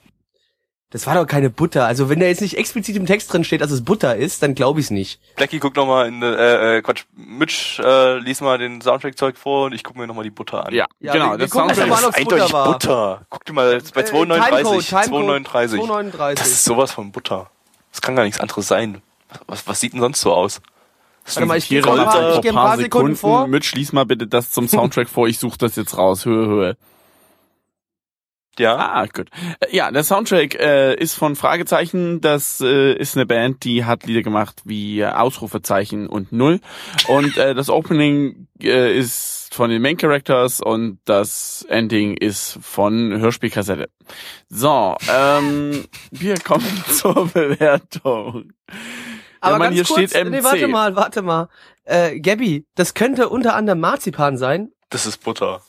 das 0.91 1.07
war 1.07 1.15
doch 1.15 1.25
keine 1.25 1.49
Butter. 1.49 1.85
Also 1.85 2.09
wenn 2.09 2.19
da 2.19 2.25
jetzt 2.25 2.41
nicht 2.41 2.57
explizit 2.57 2.97
im 2.97 3.05
Text 3.05 3.31
drin 3.31 3.43
steht, 3.45 3.61
dass 3.61 3.71
es 3.71 3.83
Butter 3.85 4.15
ist, 4.17 4.43
dann 4.43 4.55
glaube 4.55 4.79
ich's 4.81 4.89
nicht. 4.91 5.21
Blackie, 5.37 5.59
guck 5.59 5.73
nochmal 5.75 6.07
in, 6.07 6.21
äh, 6.21 6.77
äh, 6.77 6.81
Quatsch, 6.81 7.05
Mitch, 7.15 7.81
äh, 7.81 8.17
lies 8.19 8.41
mal 8.41 8.57
den 8.57 8.81
Soundtrack-Zeug 8.81 9.37
vor 9.37 9.65
und 9.67 9.73
ich 9.73 9.83
guck 9.85 9.95
mir 9.95 10.05
nochmal 10.05 10.25
die 10.25 10.29
Butter 10.31 10.65
an. 10.67 10.73
ja, 10.73 10.85
Ja, 10.99 11.13
genau. 11.13 11.25
wir- 11.27 11.31
wir 11.31 11.37
das 11.39 11.49
gucken 11.51 11.69
Also 11.69 11.81
Soundtrack 11.81 12.01
das 12.01 12.09
ist 12.17 12.23
Butter 12.25 12.35
eindeutig 12.35 12.53
war. 12.53 12.71
Butter. 12.73 13.21
Guck 13.29 13.45
dir 13.45 13.53
mal, 13.53 13.81
bei 13.93 14.01
Äh, 14.01 14.05
239, 14.05 14.87
Timecode, 14.89 15.07
239. 15.07 15.79
239. 15.79 16.39
Das 16.39 16.47
ist 16.51 16.63
sowas 16.65 16.91
von 16.91 17.11
Butter. 17.13 17.49
Das 17.91 18.01
kann 18.01 18.15
gar 18.17 18.23
nichts 18.23 18.39
anderes 18.41 18.67
sein. 18.67 19.01
Was, 19.47 19.65
was 19.65 19.79
sieht 19.79 19.93
denn 19.93 20.01
sonst 20.01 20.19
so 20.19 20.33
aus? 20.33 20.61
Das 21.25 21.35
Warte 21.35 21.47
mal, 21.47 21.57
ich 21.57 21.69
gebe 21.69 21.89
ein 21.89 21.97
mal 21.97 22.05
paar, 22.05 22.13
vor 22.13 22.35
ich 22.35 22.41
gebe 22.41 22.49
ein 22.49 22.65
paar 22.65 22.77
Sekunden 22.77 23.15
vor. 23.15 23.47
Mitch, 23.47 23.75
lies 23.75 23.93
mal 23.93 24.05
bitte 24.05 24.27
das 24.27 24.51
zum 24.51 24.67
Soundtrack 24.67 25.07
vor. 25.09 25.27
Ich 25.27 25.39
suche 25.39 25.57
das 25.57 25.75
jetzt 25.75 25.97
raus. 25.97 26.25
Höhe, 26.25 26.47
Höhe. 26.47 26.77
ja. 28.59 28.75
Ah, 28.75 29.05
gut. 29.05 29.29
Äh, 29.59 29.75
Ja, 29.75 29.91
der 29.91 30.03
Soundtrack 30.03 30.55
äh, 30.55 30.95
ist 30.95 31.13
von 31.15 31.35
Fragezeichen. 31.35 32.21
Das 32.21 32.59
äh, 32.61 32.93
ist 32.93 33.15
eine 33.15 33.25
Band, 33.25 33.63
die 33.63 33.85
hat 33.85 34.05
Lieder 34.05 34.23
gemacht 34.23 34.61
wie 34.65 34.99
äh, 34.99 35.05
Ausrufezeichen 35.07 36.07
und 36.07 36.31
Null. 36.31 36.59
Und 37.07 37.37
äh, 37.37 37.53
das 37.55 37.69
Opening 37.69 38.47
äh, 38.61 38.97
ist 38.97 39.49
von 39.53 39.69
den 39.69 39.81
Main 39.81 39.97
Characters 39.97 40.59
und 40.61 40.99
das 41.05 41.65
Ending 41.69 42.15
ist 42.17 42.57
von 42.61 43.11
Hörspielkassette. 43.19 43.89
So, 44.49 44.95
ähm, 45.11 45.85
wir 46.11 46.39
kommen 46.39 46.83
zur 46.93 47.27
Bewertung. 47.27 48.53
Aber 49.41 49.53
ja, 49.53 49.57
Mann, 49.59 49.73
hier 49.73 49.83
kurz, 49.83 50.11
steht 50.11 50.23
MC. 50.25 50.31
nee, 50.31 50.43
warte 50.43 50.67
mal, 50.67 50.95
warte 50.95 51.21
mal. 51.21 51.49
Äh, 51.83 52.19
Gabby, 52.19 52.65
das 52.75 52.93
könnte 52.93 53.27
unter 53.29 53.55
anderem 53.55 53.79
Marzipan 53.79 54.37
sein. 54.37 54.71
Das 54.89 55.05
ist 55.05 55.17
Butter. 55.23 55.61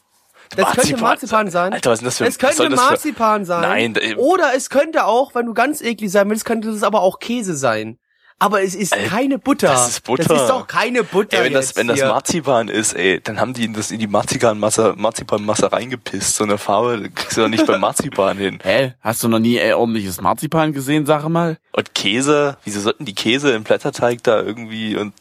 Das 0.54 0.72
könnte 0.76 0.98
Marzipan 0.98 1.50
sein. 1.50 1.72
Alter, 1.72 1.90
was 1.90 2.00
ist 2.00 2.06
das 2.06 2.18
für 2.18 2.24
Es 2.26 2.42
was 2.42 2.56
soll 2.56 2.66
könnte 2.66 2.76
das 2.76 2.84
für- 2.84 2.90
Marzipan 2.90 3.44
sein. 3.46 3.62
Nein, 3.96 4.16
Oder 4.18 4.54
es 4.54 4.68
könnte 4.68 5.06
auch, 5.06 5.34
wenn 5.34 5.46
du 5.46 5.54
ganz 5.54 5.80
eklig 5.80 6.10
sein 6.12 6.28
willst, 6.28 6.44
könnte 6.44 6.70
das 6.70 6.82
aber 6.82 7.00
auch 7.00 7.18
Käse 7.18 7.56
sein. 7.56 7.98
Aber 8.42 8.62
es 8.62 8.74
ist 8.74 8.92
Alter, 8.92 9.08
keine 9.08 9.38
Butter. 9.38 9.68
das 9.68 9.88
ist 9.88 10.04
Butter. 10.04 10.24
Das 10.24 10.42
ist 10.42 10.48
doch 10.48 10.66
keine 10.66 11.04
Butter. 11.04 11.38
Ey, 11.38 11.44
wenn 11.44 11.52
das, 11.52 11.76
wenn 11.76 11.86
das. 11.86 12.00
Marzipan 12.00 12.68
ist, 12.68 12.94
ey, 12.94 13.20
dann 13.20 13.38
haben 13.38 13.54
die 13.54 13.72
das 13.72 13.90
in 13.92 14.00
die 14.00 14.08
Marzipanmasse, 14.08 14.94
Marzipanmasse 14.96 15.72
reingepisst. 15.72 16.34
So 16.34 16.44
eine 16.44 16.58
Farbe 16.58 17.08
kriegst 17.14 17.36
du 17.36 17.42
doch 17.42 17.48
nicht 17.48 17.66
beim 17.66 17.80
Marzipan 17.80 18.36
hin. 18.36 18.58
Hä? 18.62 18.94
Hast 19.00 19.22
du 19.22 19.28
noch 19.28 19.38
nie 19.38 19.58
äh, 19.58 19.74
ordentliches 19.74 20.20
Marzipan 20.20 20.72
gesehen, 20.72 21.06
sag 21.06 21.28
mal? 21.28 21.58
Und 21.72 21.94
Käse, 21.94 22.56
wieso 22.64 22.80
sollten 22.80 23.04
die 23.04 23.14
Käse 23.14 23.52
im 23.52 23.62
Blätterteig 23.62 24.22
da 24.24 24.42
irgendwie 24.42 24.96
und 24.96 25.12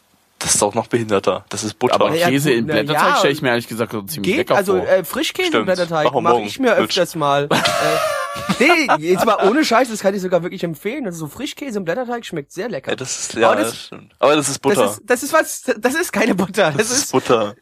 das 0.41 0.55
ist 0.55 0.61
doch 0.61 0.73
noch 0.73 0.87
behinderter. 0.87 1.45
Das 1.49 1.63
ist 1.63 1.77
Butter. 1.79 1.95
Aber 1.95 2.11
Käse 2.11 2.51
in 2.51 2.65
Blätterteig 2.65 3.09
ja. 3.09 3.15
stelle 3.17 3.33
ich 3.33 3.41
mir 3.41 3.49
ehrlich 3.49 3.67
gesagt 3.67 3.91
so 3.91 4.01
ziemlich 4.01 4.31
Geht, 4.31 4.37
lecker 4.37 4.55
also 4.55 4.77
vor. 4.77 4.87
äh, 4.87 5.03
Frischkäse 5.03 5.49
Stimmt. 5.49 5.61
im 5.61 5.65
Blätterteig 5.65 6.13
mache 6.13 6.41
ich 6.41 6.59
mir 6.59 6.75
öfters 6.75 7.15
mal. 7.15 7.47
äh, 8.59 8.63
nee, 8.97 9.07
jetzt 9.07 9.25
mal 9.25 9.47
ohne 9.47 9.63
Scheiß, 9.63 9.89
das 9.89 9.99
kann 9.99 10.13
ich 10.15 10.21
sogar 10.21 10.43
wirklich 10.43 10.63
empfehlen. 10.63 11.05
Also 11.05 11.19
so 11.19 11.27
Frischkäse 11.27 11.77
im 11.79 11.85
Blätterteig 11.85 12.25
schmeckt 12.25 12.51
sehr 12.51 12.69
lecker. 12.69 12.91
ja, 12.91 12.95
das 12.95 13.19
ist, 13.19 13.33
ja, 13.35 13.49
Aber 13.51 13.61
das- 13.61 13.69
das 13.71 13.79
stimmt. 13.85 14.13
Aber 14.19 14.35
das 14.35 14.49
ist 14.49 14.59
Butter. 14.59 14.81
Das 14.81 14.91
ist, 14.97 15.01
das 15.05 15.23
ist 15.23 15.33
was, 15.33 15.63
das 15.77 15.95
ist 15.95 16.11
keine 16.13 16.35
Butter. 16.35 16.71
Das, 16.71 16.77
Das 16.77 16.91
ist, 16.91 17.03
ist 17.05 17.11
Butter. 17.11 17.55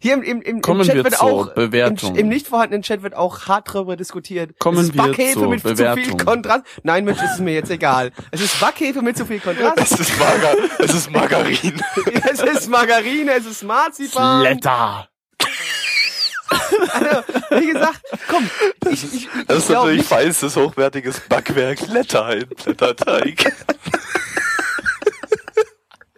Hier 0.00 0.14
im, 0.14 0.22
im, 0.22 0.42
im, 0.42 0.60
Kommen 0.60 0.80
im 0.80 0.86
Chat 0.86 0.96
wir 0.96 1.04
wird 1.04 1.20
auch 1.20 1.54
Bewertung. 1.54 2.14
Im, 2.14 2.20
im 2.20 2.28
nicht 2.28 2.46
vorhandenen 2.46 2.82
Chat 2.82 3.02
wird 3.02 3.14
auch 3.14 3.46
hart 3.46 3.68
darüber 3.68 3.96
diskutiert. 3.96 4.58
Kommen 4.58 4.78
es 4.78 4.88
ist 4.88 4.96
Backhefe 4.96 5.46
mit 5.48 5.60
zu 5.62 5.68
viel 5.68 5.76
Bewertung. 5.76 6.18
Kontrast. 6.18 6.64
Nein, 6.82 7.04
Mensch, 7.04 7.22
ist 7.22 7.34
es 7.34 7.40
mir 7.40 7.54
jetzt 7.54 7.70
egal. 7.70 8.12
Es 8.30 8.40
ist 8.40 8.58
Backhefe 8.60 9.02
mit 9.02 9.16
zu 9.16 9.26
viel 9.26 9.40
Kontrast. 9.40 9.78
Es 9.78 9.92
ist, 9.92 10.18
Margar 10.18 10.54
es 10.78 10.94
ist 10.94 11.10
Margarin. 11.10 11.82
es 12.30 12.42
ist 12.42 12.68
Margarine, 12.68 13.32
es 13.32 13.46
ist 13.46 13.62
Marzipan. 13.62 14.40
Blätter. 14.40 15.08
Wie 17.50 17.72
gesagt, 17.72 18.00
komm, 18.28 18.48
ich, 18.90 19.04
ich, 19.04 19.14
ich 19.14 19.46
Das 19.48 19.58
ist 19.58 19.70
natürlich 19.70 19.98
nicht, 19.98 20.08
feinstes, 20.08 20.56
hochwertiges 20.56 21.20
Backwerk. 21.20 21.86
Letter 21.88 22.36
in 22.36 22.48
Blätterteig. 22.48 23.52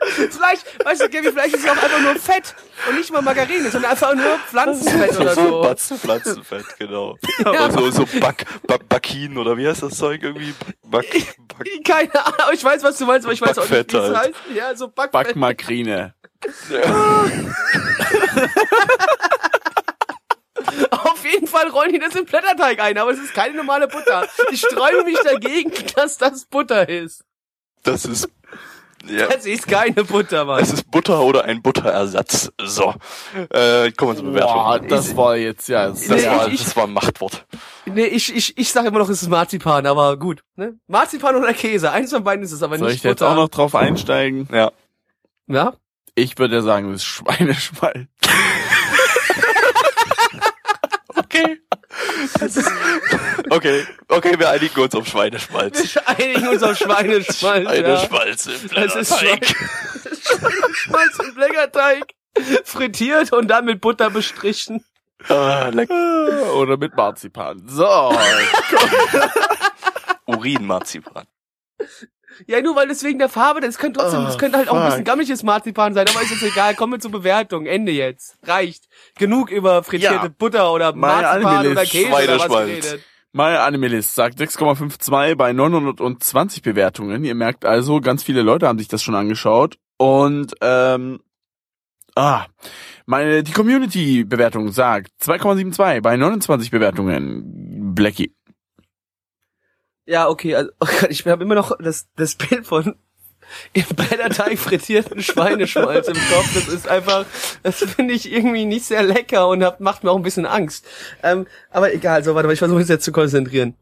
vielleicht, 0.00 0.84
weißt 0.84 1.00
du, 1.02 1.08
Gaby, 1.08 1.32
vielleicht 1.32 1.54
ist 1.54 1.64
es 1.64 1.70
auch 1.70 1.82
einfach 1.82 2.00
nur 2.00 2.14
Fett 2.16 2.54
und 2.88 2.96
nicht 2.96 3.12
mal 3.12 3.22
Margarine, 3.22 3.70
sondern 3.70 3.90
einfach 3.92 4.14
nur 4.14 4.38
Pflanzenfett 4.48 5.18
oder 5.18 5.34
so. 5.34 5.62
Batzen, 5.62 5.98
Pflanzenfett, 5.98 6.64
genau. 6.78 7.16
Und 7.44 7.72
so, 7.72 7.90
so 7.90 8.06
Back, 8.20 8.44
Back, 8.66 8.88
Backin 8.88 9.36
oder 9.36 9.56
wie 9.56 9.66
heißt 9.66 9.82
das 9.82 9.96
Zeug 9.96 10.22
irgendwie? 10.22 10.54
Back, 10.84 11.10
Back, 11.56 11.68
Keine 11.84 12.26
Ahnung, 12.26 12.54
ich 12.54 12.64
weiß, 12.64 12.82
was 12.82 12.98
du 12.98 13.06
meinst, 13.06 13.26
aber 13.26 13.32
ich 13.34 13.40
weiß 13.40 13.58
auch 13.58 13.68
nicht, 13.68 13.70
wie 13.70 13.76
Backfett 13.76 13.94
es 13.94 14.16
halt. 14.16 14.18
heißt. 14.34 14.34
Ja, 14.54 14.76
so 14.76 14.88
Backfett. 14.88 15.12
Backmakrine. 15.12 16.14
Auf 20.90 21.24
jeden 21.24 21.46
Fall 21.46 21.68
rollen 21.68 21.92
die 21.92 21.98
das 21.98 22.14
in 22.14 22.24
Blätterteig 22.24 22.80
ein, 22.80 22.98
aber 22.98 23.10
es 23.10 23.18
ist 23.18 23.34
keine 23.34 23.54
normale 23.54 23.88
Butter. 23.88 24.26
Ich 24.50 24.60
sträube 24.60 25.04
mich 25.04 25.18
dagegen, 25.24 25.72
dass 25.96 26.18
das 26.18 26.46
Butter 26.46 26.88
ist. 26.88 27.24
das 27.82 28.04
ist, 28.04 28.28
ja. 29.06 29.26
Das 29.28 29.46
ist 29.46 29.66
keine 29.68 30.04
Butter, 30.04 30.44
Mann. 30.44 30.62
Es 30.62 30.72
ist 30.72 30.90
Butter 30.90 31.20
oder 31.20 31.44
ein 31.44 31.62
Butterersatz. 31.62 32.50
So. 32.62 32.94
Äh, 33.50 33.92
kommen 33.92 34.12
wir 34.12 34.16
zur 34.16 34.24
Bewertung. 34.24 34.54
Boah, 34.54 34.78
das 34.80 35.16
war 35.16 35.36
jetzt, 35.36 35.68
ja. 35.68 35.88
das, 35.88 36.08
Nee, 36.08 36.26
war, 36.26 36.48
ich- 36.48 36.62
das 36.64 36.76
war 36.76 36.84
ein 36.84 36.92
Machtwort. 36.92 37.46
Nee, 37.86 38.06
ich, 38.06 38.34
ich, 38.34 38.56
ich 38.58 38.70
sage 38.70 38.88
immer 38.88 38.98
noch, 38.98 39.08
es 39.08 39.22
ist 39.22 39.28
Marzipan, 39.28 39.86
aber 39.86 40.16
gut. 40.18 40.42
Ne? 40.56 40.78
Marzipan 40.88 41.36
oder 41.36 41.52
Käse, 41.54 41.90
eins 41.90 42.10
von 42.12 42.24
beiden 42.24 42.42
ist 42.44 42.52
es, 42.52 42.62
aber 42.62 42.76
Soll 42.78 42.88
nicht 42.88 42.98
ich 42.98 43.02
jetzt 43.04 43.18
Butter. 43.20 43.30
auch 43.30 43.36
noch 43.36 43.48
drauf 43.48 43.74
einsteigen? 43.74 44.48
Ja. 44.52 44.72
Ja? 45.46 45.74
Ich 46.14 46.38
würde 46.38 46.56
ja 46.56 46.62
sagen, 46.62 46.86
das 46.92 47.02
ist 47.02 47.06
Schweineschmalz. 47.06 48.08
Okay. 51.16 51.58
okay. 53.50 53.86
Okay, 54.08 54.38
wir 54.38 54.50
einigen 54.50 54.80
uns 54.80 54.94
auf 54.94 55.06
Schweineschmalz. 55.06 55.94
Wir 55.94 56.08
einigen 56.08 56.48
uns 56.48 56.62
auf 56.62 56.76
Schweineschmalz. 56.76 57.64
ja. 57.64 57.98
Schweineschmalz 57.98 58.46
im 58.46 58.52
Es 58.76 58.94
ist 58.94 59.18
Blätterteig. 59.18 59.46
Schweineschmalz 60.22 61.18
im 61.18 61.34
Blätterteig. 61.34 62.14
Frittiert 62.64 63.32
und 63.32 63.48
dann 63.48 63.64
mit 63.64 63.80
Butter 63.80 64.10
bestrichen. 64.10 64.84
Ah, 65.28 65.70
lecker. 65.72 66.54
Oder 66.54 66.76
mit 66.76 66.94
Marzipan. 66.94 67.62
So. 67.66 68.14
Urinmarzipan. 70.26 71.26
Ja, 72.46 72.60
nur 72.62 72.76
weil 72.76 72.88
das 72.88 73.02
wegen 73.02 73.18
der 73.18 73.28
Farbe, 73.28 73.60
das 73.60 73.78
könnte 73.78 74.00
trotzdem, 74.00 74.24
das 74.24 74.36
Oh, 74.36 74.38
könnte 74.38 74.58
halt 74.58 74.68
auch 74.68 74.76
ein 74.76 74.84
bisschen 74.84 74.98
fuck. 74.98 75.06
gammeliges 75.06 75.42
Marzipan 75.42 75.94
sein, 75.94 76.06
aber 76.08 76.22
ist 76.22 76.30
jetzt 76.30 76.42
egal, 76.42 76.74
kommen 76.74 76.92
wir 76.94 77.00
zur 77.00 77.10
Bewertung, 77.10 77.66
Ende 77.66 77.92
jetzt. 77.92 78.36
Reicht. 78.44 78.88
Genug 79.18 79.50
über 79.50 79.82
frittierte 79.82 80.26
Ja. 80.26 80.32
Butter 80.38 80.72
oder 80.72 80.94
Marzipan 80.94 81.66
oder 81.66 81.84
Käse 81.84 82.08
oder 82.12 82.38
was 82.40 82.48
geredet. 82.48 83.00
Meine 83.32 83.60
Animalist 83.60 84.14
sagt 84.14 84.38
6,52 84.40 85.34
bei 85.36 85.52
920 85.52 86.62
Bewertungen. 86.62 87.24
Ihr 87.24 87.34
merkt 87.34 87.64
also, 87.64 88.00
ganz 88.00 88.22
viele 88.22 88.42
Leute 88.42 88.66
haben 88.66 88.78
sich 88.78 88.88
das 88.88 89.02
schon 89.02 89.14
angeschaut. 89.14 89.76
Und 89.98 90.54
ähm, 90.62 91.20
ah, 92.14 92.46
meine 93.04 93.42
die 93.42 93.52
Community-Bewertung 93.52 94.72
sagt 94.72 95.10
2,72 95.22 96.00
bei 96.00 96.16
29 96.16 96.70
Bewertungen. 96.70 97.94
Blackie. 97.94 98.32
Ja, 100.08 100.28
okay, 100.28 100.54
also 100.54 100.70
oh 100.80 100.86
Gott, 101.00 101.10
ich 101.10 101.26
habe 101.26 101.44
immer 101.44 101.54
noch 101.54 101.76
das, 101.78 102.06
das 102.16 102.34
Bild 102.34 102.66
von 102.66 102.96
im 103.74 103.84
Blätterteig 103.94 104.58
frittierten 104.58 105.22
Schweineschmalz 105.22 106.08
im 106.08 106.14
Kopf. 106.14 106.54
Das 106.54 106.66
ist 106.68 106.88
einfach, 106.88 107.26
das 107.62 107.76
finde 107.78 108.14
ich 108.14 108.30
irgendwie 108.32 108.64
nicht 108.64 108.86
sehr 108.86 109.02
lecker 109.02 109.48
und 109.48 109.62
hab, 109.62 109.80
macht 109.80 110.04
mir 110.04 110.10
auch 110.10 110.16
ein 110.16 110.22
bisschen 110.22 110.46
Angst. 110.46 110.86
Ähm, 111.22 111.46
aber 111.70 111.92
egal, 111.92 112.24
so 112.24 112.34
warte 112.34 112.46
mal, 112.46 112.52
ich 112.54 112.58
versuche 112.58 112.78
mich 112.78 112.88
jetzt 112.88 113.04
zu 113.04 113.12
konzentrieren. 113.12 113.74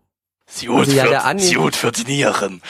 Sie 0.46 0.68
Also 0.68 0.92
ja, 0.92 1.04
für, 1.04 1.10
der 1.10 1.24
Anime- 1.26 1.72
für 1.72 1.92
die 1.92 2.04
Nieren. 2.04 2.60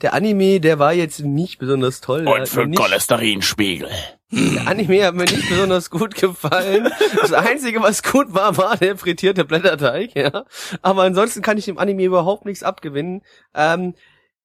Der 0.00 0.14
Anime, 0.14 0.60
der 0.60 0.78
war 0.78 0.94
jetzt 0.94 1.20
nicht 1.20 1.58
besonders 1.58 2.00
toll. 2.00 2.26
Und 2.26 2.48
für 2.48 2.68
Cholesterinspiegel. 2.70 3.90
Der 4.30 4.68
Anime 4.68 5.04
hat 5.04 5.14
mir 5.14 5.24
nicht 5.24 5.48
besonders 5.48 5.90
gut 5.90 6.14
gefallen. 6.14 6.88
Das 7.20 7.32
Einzige, 7.32 7.82
was 7.82 8.02
gut 8.02 8.32
war, 8.32 8.56
war 8.56 8.76
der 8.76 8.96
frittierte 8.96 9.44
Blätterteig, 9.44 10.14
ja. 10.14 10.44
Aber 10.82 11.02
ansonsten 11.02 11.42
kann 11.42 11.58
ich 11.58 11.64
dem 11.64 11.78
Anime 11.78 12.04
überhaupt 12.04 12.44
nichts 12.44 12.62
abgewinnen. 12.62 13.22
Ähm, 13.54 13.94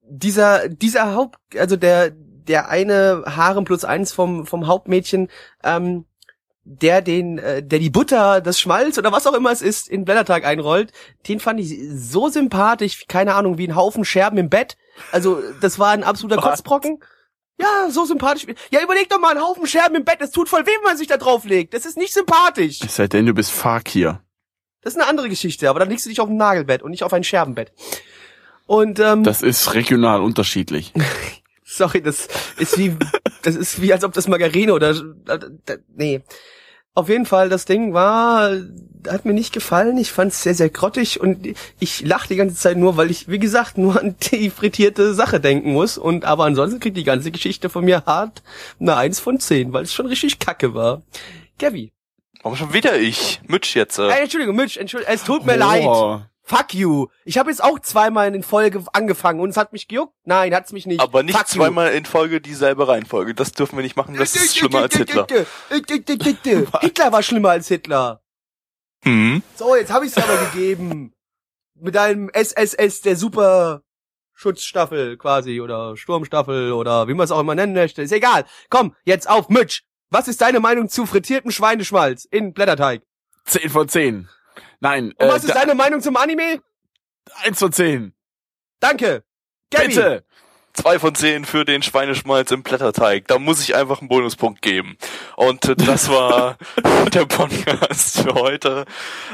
dieser, 0.02 0.70
dieser 0.70 1.14
Haupt, 1.14 1.38
also 1.58 1.76
der, 1.76 2.12
der 2.12 2.70
eine 2.70 3.24
Harem 3.28 3.66
plus 3.66 3.86
eins 3.86 4.12
vom, 4.12 4.46
vom 4.46 4.68
Hauptmädchen, 4.68 5.30
ähm, 5.64 6.06
der 6.64 7.02
den, 7.02 7.38
äh, 7.38 7.62
der 7.62 7.78
die 7.80 7.92
Butter, 7.92 8.42
das 8.42 8.60
Schmalz 8.60 8.98
oder 8.98 9.12
was 9.12 9.28
auch 9.28 9.34
immer 9.34 9.52
es 9.52 9.62
ist, 9.62 9.88
in 9.88 10.04
Blätterteig 10.04 10.46
einrollt, 10.46 10.92
den 11.28 11.40
fand 11.40 11.60
ich 11.60 11.78
so 11.94 12.28
sympathisch, 12.30 13.06
keine 13.08 13.36
Ahnung, 13.36 13.60
wie 13.60 13.68
ein 13.68 13.76
Haufen 13.76 14.04
Scherben 14.04 14.40
im 14.40 14.50
Bett. 14.50 14.78
Also, 15.12 15.42
das 15.62 15.78
war 15.78 15.92
ein 15.92 16.04
absoluter 16.04 16.38
Was? 16.38 16.44
Kotzbrocken. 16.44 17.00
Ja, 17.60 17.90
so 17.90 18.06
sympathisch. 18.06 18.46
Ja, 18.70 18.82
überleg 18.82 19.10
doch 19.10 19.20
mal, 19.20 19.36
ein 19.36 19.42
Haufen 19.42 19.66
Scherben 19.66 19.96
im 19.96 20.04
Bett, 20.04 20.20
das 20.20 20.32
tut 20.32 20.50
voll 20.50 20.66
weh, 20.66 20.72
wenn 20.78 20.84
man 20.84 20.98
sich 20.98 21.08
da 21.08 21.18
drauflegt. 21.18 21.74
Das 21.74 21.86
ist 21.86 21.98
nicht 21.98 22.14
sympathisch. 22.14 22.80
Seitdem 22.88 23.26
du 23.26 23.34
bist 23.34 23.52
Fakir. 23.52 24.22
Das 24.82 24.94
ist 24.94 25.00
eine 25.00 25.10
andere 25.10 25.30
Geschichte, 25.30 25.70
aber 25.70 25.80
dann 25.80 25.90
legst 25.90 26.06
du 26.06 26.10
dich 26.10 26.20
auf 26.20 26.30
ein 26.30 26.38
Nagelbett 26.38 26.84
und 26.84 26.92
nicht 26.92 27.04
auf 27.04 27.14
ein 27.14 27.24
Scherbenbett. 27.24 27.72
Und 28.68 29.00
ähm, 29.00 29.24
Das 29.24 29.42
ist 29.42 29.74
regional 29.74 30.22
unterschiedlich. 30.22 30.94
sorry, 31.64 32.02
das 32.02 32.28
ist 32.58 32.78
wie 32.78 32.96
das 33.42 33.56
ist 33.56 33.82
wie 33.82 33.94
als 33.94 34.04
ob 34.04 34.14
das 34.14 34.28
Margarine 34.28 34.74
oder 34.74 34.92
äh, 35.28 35.78
nee. 35.96 36.22
Auf 36.96 37.10
jeden 37.10 37.26
Fall, 37.26 37.50
das 37.50 37.66
Ding 37.66 37.94
war, 37.94 38.52
hat 39.08 39.26
mir 39.26 39.34
nicht 39.34 39.54
gefallen. 39.54 39.98
Ich 39.98 40.12
fand 40.12 40.32
es 40.32 40.42
sehr, 40.42 40.56
sehr 40.56 40.70
grottig 40.70 41.20
und 41.20 41.46
ich 41.80 42.06
lache 42.06 42.30
die 42.30 42.38
ganze 42.38 42.56
Zeit 42.56 42.78
nur, 42.78 42.96
weil 42.96 43.12
ich, 43.12 43.28
wie 43.28 43.38
gesagt, 43.38 43.78
nur 43.78 44.00
an 44.00 44.16
die 44.32 44.50
frittierte 44.50 45.14
Sache 45.14 45.40
denken 45.42 45.74
muss. 45.74 45.98
Und 45.98 46.24
aber 46.26 46.46
ansonsten 46.46 46.80
kriegt 46.80 46.98
die 46.98 47.04
ganze 47.04 47.32
Geschichte 47.32 47.70
von 47.70 47.84
mir 47.84 48.04
hart 48.06 48.44
eine 48.80 48.96
Eins 48.96 49.20
von 49.20 49.40
zehn, 49.40 49.74
weil 49.74 49.84
es 49.84 49.94
schon 49.94 50.08
richtig 50.08 50.40
kacke 50.40 50.74
war. 50.74 51.02
Gavi. 51.60 51.92
Warum 52.42 52.58
schon 52.58 52.74
wieder 52.74 52.98
ich? 52.98 53.42
Mitch 53.48 53.78
jetzt. 53.78 53.98
Äh. 54.00 54.08
Ey, 54.08 54.22
Entschuldigung, 54.24 54.56
Mitch, 54.56 54.80
Entschuldigung, 54.80 55.14
es 55.14 55.24
tut 55.24 55.46
mir 55.46 55.58
leid. 55.58 55.84
Fuck 56.48 56.76
you. 56.76 57.08
Ich 57.24 57.40
habe 57.40 57.50
jetzt 57.50 57.64
auch 57.64 57.80
zweimal 57.80 58.34
in 58.36 58.44
Folge 58.44 58.84
angefangen 58.94 59.40
und 59.40 59.50
es 59.50 59.58
hat 59.58 59.74
mich 59.74 59.88
gejuckt. 59.88 60.14
Nein, 60.26 60.54
hat's 60.54 60.72
mich 60.72 60.86
nicht. 60.86 61.02
Aber 61.02 61.24
nicht 61.24 61.36
Fuck 61.36 61.48
you. 61.50 61.56
zweimal 61.56 61.92
in 61.94 62.06
Folge 62.06 62.40
dieselbe 62.40 62.88
Reihenfolge. 62.88 63.34
Das 63.34 63.52
dürfen 63.52 63.78
wir 63.78 63.84
nicht 63.84 63.96
machen. 63.96 64.16
Das 64.16 64.36
ist 64.36 64.56
schlimmer 64.56 64.82
als 64.82 64.96
Hitler. 64.96 65.26
Hitler 66.82 67.12
war 67.12 67.24
schlimmer 67.24 67.50
als 67.50 67.68
Hitler. 67.68 68.22
Hm. 69.04 69.42
So, 69.56 69.76
jetzt 69.76 69.92
habe 69.92 70.06
ich 70.06 70.16
es 70.16 70.18
aber 70.18 70.38
gegeben. 70.52 71.14
Mit 71.74 71.98
einem 71.98 72.30
SSS 72.30 73.02
der 73.02 73.16
Super 73.16 73.82
Schutzstaffel 74.34 75.18
quasi 75.18 75.62
oder 75.62 75.98
Sturmstaffel 75.98 76.74
oder 76.74 77.08
wie 77.08 77.16
man 77.16 77.24
es 77.24 77.32
auch 77.32 77.40
immer 77.40 77.56
nennen 77.56 77.74
möchte. 77.74 78.04
Ist 78.04 78.12
egal. 78.12 78.46
Komm, 78.70 78.96
jetzt 79.04 79.28
auf 79.28 79.50
Mitch. 79.50 79.82
Was 80.12 80.28
ist 80.28 80.42
deine 80.42 80.60
Meinung 80.60 80.90
zu 80.90 81.08
frittiertem 81.08 81.50
Schweineschmalz 81.50 82.26
in 82.26 82.54
Blätterteig? 82.54 83.02
10 83.46 83.70
von 83.72 83.90
10. 83.90 84.30
Nein, 84.80 85.12
Und 85.18 85.22
äh, 85.26 85.28
was 85.30 85.44
ist 85.44 85.54
da- 85.56 85.60
deine 85.62 85.76
Meinung 85.76 86.02
zum 86.02 86.16
Anime? 86.18 86.62
1 87.44 87.58
von 87.60 87.72
10. 87.72 88.14
Danke. 88.80 89.24
Gabby. 89.72 89.88
Bitte. 89.88 90.24
Zwei 90.74 91.00
von 91.00 91.16
zehn 91.16 91.46
für 91.46 91.64
den 91.64 91.82
Schweineschmalz 91.84 92.52
im 92.52 92.62
Blätterteig. 92.62 93.30
Da 93.30 93.40
muss 93.40 93.62
ich 93.62 93.76
einfach 93.76 94.02
einen 94.02 94.10
Bonuspunkt 94.10 94.62
geben. 94.62 94.98
Und 95.38 95.64
äh, 95.64 95.76
das 95.78 96.10
war 96.10 96.58
der 97.14 97.26
Podcast 97.26 98.20
für 98.22 98.34
heute. 98.34 98.84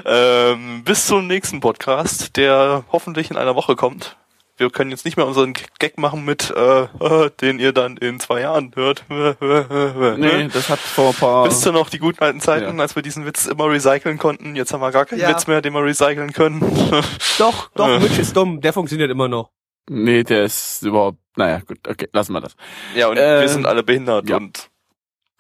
Ähm, 0.06 0.84
bis 0.84 1.08
zum 1.08 1.26
nächsten 1.26 1.60
Podcast, 1.60 2.38
der 2.38 2.86
hoffentlich 2.92 3.32
in 3.32 3.38
einer 3.38 3.56
Woche 3.56 3.76
kommt. 3.76 4.18
Wir 4.62 4.70
können 4.70 4.92
jetzt 4.92 5.06
nicht 5.06 5.18
mehr 5.18 5.26
unseren 5.26 5.54
Gag 5.80 5.98
machen 5.98 6.24
mit, 6.24 6.52
äh, 6.56 6.84
äh, 6.84 7.32
den 7.42 7.58
ihr 7.58 7.74
dann 7.74 7.98
in 7.98 8.20
zwei 8.20 8.42
Jahren 8.42 8.72
hört. 8.76 9.04
Nee, 9.10 10.44
Nee. 10.44 10.48
das 10.54 10.70
hat 10.70 10.78
vor 10.78 11.10
ein 11.10 11.16
paar... 11.16 11.46
Wisst 11.46 11.66
ihr 11.66 11.72
noch 11.72 11.90
die 11.90 11.98
guten 11.98 12.24
alten 12.24 12.40
Zeiten, 12.40 12.78
Ja. 12.78 12.82
als 12.84 12.96
wir 12.96 13.02
diesen 13.02 13.26
Witz 13.26 13.48
immer 13.48 13.70
recyceln 13.72 14.20
konnten? 14.20 14.56
Jetzt 14.56 14.72
haben 14.72 14.82
wir 14.82 14.92
gar 14.92 15.06
keinen 15.08 15.20
Ja. 15.20 15.30
Witz 15.30 15.48
mehr, 15.48 15.62
den 15.64 15.74
wir 15.74 15.84
recyceln 15.84 16.32
können. 16.32 16.60
Doch, 17.40 17.72
doch, 17.74 17.88
Äh. 17.88 18.00
Mitch 18.00 18.22
ist 18.22 18.38
dumm. 18.38 18.62
Der 18.62 18.72
funktioniert 18.72 19.10
immer 19.10 19.28
noch. 19.28 19.50
Nee, 19.90 20.24
der 20.24 20.44
ist 20.44 20.84
überhaupt... 20.84 21.18
Naja, 21.38 21.60
gut, 21.66 21.80
okay, 21.88 22.08
lassen 22.14 22.34
wir 22.34 22.42
das. 22.42 22.56
ja, 22.96 23.08
und 23.08 23.18
Äh, 23.18 23.42
wir 23.42 23.50
sind 23.50 23.66
alle 23.66 23.82
behindert 23.82 24.30
ja. 24.30 24.38
und 24.38 24.70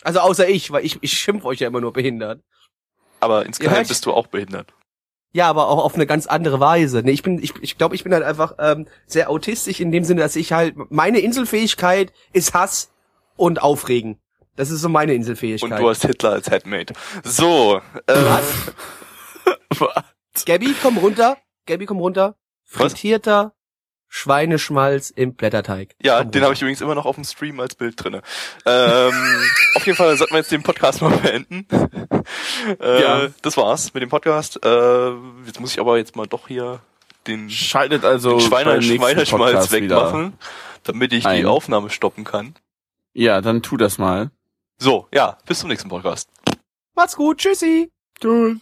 Also 0.03 0.19
außer 0.22 0.49
ich, 0.49 0.72
weil 0.72 0.84
ich, 0.84 0.98
ich 1.02 1.14
schimpf 1.14 1.45
euch 1.45 1.60
ja 1.60 1.68
immer 1.68 1.80
nur 1.81 1.93
behindert. 1.93 2.41
aber 3.19 3.45
insgeheim 3.45 3.88
bist 3.88 4.03
du 4.07 4.14
auch 4.14 4.26
behindert. 4.27 4.73
Ja, 5.34 5.49
aber 5.49 5.70
auch 5.70 5.84
auf 5.84 5.95
eine 5.95 6.06
ganz 6.06 6.28
andere 6.28 6.60
Weise. 6.60 7.02
Nee, 7.03 7.12
ich 7.12 7.24
bin, 7.24 7.41
ich, 7.41 7.53
ich 7.62 7.78
glaube, 7.78 7.95
ich 7.95 8.03
bin 8.03 8.14
halt 8.14 8.24
einfach 8.24 8.56
ähm, 8.60 8.88
sehr 9.06 9.30
autistisch 9.30 9.80
in 9.80 9.91
dem 9.91 10.03
Sinne, 10.03 10.22
dass 10.22 10.36
ich 10.36 10.52
halt 10.52 10.76
meine 10.91 11.20
Inselfähigkeit 11.20 12.12
ist 12.34 12.53
Hass 12.53 12.91
und 13.38 13.62
Aufregen. 13.62 14.20
Das 14.58 14.70
ist 14.70 14.82
so 14.82 14.90
meine 14.90 15.14
Und 15.14 15.20
Inselfähigkeit. 15.20 15.80
du 15.80 15.90
hast 15.90 16.06
Hitler 16.06 16.32
als 16.32 16.52
Headmate. 16.52 16.94
So, 17.24 17.82
äh, 18.08 18.14
Gabby, 20.45 20.76
komm 20.82 20.98
runter. 20.98 21.38
Gabby, 21.66 21.86
komm 21.86 21.99
runter. 21.99 22.36
Was? 22.74 22.94
Frittierter 22.94 23.53
Schweineschmalz 24.14 25.10
im 25.10 25.34
Blätterteig. 25.36 25.96
ja, 26.04 26.20
Komm 26.22 26.32
den 26.32 26.44
habe 26.44 26.54
ich 26.54 26.62
übrigens 26.62 26.82
immer 26.82 26.96
noch 26.96 27.06
auf 27.06 27.16
dem 27.16 27.24
Stream 27.24 27.60
als 27.62 27.76
Bild 27.76 27.96
drinne. 28.04 28.22
Ähm, 28.66 29.14
auf 29.76 29.86
jeden 29.86 29.96
Fall 29.98 30.16
sollten 30.18 30.34
wir 30.34 30.40
jetzt 30.40 30.52
den 30.52 30.64
Podcast 30.64 31.02
mal 31.02 31.18
beenden. 31.18 31.66
Äh, 32.80 33.02
Ja. 33.02 33.28
Das 33.42 33.58
war's 33.58 33.94
mit 33.94 34.04
dem 34.04 34.10
Podcast. 34.10 34.64
Äh, 34.64 35.10
jetzt 35.46 35.60
muss 35.60 35.72
ich 35.74 35.80
aber 35.80 35.98
jetzt 35.98 36.16
mal 36.16 36.28
doch 36.28 36.48
hier 36.48 36.80
den 37.26 37.50
Schaltet 37.50 38.04
also 38.06 38.40
Schweine, 38.40 38.72
beim 38.72 38.80
nächsten 38.80 38.98
Schweineschmalz 38.98 39.52
Podcast 39.54 39.72
wieder 39.72 39.96
wegmachen, 39.96 40.34
damit 40.84 41.14
ich 41.14 41.24
die 41.24 41.28
ein. 41.30 41.46
Aufnahme 41.48 41.90
stoppen 41.90 42.24
kann. 42.24 42.54
Ja, 43.14 43.42
dann 43.42 43.64
tu 43.64 43.78
das 43.78 43.98
mal. 43.98 44.30
So, 44.78 45.08
ja, 45.14 45.38
bis 45.48 45.60
zum 45.60 45.70
nächsten 45.70 45.90
Podcast. 45.90 46.30
Macht's 46.96 47.16
gut. 47.16 47.40
Tschüssi. 47.40 47.90
Tschüss. 48.20 48.58